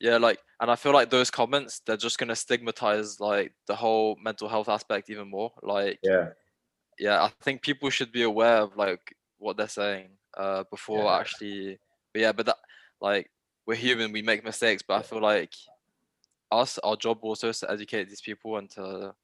Yeah, 0.00 0.16
like 0.16 0.38
and 0.60 0.70
I 0.70 0.76
feel 0.76 0.92
like 0.92 1.10
those 1.10 1.30
comments 1.30 1.80
they're 1.86 1.96
just 1.96 2.18
gonna 2.18 2.36
stigmatize 2.36 3.20
like 3.20 3.52
the 3.66 3.76
whole 3.76 4.18
mental 4.22 4.48
health 4.48 4.68
aspect 4.68 5.08
even 5.08 5.30
more. 5.30 5.52
Like 5.62 5.98
yeah, 6.02 6.30
yeah, 6.98 7.22
I 7.22 7.30
think 7.42 7.62
people 7.62 7.90
should 7.90 8.12
be 8.12 8.22
aware 8.22 8.58
of 8.58 8.76
like 8.76 9.14
what 9.38 9.56
they're 9.56 9.68
saying 9.68 10.08
uh, 10.36 10.64
before 10.70 11.04
yeah. 11.04 11.18
actually. 11.18 11.78
But 12.12 12.22
yeah, 12.22 12.32
but 12.32 12.46
that 12.46 12.58
like 13.00 13.30
we're 13.66 13.76
human, 13.76 14.12
we 14.12 14.22
make 14.22 14.44
mistakes, 14.44 14.82
but 14.86 14.94
I 14.94 15.02
feel 15.02 15.20
like 15.20 15.54
us, 16.50 16.78
our 16.78 16.96
job 16.96 17.18
also 17.22 17.48
is 17.48 17.60
to 17.60 17.70
educate 17.70 18.08
these 18.08 18.20
people 18.20 18.56
and 18.56 18.68
to, 18.70 18.80
to 18.82 19.14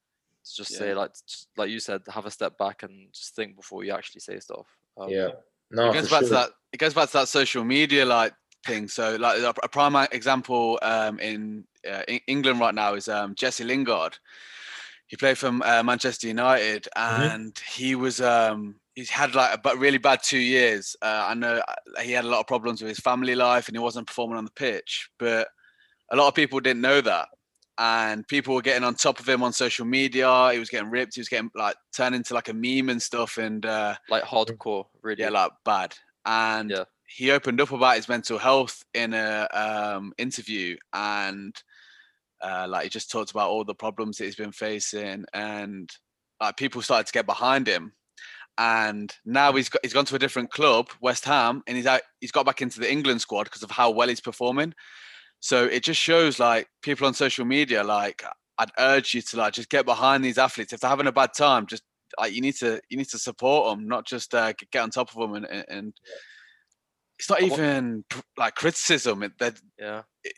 just 0.55 0.72
yeah. 0.72 0.78
say 0.78 0.94
like 0.94 1.12
just, 1.26 1.48
like 1.57 1.70
you 1.70 1.80
said, 1.80 2.03
have 2.09 2.26
a 2.26 2.30
step 2.30 2.59
back 2.59 2.82
and 2.82 3.12
just 3.12 3.34
think 3.34 3.57
before 3.57 3.84
you 3.84 3.92
actually 3.92 4.20
say 4.20 4.38
stuff. 4.38 4.66
Um, 4.98 5.09
yeah. 5.09 5.30
No, 5.70 5.90
it 5.90 5.94
goes 5.94 6.11
back 6.11 6.20
sure. 6.20 6.28
to 6.28 6.34
that. 6.34 6.51
It 6.72 6.78
goes 6.78 6.94
back 6.94 7.09
to 7.09 7.18
that 7.18 7.28
social 7.28 7.64
media 7.64 8.05
like 8.05 8.32
thing. 8.66 8.88
So, 8.88 9.16
like 9.16 9.40
a 9.62 9.68
prime 9.68 9.96
example 10.12 10.78
um, 10.82 11.18
in 11.20 11.64
uh, 11.90 12.03
England 12.26 12.61
right 12.61 12.74
now 12.74 12.94
is 12.94 13.09
um, 13.09 13.34
Jesse 13.34 13.64
Lingard. 13.64 14.18
He 15.07 15.16
played 15.16 15.38
from 15.38 15.62
uh, 15.62 15.82
Manchester 15.82 16.28
United, 16.28 16.88
mm-hmm. 16.96 17.22
and 17.22 17.55
mm-hmm. 17.55 17.80
he 17.80 17.94
was 17.94 18.20
um, 18.20 18.76
he's 18.94 19.11
had 19.11 19.34
like 19.34 19.55
a 19.55 19.59
but 19.59 19.78
really 19.78 19.98
bad 19.98 20.20
two 20.22 20.38
years. 20.38 20.96
Uh, 21.03 21.26
I 21.28 21.34
know 21.34 21.61
uh, 21.66 22.01
he 22.01 22.12
had 22.12 22.24
a 22.24 22.28
lot 22.28 22.40
of 22.40 22.46
problems 22.46 22.80
with 22.80 22.88
his 22.88 23.01
family 23.01 23.34
life, 23.34 23.68
and 23.68 23.76
he 23.76 23.82
wasn't 23.82 24.07
performing 24.07 24.38
on 24.38 24.44
the 24.44 24.53
pitch. 24.53 25.09
But 25.18 25.48
a 26.11 26.16
lot 26.16 26.28
of 26.28 26.34
people 26.34 26.61
didn't 26.61 26.82
know 26.82 27.01
that, 27.01 27.28
and 27.80 28.28
people 28.28 28.54
were 28.54 28.62
getting 28.62 28.84
on 28.84 28.94
top 28.94 29.18
of 29.18 29.28
him 29.28 29.42
on 29.42 29.52
social 29.52 29.84
media. 29.84 30.50
He 30.52 30.60
was 30.60 30.70
getting 30.70 30.90
ripped. 30.90 31.16
He 31.16 31.20
was 31.20 31.28
getting 31.28 31.50
like 31.56 31.74
turned 31.96 32.14
into 32.14 32.34
like 32.34 32.48
a 32.48 32.54
meme 32.54 32.90
and 32.90 33.02
stuff, 33.02 33.38
and 33.38 33.66
uh, 33.66 33.96
like 34.08 34.22
hardcore, 34.22 34.84
really. 35.02 35.22
Yeah, 35.22 35.30
like 35.30 35.50
bad. 35.64 35.94
And 36.24 36.70
yeah 36.70 36.84
he 37.11 37.32
opened 37.32 37.61
up 37.61 37.72
about 37.72 37.96
his 37.96 38.08
mental 38.08 38.38
health 38.38 38.84
in 38.94 39.14
a 39.14 39.48
um, 39.52 40.12
interview 40.16 40.76
and 40.92 41.61
uh, 42.40 42.66
like 42.68 42.84
he 42.84 42.88
just 42.88 43.11
talked 43.11 43.32
about 43.32 43.50
all 43.50 43.64
the 43.64 43.74
problems 43.74 44.16
that 44.16 44.26
he's 44.26 44.36
been 44.36 44.52
facing 44.52 45.24
and 45.34 45.90
like 46.40 46.57
people 46.57 46.80
started 46.80 47.07
to 47.07 47.12
get 47.12 47.26
behind 47.26 47.66
him 47.66 47.92
and 48.58 49.14
now 49.24 49.52
he's 49.52 49.68
got 49.68 49.80
he's 49.82 49.92
gone 49.92 50.04
to 50.04 50.14
a 50.14 50.20
different 50.20 50.50
club 50.50 50.88
west 51.00 51.24
ham 51.24 51.62
and 51.66 51.76
he's 51.76 51.86
out 51.86 52.00
he's 52.20 52.32
got 52.32 52.46
back 52.46 52.62
into 52.62 52.78
the 52.78 52.90
england 52.90 53.20
squad 53.20 53.44
because 53.44 53.62
of 53.62 53.70
how 53.70 53.90
well 53.90 54.08
he's 54.08 54.20
performing 54.20 54.72
so 55.41 55.64
it 55.64 55.83
just 55.83 56.00
shows 56.00 56.38
like 56.38 56.68
people 56.83 57.07
on 57.07 57.14
social 57.14 57.45
media 57.45 57.83
like 57.83 58.22
i'd 58.58 58.71
urge 58.79 59.14
you 59.14 59.22
to 59.22 59.37
like 59.37 59.53
just 59.53 59.71
get 59.71 59.84
behind 59.84 60.25
these 60.25 60.38
athletes 60.38 60.72
if 60.72 60.80
they're 60.80 60.91
having 60.91 61.07
a 61.07 61.12
bad 61.12 61.30
time 61.34 61.67
just 61.67 61.83
like 62.18 62.33
you 62.33 62.41
need 62.41 62.54
to 62.54 62.80
you 62.88 62.96
need 62.96 63.08
to 63.08 63.18
support 63.18 63.71
them 63.71 63.87
not 63.88 64.07
just 64.07 64.34
uh, 64.34 64.53
get 64.72 64.83
on 64.83 64.91
top 64.91 65.14
of 65.14 65.21
them 65.21 65.45
and, 65.45 65.64
and 65.68 65.95
it's 67.21 67.29
not 67.29 67.42
even 67.42 68.03
like 68.38 68.54
criticism. 68.54 69.22
It, 69.22 69.38
that 69.38 69.61
yeah, 69.79 70.03
it, 70.25 70.33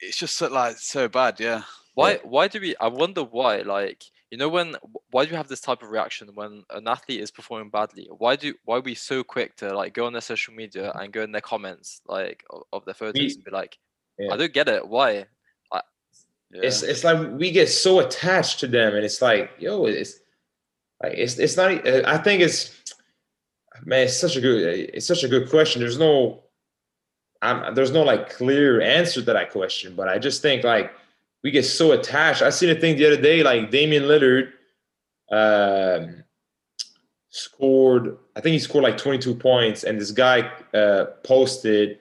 it's 0.00 0.16
just 0.16 0.36
so, 0.36 0.48
like 0.48 0.76
so 0.78 1.08
bad. 1.08 1.38
Yeah. 1.38 1.62
Why? 1.94 2.18
Why 2.24 2.48
do 2.48 2.60
we? 2.60 2.74
I 2.80 2.88
wonder 2.88 3.22
why. 3.22 3.58
Like 3.58 4.02
you 4.32 4.36
know 4.36 4.48
when 4.48 4.74
why 5.10 5.24
do 5.24 5.30
we 5.30 5.36
have 5.36 5.46
this 5.46 5.60
type 5.60 5.82
of 5.82 5.90
reaction 5.90 6.28
when 6.34 6.64
an 6.70 6.88
athlete 6.88 7.20
is 7.20 7.30
performing 7.30 7.70
badly? 7.70 8.08
Why 8.10 8.34
do 8.34 8.52
why 8.64 8.78
are 8.78 8.80
we 8.80 8.96
so 8.96 9.22
quick 9.22 9.54
to 9.56 9.72
like 9.72 9.94
go 9.94 10.06
on 10.06 10.12
their 10.12 10.20
social 10.20 10.54
media 10.54 10.90
and 10.96 11.12
go 11.12 11.22
in 11.22 11.30
their 11.30 11.40
comments 11.40 12.00
like 12.08 12.42
of, 12.50 12.62
of 12.72 12.84
their 12.84 12.94
photos 12.94 13.20
we, 13.20 13.34
and 13.34 13.44
be 13.44 13.50
like, 13.52 13.78
yeah. 14.18 14.32
I 14.32 14.36
don't 14.36 14.52
get 14.52 14.68
it. 14.68 14.86
Why? 14.86 15.26
I, 15.72 15.82
yeah. 16.50 16.62
It's 16.62 16.82
it's 16.82 17.04
like 17.04 17.30
we 17.32 17.50
get 17.50 17.68
so 17.68 18.00
attached 18.00 18.60
to 18.60 18.66
them, 18.66 18.94
and 18.94 19.04
it's 19.04 19.22
like, 19.22 19.50
yo, 19.58 19.86
it's 19.86 20.18
like 21.02 21.14
it's 21.14 21.38
it's 21.38 21.56
not. 21.56 21.86
I 21.86 22.18
think 22.18 22.42
it's 22.42 22.74
man, 23.84 24.04
it's 24.04 24.16
such 24.16 24.36
a 24.36 24.40
good 24.40 24.90
it's 24.94 25.06
such 25.06 25.24
a 25.24 25.28
good 25.28 25.48
question. 25.50 25.80
There's 25.80 25.98
no 25.98 26.42
I'm, 27.42 27.74
there's 27.74 27.92
no 27.92 28.02
like 28.02 28.30
clear 28.30 28.80
answer 28.80 29.22
to 29.22 29.32
that 29.32 29.50
question, 29.52 29.94
but 29.94 30.08
I 30.08 30.18
just 30.18 30.42
think 30.42 30.64
like 30.64 30.92
we 31.42 31.50
get 31.50 31.64
so 31.64 31.92
attached. 31.92 32.42
I 32.42 32.50
seen 32.50 32.70
a 32.70 32.74
thing 32.74 32.96
the 32.96 33.06
other 33.06 33.20
day, 33.20 33.42
like 33.42 33.70
Damian 33.70 34.04
Lillard 34.04 34.52
um, 35.30 36.24
scored, 37.30 38.16
I 38.34 38.40
think 38.40 38.54
he 38.54 38.58
scored 38.58 38.84
like 38.84 38.96
22 38.96 39.34
points, 39.34 39.84
and 39.84 40.00
this 40.00 40.10
guy 40.10 40.50
uh, 40.74 41.06
posted 41.22 41.98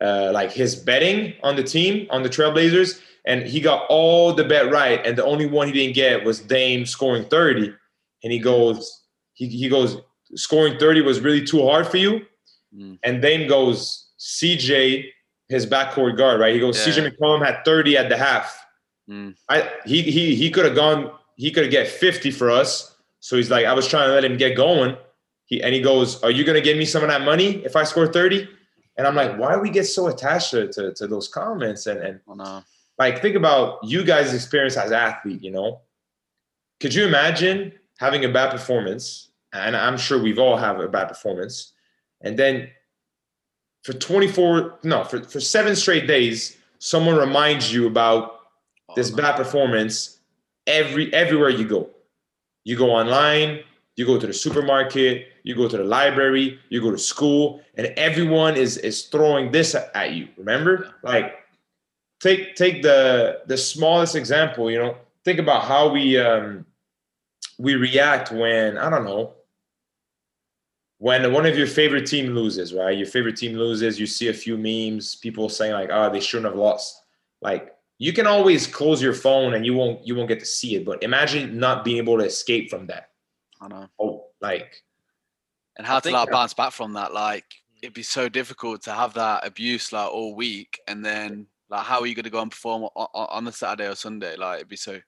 uh, 0.00 0.30
like 0.32 0.52
his 0.52 0.76
betting 0.76 1.34
on 1.42 1.56
the 1.56 1.62
team 1.62 2.06
on 2.10 2.22
the 2.22 2.28
Trailblazers, 2.28 3.00
and 3.24 3.42
he 3.42 3.60
got 3.60 3.86
all 3.88 4.32
the 4.32 4.44
bet 4.44 4.70
right, 4.70 5.04
and 5.06 5.16
the 5.16 5.24
only 5.24 5.46
one 5.46 5.66
he 5.66 5.72
didn't 5.72 5.94
get 5.94 6.24
was 6.24 6.40
Dame 6.40 6.86
scoring 6.86 7.24
30, 7.24 7.74
and 8.22 8.32
he 8.32 8.38
goes, 8.38 9.02
he, 9.34 9.46
he 9.48 9.68
goes, 9.68 9.98
scoring 10.34 10.78
30 10.78 11.02
was 11.02 11.20
really 11.20 11.44
too 11.44 11.66
hard 11.66 11.86
for 11.86 11.96
you. 11.96 12.22
Mm. 12.76 12.98
And 13.02 13.22
then 13.22 13.48
goes 13.48 14.08
CJ, 14.18 15.06
his 15.48 15.66
backcourt 15.66 16.16
guard, 16.16 16.40
right? 16.40 16.54
He 16.54 16.60
goes, 16.60 16.86
yeah. 16.86 16.92
CJ 16.92 17.10
McCollum 17.10 17.44
had 17.44 17.64
30 17.64 17.96
at 17.96 18.08
the 18.08 18.16
half. 18.16 18.64
Mm. 19.08 19.34
I 19.48 19.68
he 19.84 20.02
he 20.02 20.36
he 20.36 20.50
could 20.50 20.64
have 20.64 20.76
gone, 20.76 21.10
he 21.36 21.50
could 21.50 21.64
have 21.64 21.72
get 21.72 21.88
50 21.88 22.30
for 22.30 22.50
us. 22.50 22.94
So 23.18 23.36
he's 23.36 23.50
like, 23.50 23.66
I 23.66 23.72
was 23.72 23.88
trying 23.88 24.08
to 24.08 24.14
let 24.14 24.24
him 24.24 24.36
get 24.36 24.56
going. 24.56 24.96
He 25.46 25.62
and 25.62 25.74
he 25.74 25.80
goes, 25.80 26.22
Are 26.22 26.30
you 26.30 26.44
gonna 26.44 26.60
give 26.60 26.76
me 26.76 26.84
some 26.84 27.02
of 27.02 27.08
that 27.08 27.22
money 27.22 27.64
if 27.64 27.74
I 27.74 27.82
score 27.84 28.06
30? 28.06 28.48
And 29.00 29.06
I'm 29.06 29.14
like, 29.14 29.38
why 29.38 29.54
do 29.54 29.60
we 29.60 29.70
get 29.70 29.84
so 29.84 30.08
attached 30.08 30.50
to, 30.50 30.70
to, 30.74 30.92
to 30.92 31.06
those 31.06 31.26
comments? 31.26 31.86
And 31.86 32.00
and 32.02 32.20
oh, 32.28 32.34
no. 32.34 32.62
like 32.98 33.22
think 33.22 33.34
about 33.34 33.82
you 33.82 34.04
guys' 34.04 34.34
experience 34.34 34.76
as 34.76 34.92
athlete, 34.92 35.42
you 35.42 35.50
know. 35.50 35.80
Could 36.80 36.92
you 36.92 37.06
imagine 37.06 37.72
having 37.98 38.26
a 38.26 38.28
bad 38.28 38.50
performance? 38.50 39.30
And 39.54 39.74
I'm 39.74 39.96
sure 39.96 40.22
we've 40.22 40.38
all 40.38 40.58
have 40.58 40.80
a 40.80 40.86
bad 40.86 41.08
performance. 41.08 41.72
And 42.20 42.38
then 42.38 42.68
for 43.84 43.94
24, 43.94 44.80
no, 44.82 45.02
for, 45.04 45.24
for 45.24 45.40
seven 45.40 45.74
straight 45.76 46.06
days, 46.06 46.58
someone 46.78 47.16
reminds 47.16 47.72
you 47.72 47.86
about 47.86 48.40
oh, 48.90 48.94
this 48.96 49.10
bad 49.10 49.36
performance 49.36 50.18
every 50.66 51.10
everywhere 51.14 51.48
you 51.48 51.66
go. 51.66 51.88
You 52.64 52.76
go 52.76 52.90
online, 52.90 53.60
you 54.00 54.06
go 54.06 54.18
to 54.18 54.26
the 54.26 54.32
supermarket, 54.32 55.26
you 55.42 55.54
go 55.54 55.68
to 55.68 55.76
the 55.76 55.84
library, 55.84 56.58
you 56.70 56.80
go 56.80 56.90
to 56.90 56.96
school, 56.96 57.60
and 57.74 57.88
everyone 57.98 58.56
is 58.56 58.78
is 58.78 59.02
throwing 59.02 59.52
this 59.52 59.74
at 59.74 60.12
you. 60.14 60.26
Remember, 60.38 60.94
like 61.02 61.34
take 62.18 62.56
take 62.56 62.80
the 62.82 63.42
the 63.46 63.58
smallest 63.58 64.16
example. 64.16 64.70
You 64.70 64.78
know, 64.78 64.96
think 65.22 65.38
about 65.38 65.64
how 65.64 65.92
we 65.92 66.18
um, 66.18 66.64
we 67.58 67.74
react 67.74 68.32
when 68.32 68.78
I 68.78 68.88
don't 68.88 69.04
know 69.04 69.34
when 70.96 71.30
one 71.30 71.44
of 71.44 71.58
your 71.58 71.66
favorite 71.66 72.06
team 72.06 72.34
loses, 72.34 72.72
right? 72.72 72.96
Your 72.96 73.06
favorite 73.06 73.36
team 73.36 73.54
loses, 73.54 74.00
you 74.00 74.06
see 74.06 74.28
a 74.28 74.34
few 74.34 74.56
memes, 74.56 75.14
people 75.16 75.50
saying 75.50 75.74
like, 75.74 75.90
"Oh, 75.92 76.08
they 76.10 76.20
shouldn't 76.20 76.50
have 76.50 76.58
lost." 76.58 77.02
Like 77.42 77.74
you 77.98 78.14
can 78.14 78.26
always 78.26 78.66
close 78.66 79.02
your 79.02 79.12
phone 79.12 79.52
and 79.52 79.66
you 79.66 79.74
won't 79.74 80.06
you 80.06 80.14
won't 80.16 80.28
get 80.28 80.40
to 80.40 80.46
see 80.46 80.76
it, 80.76 80.86
but 80.86 81.02
imagine 81.02 81.58
not 81.58 81.84
being 81.84 81.98
able 81.98 82.16
to 82.16 82.24
escape 82.24 82.70
from 82.70 82.86
that. 82.86 83.09
I 83.60 83.68
know. 83.68 83.88
Oh, 83.98 84.26
like, 84.40 84.82
and 85.76 85.86
how 85.86 85.98
I 85.98 86.00
to 86.00 86.10
like 86.10 86.30
bounce 86.30 86.54
back 86.54 86.72
from 86.72 86.92
that? 86.94 87.12
Like, 87.12 87.44
it'd 87.82 87.94
be 87.94 88.02
so 88.02 88.28
difficult 88.28 88.82
to 88.82 88.92
have 88.92 89.14
that 89.14 89.46
abuse 89.46 89.92
like 89.92 90.10
all 90.10 90.34
week, 90.34 90.80
and 90.86 91.04
then 91.04 91.46
like, 91.68 91.84
how 91.84 92.00
are 92.00 92.06
you 92.06 92.14
going 92.14 92.24
to 92.24 92.30
go 92.30 92.40
and 92.40 92.50
perform 92.50 92.84
on, 92.84 93.08
on 93.14 93.44
the 93.44 93.52
Saturday 93.52 93.88
or 93.88 93.94
Sunday? 93.94 94.36
Like, 94.36 94.56
it'd 94.56 94.68
be 94.68 94.76
so 94.76 95.00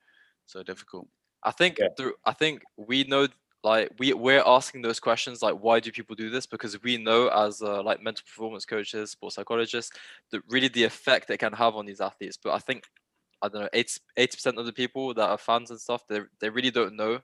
so 0.46 0.62
difficult. 0.62 1.08
I 1.42 1.50
think 1.50 1.78
yeah. 1.78 1.88
through. 1.96 2.14
I 2.24 2.32
think 2.32 2.62
we 2.76 3.04
know 3.04 3.28
like 3.64 3.90
we 3.98 4.12
we're 4.12 4.42
asking 4.44 4.82
those 4.82 4.98
questions 4.98 5.42
like 5.42 5.54
why 5.54 5.78
do 5.78 5.92
people 5.92 6.16
do 6.16 6.30
this 6.30 6.46
because 6.46 6.80
we 6.82 6.96
know 6.96 7.28
as 7.28 7.62
uh, 7.62 7.82
like 7.82 8.02
mental 8.02 8.24
performance 8.26 8.64
coaches 8.64 9.12
sports 9.12 9.36
psychologists 9.36 9.96
that 10.30 10.42
really 10.48 10.68
the 10.68 10.82
effect 10.82 11.30
it 11.30 11.38
can 11.38 11.52
have 11.52 11.76
on 11.76 11.86
these 11.86 12.00
athletes 12.00 12.36
but 12.42 12.52
i 12.52 12.58
think 12.58 12.84
i 13.40 13.48
don't 13.48 13.62
know 13.62 13.68
80 13.72 14.00
percent 14.16 14.58
of 14.58 14.66
the 14.66 14.72
people 14.72 15.14
that 15.14 15.28
are 15.28 15.38
fans 15.38 15.70
and 15.70 15.80
stuff 15.80 16.02
they, 16.08 16.20
they 16.40 16.50
really 16.50 16.70
don't 16.70 16.96
know 16.96 17.20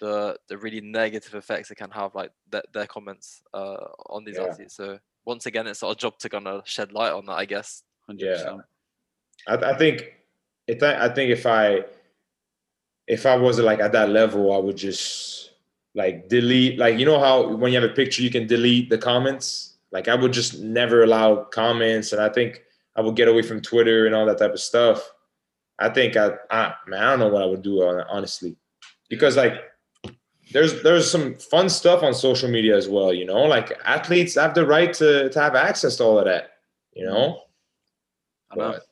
the 0.00 0.36
the 0.48 0.56
really 0.58 0.80
negative 0.80 1.34
effects 1.34 1.70
it 1.70 1.76
can 1.76 1.90
have 1.90 2.14
like 2.14 2.32
th- 2.50 2.64
their 2.72 2.86
comments 2.86 3.42
uh 3.54 3.84
on 4.08 4.24
these 4.24 4.36
yeah. 4.36 4.46
athletes 4.46 4.74
so 4.74 4.98
once 5.24 5.46
again 5.46 5.66
it's 5.66 5.82
our 5.82 5.94
job 5.94 6.18
to 6.18 6.28
kind 6.28 6.48
of 6.48 6.66
shed 6.66 6.92
light 6.92 7.12
on 7.12 7.24
that 7.26 7.34
i 7.34 7.44
guess. 7.44 7.82
100%. 8.10 8.18
yeah 8.20 8.56
I, 9.46 9.54
I 9.72 9.76
think 9.76 10.14
it, 10.66 10.82
i 10.82 11.08
think 11.08 11.30
if 11.30 11.46
i 11.46 11.84
if 13.06 13.26
i 13.26 13.36
was 13.36 13.60
like 13.60 13.80
at 13.80 13.92
that 13.92 14.08
level 14.08 14.52
i 14.52 14.58
would 14.58 14.76
just 14.76 15.50
like 15.94 16.28
delete 16.28 16.78
like 16.78 16.98
you 16.98 17.04
know 17.04 17.18
how 17.18 17.46
when 17.48 17.72
you 17.72 17.80
have 17.80 17.90
a 17.90 17.94
picture 17.94 18.22
you 18.22 18.30
can 18.30 18.46
delete 18.46 18.90
the 18.90 18.98
comments? 18.98 19.74
Like 19.92 20.06
i 20.06 20.14
would 20.14 20.32
just 20.32 20.60
never 20.60 21.02
allow 21.02 21.44
comments 21.44 22.12
and 22.12 22.22
i 22.22 22.28
think 22.28 22.62
i 22.94 23.00
would 23.00 23.16
get 23.16 23.26
away 23.26 23.42
from 23.42 23.60
twitter 23.60 24.06
and 24.06 24.14
all 24.14 24.24
that 24.26 24.38
type 24.38 24.52
of 24.52 24.60
stuff. 24.60 25.12
I 25.80 25.88
think 25.88 26.16
i, 26.16 26.30
I 26.50 26.74
man 26.86 27.02
i 27.02 27.10
don't 27.10 27.18
know 27.18 27.28
what 27.28 27.42
i 27.42 27.46
would 27.46 27.62
do 27.62 27.82
honestly. 27.82 28.56
Because 29.08 29.36
like 29.36 29.54
there's 30.52 30.82
there's 30.82 31.10
some 31.10 31.34
fun 31.36 31.68
stuff 31.68 32.02
on 32.02 32.12
social 32.12 32.48
media 32.48 32.76
as 32.76 32.88
well 32.88 33.12
you 33.12 33.24
know 33.24 33.42
like 33.42 33.72
athletes 33.84 34.34
have 34.34 34.54
the 34.54 34.66
right 34.66 34.92
to, 34.92 35.28
to 35.30 35.40
have 35.40 35.54
access 35.54 35.96
to 35.96 36.04
all 36.04 36.18
of 36.18 36.24
that 36.24 36.52
you 36.94 37.04
know 37.04 37.40
I 38.50 38.56
know. 38.56 38.72
But, 38.72 38.82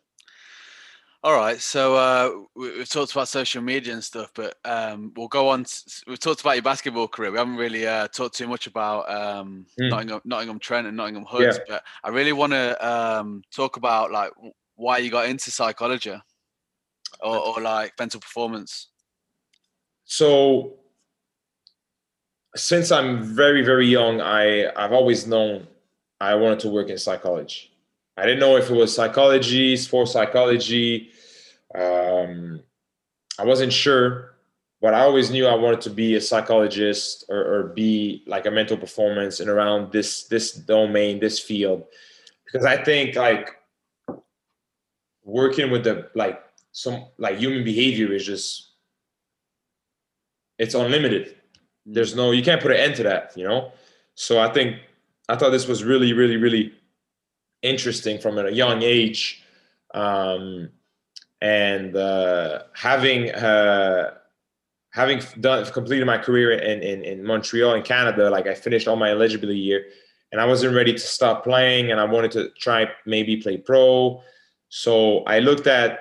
all 1.24 1.36
right, 1.36 1.60
so 1.60 1.96
uh, 1.96 2.30
we, 2.54 2.78
have 2.78 2.88
talked 2.88 3.10
about 3.10 3.26
social 3.26 3.60
media 3.60 3.92
and 3.92 4.04
stuff, 4.04 4.30
but 4.34 4.54
um, 4.64 5.12
we'll 5.16 5.26
go 5.26 5.48
on. 5.48 5.66
we've 6.06 6.20
talked 6.20 6.42
about 6.42 6.54
your 6.54 6.62
basketball 6.62 7.08
career. 7.08 7.32
We 7.32 7.38
haven't 7.38 7.56
really 7.56 7.88
uh, 7.88 8.06
talked 8.06 8.36
too 8.36 8.46
much 8.46 8.68
about 8.68 9.10
um, 9.10 9.66
mm. 9.80 9.90
Nottingham, 9.90 10.20
Nottingham 10.24 10.60
Trent 10.60 10.86
and 10.86 10.96
Nottingham 10.96 11.24
Hoods, 11.24 11.58
yeah. 11.58 11.64
but 11.68 11.84
I 12.04 12.10
really 12.10 12.32
want 12.32 12.52
to 12.52 12.88
um, 12.88 13.42
talk 13.52 13.76
about 13.76 14.12
like 14.12 14.30
why 14.76 14.98
you 14.98 15.10
got 15.10 15.28
into 15.28 15.50
psychology 15.50 16.14
or, 17.20 17.36
or 17.36 17.60
like 17.60 17.94
mental 17.98 18.20
performance. 18.20 18.86
So, 20.04 20.74
since 22.56 22.90
I'm 22.90 23.22
very 23.22 23.64
very 23.64 23.86
young, 23.86 24.20
I 24.20 24.70
I've 24.76 24.92
always 24.92 25.26
known 25.26 25.66
I 26.20 26.34
wanted 26.34 26.60
to 26.60 26.68
work 26.68 26.88
in 26.88 26.98
psychology. 26.98 27.70
I 28.16 28.22
didn't 28.22 28.40
know 28.40 28.56
if 28.56 28.68
it 28.68 28.74
was 28.74 28.94
psychology, 28.94 29.76
sports 29.76 30.12
psychology. 30.12 31.10
Um, 31.74 32.60
I 33.38 33.44
wasn't 33.44 33.72
sure, 33.72 34.34
but 34.80 34.92
I 34.94 35.00
always 35.00 35.30
knew 35.30 35.46
I 35.46 35.54
wanted 35.54 35.80
to 35.82 35.90
be 35.90 36.16
a 36.16 36.20
psychologist 36.20 37.24
or, 37.28 37.38
or 37.38 37.62
be 37.68 38.24
like 38.26 38.46
a 38.46 38.50
mental 38.50 38.76
performance 38.76 39.38
and 39.38 39.48
around 39.48 39.92
this 39.92 40.24
this 40.24 40.52
domain, 40.52 41.20
this 41.20 41.38
field, 41.38 41.84
because 42.44 42.66
I 42.66 42.82
think 42.82 43.14
like 43.14 43.50
working 45.22 45.70
with 45.70 45.84
the 45.84 46.10
like 46.14 46.42
some 46.72 47.06
like 47.18 47.38
human 47.38 47.62
behavior 47.62 48.12
is 48.12 48.26
just 48.26 48.72
it's 50.58 50.74
unlimited. 50.74 51.37
There's 51.90 52.14
no 52.14 52.30
you 52.32 52.42
can't 52.42 52.60
put 52.60 52.70
an 52.70 52.76
end 52.76 52.96
to 52.96 53.02
that, 53.04 53.32
you 53.36 53.46
know. 53.46 53.72
So 54.14 54.38
I 54.38 54.52
think 54.52 54.76
I 55.28 55.36
thought 55.36 55.50
this 55.50 55.68
was 55.68 55.84
really, 55.84 56.12
really, 56.12 56.36
really 56.36 56.72
interesting 57.62 58.18
from 58.18 58.38
a 58.38 58.50
young 58.50 58.82
age. 58.82 59.42
Um, 59.94 60.70
and 61.40 61.96
uh, 61.96 62.62
having 62.74 63.30
uh, 63.30 64.14
having 64.90 65.22
done 65.40 65.64
completed 65.66 66.06
my 66.06 66.18
career 66.18 66.52
in, 66.52 66.82
in, 66.82 67.04
in 67.04 67.24
Montreal 67.24 67.74
in 67.74 67.82
Canada, 67.82 68.30
like 68.30 68.46
I 68.46 68.54
finished 68.54 68.88
all 68.88 68.96
my 68.96 69.10
eligibility 69.10 69.58
year, 69.58 69.86
and 70.32 70.40
I 70.40 70.44
wasn't 70.46 70.74
ready 70.74 70.92
to 70.92 70.98
stop 70.98 71.44
playing, 71.44 71.90
and 71.90 72.00
I 72.00 72.04
wanted 72.04 72.32
to 72.32 72.50
try 72.58 72.86
maybe 73.06 73.36
play 73.36 73.56
pro. 73.56 74.22
So 74.68 75.20
I 75.20 75.38
looked 75.38 75.66
at 75.66 76.00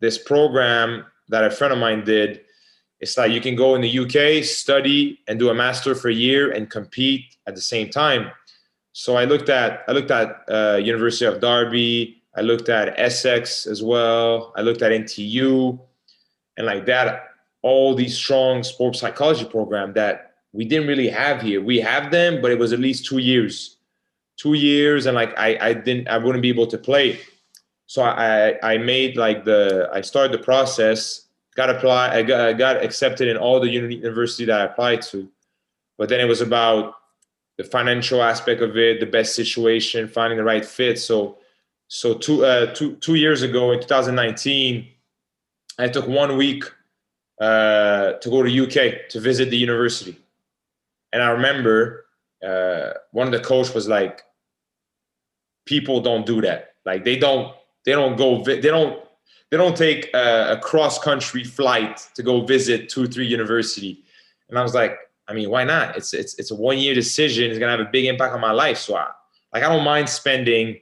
this 0.00 0.18
program 0.18 1.06
that 1.28 1.44
a 1.44 1.50
friend 1.50 1.72
of 1.72 1.78
mine 1.78 2.04
did. 2.04 2.42
It's 3.00 3.18
like 3.18 3.32
you 3.32 3.40
can 3.40 3.56
go 3.56 3.74
in 3.74 3.82
the 3.82 3.98
UK, 3.98 4.44
study, 4.44 5.20
and 5.28 5.38
do 5.38 5.50
a 5.50 5.54
master 5.54 5.94
for 5.94 6.08
a 6.08 6.14
year 6.14 6.50
and 6.50 6.70
compete 6.70 7.36
at 7.46 7.54
the 7.54 7.60
same 7.60 7.90
time. 7.90 8.30
So 8.92 9.16
I 9.16 9.26
looked 9.26 9.50
at 9.50 9.84
I 9.88 9.92
looked 9.92 10.10
at 10.10 10.42
uh, 10.48 10.80
University 10.82 11.26
of 11.26 11.40
Derby. 11.40 12.22
I 12.34 12.40
looked 12.40 12.68
at 12.68 12.98
Essex 12.98 13.66
as 13.66 13.82
well. 13.82 14.52
I 14.56 14.62
looked 14.62 14.82
at 14.82 14.92
NTU, 14.92 15.78
and 16.56 16.66
like 16.66 16.86
that, 16.86 17.30
all 17.62 17.94
these 17.94 18.16
strong 18.16 18.62
sports 18.62 19.00
psychology 19.00 19.44
program 19.44 19.92
that 19.94 20.36
we 20.52 20.64
didn't 20.64 20.88
really 20.88 21.08
have 21.08 21.42
here. 21.42 21.62
We 21.62 21.78
have 21.80 22.10
them, 22.10 22.40
but 22.40 22.50
it 22.50 22.58
was 22.58 22.72
at 22.72 22.78
least 22.78 23.04
two 23.04 23.18
years, 23.18 23.76
two 24.38 24.54
years, 24.54 25.04
and 25.04 25.14
like 25.14 25.36
I 25.36 25.58
I 25.60 25.72
didn't 25.74 26.08
I 26.08 26.16
wouldn't 26.16 26.40
be 26.40 26.48
able 26.48 26.66
to 26.68 26.78
play. 26.78 27.20
So 27.84 28.02
I 28.02 28.58
I 28.62 28.78
made 28.78 29.18
like 29.18 29.44
the 29.44 29.90
I 29.92 30.00
started 30.00 30.32
the 30.32 30.42
process. 30.42 31.25
Got 31.56 31.70
apply 31.70 32.14
I 32.14 32.22
got, 32.22 32.40
I 32.40 32.52
got 32.52 32.84
accepted 32.84 33.28
in 33.28 33.38
all 33.38 33.60
the 33.60 33.70
university 33.70 34.44
that 34.44 34.60
I 34.60 34.64
applied 34.64 35.00
to, 35.02 35.28
but 35.96 36.10
then 36.10 36.20
it 36.20 36.28
was 36.28 36.42
about 36.42 36.96
the 37.56 37.64
financial 37.64 38.22
aspect 38.22 38.60
of 38.60 38.76
it, 38.76 39.00
the 39.00 39.06
best 39.06 39.34
situation, 39.34 40.06
finding 40.08 40.36
the 40.36 40.44
right 40.44 40.64
fit. 40.64 40.98
So, 40.98 41.38
so 41.88 42.14
two 42.14 42.44
uh, 42.44 42.74
two 42.74 42.96
two 42.96 43.14
years 43.14 43.42
ago 43.42 43.72
in 43.72 43.80
2019, 43.80 44.86
I 45.78 45.88
took 45.88 46.06
one 46.06 46.36
week 46.36 46.64
uh, 47.40 48.12
to 48.12 48.30
go 48.30 48.42
to 48.42 48.64
UK 48.64 49.08
to 49.10 49.20
visit 49.20 49.50
the 49.50 49.56
university, 49.56 50.16
and 51.12 51.22
I 51.22 51.30
remember 51.30 52.04
uh, 52.46 52.92
one 53.12 53.26
of 53.26 53.32
the 53.32 53.40
coach 53.40 53.72
was 53.72 53.88
like, 53.88 54.22
"People 55.64 56.00
don't 56.00 56.26
do 56.26 56.42
that. 56.42 56.74
Like 56.84 57.04
they 57.04 57.16
don't 57.16 57.54
they 57.86 57.92
don't 57.92 58.16
go 58.16 58.42
they 58.44 58.60
don't." 58.60 59.05
They 59.50 59.56
don't 59.56 59.76
take 59.76 60.12
a, 60.14 60.52
a 60.52 60.58
cross 60.58 60.98
country 60.98 61.44
flight 61.44 62.08
to 62.14 62.22
go 62.22 62.42
visit 62.44 62.88
two, 62.88 63.06
three 63.06 63.26
university. 63.26 64.04
And 64.48 64.58
I 64.58 64.62
was 64.62 64.74
like, 64.74 64.98
I 65.28 65.34
mean, 65.34 65.50
why 65.50 65.64
not? 65.64 65.96
It's 65.96 66.14
it's 66.14 66.38
it's 66.38 66.50
a 66.50 66.54
one 66.54 66.78
year 66.78 66.94
decision. 66.94 67.50
It's 67.50 67.58
gonna 67.58 67.76
have 67.76 67.80
a 67.80 67.90
big 67.90 68.06
impact 68.06 68.34
on 68.34 68.40
my 68.40 68.52
life. 68.52 68.78
So 68.78 68.96
I 68.96 69.08
like 69.52 69.62
I 69.62 69.68
don't 69.68 69.84
mind 69.84 70.08
spending 70.08 70.80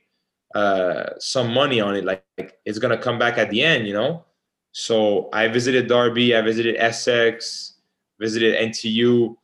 uh 0.54 1.10
some 1.18 1.52
money 1.52 1.80
on 1.80 1.96
it. 1.96 2.04
Like, 2.04 2.24
like 2.38 2.58
it's 2.64 2.78
gonna 2.78 2.98
come 2.98 3.18
back 3.18 3.38
at 3.38 3.50
the 3.50 3.62
end, 3.62 3.86
you 3.86 3.94
know. 3.94 4.24
So 4.72 5.28
I 5.32 5.48
visited 5.48 5.86
Derby, 5.86 6.36
I 6.36 6.42
visited 6.42 6.76
Essex, 6.76 7.74
visited 8.18 8.56
NTU, 8.70 9.36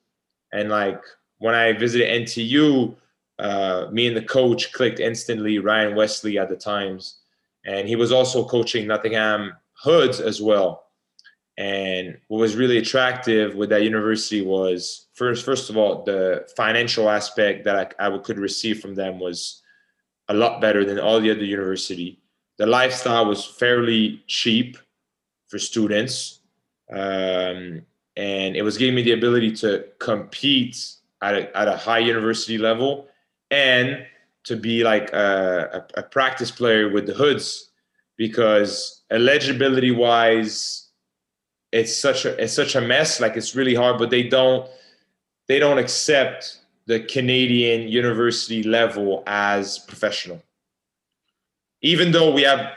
and 0.53 0.69
like 0.69 1.01
when 1.39 1.55
I 1.55 1.73
visited 1.73 2.27
NTU, 2.27 2.95
uh, 3.39 3.87
me 3.91 4.07
and 4.07 4.17
the 4.17 4.23
coach 4.23 4.73
clicked 4.73 5.01
instantly. 5.01 5.59
Ryan 5.59 5.95
Wesley 5.95 6.39
at 6.39 6.49
the 6.49 6.57
times, 6.57 7.20
and 7.71 7.89
he 7.89 7.95
was 7.95 8.11
also 8.11 8.45
coaching 8.45 8.89
Nottingham 8.89 9.53
Hoods 9.85 10.21
as 10.21 10.43
well. 10.43 10.87
And 11.57 12.19
what 12.29 12.39
was 12.39 12.57
really 12.57 12.79
attractive 12.79 13.55
with 13.55 13.71
that 13.71 13.83
university 13.83 14.43
was 14.43 15.07
first, 15.15 15.45
first 15.45 15.71
of 15.71 15.77
all, 15.77 16.03
the 16.03 16.49
financial 16.57 17.09
aspect 17.09 17.65
that 17.65 17.95
I, 18.01 18.09
I 18.09 18.19
could 18.19 18.39
receive 18.39 18.81
from 18.81 18.95
them 18.97 19.21
was 19.21 19.63
a 20.29 20.35
lot 20.35 20.61
better 20.61 20.85
than 20.85 20.99
all 20.99 21.21
the 21.21 21.31
other 21.31 21.45
university. 21.45 22.21
The 22.59 22.67
lifestyle 22.67 23.27
was 23.27 23.45
fairly 23.45 24.25
cheap 24.27 24.77
for 25.47 25.59
students, 25.59 26.41
um, 26.93 27.83
and 28.17 28.57
it 28.57 28.63
was 28.63 28.79
giving 28.79 28.97
me 28.97 29.03
the 29.03 29.13
ability 29.13 29.53
to 29.57 29.87
compete 29.99 30.77
at 31.23 31.35
a, 31.35 31.57
at 31.57 31.69
a 31.69 31.77
high 31.77 31.99
university 31.99 32.59
level 32.59 33.07
and 33.51 34.07
to 34.45 34.57
be 34.57 34.83
like 34.83 35.13
a, 35.13 35.85
a, 35.97 36.01
a 36.01 36.03
practice 36.03 36.51
player 36.51 36.89
with 36.89 37.07
the 37.07 37.15
hoods 37.15 37.71
because 38.17 39.03
eligibility 39.11 39.91
wise 39.91 40.91
it's 41.73 41.97
such 41.97 42.25
a 42.25 42.43
it's 42.43 42.53
such 42.53 42.75
a 42.75 42.81
mess. 42.81 43.21
Like 43.21 43.37
it's 43.37 43.55
really 43.55 43.75
hard, 43.75 43.99
but 43.99 44.11
they 44.11 44.25
don't 44.25 44.69
they 45.47 45.59
don't 45.59 45.79
accept 45.79 46.59
the 46.87 47.01
Canadian 47.01 47.89
university 47.89 48.63
level 48.63 49.23
as 49.27 49.79
professional. 49.79 50.43
Even 51.83 52.13
though 52.13 52.33
we 52.33 52.43
have 52.43 52.73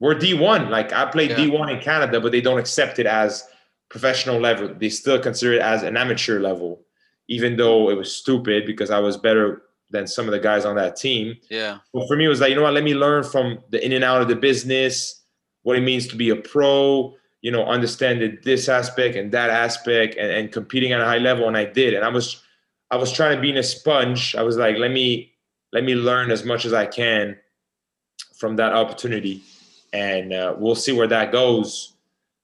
we're 0.00 0.14
D1, 0.14 0.70
like 0.70 0.92
I 0.92 1.06
played 1.06 1.30
yeah. 1.30 1.36
D1 1.36 1.76
in 1.76 1.80
Canada, 1.80 2.20
but 2.20 2.32
they 2.32 2.40
don't 2.40 2.58
accept 2.58 2.98
it 2.98 3.06
as 3.06 3.46
professional 3.90 4.40
level. 4.40 4.74
They 4.74 4.88
still 4.88 5.20
consider 5.20 5.54
it 5.54 5.62
as 5.62 5.82
an 5.82 5.96
amateur 5.96 6.40
level, 6.40 6.82
even 7.28 7.56
though 7.56 7.90
it 7.90 7.96
was 7.96 8.14
stupid 8.14 8.64
because 8.64 8.90
I 8.90 8.98
was 8.98 9.16
better 9.16 9.62
than 9.90 10.06
some 10.06 10.26
of 10.26 10.32
the 10.32 10.38
guys 10.38 10.64
on 10.64 10.76
that 10.76 10.96
team. 10.96 11.36
Yeah. 11.50 11.78
But 11.92 12.06
for 12.06 12.16
me, 12.16 12.24
it 12.24 12.28
was 12.28 12.40
like, 12.40 12.50
you 12.50 12.56
know 12.56 12.62
what, 12.62 12.74
let 12.74 12.84
me 12.84 12.94
learn 12.94 13.24
from 13.24 13.58
the 13.70 13.84
in 13.84 13.92
and 13.92 14.04
out 14.04 14.22
of 14.22 14.28
the 14.28 14.36
business, 14.36 15.22
what 15.62 15.76
it 15.76 15.82
means 15.82 16.06
to 16.08 16.16
be 16.16 16.30
a 16.30 16.36
pro, 16.36 17.14
you 17.42 17.50
know, 17.50 17.64
understanding 17.64 18.38
this 18.44 18.68
aspect 18.68 19.16
and 19.16 19.32
that 19.32 19.50
aspect 19.50 20.16
and, 20.16 20.30
and 20.30 20.52
competing 20.52 20.92
at 20.92 21.00
a 21.00 21.04
high 21.04 21.18
level. 21.18 21.48
And 21.48 21.56
I 21.56 21.64
did. 21.64 21.94
And 21.94 22.04
I 22.04 22.08
was 22.08 22.42
I 22.90 22.96
was 22.96 23.12
trying 23.12 23.36
to 23.36 23.42
be 23.42 23.50
in 23.50 23.56
a 23.56 23.62
sponge. 23.62 24.34
I 24.34 24.42
was 24.42 24.56
like, 24.56 24.76
let 24.76 24.90
me 24.90 25.32
let 25.72 25.84
me 25.84 25.94
learn 25.94 26.30
as 26.30 26.44
much 26.44 26.64
as 26.64 26.72
I 26.72 26.86
can 26.86 27.36
from 28.36 28.56
that 28.56 28.72
opportunity. 28.72 29.42
And 29.92 30.32
uh, 30.32 30.54
we'll 30.56 30.74
see 30.74 30.92
where 30.92 31.08
that 31.08 31.32
goes. 31.32 31.94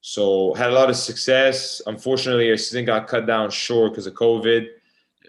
So 0.01 0.53
had 0.53 0.69
a 0.69 0.73
lot 0.73 0.89
of 0.89 0.95
success. 0.95 1.81
Unfortunately, 1.85 2.49
our 2.49 2.57
season 2.57 2.85
got 2.85 3.07
cut 3.07 3.25
down 3.25 3.49
short 3.49 3.91
because 3.91 4.07
of 4.07 4.13
COVID. 4.13 4.67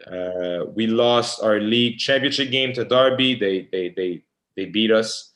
Uh, 0.07 0.67
we 0.75 0.87
lost 0.87 1.43
our 1.43 1.61
league 1.61 1.99
championship 1.99 2.51
game 2.51 2.73
to 2.75 2.85
Derby. 2.85 3.35
They 3.35 3.69
they 3.73 3.91
they 3.91 4.23
they 4.57 4.67
beat 4.67 4.91
us, 4.91 5.33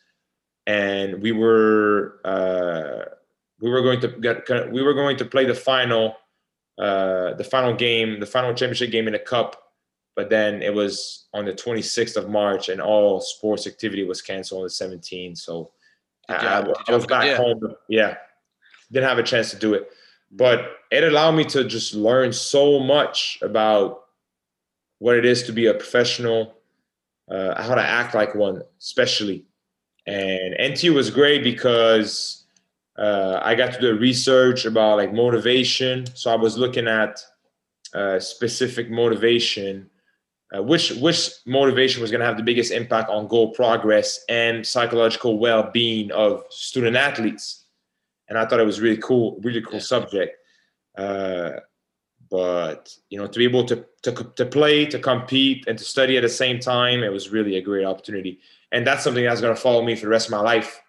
and 0.67 1.23
we 1.23 1.33
were 1.33 2.21
uh, 2.25 3.05
we 3.61 3.71
were 3.71 3.83
going 3.83 4.01
to 4.01 4.09
get 4.09 4.73
we 4.73 4.83
were 4.83 4.95
going 4.95 5.17
to 5.19 5.25
play 5.25 5.45
the 5.45 5.55
final 5.55 6.17
uh, 6.79 7.35
the 7.35 7.45
final 7.45 7.75
game 7.75 8.21
the 8.21 8.27
final 8.27 8.55
championship 8.55 8.91
game 8.91 9.07
in 9.07 9.13
the 9.13 9.19
cup. 9.19 9.59
But 10.15 10.29
then 10.29 10.61
it 10.61 10.75
was 10.75 11.27
on 11.33 11.47
the 11.47 11.55
26th 11.55 12.17
of 12.17 12.29
march 12.29 12.69
and 12.69 12.83
all 12.83 13.23
sports 13.23 13.67
activity 13.67 14.05
was 14.05 14.21
canceled 14.21 14.59
on 14.59 14.65
the 14.65 14.97
17th 14.99 15.39
so 15.39 15.73
I, 16.29 16.65
I, 16.89 16.95
was 16.95 17.07
back 17.07 17.37
home. 17.37 17.61
Yeah. 17.89 18.17
Didn't 18.91 19.09
have 19.09 19.19
a 19.19 19.23
chance 19.23 19.51
to 19.51 19.57
do 19.57 19.75
it. 19.75 19.91
But 20.31 20.77
it 20.91 21.05
allowed 21.05 21.33
me 21.33 21.45
to 21.47 21.65
just 21.65 21.95
learn 21.95 22.33
so 22.33 22.79
much 22.81 23.39
about 23.43 24.02
what 25.03 25.17
it 25.17 25.25
is 25.25 25.43
to 25.43 25.53
be 25.53 25.67
a 25.67 25.75
professional 25.75 26.41
uh, 27.31 27.61
how 27.63 27.75
to 27.75 27.87
act 28.01 28.15
like 28.15 28.35
one 28.35 28.63
especially 28.81 29.45
and 30.07 30.55
NTU 30.55 30.95
was 30.95 31.11
great 31.11 31.45
because 31.45 32.45
uh, 32.99 33.41
I 33.43 33.55
got 33.55 33.73
to 33.75 33.81
do 33.81 33.99
research 33.99 34.65
about 34.65 34.99
like 34.99 35.13
motivation. 35.13 36.07
So 36.15 36.31
I 36.31 36.35
was 36.35 36.59
looking 36.59 36.89
at 36.89 37.25
uh, 37.95 38.19
specific 38.19 38.91
motivation, 38.91 39.89
uh, 40.55 40.63
which 40.63 40.93
which 40.93 41.31
motivation 41.47 42.03
was 42.03 42.11
going 42.11 42.21
to 42.21 42.27
have 42.27 42.37
the 42.37 42.43
biggest 42.43 42.73
impact 42.73 43.11
on 43.11 43.29
goal 43.29 43.53
progress 43.53 44.21
and 44.29 44.67
psychological 44.67 45.39
well-being 45.39 46.11
of 46.13 46.45
student 46.51 46.97
athletes. 46.97 47.65
And 48.29 48.39
I 48.39 48.47
thought 48.47 48.61
it 48.61 48.67
was 48.67 48.81
really 48.81 49.01
cool, 49.01 49.39
really 49.43 49.63
cool 49.63 49.81
subject. 49.81 50.37
Uh, 52.33 52.75
but 52.75 52.97
you 53.11 53.19
know, 53.19 53.27
to 53.27 53.39
be 53.39 53.45
able 53.45 53.65
to, 53.65 53.85
to 54.03 54.13
to 54.13 54.47
play, 54.47 54.87
to 54.87 54.99
compete, 54.99 55.67
and 55.67 55.79
to 55.79 55.85
study 55.85 56.17
at 56.17 56.23
the 56.23 56.29
same 56.29 56.59
time, 56.59 57.03
it 57.03 57.13
was 57.13 57.31
really 57.31 57.57
a 57.57 57.63
great 57.63 57.85
opportunity. 57.85 58.41
And 58.71 58.87
that's 58.87 59.05
something 59.05 59.25
that's 59.25 59.41
going 59.41 59.55
to 59.55 59.61
follow 59.61 59.83
me 59.83 59.95
for 59.95 60.07
the 60.07 60.09
rest 60.09 60.29
of 60.29 60.33
my 60.33 60.41
life 60.41 60.83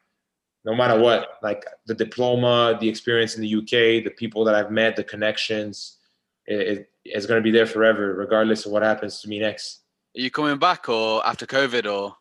no 0.66 0.76
matter 0.76 1.00
what. 1.00 1.40
Like 1.42 1.66
the 1.86 1.94
diploma 1.94 2.78
the 2.80 2.90
experience 2.90 3.36
in 3.36 3.42
the 3.42 3.56
uk 3.56 3.70
the 3.70 4.14
people 4.18 4.44
that 4.46 4.56
i've 4.56 4.72
met 4.72 4.96
the 4.96 5.04
connections 5.04 5.98
it, 6.46 6.90
it's 7.06 7.26
going 7.26 7.40
to 7.40 7.44
be 7.44 7.52
there 7.52 7.66
forever 7.66 8.14
regardless 8.14 8.66
of 8.66 8.72
what 8.72 8.84
happens 8.84 9.22
to 9.22 9.30
me 9.30 9.40
next. 9.40 9.82
Are 10.18 10.22
you 10.22 10.32
coming 10.32 10.58
back 10.58 10.90
or 10.90 11.26
after 11.26 11.46
covid 11.46 11.92
or 11.92 12.16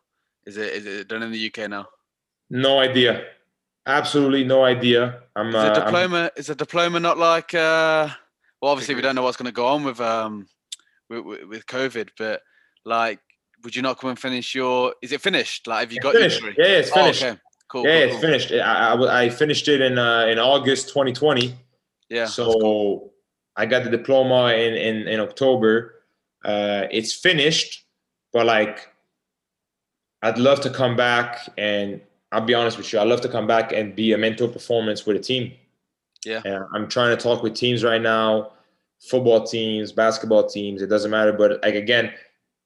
is 0.45 0.57
it 0.57 0.73
is 0.73 0.85
it 0.85 1.07
done 1.07 1.23
in 1.23 1.31
the 1.31 1.47
uk 1.47 1.69
now? 1.69 1.87
No 2.49 2.79
idea. 2.79 3.23
Absolutely 3.85 4.43
no 4.43 4.63
idea. 4.63 5.23
I'm 5.35 5.49
is 5.49 5.55
a 5.55 5.73
diploma 5.73 6.17
uh, 6.17 6.29
is 6.35 6.49
a 6.49 6.55
diploma 6.55 6.99
not 6.99 7.17
like 7.17 7.53
uh 7.53 8.09
well 8.63 8.71
obviously 8.71 8.95
we 8.95 9.01
don't 9.01 9.13
know 9.13 9.21
what's 9.21 9.35
going 9.35 9.45
to 9.45 9.51
go 9.51 9.67
on 9.67 9.83
with 9.83 9.99
um 9.99 10.47
with, 11.09 11.25
with 11.49 11.65
covid 11.67 12.09
but 12.17 12.41
like 12.85 13.19
would 13.63 13.75
you 13.75 13.81
not 13.81 13.99
come 13.99 14.09
and 14.09 14.19
finish 14.19 14.55
your 14.55 14.95
is 15.01 15.11
it 15.11 15.19
finished 15.19 15.67
like 15.67 15.81
have 15.81 15.91
you 15.91 15.99
got 15.99 16.13
finished. 16.13 16.41
yeah 16.57 16.65
it's 16.65 16.89
finished 16.89 17.23
oh, 17.23 17.27
okay. 17.27 17.39
Cool. 17.73 17.87
Yeah, 17.87 18.05
cool, 18.05 18.11
it's 18.11 18.21
finished. 18.21 18.51
I, 18.51 18.93
I, 18.93 19.23
I, 19.23 19.29
finished 19.29 19.67
it 19.67 19.81
in 19.81 19.97
uh, 19.97 20.27
in 20.27 20.37
August 20.37 20.89
2020. 20.89 21.55
Yeah. 22.07 22.25
So 22.25 22.53
cool. 22.59 23.13
I 23.55 23.65
got 23.65 23.83
the 23.83 23.89
diploma 23.89 24.53
in 24.53 24.75
in, 24.75 25.07
in 25.07 25.19
October. 25.19 26.03
Uh, 26.45 26.83
it's 26.91 27.13
finished, 27.13 27.83
but 28.31 28.45
like 28.45 28.89
I'd 30.21 30.37
love 30.37 30.61
to 30.61 30.69
come 30.69 30.95
back 30.95 31.51
and 31.57 31.99
I'll 32.31 32.41
be 32.41 32.53
honest 32.53 32.77
with 32.77 32.93
you, 32.93 32.99
I'd 32.99 33.07
love 33.07 33.21
to 33.21 33.29
come 33.29 33.47
back 33.47 33.71
and 33.71 33.95
be 33.95 34.13
a 34.13 34.19
mentor 34.19 34.49
performance 34.49 35.07
with 35.07 35.17
a 35.17 35.19
team. 35.19 35.53
Yeah. 36.25 36.41
And 36.45 36.65
I'm 36.73 36.87
trying 36.87 37.15
to 37.15 37.21
talk 37.21 37.43
with 37.43 37.55
teams 37.55 37.83
right 37.83 38.01
now, 38.01 38.53
football 38.99 39.45
teams, 39.45 39.91
basketball 39.91 40.47
teams, 40.47 40.81
it 40.81 40.87
doesn't 40.87 41.11
matter. 41.11 41.33
But 41.33 41.61
like 41.63 41.75
again, 41.75 42.13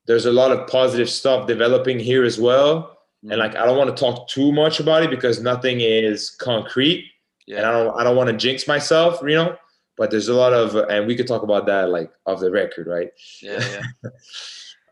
there's 0.06 0.26
a 0.26 0.32
lot 0.32 0.52
of 0.52 0.68
positive 0.68 1.10
stuff 1.10 1.48
developing 1.48 2.00
here 2.00 2.24
as 2.24 2.40
well 2.40 2.98
and 3.24 3.32
mm. 3.32 3.38
like 3.38 3.56
I 3.56 3.66
don't 3.66 3.78
want 3.78 3.96
to 3.96 4.00
talk 4.00 4.28
too 4.28 4.52
much 4.52 4.80
about 4.80 5.04
it 5.04 5.10
because 5.10 5.42
nothing 5.42 5.82
is 5.82 6.30
concrete, 6.30 7.06
yeah. 7.46 7.58
and 7.58 7.66
I 7.66 7.72
don't 7.72 8.00
I 8.00 8.04
don't 8.04 8.16
want 8.16 8.30
to 8.30 8.38
jinx 8.38 8.68
myself, 8.68 9.20
you 9.22 9.36
know. 9.36 9.58
But 9.98 10.12
there's 10.12 10.28
a 10.28 10.34
lot 10.34 10.54
of, 10.54 10.76
and 10.92 11.08
we 11.08 11.16
could 11.16 11.28
talk 11.28 11.42
about 11.42 11.66
that 11.66 11.90
like 11.90 12.12
off 12.28 12.40
the 12.40 12.52
record, 12.52 12.86
right? 12.86 13.10
Yeah, 13.42 13.60
yeah. 13.60 13.82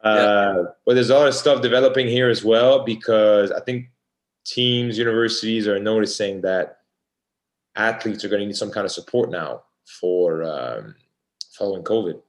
uh, 0.04 0.16
yeah. 0.16 0.64
But 0.86 0.96
there's 0.96 1.12
a 1.12 1.16
lot 1.16 1.28
of 1.28 1.36
stuff 1.36 1.62
developing 1.62 2.08
here 2.08 2.30
as 2.30 2.44
well 2.44 2.84
because 2.84 3.52
I 3.52 3.60
think 3.60 3.86
teams, 4.46 4.98
universities 4.98 5.68
are 5.68 5.80
noticing 5.80 6.42
that 6.42 6.80
athletes 7.76 8.24
are 8.24 8.30
going 8.30 8.42
to 8.42 8.48
need 8.48 8.56
some 8.56 8.72
kind 8.72 8.86
of 8.86 8.92
support 8.92 9.30
now 9.30 9.64
for 10.00 10.44
um, 10.44 10.96
following 11.58 11.84
COVID. 11.84 12.22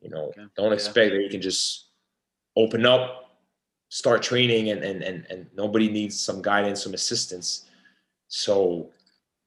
You 0.00 0.10
know, 0.10 0.26
okay. 0.26 0.44
don't 0.56 0.72
expect 0.72 1.12
that 1.12 1.22
you 1.22 1.28
can 1.28 1.42
just 1.42 1.88
open 2.56 2.86
up 2.86 3.28
start 3.88 4.22
training 4.22 4.70
and 4.70 4.82
and 4.82 5.02
and, 5.02 5.26
and 5.30 5.46
nobody 5.54 5.88
needs 5.88 6.20
some 6.20 6.42
guidance 6.42 6.82
some 6.82 6.94
assistance. 6.94 7.66
So 8.28 8.90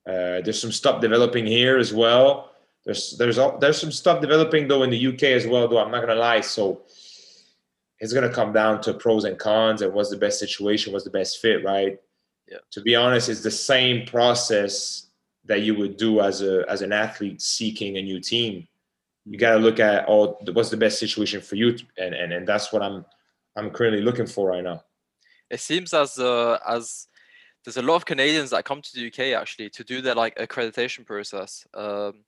uh, 0.08 0.42
there's 0.42 0.60
some 0.60 0.72
stuff 0.72 1.02
developing 1.02 1.46
here 1.46 1.78
as 1.78 1.94
well. 1.94 2.52
There's 2.86 3.16
there's 3.18 3.38
there's 3.60 3.80
some 3.80 3.92
stuff 3.92 4.22
developing 4.22 4.68
though 4.68 4.84
in 4.84 4.90
the 4.90 5.08
uk 5.08 5.22
as 5.24 5.46
well 5.46 5.68
though 5.68 5.78
i'm 5.78 5.92
not 5.92 6.02
gonna 6.02 6.20
lie. 6.20 6.42
So 6.42 6.82
it's 8.00 8.14
gonna 8.14 8.34
come 8.34 8.52
down 8.52 8.82
to 8.82 8.96
pros 8.96 9.26
and 9.26 9.38
cons 9.38 9.84
and 9.84 9.94
what's 9.94 10.10
the 10.10 10.18
best 10.18 10.40
situation 10.40 10.92
what's 10.92 11.06
the 11.06 11.12
best 11.12 11.40
fit 11.40 11.64
right? 11.64 12.00
Yeah. 12.48 12.58
To 12.72 12.82
be 12.82 12.96
honest 12.96 13.30
it's 13.30 13.44
the 13.44 13.52
same 13.52 14.08
process 14.08 15.08
that 15.52 15.62
you 15.62 15.74
would 15.76 15.96
do 15.98 16.22
as 16.22 16.42
a 16.42 16.54
as 16.74 16.82
an 16.82 16.94
athlete 17.06 17.42
seeking 17.42 17.98
a 17.98 18.02
new 18.02 18.20
team 18.20 18.68
you 19.26 19.38
got 19.38 19.54
to 19.54 19.60
look 19.60 19.80
at 19.80 20.06
all 20.06 20.42
what's 20.54 20.70
the 20.70 20.84
best 20.86 20.98
situation 20.98 21.42
for 21.42 21.56
you 21.56 21.70
and 21.98 22.14
and, 22.16 22.34
and 22.34 22.48
that's 22.48 22.72
what 22.74 22.82
i'm 22.82 23.06
I'm 23.56 23.70
currently 23.72 24.02
looking 24.02 24.28
for 24.28 24.50
right 24.50 24.64
now. 24.64 24.84
It 25.50 25.60
seems 25.60 25.94
as 25.94 26.18
uh, 26.18 26.58
as 26.68 27.08
there's 27.64 27.78
a 27.78 27.82
lot 27.82 27.96
of 27.96 28.06
Canadians 28.06 28.52
that 28.52 28.66
come 28.66 28.82
to 28.82 28.90
the 28.94 29.08
UK 29.08 29.40
actually 29.40 29.70
to 29.72 29.84
do 29.84 30.02
their 30.02 30.16
like 30.16 30.36
accreditation 30.38 31.06
process. 31.06 31.66
Um, 31.74 32.24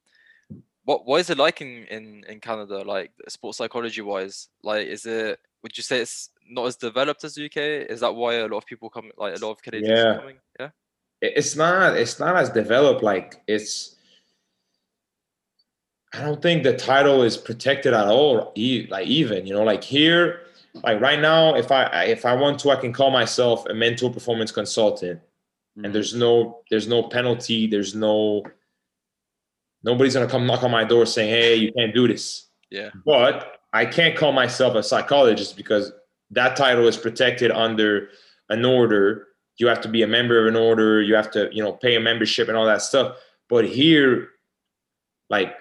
what 0.84 1.06
what 1.06 1.20
is 1.20 1.30
it 1.30 1.38
like 1.38 1.60
in, 1.62 1.84
in 1.84 2.24
in 2.28 2.40
Canada, 2.40 2.82
like 2.82 3.12
sports 3.28 3.58
psychology 3.58 4.02
wise? 4.02 4.48
Like, 4.62 4.86
is 4.86 5.06
it 5.06 5.40
would 5.62 5.76
you 5.76 5.82
say 5.82 6.00
it's 6.00 6.28
not 6.46 6.66
as 6.66 6.76
developed 6.76 7.24
as 7.24 7.34
the 7.34 7.46
UK? 7.46 7.90
Is 7.90 8.00
that 8.00 8.14
why 8.14 8.34
a 8.34 8.46
lot 8.46 8.58
of 8.58 8.66
people 8.66 8.90
come, 8.90 9.10
like 9.16 9.34
a 9.34 9.44
lot 9.44 9.52
of 9.52 9.62
Canadians 9.62 9.98
yeah. 9.98 10.16
coming? 10.18 10.36
Yeah, 10.60 10.70
it's 11.36 11.56
not 11.56 11.96
it's 11.96 12.18
not 12.18 12.36
as 12.36 12.50
developed. 12.50 13.02
Like 13.02 13.42
it's 13.46 13.96
I 16.12 16.22
don't 16.22 16.40
think 16.40 16.62
the 16.62 16.76
title 16.76 17.22
is 17.22 17.36
protected 17.36 17.92
at 17.92 18.06
all. 18.06 18.52
Like 18.88 19.06
even, 19.06 19.46
you 19.46 19.54
know, 19.54 19.64
like 19.64 19.82
here, 19.82 20.40
like 20.82 21.00
right 21.00 21.20
now, 21.20 21.54
if 21.54 21.72
I 21.72 22.04
if 22.04 22.24
I 22.24 22.34
want 22.34 22.60
to, 22.60 22.70
I 22.70 22.76
can 22.76 22.92
call 22.92 23.10
myself 23.10 23.66
a 23.66 23.74
mental 23.74 24.10
performance 24.10 24.52
consultant, 24.52 25.20
mm-hmm. 25.20 25.84
and 25.84 25.94
there's 25.94 26.14
no 26.14 26.60
there's 26.70 26.86
no 26.86 27.02
penalty. 27.04 27.66
There's 27.66 27.94
no 27.94 28.44
nobody's 29.82 30.14
gonna 30.14 30.28
come 30.28 30.46
knock 30.46 30.62
on 30.62 30.70
my 30.70 30.84
door 30.84 31.06
saying, 31.06 31.30
"Hey, 31.30 31.56
you 31.56 31.72
can't 31.72 31.94
do 31.94 32.06
this." 32.06 32.46
Yeah. 32.70 32.90
But 33.04 33.58
I 33.72 33.86
can't 33.86 34.16
call 34.16 34.32
myself 34.32 34.76
a 34.76 34.82
psychologist 34.82 35.56
because 35.56 35.92
that 36.30 36.56
title 36.56 36.86
is 36.86 36.96
protected 36.96 37.50
under 37.50 38.08
an 38.50 38.64
order. 38.64 39.28
You 39.56 39.68
have 39.68 39.80
to 39.82 39.88
be 39.88 40.02
a 40.02 40.06
member 40.06 40.40
of 40.40 40.46
an 40.46 40.56
order. 40.56 41.00
You 41.00 41.14
have 41.14 41.30
to, 41.32 41.48
you 41.52 41.62
know, 41.62 41.72
pay 41.72 41.94
a 41.94 42.00
membership 42.00 42.48
and 42.48 42.56
all 42.56 42.66
that 42.66 42.82
stuff. 42.82 43.16
But 43.48 43.66
here, 43.66 44.30
like 45.30 45.54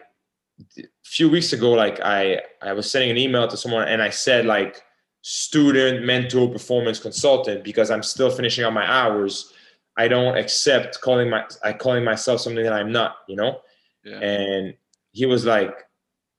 a 0.77 0.83
few 1.03 1.29
weeks 1.29 1.53
ago, 1.53 1.71
like 1.71 1.99
I 2.01 2.41
I 2.61 2.73
was 2.73 2.89
sending 2.89 3.11
an 3.11 3.17
email 3.17 3.47
to 3.47 3.57
someone 3.57 3.87
and 3.87 4.01
I 4.01 4.09
said 4.09 4.45
like 4.45 4.81
student 5.21 6.05
mental 6.05 6.49
performance 6.49 6.99
consultant 6.99 7.63
because 7.63 7.89
I'm 7.89 8.03
still 8.03 8.29
finishing 8.29 8.63
out 8.63 8.73
my 8.73 8.89
hours. 8.89 9.53
I 9.97 10.07
don't 10.07 10.37
accept 10.37 11.01
calling 11.01 11.29
my 11.29 11.45
I 11.63 11.73
calling 11.73 12.03
myself 12.03 12.41
something 12.41 12.63
that 12.63 12.73
I'm 12.73 12.91
not, 12.91 13.17
you 13.27 13.35
know. 13.35 13.61
Yeah. 14.03 14.19
And 14.19 14.73
he 15.11 15.25
was 15.25 15.45
like, 15.45 15.75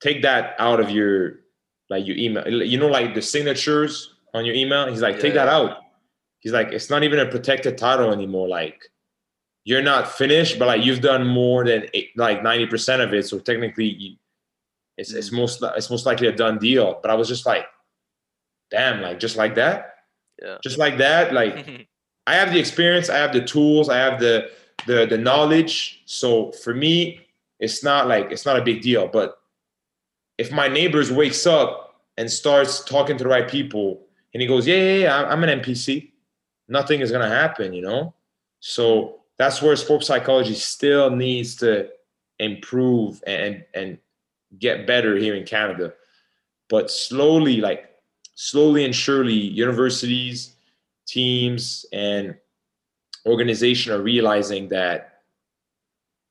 take 0.01 0.21
that 0.21 0.55
out 0.59 0.79
of 0.79 0.91
your 0.91 1.39
like 1.89 2.05
your 2.05 2.17
email. 2.17 2.47
You 2.47 2.77
know, 2.77 2.87
like 2.87 3.15
the 3.15 3.21
signatures 3.21 4.15
on 4.33 4.45
your 4.45 4.55
email. 4.55 4.87
He's 4.87 5.01
like, 5.01 5.15
yeah. 5.15 5.21
take 5.21 5.33
that 5.35 5.47
out. 5.47 5.77
He's 6.45 6.53
like, 6.53 6.71
it's 6.71 6.91
not 6.91 7.03
even 7.03 7.17
a 7.17 7.25
protected 7.25 7.75
title 7.75 8.13
anymore. 8.13 8.47
Like 8.47 8.91
you're 9.63 9.81
not 9.81 10.11
finished, 10.11 10.59
but 10.59 10.67
like 10.67 10.85
you've 10.85 11.01
done 11.01 11.25
more 11.25 11.65
than 11.65 11.87
eight, 11.95 12.11
like 12.15 12.41
90% 12.41 13.03
of 13.03 13.15
it. 13.15 13.25
So 13.25 13.39
technically 13.39 13.87
you, 13.87 14.15
it's, 14.95 15.11
mm. 15.11 15.17
it's 15.17 15.31
most, 15.31 15.63
it's 15.75 15.89
most 15.89 16.05
likely 16.05 16.27
a 16.27 16.31
done 16.31 16.59
deal. 16.59 16.99
But 17.01 17.09
I 17.09 17.15
was 17.15 17.27
just 17.27 17.47
like, 17.47 17.65
damn, 18.69 19.01
like 19.01 19.19
just 19.19 19.37
like 19.37 19.55
that. 19.55 19.95
Yeah. 20.39 20.57
Just 20.63 20.77
like 20.77 20.99
that. 20.99 21.33
Like 21.33 21.87
I 22.27 22.35
have 22.35 22.53
the 22.53 22.59
experience, 22.59 23.09
I 23.09 23.17
have 23.17 23.33
the 23.33 23.43
tools, 23.43 23.89
I 23.89 23.97
have 23.97 24.19
the, 24.19 24.51
the, 24.85 25.07
the 25.07 25.17
knowledge. 25.17 26.03
So 26.05 26.51
for 26.51 26.75
me, 26.75 27.21
it's 27.59 27.83
not 27.83 28.07
like, 28.07 28.31
it's 28.31 28.45
not 28.45 28.59
a 28.59 28.63
big 28.63 28.83
deal, 28.83 29.07
but 29.07 29.39
if 30.37 30.51
my 30.51 30.67
neighbors 30.67 31.11
wakes 31.11 31.47
up 31.47 32.03
and 32.17 32.29
starts 32.29 32.83
talking 32.83 33.17
to 33.17 33.23
the 33.23 33.29
right 33.31 33.49
people 33.49 34.05
and 34.35 34.41
he 34.41 34.47
goes, 34.47 34.67
yeah, 34.67 34.75
yeah, 34.75 34.97
yeah 34.97 35.23
I'm 35.23 35.43
an 35.43 35.59
MPC, 35.59 36.11
nothing 36.67 37.01
is 37.01 37.11
going 37.11 37.27
to 37.27 37.35
happen, 37.35 37.73
you 37.73 37.81
know? 37.81 38.13
So 38.59 39.19
that's 39.37 39.61
where 39.61 39.75
sports 39.75 40.07
psychology 40.07 40.53
still 40.53 41.09
needs 41.09 41.55
to 41.57 41.89
improve 42.39 43.23
and 43.25 43.63
and 43.73 43.97
get 44.59 44.87
better 44.87 45.15
here 45.17 45.35
in 45.35 45.45
Canada. 45.45 45.93
But 46.69 46.89
slowly, 46.89 47.57
like 47.57 47.89
slowly 48.35 48.85
and 48.85 48.95
surely, 48.95 49.33
universities, 49.33 50.55
teams, 51.05 51.85
and 51.93 52.35
organization 53.25 53.93
are 53.93 54.01
realizing 54.01 54.69
that 54.69 55.21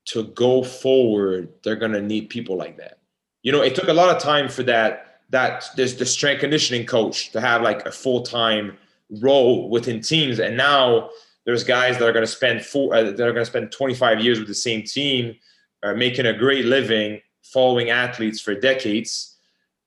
to 0.07 0.25
go 0.25 0.63
forward, 0.63 1.49
they're 1.63 1.77
gonna 1.77 2.01
need 2.01 2.29
people 2.29 2.57
like 2.57 2.77
that. 2.79 2.99
You 3.43 3.53
know, 3.53 3.63
it 3.63 3.75
took 3.75 3.89
a 3.89 3.93
lot 3.93 4.15
of 4.15 4.23
time 4.23 4.49
for 4.49 4.63
that 4.65 5.21
that 5.31 5.65
there's 5.77 5.97
the 5.97 6.07
strength 6.07 6.41
conditioning 6.41 6.87
coach 6.87 7.31
to 7.33 7.41
have 7.41 7.63
like 7.63 7.87
a 7.87 7.91
full-time 7.91 8.77
role 9.21 9.69
within 9.69 10.01
teams. 10.01 10.39
And 10.41 10.57
now 10.57 11.11
there's 11.45 11.65
guys 11.65 11.99
that 11.99 12.09
are 12.09 12.13
going 12.13 12.25
to 12.25 12.31
spend 12.31 12.65
four, 12.65 12.95
uh, 12.95 13.03
that 13.03 13.21
are 13.21 13.33
going 13.33 13.45
to 13.45 13.47
spend 13.47 13.73
25 13.73 14.21
years 14.21 14.39
with 14.39 14.49
the 14.49 14.55
same 14.55 14.83
team, 14.83 15.37
uh, 15.83 15.95
making 15.95 16.27
a 16.27 16.33
great 16.33 16.65
living, 16.65 17.21
following 17.43 17.91
athletes 17.91 18.41
for 18.41 18.55
decades. 18.55 19.37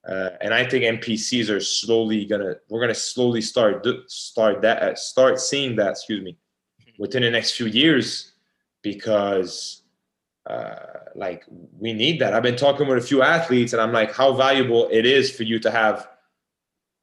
Uh, 0.08 0.30
and 0.41 0.54
I 0.54 0.66
think 0.68 0.86
MPCs 0.86 1.49
are 1.49 1.60
slowly 1.60 2.24
gonna. 2.24 2.56
We're 2.70 2.80
gonna 2.80 2.95
slowly 2.95 3.41
start 3.41 3.86
start 4.08 4.62
that 4.62 4.82
uh, 4.82 4.95
start 4.95 5.38
seeing 5.38 5.76
that. 5.78 5.91
Excuse 5.91 6.24
me, 6.24 6.38
within 6.98 7.24
the 7.24 7.30
next 7.30 7.58
few 7.58 7.66
years, 7.66 8.32
because 8.84 9.84
uh, 10.49 10.76
like 11.16 11.44
we 11.78 11.91
need 11.91 12.22
that. 12.22 12.34
I've 12.34 12.44
been 12.44 12.56
talking 12.56 12.88
with 12.88 12.99
a 12.99 13.06
few 13.06 13.22
athletes, 13.22 13.74
and 13.74 13.82
I'm 13.82 13.91
like, 13.91 14.14
how 14.14 14.32
valuable 14.32 14.88
it 14.91 15.06
is 15.06 15.30
for 15.30 15.44
you 15.44 15.60
to 15.60 15.70
have 15.70 16.08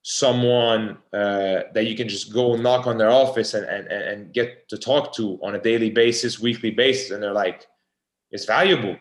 someone 0.06 0.98
uh, 1.14 1.62
that 1.72 1.86
you 1.86 1.96
can 1.96 2.06
just 2.06 2.30
go 2.30 2.56
knock 2.56 2.86
on 2.86 2.98
their 2.98 3.10
office 3.10 3.54
and, 3.54 3.64
and, 3.64 3.88
and 3.88 4.34
get 4.34 4.68
to 4.68 4.76
talk 4.76 5.14
to 5.14 5.40
on 5.42 5.54
a 5.54 5.58
daily 5.58 5.88
basis, 5.88 6.38
weekly 6.38 6.70
basis. 6.70 7.10
And 7.10 7.22
they're 7.22 7.32
like, 7.32 7.66
it's 8.30 8.44
valuable. 8.44 8.96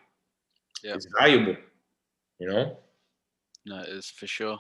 Yeah. 0.82 0.96
It's 0.96 1.08
valuable, 1.20 1.58
you 2.40 2.48
know? 2.48 2.78
No, 3.66 3.82
it 3.82 3.90
is 3.90 4.10
for 4.10 4.28
sure. 4.28 4.58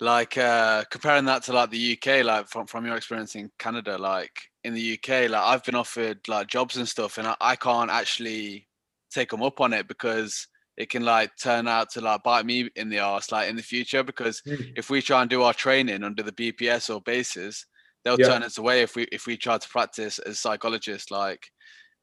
Like 0.00 0.38
uh, 0.38 0.84
comparing 0.90 1.26
that 1.26 1.42
to 1.44 1.52
like 1.52 1.70
the 1.70 1.98
UK, 1.98 2.24
like 2.24 2.48
from, 2.48 2.66
from 2.66 2.86
your 2.86 2.96
experience 2.96 3.34
in 3.34 3.50
Canada, 3.58 3.98
like 3.98 4.32
in 4.64 4.72
the 4.72 4.94
UK, 4.94 5.28
like 5.28 5.42
I've 5.42 5.64
been 5.64 5.74
offered 5.74 6.20
like 6.26 6.48
jobs 6.48 6.78
and 6.78 6.88
stuff 6.88 7.18
and 7.18 7.28
I, 7.28 7.36
I 7.38 7.56
can't 7.56 7.90
actually 7.90 8.66
take 9.10 9.28
them 9.28 9.42
up 9.42 9.60
on 9.60 9.74
it 9.74 9.88
because 9.88 10.48
it 10.76 10.90
can 10.90 11.04
like 11.04 11.30
turn 11.36 11.66
out 11.66 11.90
to 11.90 12.00
like 12.00 12.22
bite 12.22 12.44
me 12.44 12.68
in 12.76 12.88
the 12.88 12.98
ass 12.98 13.32
like 13.32 13.48
in 13.48 13.56
the 13.56 13.62
future 13.62 14.02
because 14.02 14.42
mm. 14.46 14.72
if 14.76 14.90
we 14.90 15.00
try 15.00 15.22
and 15.22 15.30
do 15.30 15.42
our 15.42 15.54
training 15.54 16.04
under 16.04 16.22
the 16.22 16.32
BPS 16.32 16.94
or 16.94 17.00
BASES, 17.00 17.66
they'll 18.04 18.20
yeah. 18.20 18.26
turn 18.26 18.42
us 18.42 18.58
away 18.58 18.82
if 18.82 18.94
we 18.94 19.04
if 19.04 19.26
we 19.26 19.36
try 19.36 19.56
to 19.56 19.68
practice 19.68 20.18
as 20.20 20.38
psychologists 20.38 21.10
like 21.10 21.50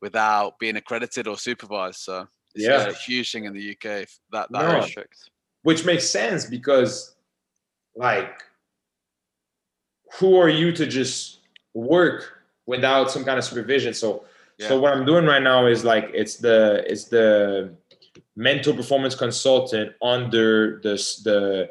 without 0.02 0.58
being 0.60 0.76
accredited 0.76 1.28
or 1.28 1.38
supervised. 1.38 2.00
So 2.00 2.28
it's 2.56 2.66
yeah. 2.66 2.88
a 2.88 2.94
huge 2.94 3.32
thing 3.32 3.46
in 3.46 3.54
the 3.54 3.72
UK 3.72 4.08
that 4.32 4.52
that 4.52 4.52
no. 4.52 4.76
restrict. 4.76 5.30
Which 5.62 5.86
makes 5.86 6.10
sense 6.10 6.46
because 6.46 7.16
like 7.96 8.42
who 10.20 10.36
are 10.38 10.50
you 10.50 10.72
to 10.74 10.86
just 10.88 11.40
work 11.74 12.44
without 12.66 13.12
some 13.12 13.24
kind 13.24 13.38
of 13.38 13.46
supervision? 13.46 13.94
So 13.94 14.26
yeah. 14.58 14.68
so 14.68 14.80
what 14.80 14.94
I'm 14.94 15.06
doing 15.06 15.26
right 15.26 15.42
now 15.42 15.68
is 15.68 15.84
like 15.84 16.10
it's 16.14 16.38
the 16.38 16.84
it's 16.88 17.06
the 17.06 17.74
mental 18.36 18.74
performance 18.74 19.16
consultant 19.16 19.94
under 20.02 20.80
the 20.82 20.96
the 21.24 21.70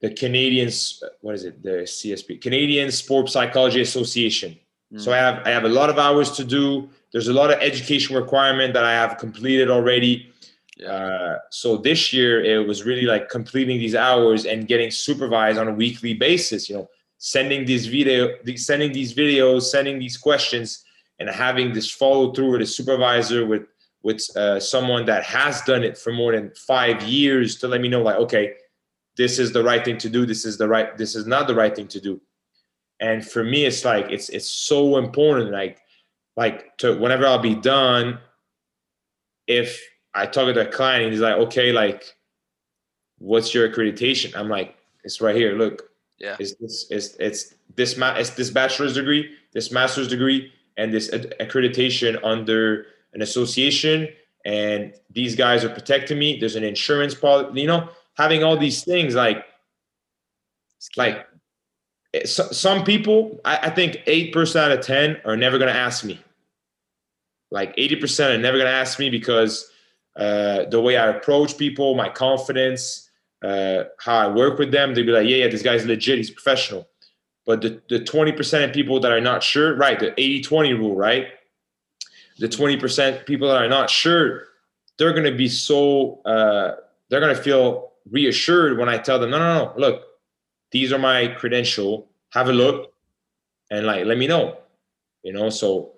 the 0.00 0.10
Canadian 0.14 0.70
what 1.20 1.34
is 1.34 1.44
it 1.44 1.62
the 1.62 1.82
CSP 1.84 2.40
Canadian 2.40 2.90
Sport 2.90 3.28
Psychology 3.28 3.80
Association. 3.80 4.58
Mm. 4.92 5.00
So 5.00 5.12
I 5.12 5.16
have 5.16 5.46
I 5.46 5.50
have 5.50 5.64
a 5.64 5.68
lot 5.68 5.90
of 5.90 5.98
hours 5.98 6.32
to 6.32 6.44
do. 6.44 6.88
There's 7.12 7.28
a 7.28 7.32
lot 7.32 7.50
of 7.50 7.58
education 7.60 8.16
requirement 8.16 8.74
that 8.74 8.84
I 8.84 8.92
have 8.92 9.18
completed 9.18 9.70
already. 9.70 10.30
Yeah. 10.76 10.92
Uh, 10.92 11.38
so 11.50 11.76
this 11.76 12.12
year 12.12 12.44
it 12.44 12.66
was 12.66 12.84
really 12.84 13.02
like 13.02 13.28
completing 13.28 13.78
these 13.78 13.96
hours 13.96 14.46
and 14.46 14.68
getting 14.68 14.90
supervised 14.90 15.58
on 15.58 15.66
a 15.68 15.72
weekly 15.72 16.14
basis. 16.14 16.68
You 16.68 16.76
know, 16.76 16.88
sending 17.18 17.64
these 17.64 17.86
video, 17.86 18.30
sending 18.54 18.92
these 18.92 19.12
videos, 19.14 19.62
sending 19.62 19.98
these 19.98 20.16
questions, 20.16 20.84
and 21.18 21.28
having 21.28 21.72
this 21.72 21.90
follow 21.90 22.32
through 22.32 22.52
with 22.52 22.62
a 22.62 22.66
supervisor 22.66 23.44
with 23.44 23.62
with 24.02 24.24
uh, 24.36 24.60
someone 24.60 25.04
that 25.06 25.24
has 25.24 25.60
done 25.62 25.82
it 25.82 25.98
for 25.98 26.12
more 26.12 26.32
than 26.32 26.52
five 26.54 27.02
years 27.02 27.56
to 27.56 27.68
let 27.68 27.80
me 27.80 27.88
know 27.88 28.02
like 28.02 28.16
okay 28.16 28.54
this 29.16 29.38
is 29.38 29.52
the 29.52 29.62
right 29.62 29.84
thing 29.84 29.98
to 29.98 30.08
do 30.08 30.24
this 30.24 30.44
is 30.44 30.56
the 30.56 30.68
right 30.68 30.96
this 30.96 31.14
is 31.14 31.26
not 31.26 31.46
the 31.46 31.54
right 31.54 31.74
thing 31.74 31.88
to 31.88 32.00
do. 32.00 32.20
And 33.00 33.26
for 33.26 33.44
me 33.44 33.64
it's 33.64 33.84
like 33.84 34.06
it's 34.10 34.28
it's 34.28 34.48
so 34.48 34.96
important 34.96 35.50
like 35.50 35.80
like 36.36 36.76
to 36.78 36.96
whenever 36.98 37.26
i'll 37.26 37.38
be 37.38 37.54
done 37.54 38.18
if 39.46 39.80
i 40.14 40.24
talk 40.24 40.52
to 40.54 40.68
a 40.68 40.70
client 40.70 41.04
and 41.04 41.12
he's 41.12 41.20
like 41.20 41.36
okay 41.36 41.72
like 41.72 42.14
what's 43.18 43.52
your 43.52 43.68
accreditation? 43.68 44.34
I'm 44.36 44.48
like 44.48 44.76
it's 45.04 45.20
right 45.20 45.34
here 45.34 45.52
look 45.54 45.90
yeah. 46.18 46.36
it's 46.38 46.54
this 46.54 46.86
it's 46.90 47.14
it's 47.16 47.54
this 47.74 47.96
ma- 47.96 48.14
it's 48.14 48.30
this 48.30 48.50
bachelor's 48.50 48.94
degree 48.94 49.34
this 49.52 49.70
master's 49.70 50.08
degree 50.08 50.52
and 50.76 50.92
this 50.92 51.10
accreditation 51.10 52.18
under 52.22 52.86
an 53.14 53.22
association 53.22 54.08
and 54.44 54.94
these 55.10 55.34
guys 55.34 55.64
are 55.64 55.68
protecting 55.68 56.18
me. 56.18 56.38
There's 56.38 56.56
an 56.56 56.64
insurance 56.64 57.14
policy 57.14 57.60
you 57.60 57.66
know 57.66 57.88
having 58.18 58.42
all 58.42 58.56
these 58.56 58.84
things 58.84 59.14
like 59.14 59.44
like 60.96 61.26
eh, 62.14 62.24
some 62.24 62.84
people 62.84 63.40
I, 63.44 63.58
I 63.64 63.70
think 63.70 63.96
8% 64.06 64.56
out 64.56 64.72
of 64.72 64.84
10 64.84 65.22
are 65.24 65.36
never 65.36 65.58
going 65.58 65.72
to 65.72 65.78
ask 65.78 66.04
me. 66.04 66.20
Like 67.50 67.74
80% 67.76 68.34
are 68.34 68.38
never 68.38 68.58
going 68.58 68.68
to 68.68 68.76
ask 68.76 68.98
me 68.98 69.08
because 69.08 69.70
uh, 70.16 70.64
the 70.64 70.80
way 70.80 70.96
i 70.96 71.06
approach 71.06 71.56
people 71.56 71.94
my 71.94 72.08
confidence 72.08 73.08
uh, 73.44 73.84
how 74.00 74.16
i 74.16 74.26
work 74.26 74.58
with 74.58 74.72
them 74.72 74.92
they'd 74.92 75.06
be 75.06 75.12
like 75.12 75.28
yeah 75.28 75.36
yeah 75.36 75.48
this 75.48 75.62
guy's 75.62 75.86
legit 75.86 76.18
he's 76.18 76.30
professional. 76.30 76.88
But 77.46 77.62
the, 77.62 77.80
the 77.88 78.00
20% 78.00 78.64
of 78.64 78.74
people 78.74 79.00
that 79.00 79.10
are 79.10 79.22
not 79.22 79.42
sure 79.42 79.74
right 79.76 79.98
the 79.98 80.10
80-20 80.10 80.76
rule 80.76 80.96
right 80.96 81.28
the 82.38 82.48
20% 82.48 83.26
people 83.26 83.48
that 83.48 83.62
are 83.62 83.68
not 83.68 83.90
sure, 83.90 84.44
they're 84.98 85.12
going 85.12 85.30
to 85.30 85.36
be 85.36 85.48
so, 85.48 86.20
uh, 86.24 86.76
they're 87.08 87.20
going 87.20 87.34
to 87.34 87.42
feel 87.42 87.92
reassured 88.10 88.78
when 88.78 88.88
I 88.88 88.98
tell 88.98 89.18
them, 89.18 89.30
no, 89.30 89.38
no, 89.38 89.54
no, 89.54 89.72
look, 89.76 90.04
these 90.70 90.92
are 90.92 90.98
my 90.98 91.28
credential. 91.28 92.08
Have 92.32 92.48
a 92.48 92.52
look 92.52 92.92
and 93.70 93.86
like, 93.86 94.04
let 94.04 94.18
me 94.18 94.26
know, 94.26 94.58
you 95.22 95.32
know? 95.32 95.50
So 95.50 95.92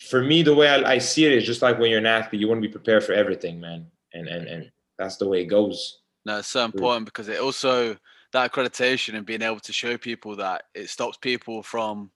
for 0.00 0.22
me, 0.22 0.42
the 0.42 0.54
way 0.54 0.68
I, 0.68 0.94
I 0.94 0.98
see 0.98 1.24
it 1.24 1.32
is 1.32 1.44
just 1.44 1.62
like 1.62 1.78
when 1.78 1.90
you're 1.90 2.00
an 2.00 2.06
athlete, 2.06 2.40
you 2.40 2.48
want 2.48 2.62
to 2.62 2.68
be 2.68 2.72
prepared 2.72 3.04
for 3.04 3.12
everything, 3.12 3.60
man. 3.60 3.86
And, 4.12 4.28
and, 4.28 4.46
and 4.48 4.70
that's 4.98 5.16
the 5.16 5.28
way 5.28 5.42
it 5.42 5.46
goes. 5.46 6.00
No, 6.24 6.38
it's 6.38 6.48
so 6.48 6.64
important 6.64 7.06
because 7.06 7.28
it 7.28 7.40
also 7.40 7.96
that 8.32 8.52
accreditation 8.52 9.14
and 9.14 9.24
being 9.24 9.42
able 9.42 9.60
to 9.60 9.72
show 9.72 9.96
people 9.96 10.36
that 10.36 10.64
it 10.74 10.90
stops 10.90 11.16
people 11.16 11.62
from 11.62 12.10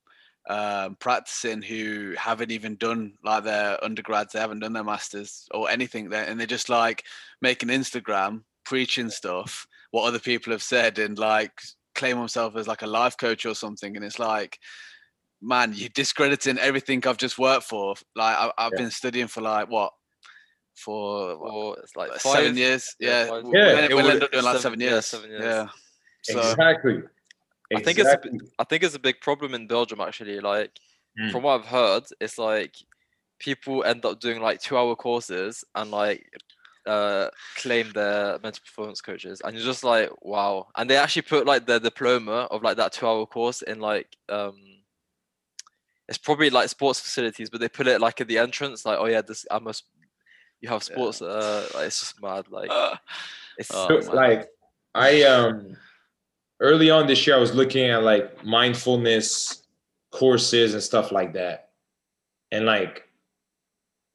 um, 0.50 0.96
practicing 0.96 1.62
who 1.62 2.14
haven't 2.18 2.50
even 2.50 2.74
done 2.74 3.14
like 3.24 3.44
their 3.44 3.82
undergrads, 3.84 4.32
they 4.32 4.40
haven't 4.40 4.58
done 4.58 4.72
their 4.72 4.82
masters 4.82 5.46
or 5.52 5.70
anything 5.70 6.08
there, 6.08 6.24
and 6.24 6.38
they're 6.38 6.46
just 6.46 6.68
like 6.68 7.04
making 7.40 7.68
Instagram 7.68 8.42
preaching 8.64 9.10
stuff 9.10 9.66
what 9.92 10.06
other 10.06 10.18
people 10.18 10.52
have 10.52 10.62
said 10.62 10.98
and 10.98 11.18
like 11.18 11.52
claim 11.94 12.18
himself 12.18 12.56
as 12.56 12.66
like 12.66 12.82
a 12.82 12.86
life 12.86 13.16
coach 13.16 13.46
or 13.46 13.54
something, 13.54 13.96
and 13.96 14.04
it's 14.04 14.18
like. 14.18 14.58
Man, 15.42 15.72
you're 15.74 15.88
discrediting 15.94 16.58
everything 16.58 17.02
I've 17.06 17.16
just 17.16 17.38
worked 17.38 17.64
for. 17.64 17.94
Like 18.14 18.36
I, 18.36 18.52
have 18.62 18.72
yeah. 18.74 18.78
been 18.78 18.90
studying 18.90 19.26
for 19.26 19.40
like 19.40 19.70
what 19.70 19.90
for, 20.76 21.38
for 21.38 21.78
it's 21.78 21.96
like 21.96 22.10
five, 22.16 22.32
seven 22.34 22.58
years. 22.58 22.94
Yeah, 23.00 23.24
yeah. 23.24 23.50
yeah. 23.50 23.88
We'll, 23.88 23.96
we'll 23.96 24.10
end 24.10 24.22
up 24.22 24.32
doing 24.32 24.44
like 24.44 24.60
seven, 24.60 24.78
seven 24.78 24.80
years. 24.80 24.92
Yeah, 24.92 25.00
seven 25.00 25.30
years. 25.30 25.42
Yeah. 25.42 25.66
So, 26.24 26.40
exactly. 26.40 27.02
I 27.74 27.80
think 27.80 27.98
it's 27.98 28.08
a, 28.08 28.20
I 28.58 28.64
think 28.64 28.82
it's 28.82 28.94
a 28.94 29.00
big 29.00 29.20
problem 29.20 29.54
in 29.54 29.66
Belgium 29.66 30.00
actually. 30.00 30.40
Like 30.40 30.72
mm. 31.18 31.30
from 31.30 31.42
what 31.42 31.60
I've 31.60 31.66
heard, 31.66 32.04
it's 32.20 32.38
like 32.38 32.74
people 33.38 33.84
end 33.84 34.04
up 34.04 34.20
doing 34.20 34.40
like 34.40 34.60
two 34.60 34.76
hour 34.76 34.96
courses 34.96 35.64
and 35.74 35.90
like 35.90 36.26
uh 36.86 37.28
claim 37.56 37.92
their 37.92 38.38
mental 38.42 38.62
performance 38.64 39.02
coaches 39.02 39.42
and 39.44 39.54
you're 39.54 39.64
just 39.64 39.84
like 39.84 40.10
wow 40.22 40.66
and 40.76 40.88
they 40.88 40.96
actually 40.96 41.20
put 41.20 41.46
like 41.46 41.66
their 41.66 41.78
diploma 41.78 42.48
of 42.50 42.62
like 42.62 42.78
that 42.78 42.90
two 42.90 43.06
hour 43.06 43.26
course 43.26 43.60
in 43.60 43.80
like 43.80 44.16
um 44.30 44.56
it's 46.08 46.16
probably 46.16 46.48
like 46.48 46.70
sports 46.70 46.98
facilities 46.98 47.50
but 47.50 47.60
they 47.60 47.68
put 47.68 47.86
it 47.86 48.00
like 48.00 48.18
at 48.22 48.28
the 48.28 48.38
entrance 48.38 48.86
like 48.86 48.98
oh 48.98 49.04
yeah 49.04 49.20
this 49.20 49.44
i 49.50 49.58
must 49.58 49.84
you 50.60 50.68
have 50.68 50.82
sports. 50.82 51.20
Yeah. 51.20 51.28
Uh, 51.28 51.66
like, 51.74 51.86
it's 51.86 52.00
just 52.00 52.22
mad. 52.22 52.46
Like 52.50 52.70
it's 53.58 53.70
oh, 53.72 54.00
like 54.12 54.48
I 54.94 55.22
um 55.22 55.76
early 56.60 56.90
on 56.90 57.06
this 57.06 57.26
year 57.26 57.36
I 57.36 57.40
was 57.40 57.54
looking 57.54 57.90
at 57.90 58.02
like 58.02 58.44
mindfulness 58.44 59.62
courses 60.10 60.74
and 60.74 60.82
stuff 60.82 61.12
like 61.12 61.32
that, 61.34 61.70
and 62.52 62.66
like 62.66 63.08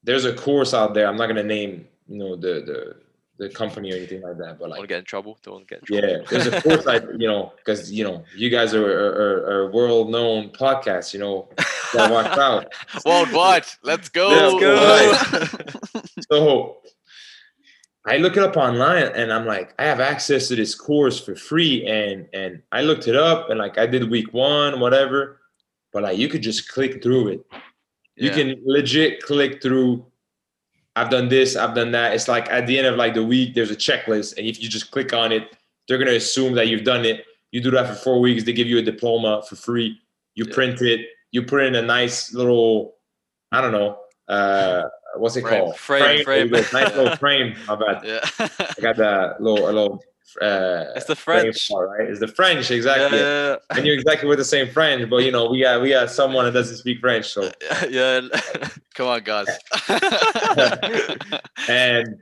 there's 0.03 0.25
a 0.25 0.33
course 0.33 0.73
out 0.73 0.93
there. 0.93 1.07
I'm 1.07 1.17
not 1.17 1.27
gonna 1.27 1.43
name 1.43 1.87
you 2.07 2.17
know 2.17 2.35
the 2.35 2.61
the 2.65 2.95
the 3.37 3.49
company 3.49 3.91
or 3.91 3.95
anything 3.95 4.21
like 4.21 4.37
that. 4.37 4.59
But 4.59 4.69
like, 4.69 4.79
don't 4.79 4.87
get 4.87 4.99
in 4.99 5.05
trouble. 5.05 5.37
Don't 5.43 5.67
get 5.67 5.79
in 5.79 5.85
trouble. 5.85 6.09
Yeah, 6.09 6.17
there's 6.29 6.47
a 6.47 6.61
course 6.63 6.87
I, 6.87 6.97
you 7.17 7.27
know, 7.27 7.53
because 7.57 7.91
you 7.91 8.03
know, 8.03 8.23
you 8.35 8.49
guys 8.49 8.73
are 8.73 8.85
are, 8.85 9.51
are 9.51 9.71
world 9.71 10.09
known 10.09 10.49
podcasts. 10.49 11.13
You 11.13 11.19
know, 11.19 11.49
watch 11.93 12.37
out. 12.37 12.73
Worldwide. 13.05 13.65
Let's 13.83 14.09
go. 14.09 14.57
Let's 14.61 15.91
go. 15.91 16.11
so 16.31 16.77
I 18.07 18.17
look 18.17 18.37
it 18.37 18.43
up 18.43 18.55
online 18.55 19.07
and 19.15 19.33
I'm 19.33 19.45
like, 19.45 19.73
I 19.79 19.85
have 19.85 19.99
access 19.99 20.47
to 20.49 20.55
this 20.55 20.75
course 20.75 21.19
for 21.19 21.35
free. 21.35 21.85
And 21.87 22.27
and 22.33 22.61
I 22.71 22.81
looked 22.81 23.07
it 23.07 23.15
up 23.15 23.49
and 23.49 23.59
like 23.59 23.77
I 23.77 23.87
did 23.87 24.09
week 24.09 24.33
one, 24.33 24.79
whatever. 24.79 25.41
But 25.91 26.03
like 26.03 26.17
you 26.17 26.29
could 26.29 26.43
just 26.43 26.69
click 26.69 27.01
through 27.01 27.29
it. 27.29 27.45
You 28.15 28.29
yeah. 28.29 28.35
can 28.35 28.55
legit 28.65 29.21
click 29.23 29.61
through 29.61 30.05
I've 30.95 31.09
done 31.09 31.27
this, 31.27 31.55
I've 31.55 31.75
done 31.75 31.91
that. 31.91 32.13
It's 32.13 32.27
like 32.27 32.49
at 32.49 32.67
the 32.67 32.77
end 32.77 32.87
of 32.87 32.95
like 32.95 33.13
the 33.13 33.23
week, 33.23 33.53
there's 33.53 33.71
a 33.71 33.75
checklist, 33.75 34.37
and 34.37 34.47
if 34.47 34.61
you 34.61 34.69
just 34.69 34.91
click 34.91 35.13
on 35.13 35.31
it, 35.31 35.55
they're 35.87 35.97
gonna 35.97 36.11
assume 36.11 36.53
that 36.53 36.67
you've 36.67 36.85
done 36.85 37.03
it. 37.05 37.25
You 37.51 37.61
do 37.61 37.71
that 37.71 37.87
for 37.87 37.95
four 37.95 38.19
weeks, 38.19 38.43
they 38.43 38.53
give 38.53 38.67
you 38.67 38.77
a 38.77 38.81
diploma 38.81 39.43
for 39.47 39.55
free. 39.55 39.99
You 40.35 40.45
yeah. 40.47 40.53
print 40.53 40.81
it, 40.81 41.07
you 41.31 41.43
put 41.43 41.63
in 41.63 41.75
a 41.75 41.81
nice 41.81 42.33
little, 42.33 42.95
I 43.51 43.61
don't 43.61 43.73
know, 43.73 43.97
uh, 44.29 44.83
what's 45.17 45.35
it 45.35 45.41
frame, 45.41 45.61
called? 45.61 45.77
Frame, 45.77 46.23
frame. 46.23 46.49
frame. 46.49 46.65
nice 46.73 46.95
little 46.95 47.15
frame. 47.17 47.53
How 47.67 47.73
about? 47.75 48.05
Yeah. 48.05 48.19
I 48.39 48.81
got 48.81 48.97
that 48.97 49.41
little, 49.41 49.65
a 49.65 49.71
little 49.71 50.03
uh, 50.41 50.91
it's 50.95 51.05
the 51.05 51.15
French, 51.15 51.69
part, 51.69 51.89
right? 51.89 52.09
It's 52.09 52.19
the 52.19 52.27
French, 52.27 52.69
exactly. 52.69 53.17
Yeah, 53.17 53.23
yeah, 53.23 53.49
yeah. 53.49 53.77
And 53.77 53.85
you're 53.85 53.95
exactly 53.95 54.27
with 54.27 54.39
the 54.39 54.45
same 54.45 54.67
French, 54.69 55.09
but 55.09 55.17
you 55.17 55.31
know, 55.31 55.49
we 55.49 55.61
got 55.61 55.81
we 55.81 55.89
got 55.89 56.11
someone 56.11 56.45
that 56.45 56.51
doesn't 56.51 56.77
speak 56.77 56.99
French, 56.99 57.27
so 57.27 57.51
yeah. 57.89 58.21
Come 58.95 59.07
on, 59.07 59.23
guys. 59.23 59.47
and 61.69 62.21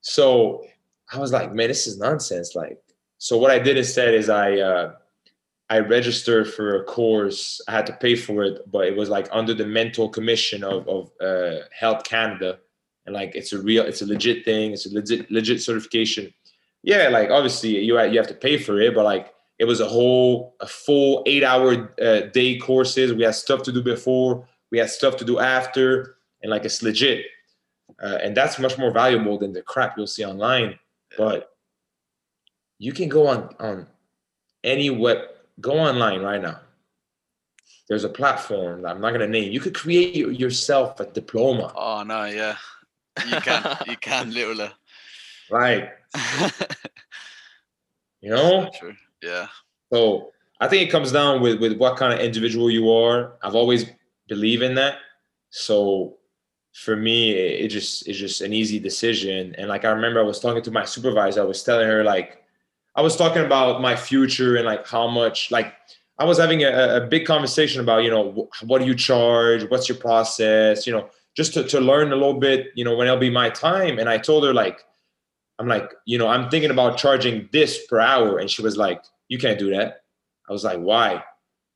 so 0.00 0.64
I 1.12 1.18
was 1.18 1.32
like, 1.32 1.52
man, 1.52 1.68
this 1.68 1.86
is 1.86 1.98
nonsense. 1.98 2.54
Like, 2.54 2.78
so 3.18 3.38
what 3.38 3.50
I 3.50 3.58
did 3.58 3.76
instead 3.76 4.14
is 4.14 4.28
I 4.28 4.58
uh, 4.58 4.92
I 5.74 5.78
registered 5.80 6.46
for 6.52 6.76
a 6.76 6.84
course. 6.84 7.60
I 7.68 7.72
had 7.72 7.86
to 7.86 7.92
pay 8.04 8.14
for 8.16 8.44
it, 8.44 8.70
but 8.70 8.86
it 8.86 8.96
was 8.96 9.08
like 9.08 9.28
under 9.32 9.54
the 9.54 9.66
mental 9.66 10.08
commission 10.08 10.64
of 10.64 10.88
of 10.88 11.02
uh, 11.20 11.66
Health 11.78 12.04
Canada, 12.04 12.58
and 13.04 13.14
like 13.14 13.34
it's 13.34 13.52
a 13.52 13.60
real, 13.60 13.84
it's 13.84 14.02
a 14.02 14.06
legit 14.06 14.44
thing. 14.44 14.72
It's 14.72 14.86
a 14.86 14.94
legit 14.94 15.30
legit 15.30 15.60
certification 15.62 16.32
yeah, 16.84 17.08
like 17.08 17.30
obviously 17.30 17.82
you 17.82 18.00
you 18.02 18.18
have 18.18 18.28
to 18.28 18.34
pay 18.34 18.58
for 18.58 18.78
it, 18.78 18.94
but 18.94 19.04
like 19.04 19.34
it 19.58 19.64
was 19.64 19.80
a 19.80 19.88
whole 19.88 20.54
a 20.60 20.66
full 20.66 21.22
eight 21.26 21.42
hour 21.42 21.94
uh, 22.00 22.20
day 22.32 22.58
courses. 22.58 23.12
We 23.14 23.24
had 23.24 23.34
stuff 23.34 23.62
to 23.62 23.72
do 23.72 23.82
before, 23.82 24.46
we 24.70 24.78
had 24.78 24.90
stuff 24.90 25.16
to 25.16 25.24
do 25.24 25.38
after, 25.40 26.16
and 26.42 26.50
like 26.50 26.66
it's 26.66 26.82
legit, 26.82 27.24
uh, 28.02 28.18
and 28.22 28.36
that's 28.36 28.58
much 28.58 28.76
more 28.76 28.92
valuable 28.92 29.38
than 29.38 29.54
the 29.54 29.62
crap 29.62 29.96
you'll 29.96 30.06
see 30.06 30.26
online. 30.26 30.78
But 31.16 31.56
you 32.78 32.92
can 32.92 33.08
go 33.08 33.28
on 33.28 33.56
on 33.58 33.86
any 34.62 34.90
web 34.90 35.18
go 35.60 35.72
online 35.72 36.22
right 36.22 36.40
now. 36.40 36.60
There's 37.88 38.04
a 38.04 38.08
platform 38.08 38.82
that 38.82 38.88
I'm 38.94 39.00
not 39.00 39.12
gonna 39.12 39.26
name. 39.26 39.52
You 39.52 39.60
could 39.60 39.74
create 39.74 40.14
yourself 40.16 41.00
a 41.00 41.06
diploma. 41.06 41.72
Oh 41.76 42.02
no, 42.02 42.24
yeah, 42.24 42.56
you 43.26 43.40
can, 43.40 43.76
you 43.86 43.96
can 43.96 44.32
literally. 44.32 44.70
Right. 45.50 45.90
you 48.20 48.30
know? 48.30 48.70
True. 48.78 48.94
Yeah. 49.22 49.48
So 49.92 50.32
I 50.60 50.68
think 50.68 50.88
it 50.88 50.90
comes 50.90 51.12
down 51.12 51.42
with 51.42 51.60
with 51.60 51.76
what 51.76 51.96
kind 51.96 52.12
of 52.12 52.20
individual 52.20 52.70
you 52.70 52.90
are. 52.90 53.34
I've 53.42 53.54
always 53.54 53.86
believed 54.28 54.62
in 54.62 54.74
that. 54.76 54.98
So 55.50 56.16
for 56.72 56.96
me, 56.96 57.32
it, 57.32 57.66
it 57.66 57.68
just 57.68 58.08
it's 58.08 58.18
just 58.18 58.40
an 58.40 58.52
easy 58.52 58.78
decision. 58.78 59.54
And 59.58 59.68
like 59.68 59.84
I 59.84 59.90
remember 59.90 60.20
I 60.20 60.24
was 60.24 60.40
talking 60.40 60.62
to 60.62 60.70
my 60.70 60.84
supervisor, 60.84 61.42
I 61.42 61.44
was 61.44 61.62
telling 61.62 61.86
her 61.86 62.02
like 62.02 62.43
I 62.96 63.02
was 63.02 63.16
talking 63.16 63.44
about 63.44 63.80
my 63.80 63.96
future 63.96 64.56
and 64.56 64.66
like 64.66 64.86
how 64.86 65.08
much 65.08 65.50
like 65.50 65.74
I 66.18 66.24
was 66.24 66.38
having 66.38 66.62
a, 66.62 66.96
a 66.96 67.00
big 67.06 67.26
conversation 67.26 67.80
about, 67.80 68.04
you 68.04 68.10
know, 68.10 68.48
what 68.62 68.80
do 68.80 68.86
you 68.86 68.94
charge? 68.94 69.68
What's 69.68 69.88
your 69.88 69.98
process? 69.98 70.86
You 70.86 70.92
know, 70.92 71.10
just 71.36 71.54
to, 71.54 71.64
to 71.64 71.80
learn 71.80 72.12
a 72.12 72.16
little 72.16 72.38
bit, 72.38 72.68
you 72.74 72.84
know, 72.84 72.94
when 72.94 73.08
it'll 73.08 73.18
be 73.18 73.30
my 73.30 73.50
time. 73.50 73.98
And 73.98 74.08
I 74.08 74.18
told 74.18 74.44
her 74.44 74.54
like, 74.54 74.80
I'm 75.58 75.66
like, 75.66 75.92
you 76.04 76.18
know, 76.18 76.28
I'm 76.28 76.48
thinking 76.50 76.70
about 76.70 76.98
charging 76.98 77.48
this 77.52 77.86
per 77.86 77.98
hour. 78.00 78.38
And 78.38 78.48
she 78.48 78.62
was 78.62 78.76
like, 78.76 79.02
you 79.28 79.38
can't 79.38 79.58
do 79.58 79.70
that. 79.70 80.02
I 80.48 80.52
was 80.52 80.62
like, 80.64 80.78
why? 80.78 81.24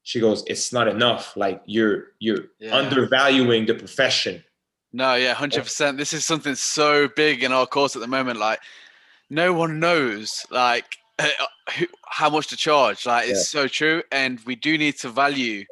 She 0.04 0.20
goes, 0.20 0.44
it's 0.46 0.72
not 0.72 0.88
enough. 0.88 1.36
Like 1.36 1.62
you're 1.66 2.12
you're 2.18 2.44
yeah. 2.58 2.74
undervaluing 2.74 3.66
the 3.66 3.74
profession. 3.74 4.42
No, 4.92 5.16
yeah, 5.16 5.34
hundred 5.34 5.64
percent. 5.64 5.98
This 5.98 6.12
is 6.12 6.24
something 6.24 6.54
so 6.54 7.08
big 7.08 7.42
in 7.42 7.52
our 7.52 7.66
course 7.66 7.94
at 7.94 8.00
the 8.00 8.08
moment. 8.08 8.38
Like, 8.38 8.60
no 9.28 9.52
one 9.52 9.80
knows 9.80 10.46
like 10.50 10.96
how 12.06 12.30
much 12.30 12.48
to 12.48 12.56
charge. 12.56 13.06
Like, 13.06 13.28
it's 13.28 13.52
yeah. 13.54 13.62
so 13.62 13.68
true, 13.68 14.02
and 14.12 14.40
we 14.46 14.56
do 14.56 14.78
need 14.78 14.98
to 14.98 15.08
value 15.08 15.64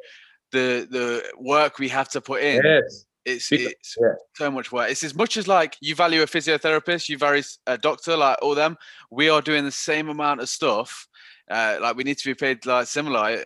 the 0.51 0.87
the 0.89 1.23
work 1.39 1.79
we 1.79 1.89
have 1.89 2.09
to 2.09 2.21
put 2.21 2.41
in. 2.41 2.61
Yes. 2.63 3.05
It's, 3.25 3.51
it's 3.51 3.97
yeah. 3.99 4.13
so 4.35 4.49
much 4.49 4.71
work. 4.71 4.89
It's 4.89 5.03
as 5.03 5.13
much 5.13 5.35
as 5.35 5.49
like 5.49 5.75
you 5.81 5.95
value 5.95 6.21
a 6.21 6.25
physiotherapist, 6.25 7.09
you 7.09 7.17
value 7.17 7.43
a 7.65 7.77
doctor, 7.77 8.15
like 8.15 8.37
all 8.41 8.55
them. 8.55 8.77
We 9.11 9.27
are 9.27 9.41
doing 9.41 9.65
the 9.65 9.71
same 9.71 10.07
amount 10.07 10.39
of 10.39 10.47
stuff. 10.47 11.07
Uh, 11.51 11.77
like 11.81 11.97
we 11.97 12.05
need 12.05 12.17
to 12.19 12.25
be 12.25 12.35
paid 12.35 12.65
like 12.65 12.87
similar. 12.87 13.31
Yeah, 13.31 13.45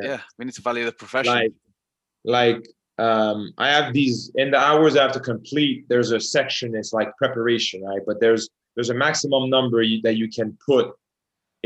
yeah 0.00 0.20
we 0.38 0.44
need 0.44 0.54
to 0.54 0.62
value 0.62 0.84
the 0.84 0.92
profession. 0.92 1.34
Like, 1.34 1.52
like 2.24 2.68
um, 2.98 3.52
I 3.58 3.68
have 3.68 3.92
these 3.92 4.30
in 4.36 4.52
the 4.52 4.58
hours 4.58 4.96
I 4.96 5.02
have 5.02 5.12
to 5.12 5.20
complete. 5.20 5.86
There's 5.88 6.12
a 6.12 6.20
section. 6.20 6.76
It's 6.76 6.92
like 6.92 7.08
preparation, 7.16 7.82
right? 7.82 8.02
But 8.06 8.20
there's 8.20 8.48
there's 8.76 8.90
a 8.90 8.94
maximum 8.94 9.50
number 9.50 9.82
you, 9.82 10.00
that 10.02 10.16
you 10.16 10.28
can 10.28 10.56
put 10.64 10.92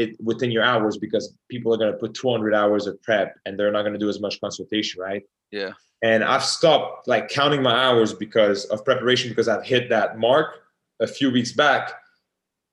it 0.01 0.17
within 0.23 0.51
your 0.51 0.63
hours 0.63 0.97
because 0.97 1.35
people 1.49 1.73
are 1.73 1.79
going 1.79 1.93
to 1.93 1.99
put 1.99 2.15
200 2.15 2.55
hours 2.55 2.87
of 2.87 3.01
prep 3.03 3.37
and 3.47 3.59
they're 3.59 3.73
not 3.73 3.83
going 3.83 3.93
to 3.93 3.99
do 3.99 4.09
as 4.09 4.21
much 4.21 4.41
consultation, 4.41 5.01
right? 5.01 5.23
Yeah 5.51 5.73
and 6.03 6.25
I've 6.25 6.45
stopped 6.45 7.09
like 7.09 7.29
counting 7.29 7.63
my 7.63 7.73
hours 7.73 8.15
because 8.15 8.65
of 8.67 8.85
preparation 8.85 9.29
because 9.29 9.49
I've 9.49 9.65
hit 9.65 9.91
that 9.91 10.19
mark 10.19 10.63
a 11.01 11.07
few 11.07 11.31
weeks 11.31 11.53
back. 11.53 11.93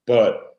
But 0.05 0.57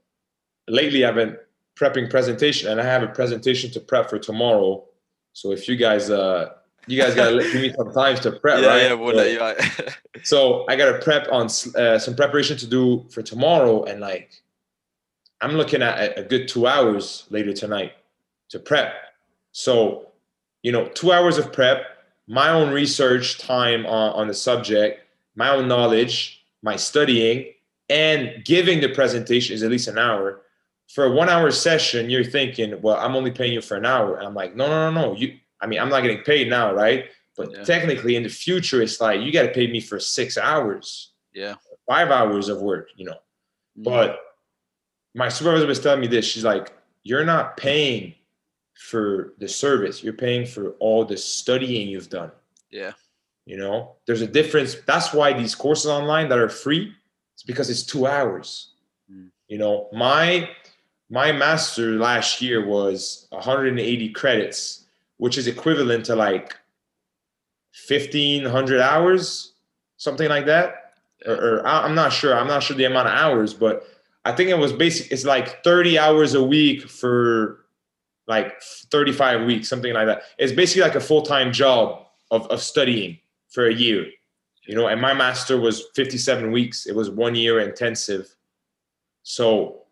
lately 0.68 1.04
I've 1.04 1.14
been 1.14 1.36
prepping 1.78 2.10
presentation 2.10 2.70
and 2.70 2.80
I 2.80 2.84
have 2.84 3.02
a 3.02 3.08
presentation 3.08 3.70
to 3.72 3.80
prep 3.80 4.10
for 4.10 4.18
tomorrow. 4.18 4.84
So 5.32 5.52
if 5.52 5.68
you 5.68 5.76
guys 5.76 6.10
uh 6.10 6.50
you 6.86 7.00
guys 7.00 7.14
gotta 7.14 7.38
give 7.38 7.54
me 7.54 7.72
some 7.72 7.92
time 7.94 8.16
to 8.16 8.32
prep, 8.32 8.62
yeah, 8.62 8.68
right? 8.68 8.82
Yeah, 8.82 8.92
well, 8.94 9.14
so, 9.14 9.22
yeah. 9.24 9.92
so 10.22 10.64
I 10.68 10.76
gotta 10.76 10.98
prep 10.98 11.28
on 11.30 11.46
uh, 11.76 11.98
some 11.98 12.16
preparation 12.16 12.56
to 12.58 12.66
do 12.66 13.06
for 13.10 13.22
tomorrow, 13.22 13.84
and 13.84 14.00
like 14.00 14.32
I'm 15.40 15.52
looking 15.52 15.82
at 15.82 16.19
a, 16.19 16.23
good 16.23 16.48
two 16.48 16.66
hours 16.66 17.27
later 17.31 17.52
tonight 17.52 17.93
to 18.51 18.59
prep. 18.59 18.94
So 19.52 20.09
you 20.62 20.73
know, 20.73 20.89
two 20.89 21.12
hours 21.12 21.39
of 21.39 21.52
prep, 21.52 21.86
my 22.27 22.51
own 22.51 22.73
research 22.73 23.39
time 23.39 23.86
on, 23.86 24.12
on 24.12 24.28
the 24.28 24.35
subject, 24.35 25.01
my 25.35 25.51
own 25.51 25.69
knowledge, 25.69 26.44
my 26.62 26.77
studying, 26.77 27.52
and 27.89 28.44
giving 28.44 28.81
the 28.81 28.89
presentation 28.89 29.55
is 29.55 29.62
at 29.62 29.70
least 29.70 29.89
an 29.89 29.98
hour. 29.98 30.43
For 30.89 31.05
a 31.05 31.10
one 31.10 31.28
hour 31.28 31.51
session, 31.51 32.10
you're 32.10 32.24
thinking, 32.24 32.81
well, 32.82 32.97
I'm 32.97 33.15
only 33.15 33.31
paying 33.31 33.52
you 33.52 33.60
for 33.60 33.77
an 33.77 33.86
hour. 33.86 34.16
And 34.16 34.27
I'm 34.27 34.35
like, 34.35 34.56
no, 34.56 34.66
no, 34.66 34.90
no, 34.90 35.02
no. 35.02 35.16
You, 35.16 35.39
I 35.60 35.66
mean, 35.66 35.78
I'm 35.78 35.89
not 35.89 36.01
getting 36.01 36.23
paid 36.23 36.48
now, 36.48 36.74
right? 36.74 37.06
But 37.36 37.52
yeah. 37.52 37.62
technically, 37.62 38.16
in 38.16 38.24
the 38.24 38.28
future, 38.28 38.82
it's 38.82 39.01
like 39.01 39.20
you 39.20 39.32
got 39.32 39.43
to 39.43 39.52
pay 39.52 39.66
me 39.69 39.81
for 39.81 40.01
six 40.01 40.36
hours, 40.36 41.12
yeah, 41.32 41.55
five 41.86 42.10
hours 42.10 42.48
of 42.48 42.60
work, 42.60 42.89
you 42.97 43.05
know. 43.05 43.12
Mm-hmm. 43.12 43.85
But 43.85 44.19
my 45.18 45.28
supervisor 45.28 45.66
was 45.66 45.80
telling 45.80 46.00
me 46.00 46.06
this. 46.06 46.24
She's 46.24 46.44
like, 46.44 46.72
you're 47.02 47.24
not 47.24 47.56
paying 47.56 48.14
for 48.74 49.34
the 49.38 49.48
service. 49.48 50.00
You're 50.00 50.12
paying 50.12 50.46
for 50.46 50.70
all 50.78 51.04
the 51.04 51.16
studying 51.16 51.88
you've 51.88 52.08
done. 52.08 52.30
Yeah. 52.70 52.92
You 53.44 53.56
know, 53.56 53.96
there's 54.06 54.20
a 54.20 54.28
difference. 54.28 54.76
That's 54.86 55.12
why 55.12 55.32
these 55.32 55.56
courses 55.56 55.90
online 55.90 56.28
that 56.28 56.38
are 56.38 56.48
free, 56.48 56.92
it's 57.34 57.42
because 57.42 57.68
it's 57.68 57.82
two 57.82 58.06
hours. 58.06 58.74
Mm. 59.12 59.30
You 59.48 59.58
know, 59.58 59.88
my 59.92 60.50
my 61.10 61.32
master 61.32 61.98
last 61.98 62.40
year 62.40 62.64
was 62.64 63.26
180 63.30 64.10
credits, 64.10 64.84
which 65.16 65.36
is 65.36 65.48
equivalent 65.48 66.04
to 66.06 66.14
like 66.14 66.54
1500 67.88 68.80
hours, 68.80 69.54
something 69.96 70.28
like 70.28 70.46
that. 70.46 70.92
Or, 71.26 71.34
or 71.34 71.66
I'm 71.66 71.96
not 71.96 72.12
sure. 72.12 72.38
I'm 72.38 72.46
not 72.46 72.62
sure 72.62 72.76
the 72.76 72.84
amount 72.84 73.08
of 73.08 73.14
hours, 73.14 73.52
but 73.52 73.84
I 74.24 74.32
think 74.32 74.50
it 74.50 74.58
was 74.58 74.72
basic. 74.72 75.10
It's 75.10 75.24
like 75.24 75.62
30 75.64 75.98
hours 75.98 76.34
a 76.34 76.42
week 76.42 76.88
for 76.88 77.66
like 78.26 78.60
35 78.62 79.46
weeks, 79.46 79.68
something 79.68 79.92
like 79.94 80.06
that. 80.06 80.22
It's 80.38 80.52
basically 80.52 80.82
like 80.82 80.94
a 80.94 81.00
full 81.00 81.22
time 81.22 81.52
job 81.52 82.06
of, 82.30 82.46
of 82.48 82.62
studying 82.62 83.18
for 83.48 83.66
a 83.66 83.74
year, 83.74 84.06
you 84.66 84.74
know. 84.74 84.86
And 84.86 85.00
my 85.00 85.14
master 85.14 85.58
was 85.58 85.86
57 85.94 86.52
weeks. 86.52 86.86
It 86.86 86.94
was 86.94 87.10
one 87.10 87.34
year 87.34 87.60
intensive. 87.60 88.34
So 89.22 89.82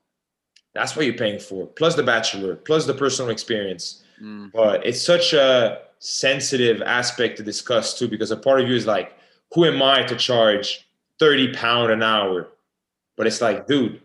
that's 0.75 0.95
what 0.95 1.07
you're 1.07 1.15
paying 1.15 1.41
for, 1.41 1.67
plus 1.67 1.95
the 1.95 2.03
bachelor, 2.03 2.57
plus 2.57 2.87
the 2.87 2.95
personal 2.95 3.31
experience. 3.31 4.03
Mm. 4.23 4.53
But 4.53 4.85
it's 4.85 5.01
such 5.01 5.33
a 5.33 5.83
sensitive 5.99 6.83
aspect 6.83 7.39
to 7.39 7.43
discuss 7.43 7.99
too, 7.99 8.09
because 8.09 8.31
a 8.31 8.37
part 8.37 8.61
of 8.61 8.69
you 8.69 8.75
is 8.75 8.87
like, 8.87 9.15
who 9.55 9.65
am 9.65 9.83
I 9.83 10.03
to 10.03 10.17
charge 10.17 10.87
30 11.19 11.55
pound 11.55 11.91
an 11.91 12.03
hour? 12.03 12.49
But 13.17 13.27
it's 13.27 13.41
like, 13.41 13.67
dude, 13.67 14.03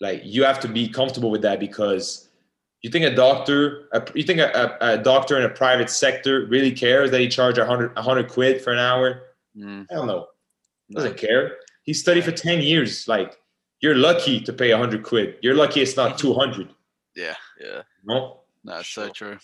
like 0.00 0.22
you 0.24 0.44
have 0.44 0.60
to 0.60 0.68
be 0.68 0.88
comfortable 0.88 1.30
with 1.30 1.42
that 1.42 1.60
because 1.60 2.28
you 2.82 2.90
think 2.90 3.04
a 3.04 3.14
doctor, 3.14 3.88
a, 3.92 4.04
you 4.14 4.22
think 4.22 4.40
a, 4.40 4.76
a, 4.80 4.98
doctor 4.98 5.38
in 5.38 5.44
a 5.44 5.48
private 5.48 5.88
sector 5.88 6.46
really 6.46 6.70
cares 6.70 7.10
that 7.10 7.20
he 7.20 7.28
charge 7.28 7.56
a 7.56 7.64
hundred, 7.64 7.96
a 7.96 8.02
hundred 8.02 8.28
quid 8.28 8.60
for 8.60 8.72
an 8.72 8.78
hour? 8.78 9.22
Mm. 9.56 9.86
I 9.90 9.94
don't 9.94 10.06
know. 10.06 10.26
Doesn't 10.90 11.16
care. 11.16 11.56
He 11.84 11.94
studied 11.94 12.24
for 12.24 12.32
10 12.32 12.60
years. 12.60 13.08
Like 13.08 13.38
you're 13.80 13.94
lucky 13.94 14.40
to 14.40 14.52
pay 14.52 14.72
a 14.72 14.78
hundred 14.78 15.02
quid. 15.02 15.36
You're 15.40 15.54
lucky 15.54 15.80
it's 15.80 15.96
not 15.96 16.18
200. 16.18 16.68
Yeah. 17.16 17.34
Yeah. 17.58 17.82
No, 18.04 18.40
that's 18.64 18.84
sure. 18.86 19.06
so 19.06 19.12
true. 19.12 19.38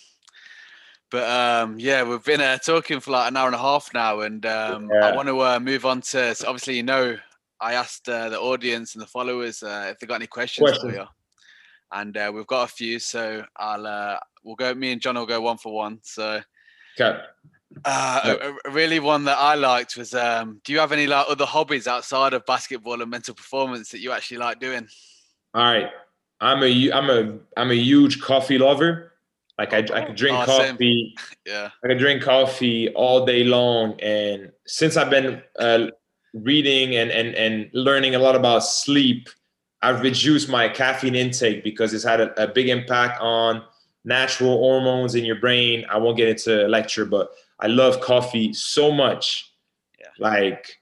But 1.11 1.29
um, 1.29 1.79
yeah, 1.79 2.03
we've 2.03 2.23
been 2.23 2.41
uh, 2.41 2.59
talking 2.59 3.01
for 3.01 3.11
like 3.11 3.31
an 3.31 3.37
hour 3.37 3.47
and 3.47 3.55
a 3.55 3.59
half 3.59 3.91
now, 3.93 4.21
and 4.21 4.47
um, 4.47 4.89
yeah. 4.93 5.09
I 5.09 5.17
want 5.17 5.29
to 5.29 5.41
uh, 5.41 5.59
move 5.59 5.85
on 5.85 6.03
to. 6.03 6.35
So 6.35 6.47
obviously, 6.47 6.77
you 6.77 6.85
know, 6.85 7.17
I 7.61 7.75
asked 7.75 8.09
uh, 8.09 8.29
the 8.31 8.41
audience 8.41 8.95
and 8.95 9.03
the 9.03 9.07
followers 9.07 9.63
uh, 9.63 9.89
if 9.91 9.99
they 9.99 10.07
got 10.07 10.17
any 10.17 10.27
questions 10.27 10.71
Question. 10.71 10.91
for 10.91 10.97
you, 10.97 11.05
and 11.93 12.17
uh, 12.17 12.33
we've 12.35 12.47
got 12.47 12.71
a 12.71 12.73
few. 12.73 12.99
So 12.99 13.45
I'll 13.57 13.87
uh, 13.87 14.19
we'll 14.45 14.57
go. 14.57 14.75
Me 14.75 14.93
and 14.93 15.01
John 15.01 15.17
will 15.17 15.27
go 15.27 15.41
one 15.41 15.59
for 15.59 15.75
one. 15.75 15.99
So 16.03 16.41
okay. 16.99 17.21
Uh, 17.85 18.37
a, 18.43 18.69
a 18.69 18.73
really 18.73 18.99
one 18.99 19.25
that 19.25 19.39
I 19.39 19.55
liked 19.55 19.97
was 19.97 20.13
um, 20.13 20.61
do 20.65 20.73
you 20.73 20.81
have 20.81 20.91
any 20.91 21.07
like 21.07 21.27
other 21.29 21.47
hobbies 21.47 21.87
outside 21.87 22.33
of 22.33 22.45
basketball 22.45 23.01
and 23.01 23.11
mental 23.11 23.35
performance 23.35 23.91
that 23.91 24.01
you 24.01 24.11
actually 24.11 24.39
like 24.39 24.59
doing? 24.59 24.89
All 25.55 25.63
right. 25.63 25.89
I'm 26.41 26.63
a 26.63 26.91
I'm 26.93 27.11
a 27.11 27.39
I'm 27.57 27.71
a 27.71 27.75
huge 27.75 28.21
coffee 28.21 28.59
lover. 28.59 29.13
Like 29.59 29.75
I, 29.75 29.79
I 29.79 30.07
could 30.07 30.17
drink 30.17 30.39
oh, 30.39 30.47
coffee. 30.47 31.15
yeah. 31.47 31.71
I 31.85 31.89
could 31.89 31.99
drink 31.99 32.23
coffee 32.23 32.89
all 32.95 33.27
day 33.27 33.45
long. 33.45 34.01
And 34.01 34.53
since 34.67 34.97
I've 34.97 35.11
been 35.11 35.43
uh, 35.59 35.89
reading 36.35 36.97
and, 36.97 37.11
and, 37.11 37.35
and 37.35 37.71
learning 37.73 38.15
a 38.15 38.19
lot 38.19 38.37
about 38.37 38.61
sleep, 38.61 39.29
I've 39.83 40.03
reduced 40.03 40.49
my 40.49 40.69
caffeine 40.69 41.15
intake 41.15 41.65
because 41.65 41.95
it's 41.95 42.05
had 42.05 42.21
a, 42.21 42.43
a 42.43 42.47
big 42.47 42.69
impact 42.69 43.21
on 43.21 43.63
natural 44.05 44.59
hormones 44.59 45.15
in 45.15 45.25
your 45.25 45.37
brain. 45.37 45.85
I 45.91 45.99
won't 45.99 46.17
get 46.17 46.29
into 46.29 46.67
a 46.67 46.69
lecture, 46.69 47.05
but 47.05 47.31
I 47.59 47.67
love 47.67 48.01
coffee 48.01 48.53
so 48.53 48.91
much. 48.91 49.53
Yeah. 49.99 50.07
Like 50.19 50.77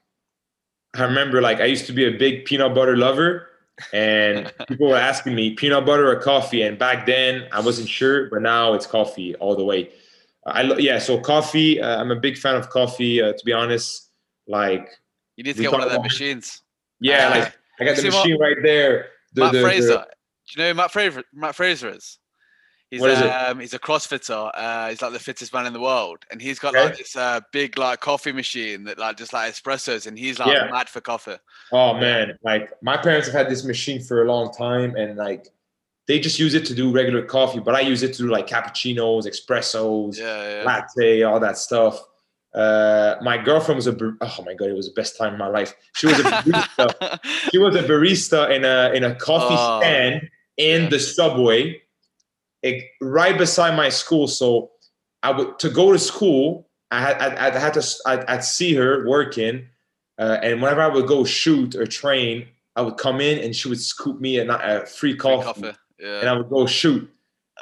I 0.95 1.03
remember 1.03 1.41
like 1.41 1.59
I 1.59 1.65
used 1.65 1.85
to 1.87 1.93
be 1.93 2.05
a 2.05 2.17
big 2.17 2.45
peanut 2.45 2.73
butter 2.73 2.97
lover 2.97 3.49
and 3.93 4.51
people 4.67 4.89
were 4.89 4.97
asking 4.97 5.35
me 5.35 5.51
peanut 5.51 5.85
butter 5.85 6.09
or 6.09 6.15
coffee 6.15 6.61
and 6.61 6.77
back 6.77 7.05
then 7.05 7.47
i 7.51 7.59
wasn't 7.59 7.87
sure 7.87 8.29
but 8.29 8.41
now 8.41 8.73
it's 8.73 8.85
coffee 8.85 9.35
all 9.35 9.55
the 9.55 9.63
way 9.63 9.89
i 10.45 10.63
yeah 10.77 10.99
so 10.99 11.19
coffee 11.19 11.81
uh, 11.81 11.99
i'm 11.99 12.11
a 12.11 12.15
big 12.15 12.37
fan 12.37 12.55
of 12.55 12.69
coffee 12.69 13.21
uh, 13.21 13.33
to 13.33 13.45
be 13.45 13.53
honest 13.53 14.09
like 14.47 14.89
you 15.39 15.43
need 15.43 15.55
to 15.55 15.61
get 15.61 15.71
one 15.71 15.81
of 15.81 15.91
the 15.91 16.01
machines 16.01 16.61
yeah 16.99 17.27
uh, 17.27 17.39
like 17.39 17.57
i 17.79 17.85
got 17.85 17.95
the 17.95 18.03
machine 18.03 18.37
what, 18.37 18.41
right 18.41 18.57
there 18.61 19.07
the, 19.33 19.41
mat 19.41 19.53
the, 19.53 19.61
fraser 19.61 19.87
the, 19.87 20.07
do 20.53 20.61
you 20.61 20.67
know 20.67 20.73
mat 20.73 20.91
fraser 20.91 21.23
mat 21.33 21.55
fraser 21.55 21.89
is 21.89 22.19
He's 22.91 23.01
what 23.01 23.11
is 23.11 23.21
um, 23.21 23.59
he's 23.59 23.75
a 23.75 23.79
CrossFitter. 23.79 24.49
Uh, 24.51 24.89
he's 24.89 24.99
like 24.99 25.13
the 25.13 25.19
fittest 25.19 25.53
man 25.53 25.67
in 25.67 25.73
the 25.73 25.79
world, 25.79 26.25
and 26.31 26.41
he's 26.41 26.57
got 26.57 26.75
okay. 26.75 26.85
like 26.85 26.97
this 26.97 27.15
uh, 27.15 27.39
big 27.53 27.77
like 27.77 27.99
coffee 27.99 28.31
machine 28.31 28.83
that 28.85 28.97
like 28.97 29.15
just 29.15 29.31
like 29.31 29.53
espressos, 29.53 30.07
and 30.07 30.17
he's 30.17 30.39
like 30.39 30.51
yeah. 30.51 30.71
mad 30.71 30.89
for 30.89 30.99
coffee. 30.99 31.35
Oh 31.71 31.93
man, 31.93 32.39
like 32.43 32.73
my 32.81 32.97
parents 32.97 33.27
have 33.27 33.35
had 33.35 33.47
this 33.47 33.63
machine 33.63 34.01
for 34.01 34.23
a 34.23 34.25
long 34.25 34.51
time, 34.51 34.95
and 34.95 35.17
like 35.17 35.49
they 36.07 36.19
just 36.19 36.39
use 36.39 36.55
it 36.55 36.65
to 36.65 36.73
do 36.73 36.91
regular 36.91 37.21
coffee, 37.21 37.59
but 37.59 37.75
I 37.75 37.81
use 37.81 38.01
it 38.01 38.13
to 38.13 38.23
do 38.23 38.29
like 38.29 38.47
cappuccinos, 38.47 39.27
espressos, 39.27 40.17
yeah, 40.17 40.57
yeah. 40.57 40.63
latte, 40.63 41.21
all 41.21 41.39
that 41.39 41.59
stuff. 41.59 42.03
Uh, 42.53 43.15
my 43.21 43.37
girlfriend 43.37 43.77
was 43.77 43.87
a 43.87 43.95
oh 44.21 44.43
my 44.45 44.53
god, 44.55 44.69
it 44.69 44.75
was 44.75 44.87
the 44.87 44.93
best 44.95 45.17
time 45.17 45.33
of 45.33 45.39
my 45.39 45.47
life. 45.47 45.75
She 45.95 46.07
was 46.07 46.19
a 46.19 46.23
barista. 46.23 47.19
she 47.51 47.57
was 47.57 47.75
a 47.75 47.83
barista 47.83 48.49
in 48.49 48.65
a 48.65 48.91
in 48.93 49.03
a 49.03 49.15
coffee 49.15 49.55
oh, 49.57 49.79
stand 49.79 50.27
in 50.57 50.83
yeah. 50.83 50.89
the 50.89 50.99
subway 50.99 51.81
it, 52.63 52.83
right 53.01 53.37
beside 53.37 53.75
my 53.75 53.89
school. 53.89 54.27
So 54.27 54.71
I 55.23 55.31
would 55.31 55.59
to 55.59 55.69
go 55.69 55.91
to 55.91 55.99
school. 55.99 56.67
I 56.91 57.01
had 57.01 57.17
I, 57.21 57.55
I 57.55 57.59
had 57.59 57.73
to 57.75 57.85
I'd, 58.05 58.25
I'd, 58.25 58.43
see 58.43 58.73
her 58.75 59.07
working, 59.07 59.67
uh, 60.17 60.37
and 60.41 60.61
whenever 60.61 60.81
I 60.81 60.87
would 60.87 61.07
go 61.07 61.23
shoot 61.23 61.75
or 61.75 61.85
train, 61.85 62.47
I 62.75 62.81
would 62.81 62.97
come 62.97 63.21
in 63.21 63.39
and 63.39 63.55
she 63.55 63.69
would 63.69 63.81
scoop 63.81 64.19
me 64.19 64.37
a, 64.37 64.51
a 64.51 64.85
free 64.85 65.15
coffee, 65.15 65.61
free 65.61 65.69
coffee. 65.69 65.77
Yeah. 65.99 66.19
and 66.21 66.29
I 66.29 66.33
would 66.33 66.49
go 66.49 66.65
shoot. 66.65 67.09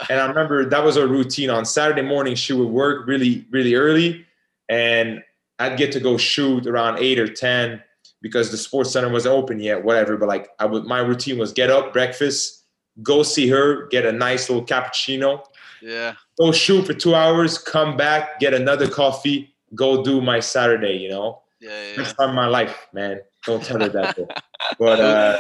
And 0.09 0.19
I 0.19 0.27
remember 0.27 0.69
that 0.69 0.83
was 0.83 0.97
our 0.97 1.07
routine. 1.07 1.49
On 1.49 1.65
Saturday 1.65 2.03
morning, 2.03 2.35
she 2.35 2.53
would 2.53 2.69
work 2.69 3.07
really 3.07 3.45
really 3.51 3.75
early, 3.75 4.25
and 4.69 5.23
I'd 5.59 5.77
get 5.77 5.91
to 5.93 5.99
go 5.99 6.17
shoot 6.17 6.67
around 6.67 6.99
eight 6.99 7.19
or 7.19 7.27
ten 7.27 7.81
because 8.21 8.51
the 8.51 8.57
sports 8.57 8.91
center 8.91 9.09
wasn't 9.09 9.35
open 9.35 9.59
yet. 9.59 9.83
Whatever, 9.83 10.17
but 10.17 10.27
like 10.27 10.49
I 10.59 10.65
would, 10.65 10.85
my 10.85 10.99
routine 10.99 11.37
was 11.37 11.53
get 11.53 11.69
up, 11.69 11.93
breakfast, 11.93 12.65
go 13.03 13.23
see 13.23 13.47
her, 13.49 13.87
get 13.87 14.05
a 14.05 14.11
nice 14.11 14.49
little 14.49 14.65
cappuccino. 14.65 15.43
Yeah. 15.81 16.15
Go 16.37 16.51
shoot 16.51 16.85
for 16.85 16.93
two 16.93 17.15
hours, 17.15 17.57
come 17.57 17.97
back, 17.97 18.39
get 18.39 18.53
another 18.53 18.89
coffee, 18.89 19.53
go 19.75 20.03
do 20.03 20.21
my 20.21 20.39
Saturday, 20.39 20.97
you 20.97 21.09
know? 21.09 21.41
Yeah, 21.59 21.89
yeah. 21.89 21.97
Best 21.97 22.15
time 22.17 22.29
of 22.29 22.35
my 22.35 22.47
life, 22.47 22.87
man. 22.93 23.21
Don't 23.45 23.63
tell 23.63 23.79
her 23.79 23.89
that. 23.89 24.17
but 24.79 24.99
uh, 24.99 25.37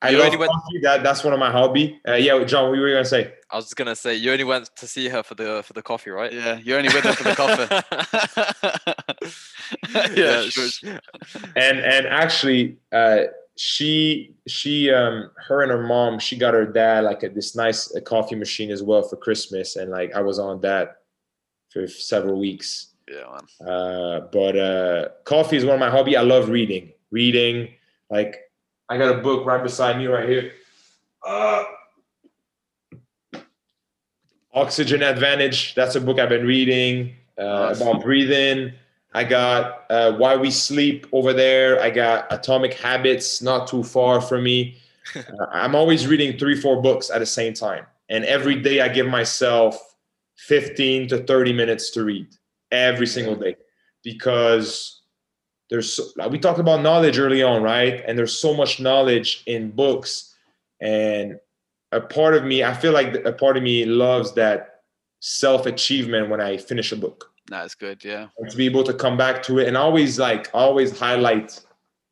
I 0.00 0.10
you 0.10 0.18
love 0.18 0.32
coffee. 0.32 0.38
Went... 0.38 0.52
That, 0.82 1.02
that's 1.02 1.24
one 1.24 1.32
of 1.32 1.40
my 1.40 1.50
hobby. 1.50 2.00
Uh, 2.06 2.14
yeah, 2.14 2.42
John, 2.44 2.70
what 2.70 2.78
were 2.78 2.88
you 2.88 2.94
gonna 2.94 3.04
say? 3.04 3.32
I 3.50 3.56
was 3.56 3.64
just 3.66 3.76
gonna 3.76 3.96
say 3.96 4.14
you 4.14 4.30
only 4.30 4.44
went 4.44 4.70
to 4.76 4.86
see 4.86 5.08
her 5.08 5.22
for 5.22 5.34
the 5.34 5.62
for 5.64 5.72
the 5.72 5.82
coffee, 5.82 6.10
right? 6.10 6.32
Yeah, 6.32 6.58
you 6.58 6.76
only 6.76 6.88
went 6.88 7.02
there 7.04 7.14
for 7.14 7.24
the 7.24 7.34
coffee. 7.34 7.68
yeah, 10.20 10.42
sure. 10.42 11.00
And 11.56 11.80
and 11.80 12.06
actually, 12.06 12.76
uh, 12.92 13.24
she 13.58 14.36
she 14.46 14.90
um 14.92 15.30
her 15.48 15.62
and 15.62 15.72
her 15.72 15.82
mom 15.82 16.18
she 16.20 16.36
got 16.38 16.54
her 16.54 16.64
dad 16.64 17.02
like 17.02 17.24
a, 17.24 17.28
this 17.28 17.56
nice 17.56 17.92
a 17.96 18.00
coffee 18.00 18.36
machine 18.36 18.70
as 18.70 18.84
well 18.84 19.02
for 19.02 19.16
christmas 19.16 19.74
and 19.74 19.90
like 19.90 20.14
i 20.14 20.20
was 20.20 20.38
on 20.38 20.60
that 20.60 20.98
for 21.70 21.88
several 21.88 22.38
weeks 22.38 22.94
yeah 23.10 23.24
man. 23.60 23.68
uh 23.68 24.20
but 24.32 24.56
uh 24.56 25.08
coffee 25.24 25.56
is 25.56 25.64
one 25.64 25.74
of 25.74 25.80
my 25.80 25.90
hobby 25.90 26.16
i 26.16 26.22
love 26.22 26.48
reading 26.48 26.92
reading 27.10 27.68
like 28.10 28.47
i 28.88 28.96
got 28.96 29.14
a 29.14 29.18
book 29.18 29.46
right 29.46 29.62
beside 29.62 29.98
me 29.98 30.06
right 30.06 30.28
here 30.28 30.52
uh 31.26 31.64
oxygen 34.54 35.02
advantage 35.02 35.74
that's 35.74 35.94
a 35.94 36.00
book 36.00 36.18
i've 36.18 36.28
been 36.28 36.46
reading 36.46 37.14
uh, 37.38 37.74
about 37.76 38.02
breathing 38.02 38.72
I 39.14 39.24
got 39.24 39.84
uh, 39.90 40.12
Why 40.12 40.36
We 40.36 40.50
Sleep 40.50 41.06
over 41.12 41.32
there. 41.32 41.80
I 41.80 41.90
got 41.90 42.30
Atomic 42.30 42.74
Habits 42.74 43.40
not 43.40 43.66
too 43.66 43.82
far 43.82 44.20
from 44.20 44.44
me. 44.44 44.76
uh, 45.16 45.22
I'm 45.50 45.74
always 45.74 46.06
reading 46.06 46.38
three, 46.38 46.60
four 46.60 46.82
books 46.82 47.10
at 47.10 47.18
the 47.18 47.26
same 47.26 47.54
time. 47.54 47.86
And 48.08 48.24
every 48.24 48.56
day 48.60 48.80
I 48.80 48.88
give 48.88 49.06
myself 49.06 49.78
15 50.36 51.08
to 51.08 51.24
30 51.24 51.52
minutes 51.52 51.90
to 51.92 52.04
read 52.04 52.28
every 52.70 53.06
single 53.06 53.34
day 53.34 53.56
because 54.04 54.97
there's 55.70 56.00
like 56.16 56.30
we 56.30 56.38
talked 56.38 56.58
about 56.58 56.82
knowledge 56.82 57.18
early 57.18 57.42
on, 57.42 57.62
right? 57.62 58.02
And 58.06 58.18
there's 58.18 58.38
so 58.38 58.54
much 58.54 58.80
knowledge 58.80 59.42
in 59.46 59.70
books, 59.70 60.34
and 60.80 61.38
a 61.92 62.00
part 62.00 62.34
of 62.34 62.44
me, 62.44 62.64
I 62.64 62.74
feel 62.74 62.92
like 62.92 63.14
a 63.24 63.32
part 63.32 63.56
of 63.56 63.62
me 63.62 63.84
loves 63.84 64.32
that 64.34 64.82
self 65.20 65.66
achievement 65.66 66.30
when 66.30 66.40
I 66.40 66.56
finish 66.56 66.92
a 66.92 66.96
book. 66.96 67.32
That's 67.48 67.74
good, 67.74 68.04
yeah. 68.04 68.28
And 68.38 68.50
to 68.50 68.56
be 68.56 68.66
able 68.66 68.84
to 68.84 68.94
come 68.94 69.16
back 69.16 69.42
to 69.44 69.58
it 69.58 69.68
and 69.68 69.76
always 69.76 70.18
like 70.18 70.50
always 70.52 70.98
highlight 70.98 71.58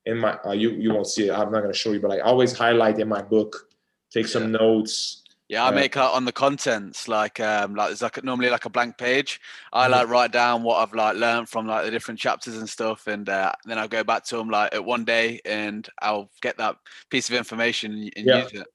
in 0.06 0.18
my 0.18 0.38
uh, 0.46 0.52
you 0.52 0.70
you 0.70 0.92
won't 0.92 1.06
see 1.06 1.28
it. 1.28 1.32
I'm 1.32 1.52
not 1.52 1.60
gonna 1.62 1.74
show 1.74 1.92
you, 1.92 2.00
but 2.00 2.10
like 2.10 2.22
always 2.24 2.56
highlight 2.56 2.98
in 2.98 3.08
my 3.08 3.22
book, 3.22 3.68
take 4.10 4.26
some 4.26 4.44
yeah. 4.44 4.58
notes, 4.58 5.24
yeah, 5.48 5.64
I 5.64 5.70
make 5.70 5.96
uh, 5.96 6.10
on 6.10 6.24
the 6.24 6.32
contents 6.32 7.06
like 7.06 7.38
um 7.38 7.76
like 7.76 7.88
there's 7.88 8.02
like 8.02 8.22
normally 8.24 8.50
like 8.50 8.64
a 8.64 8.70
blank 8.70 8.98
page. 8.98 9.40
I 9.72 9.84
mm-hmm. 9.84 9.92
like 9.92 10.08
write 10.08 10.32
down 10.32 10.64
what 10.64 10.76
I've 10.76 10.92
like 10.92 11.16
learned 11.16 11.48
from 11.48 11.68
like 11.68 11.84
the 11.84 11.90
different 11.90 12.18
chapters 12.18 12.56
and 12.56 12.68
stuff, 12.68 13.06
and 13.06 13.28
uh, 13.28 13.52
then 13.64 13.78
I'll 13.78 13.86
go 13.86 14.02
back 14.02 14.24
to 14.24 14.36
them 14.36 14.50
like 14.50 14.74
at 14.74 14.84
one 14.84 15.04
day, 15.04 15.40
and 15.44 15.88
I'll 16.02 16.30
get 16.42 16.58
that 16.58 16.76
piece 17.10 17.28
of 17.28 17.36
information 17.36 18.10
and, 18.16 18.26
yeah. 18.26 18.42
use 18.42 18.52
it. 18.52 18.66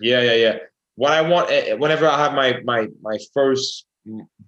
Yeah, 0.00 0.20
yeah, 0.22 0.34
yeah. 0.34 0.58
What 0.96 1.12
I 1.12 1.22
want, 1.22 1.50
eh, 1.50 1.66
eh, 1.68 1.74
whenever 1.74 2.08
I 2.08 2.18
have 2.18 2.32
my 2.32 2.60
my 2.64 2.88
my 3.00 3.18
first 3.32 3.86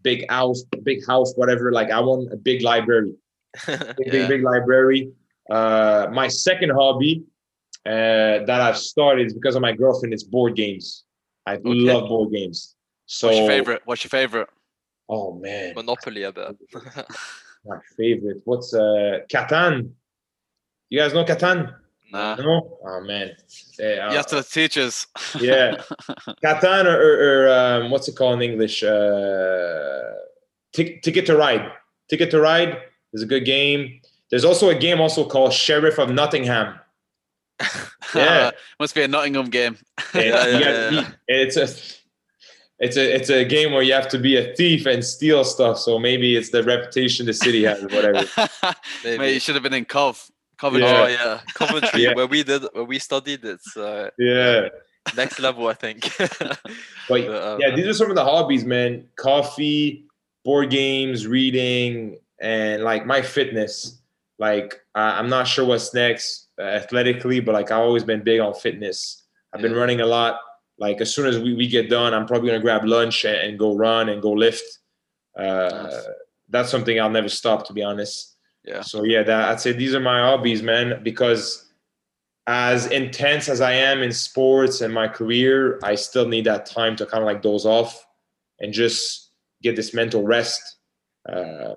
big 0.02 0.28
house, 0.28 0.64
big 0.82 1.06
house, 1.06 1.32
whatever, 1.36 1.70
like 1.70 1.92
I 1.92 2.00
want 2.00 2.32
a 2.32 2.36
big 2.36 2.62
library, 2.62 3.12
big, 3.66 3.78
yeah. 3.78 4.10
big 4.10 4.28
big 4.28 4.42
library. 4.42 5.12
Uh, 5.48 6.09
my 6.12 6.26
second 6.26 6.70
hobby 6.70 7.22
uh, 7.86 8.44
that 8.46 8.60
I've 8.60 8.78
started 8.78 9.28
is 9.28 9.32
because 9.32 9.55
of 9.55 9.62
my 9.62 9.72
girlfriend. 9.72 10.12
It's 10.12 10.24
board 10.24 10.56
games. 10.56 11.05
I 11.49 11.55
okay. 11.55 11.62
love 11.65 12.09
board 12.09 12.33
games. 12.33 12.77
So 13.07 13.29
what's 13.29 13.39
your 13.39 13.49
favorite? 13.49 13.83
What's 13.87 14.05
your 14.05 14.11
favorite? 14.11 14.49
Oh 15.09 15.33
man, 15.33 15.75
Monopoly, 15.75 16.27
I 16.27 16.31
bet. 16.31 16.55
My 17.65 17.79
favorite. 17.97 18.43
What's 18.45 18.75
uh 18.75 19.20
Catan? 19.33 19.91
You 20.91 20.99
guys 21.01 21.15
know 21.15 21.25
Catan? 21.25 21.75
Nah. 22.12 22.37
No? 22.37 22.79
Oh 22.85 23.01
man. 23.01 23.33
Hey, 23.79 23.99
uh, 23.99 24.12
yes, 24.12 24.27
to 24.27 24.37
the 24.37 24.43
teachers. 24.43 25.07
yeah. 25.41 25.77
Catan 26.45 26.85
or, 26.85 26.99
or, 27.01 27.47
or 27.47 27.49
um, 27.53 27.91
what's 27.91 28.09
it 28.09 28.16
called 28.16 28.43
in 28.43 28.51
English? 28.51 28.83
Uh, 28.83 30.01
t- 30.75 31.01
Ticket 31.01 31.27
to 31.27 31.37
Ride. 31.37 31.70
Ticket 32.11 32.31
to 32.31 32.41
Ride 32.41 32.79
is 33.12 33.23
a 33.23 33.27
good 33.27 33.45
game. 33.45 34.01
There's 34.31 34.45
also 34.45 34.69
a 34.69 34.75
game 34.75 35.01
also 35.01 35.27
called 35.27 35.53
Sheriff 35.53 35.99
of 35.99 36.11
Nottingham. 36.11 36.79
yeah, 38.14 38.51
must 38.80 38.94
be 38.94 39.02
a 39.02 39.09
Nottingham 39.09 39.51
game. 39.51 39.76
yeah, 40.14 40.47
yeah, 40.47 40.90
yeah. 40.90 41.10
It's 41.26 41.56
a 41.56 41.68
it's 42.78 42.97
a 42.97 43.14
it's 43.14 43.30
a 43.30 43.44
game 43.44 43.72
where 43.72 43.82
you 43.82 43.93
have 43.93 44.09
to 44.09 44.18
be 44.18 44.36
a 44.36 44.55
thief 44.55 44.86
and 44.86 45.05
steal 45.05 45.44
stuff. 45.44 45.78
So 45.78 45.98
maybe 45.98 46.36
it's 46.36 46.51
the 46.51 46.62
reputation 46.62 47.26
the 47.26 47.32
city 47.32 47.64
has, 47.64 47.82
whatever. 47.82 48.26
Mate, 49.05 49.35
you 49.35 49.40
should 49.40 49.55
have 49.55 49.62
been 49.62 49.74
in 49.74 49.85
Cov. 49.85 50.30
Coventry. 50.59 50.89
Yeah. 50.89 51.02
Oh 51.02 51.06
yeah, 51.06 51.40
Coventry, 51.55 52.02
yeah. 52.02 52.14
where 52.14 52.26
we 52.26 52.43
did 52.43 52.64
where 52.72 52.85
we 52.85 52.98
studied. 52.98 53.44
It's 53.44 53.76
uh, 53.76 54.10
yeah, 54.18 54.68
next 55.16 55.39
level, 55.39 55.68
I 55.68 55.74
think. 55.74 56.12
but, 56.18 56.60
but 57.09 57.43
um, 57.43 57.60
yeah, 57.60 57.74
these 57.74 57.86
are 57.86 57.94
some 57.94 58.10
of 58.10 58.16
the 58.16 58.24
hobbies, 58.24 58.64
man. 58.64 59.06
Coffee, 59.16 60.06
board 60.44 60.70
games, 60.70 61.26
reading, 61.26 62.18
and 62.40 62.82
like 62.82 63.06
my 63.06 63.22
fitness. 63.22 64.01
Like 64.40 64.80
uh, 64.94 65.14
I'm 65.16 65.28
not 65.28 65.47
sure 65.47 65.64
what's 65.64 65.94
next 65.94 66.48
athletically, 66.59 67.40
but 67.40 67.55
like 67.55 67.70
I've 67.70 67.80
always 67.80 68.05
been 68.05 68.22
big 68.22 68.40
on 68.40 68.55
fitness. 68.55 69.24
I've 69.55 69.62
been 69.62 69.74
running 69.74 70.01
a 70.01 70.06
lot. 70.06 70.40
Like 70.78 71.01
as 71.01 71.14
soon 71.14 71.26
as 71.26 71.39
we, 71.39 71.55
we 71.55 71.66
get 71.66 71.89
done, 71.89 72.14
I'm 72.14 72.26
probably 72.26 72.48
gonna 72.48 72.62
grab 72.62 72.85
lunch 72.85 73.24
and, 73.24 73.36
and 73.36 73.59
go 73.59 73.76
run 73.76 74.09
and 74.09 74.22
go 74.22 74.32
lift. 74.32 74.64
Uh, 75.36 75.70
nice. 75.85 76.06
That's 76.48 76.70
something 76.70 77.01
I'll 77.01 77.10
never 77.10 77.28
stop, 77.28 77.66
to 77.66 77.72
be 77.72 77.82
honest. 77.82 78.36
Yeah. 78.64 78.82
So 78.82 79.05
yeah, 79.05 79.22
that 79.22 79.48
I'd 79.48 79.60
say 79.60 79.72
these 79.72 79.94
are 79.94 80.01
my 80.01 80.20
hobbies, 80.20 80.62
man. 80.62 81.02
Because 81.02 81.70
as 82.47 82.86
intense 82.86 83.48
as 83.48 83.60
I 83.60 83.72
am 83.72 84.02
in 84.02 84.12
sports 84.12 84.80
and 84.80 84.93
my 84.93 85.09
career, 85.09 85.78
I 85.82 85.94
still 85.94 86.26
need 86.26 86.44
that 86.47 86.66
time 86.66 86.97
to 86.97 87.06
kind 87.06 87.22
of 87.22 87.26
like 87.26 87.43
doze 87.43 87.66
off 87.66 88.06
and 88.60 88.72
just 88.72 89.30
get 89.62 89.76
this 89.76 89.93
mental 89.93 90.22
rest. 90.22 90.76
Uh, 91.28 91.74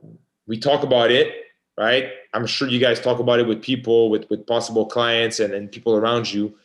we 0.47 0.57
talk 0.57 0.83
about 0.83 1.11
it, 1.11 1.33
right? 1.77 2.11
I'm 2.33 2.45
sure 2.45 2.67
you 2.67 2.79
guys 2.79 2.99
talk 2.99 3.19
about 3.19 3.39
it 3.39 3.47
with 3.47 3.61
people, 3.61 4.09
with 4.09 4.29
with 4.29 4.45
possible 4.47 4.85
clients 4.85 5.39
and, 5.39 5.53
and 5.53 5.71
people 5.71 5.95
around 5.95 6.31
you. 6.31 6.55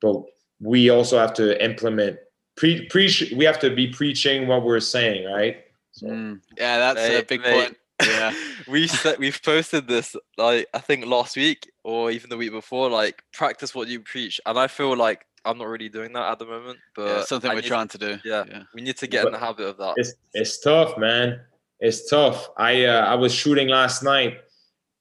But 0.00 0.22
we 0.60 0.90
also 0.90 1.18
have 1.18 1.34
to 1.34 1.62
implement 1.64 2.18
pre 2.56 2.86
preach 2.86 3.32
we 3.36 3.44
have 3.44 3.58
to 3.60 3.70
be 3.70 3.88
preaching 3.88 4.46
what 4.46 4.64
we're 4.64 4.80
saying, 4.80 5.30
right? 5.30 5.64
So, 5.92 6.06
mm, 6.06 6.40
yeah, 6.56 6.78
that's 6.78 7.00
a 7.00 7.22
big 7.22 7.42
point. 7.42 7.76
Yeah. 8.02 8.32
we 8.68 8.86
said 8.86 9.18
we've 9.18 9.40
posted 9.42 9.88
this 9.88 10.14
like 10.36 10.66
I 10.74 10.78
think 10.78 11.06
last 11.06 11.36
week 11.36 11.70
or 11.84 12.10
even 12.10 12.30
the 12.30 12.36
week 12.36 12.52
before, 12.52 12.90
like 12.90 13.22
practice 13.32 13.74
what 13.74 13.88
you 13.88 14.00
preach. 14.00 14.40
And 14.46 14.58
I 14.58 14.66
feel 14.68 14.96
like 14.96 15.26
I'm 15.44 15.58
not 15.58 15.68
really 15.68 15.88
doing 15.88 16.12
that 16.12 16.30
at 16.30 16.38
the 16.38 16.46
moment, 16.46 16.78
but 16.94 17.06
yeah, 17.06 17.24
something 17.24 17.50
I 17.50 17.54
we're 17.54 17.62
trying 17.62 17.88
to 17.88 17.98
do. 17.98 18.18
Yeah, 18.24 18.44
yeah, 18.48 18.62
we 18.74 18.82
need 18.82 18.96
to 18.98 19.06
get 19.06 19.22
but 19.22 19.28
in 19.28 19.32
the 19.32 19.38
habit 19.38 19.66
of 19.66 19.76
that. 19.78 19.94
It's 19.96 20.14
it's 20.34 20.60
tough, 20.60 20.98
man. 20.98 21.40
It's 21.80 22.08
tough. 22.08 22.50
I 22.56 22.84
uh, 22.84 23.06
I 23.06 23.14
was 23.14 23.32
shooting 23.32 23.68
last 23.68 24.02
night 24.02 24.38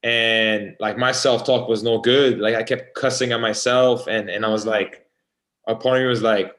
and 0.04 0.76
like 0.80 0.98
my 0.98 1.12
self-talk 1.12 1.68
was 1.68 1.84
no 1.84 2.00
good. 2.00 2.40
Like 2.40 2.56
i 2.56 2.64
kept 2.64 2.96
cussing 2.96 3.32
at 3.32 3.42
myself 3.42 4.08
and 4.08 4.30
and 4.30 4.46
i 4.46 4.50
was 4.50 4.66
like 4.66 5.06
a 5.68 5.76
part 5.76 5.98
of 5.98 6.04
me 6.04 6.08
was 6.08 6.22
like 6.22 6.56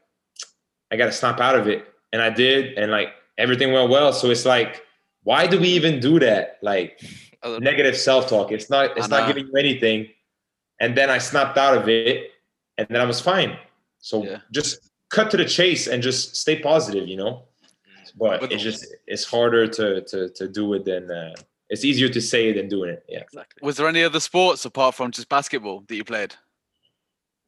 i 0.91 0.95
gotta 0.95 1.11
snap 1.11 1.39
out 1.39 1.55
of 1.55 1.67
it. 1.67 1.85
And 2.11 2.21
i 2.21 2.29
did 2.29 2.77
and 2.77 2.91
like 2.91 3.09
everything 3.37 3.71
went 3.71 3.89
well. 3.89 4.13
So 4.13 4.29
it's 4.29 4.45
like 4.45 4.83
why 5.23 5.47
do 5.47 5.59
we 5.59 5.69
even 5.69 5.99
do 5.99 6.19
that? 6.19 6.59
Like 6.61 7.01
negative 7.59 7.97
self-talk. 7.97 8.51
It's 8.51 8.69
not 8.69 8.97
it's 8.97 9.09
not 9.09 9.27
giving 9.27 9.47
you 9.47 9.55
anything. 9.55 10.07
And 10.81 10.95
then 10.95 11.09
i 11.09 11.17
snapped 11.17 11.57
out 11.57 11.77
of 11.77 11.87
it 11.87 12.31
and 12.77 12.87
then 12.89 13.01
i 13.01 13.05
was 13.05 13.21
fine. 13.21 13.57
So 13.99 14.23
yeah. 14.23 14.39
just 14.51 14.91
cut 15.09 15.31
to 15.31 15.37
the 15.37 15.45
chase 15.45 15.87
and 15.87 16.03
just 16.03 16.35
stay 16.35 16.59
positive 16.59 17.07
you 17.07 17.17
know? 17.17 17.43
But, 18.17 18.41
but 18.41 18.51
it's 18.51 18.63
just 18.63 18.85
it's 19.07 19.23
harder 19.23 19.65
to 19.67 20.01
to 20.01 20.29
to 20.29 20.47
do 20.47 20.73
it 20.73 20.83
than 20.83 21.09
uh, 21.09 21.33
it's 21.69 21.85
easier 21.85 22.09
to 22.09 22.21
say 22.21 22.51
than 22.51 22.67
doing 22.67 22.89
it. 22.89 23.05
Yeah, 23.07 23.19
exactly. 23.19 23.59
Was 23.65 23.77
there 23.77 23.87
any 23.87 24.03
other 24.03 24.19
sports 24.19 24.65
apart 24.65 24.95
from 24.95 25.11
just 25.11 25.29
basketball 25.29 25.83
that 25.87 25.95
you 25.95 26.03
played? 26.03 26.35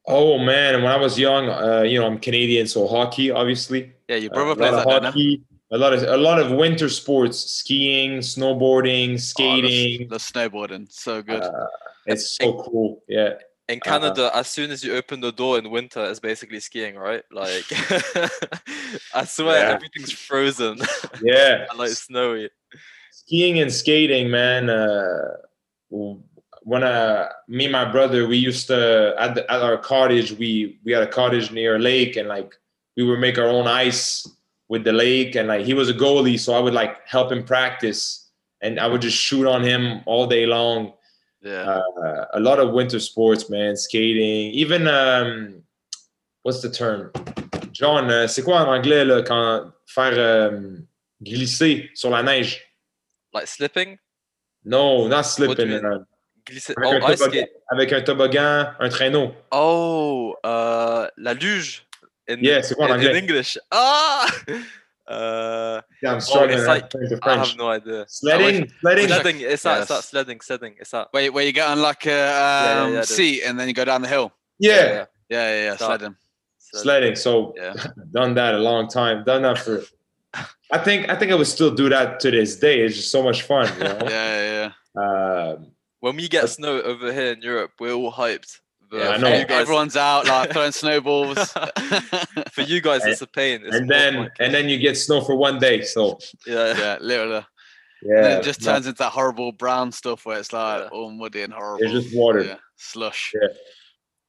Oh 0.06 0.38
man, 0.38 0.82
when 0.82 0.90
I 0.90 0.96
was 0.96 1.18
young, 1.18 1.48
uh, 1.48 1.82
you 1.82 2.00
know, 2.00 2.06
I'm 2.06 2.18
Canadian, 2.18 2.66
so 2.66 2.88
hockey, 2.88 3.30
obviously. 3.30 3.92
Yeah, 4.08 4.16
your 4.16 4.30
brother 4.30 4.52
uh, 4.52 4.54
plays 4.54 4.84
that. 4.84 5.04
Hockey, 5.04 5.42
a 5.70 5.78
lot 5.78 5.92
of 5.92 6.02
a 6.02 6.16
lot 6.16 6.40
of 6.40 6.50
winter 6.50 6.88
sports: 6.88 7.38
skiing, 7.38 8.18
snowboarding, 8.18 9.20
skating. 9.20 10.06
Oh, 10.06 10.16
the, 10.16 10.16
the, 10.16 10.16
snowboarding, 10.16 10.90
so 10.90 11.22
good. 11.22 11.42
Uh, 11.42 11.66
it's 12.06 12.36
so 12.36 12.62
cool. 12.64 13.02
Yeah. 13.08 13.34
In 13.68 13.78
uh, 13.78 13.88
Canada, 13.88 14.30
as 14.34 14.48
soon 14.48 14.72
as 14.72 14.82
you 14.82 14.96
open 14.96 15.20
the 15.20 15.30
door 15.30 15.56
in 15.56 15.70
winter, 15.70 16.04
it's 16.04 16.18
basically 16.18 16.58
skiing, 16.58 16.96
right? 16.96 17.22
Like, 17.30 17.64
I 19.14 19.24
swear, 19.24 19.68
yeah. 19.68 19.74
everything's 19.74 20.10
frozen. 20.10 20.80
Yeah. 21.22 21.66
and 21.70 21.78
like 21.78 21.90
snowy 21.90 22.50
skiing 23.26 23.60
and 23.60 23.72
skating, 23.72 24.30
man. 24.30 24.68
Uh, 24.68 25.36
when 26.64 26.82
uh, 26.82 27.28
me 27.48 27.64
and 27.64 27.72
my 27.72 27.90
brother, 27.90 28.26
we 28.26 28.36
used 28.36 28.66
to 28.68 29.14
at, 29.18 29.34
the, 29.34 29.50
at 29.50 29.62
our 29.62 29.78
cottage. 29.78 30.32
We 30.32 30.78
we 30.84 30.92
had 30.92 31.02
a 31.02 31.06
cottage 31.06 31.50
near 31.50 31.76
a 31.76 31.78
lake, 31.78 32.16
and 32.16 32.28
like 32.28 32.54
we 32.96 33.04
would 33.04 33.20
make 33.20 33.38
our 33.38 33.48
own 33.48 33.66
ice 33.66 34.26
with 34.68 34.84
the 34.84 34.92
lake. 34.92 35.34
And 35.34 35.48
like 35.48 35.64
he 35.64 35.74
was 35.74 35.88
a 35.88 35.94
goalie, 35.94 36.38
so 36.38 36.54
I 36.54 36.60
would 36.60 36.74
like 36.74 37.06
help 37.06 37.32
him 37.32 37.44
practice, 37.44 38.30
and 38.60 38.78
I 38.78 38.86
would 38.86 39.02
just 39.02 39.16
shoot 39.16 39.46
on 39.46 39.62
him 39.62 40.02
all 40.06 40.26
day 40.26 40.46
long. 40.46 40.92
Yeah, 41.42 41.80
uh, 42.04 42.26
a 42.34 42.40
lot 42.40 42.60
of 42.60 42.72
winter 42.72 43.00
sports, 43.00 43.50
man. 43.50 43.76
Skating, 43.76 44.52
even 44.54 44.86
um, 44.86 45.62
what's 46.42 46.62
the 46.62 46.70
term? 46.70 47.10
John, 47.72 48.10
uh, 48.10 48.28
c'est 48.28 48.42
quoi 48.42 48.60
en 48.60 48.68
anglais 48.68 49.04
là, 49.04 49.22
quand 49.22 49.72
faire 49.86 50.12
euh, 50.16 50.76
glisser 51.22 51.90
sur 51.94 52.10
la 52.10 52.22
neige? 52.22 52.71
Like 53.32 53.46
slipping? 53.46 53.98
No, 54.64 55.08
not 55.08 55.26
slipping. 55.26 55.72
Uh, 55.72 56.04
Glisser. 56.44 56.74
Avec, 56.76 57.02
oh, 57.02 57.06
un 57.06 57.14
toboggan, 57.14 57.46
avec 57.70 57.92
un 57.92 58.00
toboggan, 58.02 58.74
un 58.78 58.88
traîneau. 58.88 59.34
Oh, 59.50 60.34
uh, 60.44 61.06
la 61.16 61.34
luge. 61.34 61.86
In, 62.28 62.38
yeah, 62.40 62.62
c'est 62.62 62.74
quoi 62.74 62.86
en 62.86 62.92
anglais? 62.92 63.10
In 63.12 63.16
English. 63.16 63.58
Ah! 63.70 64.26
Uh, 65.04 65.80
yeah, 66.00 66.12
I'm 66.12 66.20
struggling. 66.20 66.60
Oh, 66.60 66.64
like, 66.64 66.94
I 67.22 67.36
have 67.36 67.56
no 67.56 67.68
idea. 67.68 68.06
Sledding, 68.08 68.70
sledding, 68.80 69.08
sledding. 69.08 69.40
It's 69.40 69.62
that. 69.64 69.70
Yes. 69.70 69.80
It's 69.80 69.88
that 69.88 70.04
sledding, 70.04 70.40
sledding. 70.40 70.74
It's 70.78 70.90
that. 70.92 71.08
Where, 71.10 71.30
where 71.32 71.44
you 71.44 71.52
get 71.52 71.68
on 71.68 71.82
like 71.82 72.06
a 72.06 72.12
um, 72.12 72.14
yeah, 72.16 72.86
yeah, 72.86 72.94
yeah, 72.94 73.02
seat 73.02 73.42
and 73.42 73.58
then 73.58 73.68
you 73.68 73.74
go 73.74 73.84
down 73.84 74.00
the 74.00 74.08
hill. 74.08 74.32
Yeah, 74.58 74.72
yeah, 74.72 74.84
yeah, 74.86 75.04
yeah. 75.28 75.64
yeah 75.64 75.76
sledding. 75.76 76.16
Sledding. 76.58 77.16
So 77.16 77.52
yeah. 77.56 77.74
done 78.14 78.34
that 78.34 78.54
a 78.54 78.58
long 78.58 78.88
time. 78.88 79.24
Done 79.24 79.42
that 79.42 79.58
for 79.58 79.82
I 80.34 80.78
think 80.78 81.08
I 81.10 81.16
think 81.16 81.32
I 81.32 81.34
would 81.34 81.46
still 81.46 81.74
do 81.74 81.88
that 81.88 82.20
to 82.20 82.30
this 82.30 82.56
day. 82.56 82.80
It's 82.80 82.96
just 82.96 83.10
so 83.10 83.22
much 83.22 83.42
fun. 83.42 83.68
You 83.78 83.84
know? 83.84 83.98
yeah, 84.08 84.70
yeah. 84.96 85.00
Um, 85.02 85.72
when 86.00 86.16
we 86.16 86.28
get 86.28 86.48
snow 86.48 86.80
over 86.80 87.12
here 87.12 87.32
in 87.32 87.42
Europe, 87.42 87.72
we're 87.78 87.92
all 87.92 88.12
hyped. 88.12 88.58
yeah, 88.92 89.10
I 89.10 89.16
know. 89.18 89.44
Guys, 89.44 89.50
Everyone's 89.50 89.96
out 89.96 90.26
like 90.26 90.50
throwing 90.52 90.72
snowballs. 90.72 91.52
for 92.52 92.62
you 92.62 92.80
guys, 92.80 93.04
it's 93.04 93.22
a 93.22 93.26
pain. 93.26 93.60
It's 93.64 93.76
and 93.76 93.88
then 93.88 94.30
and 94.40 94.54
then 94.54 94.68
you 94.68 94.78
get 94.78 94.96
snow 94.96 95.20
for 95.20 95.36
one 95.36 95.58
day. 95.58 95.82
So 95.82 96.18
yeah, 96.46 96.76
yeah, 96.76 96.98
literally. 97.00 97.44
Yeah, 98.04 98.38
it 98.38 98.42
just 98.42 98.64
turns 98.64 98.86
no. 98.86 98.90
into 98.90 98.98
that 98.98 99.12
horrible 99.12 99.52
brown 99.52 99.92
stuff 99.92 100.26
where 100.26 100.38
it's 100.38 100.52
like 100.52 100.82
yeah. 100.82 100.88
all 100.88 101.10
muddy 101.12 101.42
and 101.42 101.52
horrible. 101.52 101.84
It's 101.84 101.92
just 101.92 102.16
water. 102.16 102.42
Yeah. 102.42 102.56
Slush. 102.76 103.32
Yeah. 103.34 103.48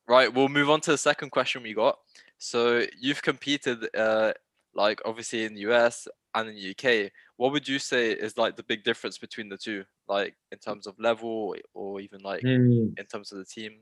Right, 0.07 0.31
we'll 0.31 0.49
move 0.49 0.69
on 0.69 0.81
to 0.81 0.91
the 0.91 0.97
second 0.97 1.31
question 1.31 1.63
we 1.63 1.73
got. 1.73 1.97
So 2.37 2.85
you've 2.99 3.21
competed, 3.21 3.87
uh, 3.95 4.33
like 4.75 5.01
obviously 5.05 5.45
in 5.45 5.53
the 5.53 5.61
US 5.61 6.07
and 6.35 6.49
in 6.49 6.55
the 6.55 6.71
UK. 6.71 7.11
What 7.37 7.51
would 7.51 7.67
you 7.67 7.79
say 7.79 8.11
is 8.11 8.37
like 8.37 8.55
the 8.55 8.63
big 8.63 8.83
difference 8.83 9.17
between 9.17 9.49
the 9.49 9.57
two, 9.57 9.83
like 10.07 10.35
in 10.51 10.57
terms 10.59 10.87
of 10.87 10.99
level 10.99 11.55
or 11.73 11.99
even 11.99 12.21
like 12.21 12.41
mm. 12.43 12.97
in 12.97 13.05
terms 13.05 13.31
of 13.31 13.37
the 13.39 13.45
team? 13.45 13.79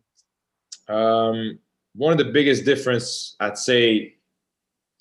Um, 0.88 1.60
one 1.96 2.12
of 2.12 2.18
the 2.18 2.32
biggest 2.32 2.66
difference, 2.66 3.36
I'd 3.40 3.58
say, 3.58 4.16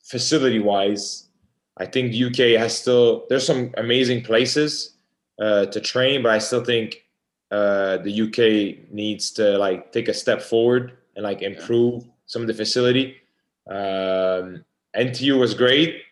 facility 0.05 0.59
wise, 0.59 1.29
I 1.77 1.87
think 1.87 2.13
the 2.13 2.25
UK 2.25 2.61
has 2.61 2.77
still 2.77 3.27
there's 3.29 3.47
some 3.47 3.73
amazing 3.77 4.23
places 4.23 4.97
uh, 5.41 5.67
to 5.67 5.81
train, 5.81 6.23
but 6.23 6.33
I 6.33 6.39
still 6.39 6.65
think 6.65 7.05
uh, 7.51 7.99
the 7.99 8.23
UK 8.23 8.93
needs 8.93 9.31
to 9.33 9.57
like 9.59 9.93
take 9.93 10.09
a 10.09 10.15
step 10.15 10.43
forward 10.43 10.99
and 11.17 11.25
like 11.25 11.43
improve 11.43 12.05
yeah. 12.05 12.11
some 12.27 12.43
of 12.43 12.49
the 12.49 12.55
facility. 12.55 13.17
Um, 13.69 14.65
NTU 14.97 15.39
was 15.39 15.55
great, 15.55 16.03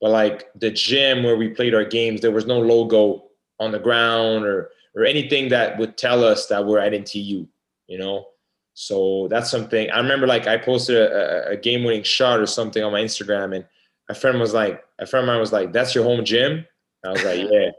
but 0.00 0.10
like 0.10 0.48
the 0.54 0.70
gym 0.70 1.22
where 1.22 1.36
we 1.36 1.48
played 1.48 1.74
our 1.74 1.84
games, 1.84 2.20
there 2.20 2.30
was 2.30 2.46
no 2.46 2.58
logo 2.58 3.24
on 3.58 3.72
the 3.72 3.78
ground 3.78 4.44
or 4.44 4.70
or 4.94 5.04
anything 5.04 5.48
that 5.50 5.78
would 5.78 5.96
tell 5.96 6.24
us 6.24 6.46
that 6.46 6.64
we're 6.66 6.78
at 6.78 6.92
NTU. 6.92 7.46
You 7.86 7.98
know, 7.98 8.26
so 8.74 9.28
that's 9.30 9.50
something 9.50 9.90
I 9.90 9.98
remember. 9.98 10.26
Like 10.26 10.46
I 10.46 10.56
posted 10.56 10.96
a, 10.96 11.50
a 11.50 11.56
game-winning 11.56 12.02
shot 12.02 12.40
or 12.40 12.46
something 12.46 12.82
on 12.82 12.92
my 12.92 13.00
Instagram, 13.00 13.54
and 13.54 13.64
a 14.08 14.14
friend 14.14 14.40
was 14.40 14.54
like, 14.54 14.82
a 14.98 15.06
friend 15.06 15.24
of 15.24 15.26
mine 15.28 15.40
was 15.40 15.52
like, 15.52 15.72
"That's 15.72 15.94
your 15.94 16.04
home 16.04 16.24
gym." 16.24 16.66
I 17.04 17.10
was 17.10 17.24
like, 17.24 17.38
"Yeah." 17.38 17.70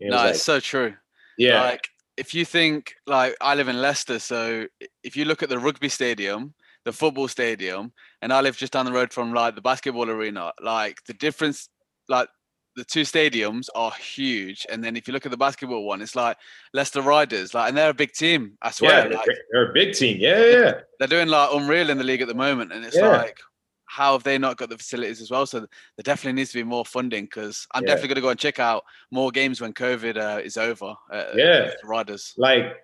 no, 0.00 0.16
like, 0.16 0.34
it's 0.34 0.42
so 0.42 0.60
true. 0.60 0.94
Yeah. 1.36 1.62
Like 1.62 1.88
if 2.16 2.34
you 2.34 2.44
think 2.44 2.94
like 3.06 3.36
I 3.40 3.54
live 3.54 3.68
in 3.68 3.80
Leicester, 3.80 4.18
so 4.18 4.66
if 5.02 5.16
you 5.16 5.24
look 5.24 5.42
at 5.42 5.48
the 5.48 5.58
rugby 5.58 5.88
stadium, 5.88 6.52
the 6.84 6.92
football 6.92 7.28
stadium, 7.28 7.92
and 8.22 8.32
I 8.32 8.40
live 8.40 8.56
just 8.56 8.72
down 8.72 8.86
the 8.86 8.92
road 8.92 9.12
from 9.12 9.32
like 9.32 9.54
the 9.54 9.60
basketball 9.60 10.10
arena, 10.10 10.52
like 10.60 11.04
the 11.06 11.14
difference, 11.14 11.68
like 12.08 12.28
the 12.76 12.84
two 12.84 13.02
stadiums 13.02 13.66
are 13.74 13.92
huge. 13.92 14.66
And 14.70 14.82
then 14.82 14.96
if 14.96 15.06
you 15.06 15.12
look 15.12 15.26
at 15.26 15.30
the 15.30 15.36
basketball 15.36 15.84
one, 15.84 16.00
it's 16.00 16.16
like 16.16 16.36
Leicester 16.72 17.02
Riders, 17.02 17.52
like, 17.52 17.68
and 17.68 17.76
they're 17.76 17.90
a 17.90 17.94
big 17.94 18.12
team. 18.12 18.52
I 18.62 18.70
swear, 18.70 19.10
yeah, 19.10 19.16
like, 19.16 19.26
they're 19.50 19.70
a 19.70 19.74
big 19.74 19.94
team. 19.94 20.18
Yeah, 20.20 20.44
yeah. 20.44 20.72
They're 20.98 21.08
doing 21.08 21.28
like 21.28 21.50
unreal 21.52 21.90
in 21.90 21.98
the 21.98 22.04
league 22.04 22.22
at 22.22 22.28
the 22.28 22.34
moment, 22.34 22.72
and 22.72 22.84
it's 22.84 22.96
yeah. 22.96 23.08
like, 23.08 23.38
how 23.86 24.12
have 24.12 24.22
they 24.22 24.38
not 24.38 24.58
got 24.58 24.68
the 24.68 24.78
facilities 24.78 25.20
as 25.20 25.30
well? 25.30 25.46
So 25.46 25.60
there 25.60 25.68
definitely 26.02 26.34
needs 26.34 26.50
to 26.50 26.58
be 26.58 26.62
more 26.62 26.84
funding 26.84 27.24
because 27.24 27.66
I'm 27.72 27.82
yeah. 27.82 27.88
definitely 27.88 28.08
going 28.08 28.16
to 28.16 28.22
go 28.22 28.28
and 28.28 28.38
check 28.38 28.58
out 28.60 28.84
more 29.10 29.30
games 29.30 29.60
when 29.60 29.72
COVID 29.72 30.16
uh, 30.16 30.40
is 30.40 30.56
over. 30.56 30.94
Uh, 31.10 31.24
yeah, 31.34 31.72
riders. 31.84 32.34
Like 32.36 32.76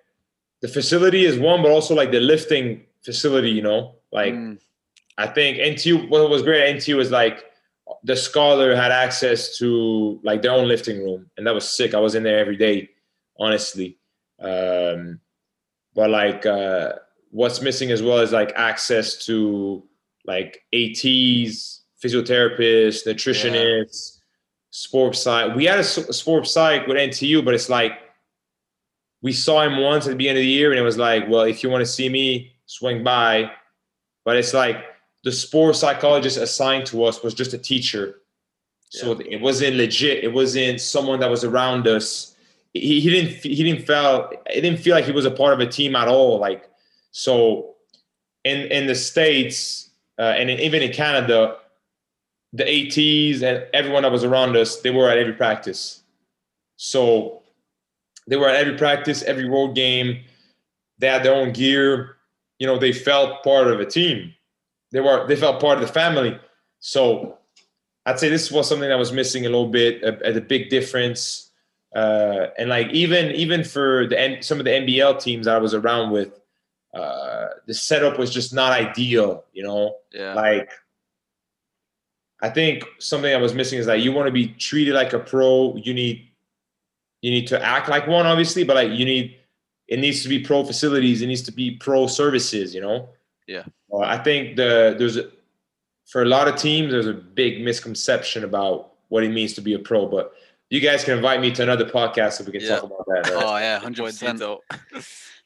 the 0.61 0.67
facility 0.67 1.25
is 1.25 1.37
one, 1.37 1.61
but 1.61 1.71
also 1.71 1.95
like 1.95 2.11
the 2.11 2.19
lifting 2.19 2.85
facility. 3.03 3.51
You 3.51 3.61
know, 3.61 3.95
like 4.11 4.33
mm. 4.33 4.57
I 5.17 5.27
think 5.27 5.57
NTU. 5.57 6.09
What 6.09 6.29
was 6.29 6.41
great 6.41 6.67
at 6.67 6.75
NTU 6.75 6.95
was 6.97 7.11
like 7.11 7.45
the 8.03 8.15
scholar 8.15 8.75
had 8.75 8.91
access 8.91 9.57
to 9.57 10.19
like 10.23 10.41
their 10.41 10.51
own 10.51 10.67
lifting 10.67 11.03
room, 11.03 11.29
and 11.37 11.47
that 11.47 11.53
was 11.53 11.69
sick. 11.69 11.93
I 11.93 11.99
was 11.99 12.15
in 12.15 12.23
there 12.23 12.39
every 12.39 12.57
day, 12.57 12.89
honestly. 13.39 13.97
Um, 14.39 15.19
but 15.93 16.09
like, 16.09 16.45
uh, 16.45 16.93
what's 17.31 17.61
missing 17.61 17.91
as 17.91 18.03
well 18.03 18.19
is 18.19 18.31
like 18.31 18.51
access 18.55 19.25
to 19.25 19.83
like 20.25 20.63
ATs, 20.73 21.83
physiotherapists, 22.03 23.07
nutritionists, 23.07 24.17
yeah. 24.17 24.21
sports 24.71 25.21
psych. 25.21 25.55
We 25.55 25.65
had 25.65 25.79
a 25.79 25.83
sports 25.83 26.51
psych 26.51 26.87
with 26.87 26.97
NTU, 26.97 27.45
but 27.45 27.53
it's 27.53 27.69
like 27.69 27.93
we 29.21 29.31
saw 29.31 29.61
him 29.61 29.81
once 29.81 30.05
at 30.05 30.09
the 30.09 30.15
beginning 30.15 30.41
of 30.41 30.45
the 30.45 30.49
year, 30.49 30.71
and 30.71 30.79
it 30.79 30.83
was 30.83 30.97
like, 30.97 31.29
well, 31.29 31.43
if 31.43 31.63
you 31.63 31.69
want 31.69 31.81
to 31.81 31.91
see 31.91 32.09
me, 32.09 32.51
swing 32.65 33.03
by. 33.03 33.51
But 34.25 34.37
it's 34.37 34.53
like 34.53 34.77
the 35.25 35.31
sports 35.31 35.79
psychologist 35.79 36.37
assigned 36.37 36.85
to 36.85 37.03
us 37.03 37.23
was 37.23 37.33
just 37.33 37.53
a 37.53 37.57
teacher. 37.57 38.21
So 38.91 39.19
yeah. 39.19 39.25
it 39.31 39.41
wasn't 39.41 39.75
legit. 39.75 40.23
It 40.23 40.31
wasn't 40.31 40.79
someone 40.79 41.19
that 41.19 41.29
was 41.29 41.43
around 41.43 41.87
us. 41.87 42.35
He, 42.73 43.01
he 43.01 43.09
didn't 43.09 43.31
he 43.43 43.63
didn't 43.63 43.85
feel 43.85 44.29
it 44.45 44.61
didn't 44.61 44.79
feel 44.79 44.95
like 44.95 45.05
he 45.05 45.11
was 45.11 45.25
a 45.25 45.31
part 45.31 45.53
of 45.53 45.59
a 45.59 45.65
team 45.65 45.95
at 45.95 46.07
all. 46.07 46.39
Like 46.39 46.69
so, 47.09 47.73
in 48.43 48.71
in 48.71 48.85
the 48.85 48.93
states, 48.93 49.89
uh, 50.19 50.35
and 50.37 50.49
in, 50.49 50.59
even 50.59 50.83
in 50.83 50.93
Canada, 50.93 51.57
the 52.53 52.63
ATs 52.63 53.41
and 53.41 53.65
everyone 53.73 54.03
that 54.03 54.11
was 54.11 54.23
around 54.23 54.55
us, 54.55 54.81
they 54.81 54.91
were 54.91 55.09
at 55.09 55.17
every 55.17 55.33
practice. 55.33 56.03
So 56.77 57.41
they 58.27 58.35
were 58.35 58.47
at 58.47 58.57
every 58.57 58.77
practice, 58.77 59.23
every 59.23 59.49
road 59.49 59.73
game. 59.73 60.19
They 60.99 61.07
had 61.07 61.23
their 61.23 61.33
own 61.33 61.51
gear. 61.51 62.17
You 62.59 62.67
know, 62.67 62.77
they 62.77 62.93
felt 62.93 63.43
part 63.43 63.67
of 63.67 63.79
a 63.79 63.85
team. 63.85 64.34
They 64.91 64.99
were 64.99 65.27
they 65.27 65.35
felt 65.35 65.61
part 65.61 65.77
of 65.77 65.87
the 65.87 65.91
family. 65.91 66.39
So 66.79 67.37
I'd 68.05 68.19
say 68.19 68.29
this 68.29 68.51
was 68.51 68.69
something 68.69 68.89
that 68.89 68.99
was 68.99 69.11
missing 69.11 69.45
a 69.45 69.49
little 69.49 69.69
bit, 69.69 70.03
a, 70.03 70.37
a 70.37 70.41
big 70.41 70.69
difference. 70.69 71.51
Uh, 71.95 72.47
and 72.57 72.69
like 72.69 72.89
even 72.91 73.31
even 73.31 73.63
for 73.63 74.07
the 74.07 74.37
some 74.41 74.59
of 74.59 74.65
the 74.65 74.71
NBL 74.71 75.21
teams 75.21 75.47
I 75.47 75.57
was 75.57 75.73
around 75.73 76.11
with, 76.11 76.39
uh, 76.95 77.47
the 77.67 77.73
setup 77.73 78.17
was 78.17 78.33
just 78.33 78.53
not 78.53 78.71
ideal, 78.71 79.43
you 79.51 79.63
know? 79.63 79.97
Yeah. 80.13 80.33
Like, 80.33 80.71
I 82.41 82.49
think 82.49 82.85
something 82.99 83.33
I 83.33 83.37
was 83.37 83.53
missing 83.53 83.79
is 83.79 83.85
that 83.87 83.99
you 83.99 84.13
want 84.13 84.27
to 84.27 84.31
be 84.31 84.47
treated 84.47 84.93
like 84.93 85.13
a 85.13 85.19
pro. 85.19 85.75
You 85.75 85.93
need, 85.93 86.29
you 87.21 87.31
need 87.31 87.47
to 87.47 87.61
act 87.61 87.89
like 87.89 88.07
one, 88.07 88.25
obviously, 88.25 88.63
but 88.63 88.75
like 88.77 88.91
you 88.91 89.03
need, 89.03 89.37
it 89.87 89.99
needs 89.99 90.23
to 90.23 90.29
be 90.29 90.39
pro 90.39 90.63
facilities. 90.63 91.21
It 91.21 91.27
needs 91.27 91.41
to 91.43 91.51
be 91.51 91.71
pro 91.71 92.07
services, 92.07 92.73
you 92.73 92.81
know? 92.81 93.09
Yeah. 93.47 93.63
Uh, 93.91 93.99
I 93.99 94.17
think 94.17 94.55
the, 94.55 94.95
there's 94.97 95.17
a, 95.17 95.29
for 96.05 96.21
a 96.21 96.25
lot 96.25 96.47
of 96.47 96.55
teams, 96.55 96.91
there's 96.91 97.07
a 97.07 97.13
big 97.13 97.63
misconception 97.63 98.43
about 98.43 98.93
what 99.09 99.23
it 99.23 99.29
means 99.29 99.53
to 99.53 99.61
be 99.61 99.73
a 99.73 99.79
pro, 99.79 100.07
but 100.07 100.33
you 100.69 100.79
guys 100.79 101.03
can 101.03 101.15
invite 101.15 101.41
me 101.41 101.51
to 101.51 101.63
another 101.63 101.85
podcast 101.85 102.33
so 102.33 102.43
we 102.43 102.51
can 102.51 102.61
yeah. 102.61 102.79
talk 102.79 102.83
about 102.83 103.05
that. 103.07 103.33
Right? 103.33 103.43
Oh 103.43 103.57
yeah, 103.57 103.79
hundred 103.79 104.03
percent. 104.03 104.41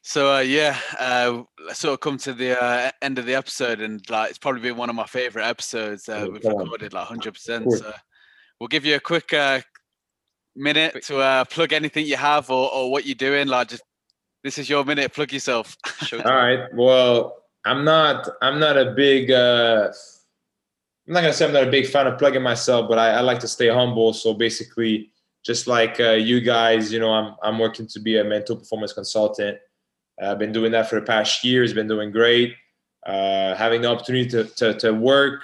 So 0.02 0.34
uh, 0.34 0.40
yeah, 0.40 0.78
uh, 0.98 1.44
let's 1.66 1.80
sort 1.80 1.94
of 1.94 2.00
come 2.00 2.18
to 2.20 2.34
the 2.34 2.62
uh, 2.62 2.92
end 3.02 3.20
of 3.20 3.26
the 3.26 3.36
episode, 3.36 3.82
and 3.82 4.02
like 4.10 4.30
it's 4.30 4.40
probably 4.40 4.62
been 4.62 4.78
one 4.78 4.90
of 4.90 4.96
my 4.96 5.06
favorite 5.06 5.46
episodes 5.46 6.08
uh, 6.08 6.26
we've 6.32 6.44
recorded, 6.44 6.94
like 6.94 7.06
hundred 7.06 7.34
percent. 7.34 7.72
So 7.72 7.92
we'll 8.60 8.70
give 8.70 8.86
you 8.86 8.96
a 8.96 9.00
quick 9.00 9.34
uh, 9.34 9.60
minute 10.56 11.04
to 11.04 11.18
uh, 11.18 11.44
plug 11.46 11.74
anything 11.74 12.06
you 12.06 12.16
have 12.16 12.50
or, 12.50 12.74
or 12.74 12.90
what 12.90 13.06
you're 13.06 13.16
doing. 13.16 13.48
Like, 13.48 13.68
just 13.68 13.84
this 14.44 14.58
is 14.58 14.70
your 14.70 14.86
minute. 14.86 15.14
Plug 15.14 15.34
yourself. 15.34 15.76
All 16.14 16.20
right. 16.20 16.74
Well, 16.74 17.39
I'm 17.70 17.86
not. 17.86 18.28
I'm 18.42 18.60
not 18.60 18.78
a 18.78 18.92
big. 18.92 19.30
Uh, 19.30 19.92
I'm 21.08 21.14
not 21.14 21.22
gonna 21.22 21.34
say 21.34 21.46
I'm 21.46 21.54
not 21.54 21.68
a 21.68 21.72
big 21.72 21.86
fan 21.88 22.08
of 22.08 22.18
plugging 22.18 22.42
myself, 22.42 22.90
but 22.90 22.98
I, 22.98 23.12
I 23.12 23.20
like 23.22 23.40
to 23.42 23.48
stay 23.48 23.68
humble. 23.68 24.12
So 24.14 24.34
basically, 24.34 25.12
just 25.46 25.68
like 25.68 26.00
uh, 26.00 26.14
you 26.14 26.42
guys, 26.42 26.92
you 26.92 27.00
know, 27.00 27.12
I'm 27.12 27.36
I'm 27.44 27.60
working 27.60 27.86
to 27.88 28.00
be 28.00 28.18
a 28.18 28.24
mental 28.24 28.56
performance 28.56 28.94
consultant. 28.94 29.60
I've 30.20 30.40
been 30.40 30.52
doing 30.52 30.72
that 30.72 30.90
for 30.90 31.00
the 31.00 31.06
past 31.06 31.44
year. 31.44 31.64
It's 31.64 31.74
been 31.74 31.88
doing 31.88 32.12
great. 32.12 32.56
Uh, 33.06 33.56
having 33.56 33.82
the 33.82 33.88
opportunity 33.88 34.30
to, 34.30 34.44
to, 34.44 34.74
to, 34.74 34.94
work 34.94 35.42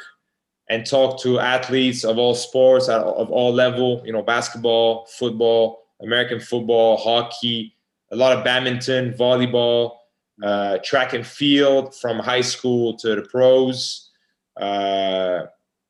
and 0.70 0.86
talk 0.86 1.22
to 1.22 1.40
athletes 1.40 2.04
of 2.04 2.18
all 2.18 2.36
sports, 2.36 2.90
of 2.90 3.32
all 3.32 3.54
level, 3.54 4.02
you 4.06 4.12
know, 4.12 4.22
basketball, 4.22 5.06
football, 5.06 5.86
American 6.02 6.42
football, 6.42 6.98
hockey, 6.98 7.74
a 8.12 8.16
lot 8.16 8.38
of 8.38 8.44
badminton, 8.44 9.14
volleyball, 9.14 10.00
uh, 10.44 10.78
track 10.84 11.14
and 11.14 11.26
field 11.26 11.96
from 11.96 12.20
high 12.20 12.42
school 12.42 12.96
to 12.98 13.16
the 13.16 13.22
pros. 13.24 14.12
Uh, 14.60 15.44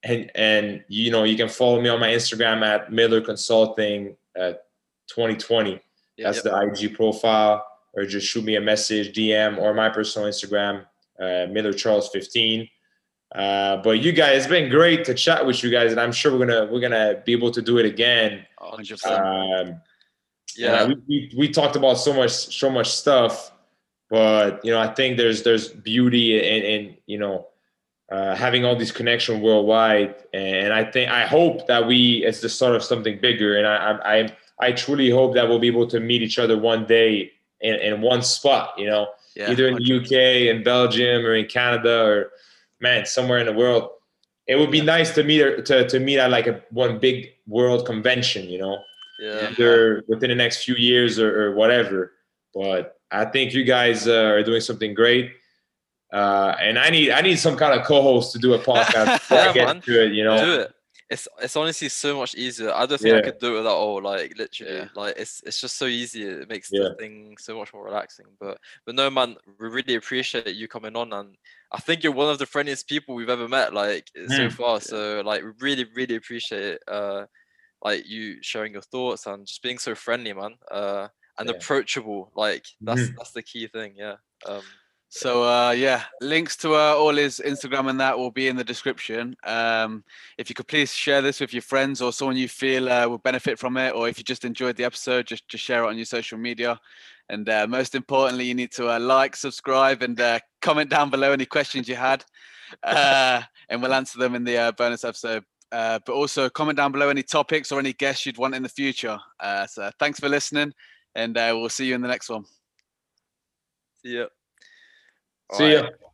and, 0.04 0.32
and, 0.36 0.84
you 0.88 1.12
know, 1.12 1.24
you 1.24 1.36
can 1.36 1.50
follow 1.50 1.82
me 1.82 1.90
on 1.90 2.00
my 2.00 2.10
Instagram 2.10 2.64
at 2.64 2.92
Miller 2.92 3.22
Consulting 3.22 4.16
2020. 4.36 5.80
That's 6.18 6.38
yep. 6.38 6.44
the 6.44 6.86
IG 6.86 6.96
profile 6.96 7.66
or 7.96 8.06
just 8.06 8.28
shoot 8.28 8.44
me 8.44 8.56
a 8.56 8.62
message, 8.62 9.16
DM, 9.16 9.58
or 9.58 9.74
my 9.74 9.90
personal 9.90 10.28
Instagram, 10.28 10.86
uh, 11.20 11.48
Miller 11.52 11.74
Charles 11.74 12.10
15. 12.10 12.68
Uh, 13.34 13.78
but 13.78 14.02
you 14.02 14.12
guys, 14.12 14.38
it's 14.38 14.48
been 14.48 14.70
great 14.70 15.04
to 15.06 15.14
chat 15.14 15.46
with 15.46 15.64
you 15.64 15.70
guys, 15.70 15.92
and 15.92 16.00
I'm 16.00 16.12
sure 16.12 16.32
we're 16.32 16.46
gonna 16.46 16.72
we're 16.72 16.80
gonna 16.80 17.22
be 17.26 17.34
able 17.34 17.52
to 17.52 17.62
do 17.62 17.80
it 17.80 17.86
again. 17.86 18.46
100%. 18.62 19.60
Um, 19.70 19.82
yeah, 20.56 20.86
we, 20.86 20.96
we, 21.08 21.34
we 21.36 21.50
talked 21.50 21.76
about 21.76 21.96
so 21.96 22.14
much 22.14 22.32
so 22.32 22.70
much 22.70 22.92
stuff, 22.92 23.52
but 24.10 24.64
you 24.64 24.72
know 24.72 24.80
I 24.80 24.94
think 24.94 25.18
there's 25.18 25.44
there's 25.44 25.70
beauty 25.70 26.38
and 26.38 26.64
in 26.64 26.98
you 27.06 27.18
know 27.18 27.48
uh, 28.12 28.36
having 28.36 28.64
all 28.64 28.76
these 28.76 28.92
connections 28.92 29.42
worldwide, 29.42 30.16
and 30.34 30.74
I 30.74 30.84
think 30.84 31.10
I 31.10 31.26
hope 31.26 31.68
that 31.68 31.88
we 31.88 32.24
it's 32.24 32.42
the 32.42 32.50
start 32.50 32.76
of 32.76 32.84
something 32.84 33.20
bigger, 33.20 33.58
and 33.58 33.66
I 33.66 34.28
I 34.60 34.68
I, 34.68 34.72
truly 34.74 35.10
hope 35.10 35.34
that 35.34 35.50
we'll 35.50 35.60
be 35.60 35.68
able 35.68 35.88
to 35.88 36.00
meet 36.00 36.22
each 36.22 36.40
other 36.40 36.58
one 36.58 36.86
day 36.86 37.32
in, 37.62 37.76
in 37.76 38.02
one 38.02 38.22
spot, 38.22 38.74
you 38.78 38.86
know, 38.86 39.08
yeah, 39.36 39.50
either 39.50 39.68
in 39.68 39.76
the 39.76 39.98
UK, 39.98 40.56
in 40.56 40.64
Belgium, 40.64 41.26
or 41.26 41.34
in 41.34 41.48
Canada, 41.48 42.06
or 42.06 42.32
man, 42.80 43.06
somewhere 43.06 43.40
in 43.40 43.48
the 43.48 43.54
world. 43.54 43.90
It 44.48 44.58
would 44.58 44.72
be 44.72 44.82
nice 44.82 45.16
to 45.16 45.24
meet 45.24 45.66
to 45.66 45.88
to 45.88 46.00
meet 46.00 46.20
at 46.20 46.30
like 46.30 46.46
a 46.46 46.62
one 46.70 47.00
big 47.00 47.32
world 47.48 47.88
convention, 47.88 48.48
you 48.48 48.60
know. 48.60 48.78
yeah. 49.20 49.50
either 49.50 50.04
within 50.08 50.30
the 50.30 50.36
next 50.36 50.64
few 50.64 50.76
years 50.76 51.20
or, 51.20 51.48
or 51.48 51.56
whatever. 51.56 52.12
But 52.54 52.95
I 53.12 53.26
think 53.26 53.54
you 53.54 53.64
guys 53.64 54.08
uh, 54.08 54.14
are 54.34 54.44
doing 54.44 54.62
something 54.62 54.94
great. 54.94 55.32
Uh, 56.14 56.56
and 56.60 56.78
I 56.80 56.90
need 56.90 57.12
I 57.12 57.22
need 57.22 57.38
some 57.38 57.58
kind 57.58 57.78
of 57.80 57.86
co-host 57.86 58.32
to 58.34 58.40
do 58.40 58.54
a 58.54 58.60
podcast 58.60 59.14
before 59.20 59.38
Yeah, 59.38 59.50
I 59.50 59.54
get 59.54 59.68
man. 59.68 59.82
to 59.82 60.06
it. 60.06 60.14
You 60.14 60.24
know, 60.24 60.38
do 60.46 60.62
it. 60.62 60.72
It's 61.10 61.28
it's 61.42 61.56
honestly 61.56 61.90
so 61.90 62.18
much 62.18 62.34
easier. 62.36 62.72
I 62.74 62.86
don't 62.86 63.00
think 63.00 63.16
I 63.16 63.22
could 63.22 63.38
do 63.40 63.54
it 63.56 63.58
without 63.58 63.76
all. 63.76 64.02
Like 64.02 64.36
literally, 64.38 64.76
Yeah. 64.78 64.88
like 64.96 65.16
it's 65.18 65.42
it's 65.46 65.60
just 65.62 65.78
so 65.78 65.86
easy. 65.86 66.24
It 66.24 66.50
makes 66.50 66.70
Yeah. 66.72 66.90
the 66.90 66.96
thing 66.96 67.36
so 67.40 67.58
much 67.58 67.74
more 67.74 67.84
relaxing. 67.86 68.26
But 68.40 68.60
but 68.86 68.96
no 68.96 69.10
man, 69.10 69.36
we 69.60 69.68
really 69.68 69.96
appreciate 69.96 70.48
you 70.56 70.68
coming 70.68 70.96
on, 70.96 71.14
and 71.14 71.36
I 71.72 71.80
think 71.80 72.04
you're 72.04 72.14
one 72.14 72.30
of 72.32 72.40
the 72.40 72.46
friendliest 72.48 72.88
people 72.88 73.14
we've 73.14 73.30
ever 73.30 73.48
met. 73.48 73.74
Like 73.74 74.10
so 74.16 74.48
Mm. 74.48 74.52
far. 74.54 74.82
So 74.82 75.22
like 75.26 75.44
we 75.44 75.52
really 75.60 75.86
really 75.96 76.16
appreciate 76.16 76.64
it. 76.64 76.84
Uh, 76.88 77.26
like 77.84 78.08
you 78.08 78.42
sharing 78.42 78.74
your 78.74 78.82
thoughts 78.82 79.28
and 79.28 79.46
just 79.46 79.62
being 79.62 79.78
so 79.80 79.94
friendly, 79.96 80.34
man. 80.34 80.56
Uh, 80.72 81.08
and 81.38 81.50
Yeah. 81.50 81.56
approachable. 81.56 82.32
Like 82.36 82.66
that's 82.82 83.02
Mhm. 83.02 83.16
that's 83.18 83.32
the 83.32 83.44
key 83.44 83.68
thing. 83.68 83.96
Yeah. 83.98 84.16
Um, 84.46 84.62
So 85.10 85.44
uh, 85.44 85.72
yeah, 85.72 86.04
links 86.20 86.58
to 86.58 86.76
uh, 86.76 86.94
all 86.94 87.16
his 87.16 87.40
Instagram 87.46 87.90
and 87.90 88.00
that 88.02 88.18
will 88.18 88.32
be 88.32 88.50
in 88.50 88.58
the 88.58 88.64
description. 88.66 89.36
Um, 89.46 90.04
if 90.38 90.50
you 90.50 90.56
could 90.56 90.68
please 90.68 90.94
share 90.94 91.22
this 91.22 91.40
with 91.40 91.54
your 91.54 91.62
friends 91.62 92.02
or 92.02 92.12
someone 92.12 92.36
you 92.36 92.50
feel 92.50 92.90
uh, 92.90 93.08
will 93.08 93.20
benefit 93.20 93.58
from 93.58 93.78
it, 93.78 93.94
or 93.96 94.10
if 94.10 94.18
you 94.18 94.26
just 94.26 94.44
enjoyed 94.44 94.76
the 94.76 94.84
episode, 94.84 95.28
just 95.28 95.48
just 95.48 95.64
share 95.64 95.84
it 95.84 95.88
on 95.88 95.96
your 95.96 96.06
social 96.06 96.38
media. 96.38 96.78
And 97.30 97.48
uh, 97.50 97.66
most 97.68 97.96
importantly, 97.96 98.46
you 98.46 98.54
need 98.56 98.72
to 98.74 98.90
uh, 98.90 99.00
like, 99.00 99.36
subscribe, 99.38 100.02
and 100.02 100.20
uh, 100.20 100.40
comment 100.62 100.90
down 100.90 101.10
below 101.10 101.32
any 101.32 101.46
questions 101.46 101.88
you 101.88 101.96
had, 101.96 102.26
uh, 102.84 103.42
and 103.70 103.82
we'll 103.82 103.94
answer 103.94 104.20
them 104.20 104.36
in 104.36 104.44
the 104.44 104.58
uh, 104.58 104.72
bonus 104.74 105.04
episode. 105.04 105.44
Uh, 105.72 106.00
but 106.06 106.14
also 106.14 106.50
comment 106.50 106.78
down 106.78 106.92
below 106.92 107.10
any 107.10 107.24
topics 107.24 107.72
or 107.72 107.80
any 107.80 107.94
guests 107.94 108.26
you'd 108.26 108.38
want 108.38 108.54
in 108.56 108.64
the 108.64 108.70
future. 108.70 109.18
Uh, 109.40 109.66
so 109.66 109.90
thanks 110.00 110.20
for 110.20 110.30
listening, 110.30 110.72
and 111.16 111.38
uh, 111.38 111.54
we'll 111.56 111.70
see 111.70 111.86
you 111.86 111.96
in 111.96 112.02
the 112.02 112.08
next 112.08 112.30
one. 112.30 112.46
see 114.04 114.18
ya. 114.18 114.26
see 115.54 115.76
Alright. 115.76 115.92
ya. 116.02 116.05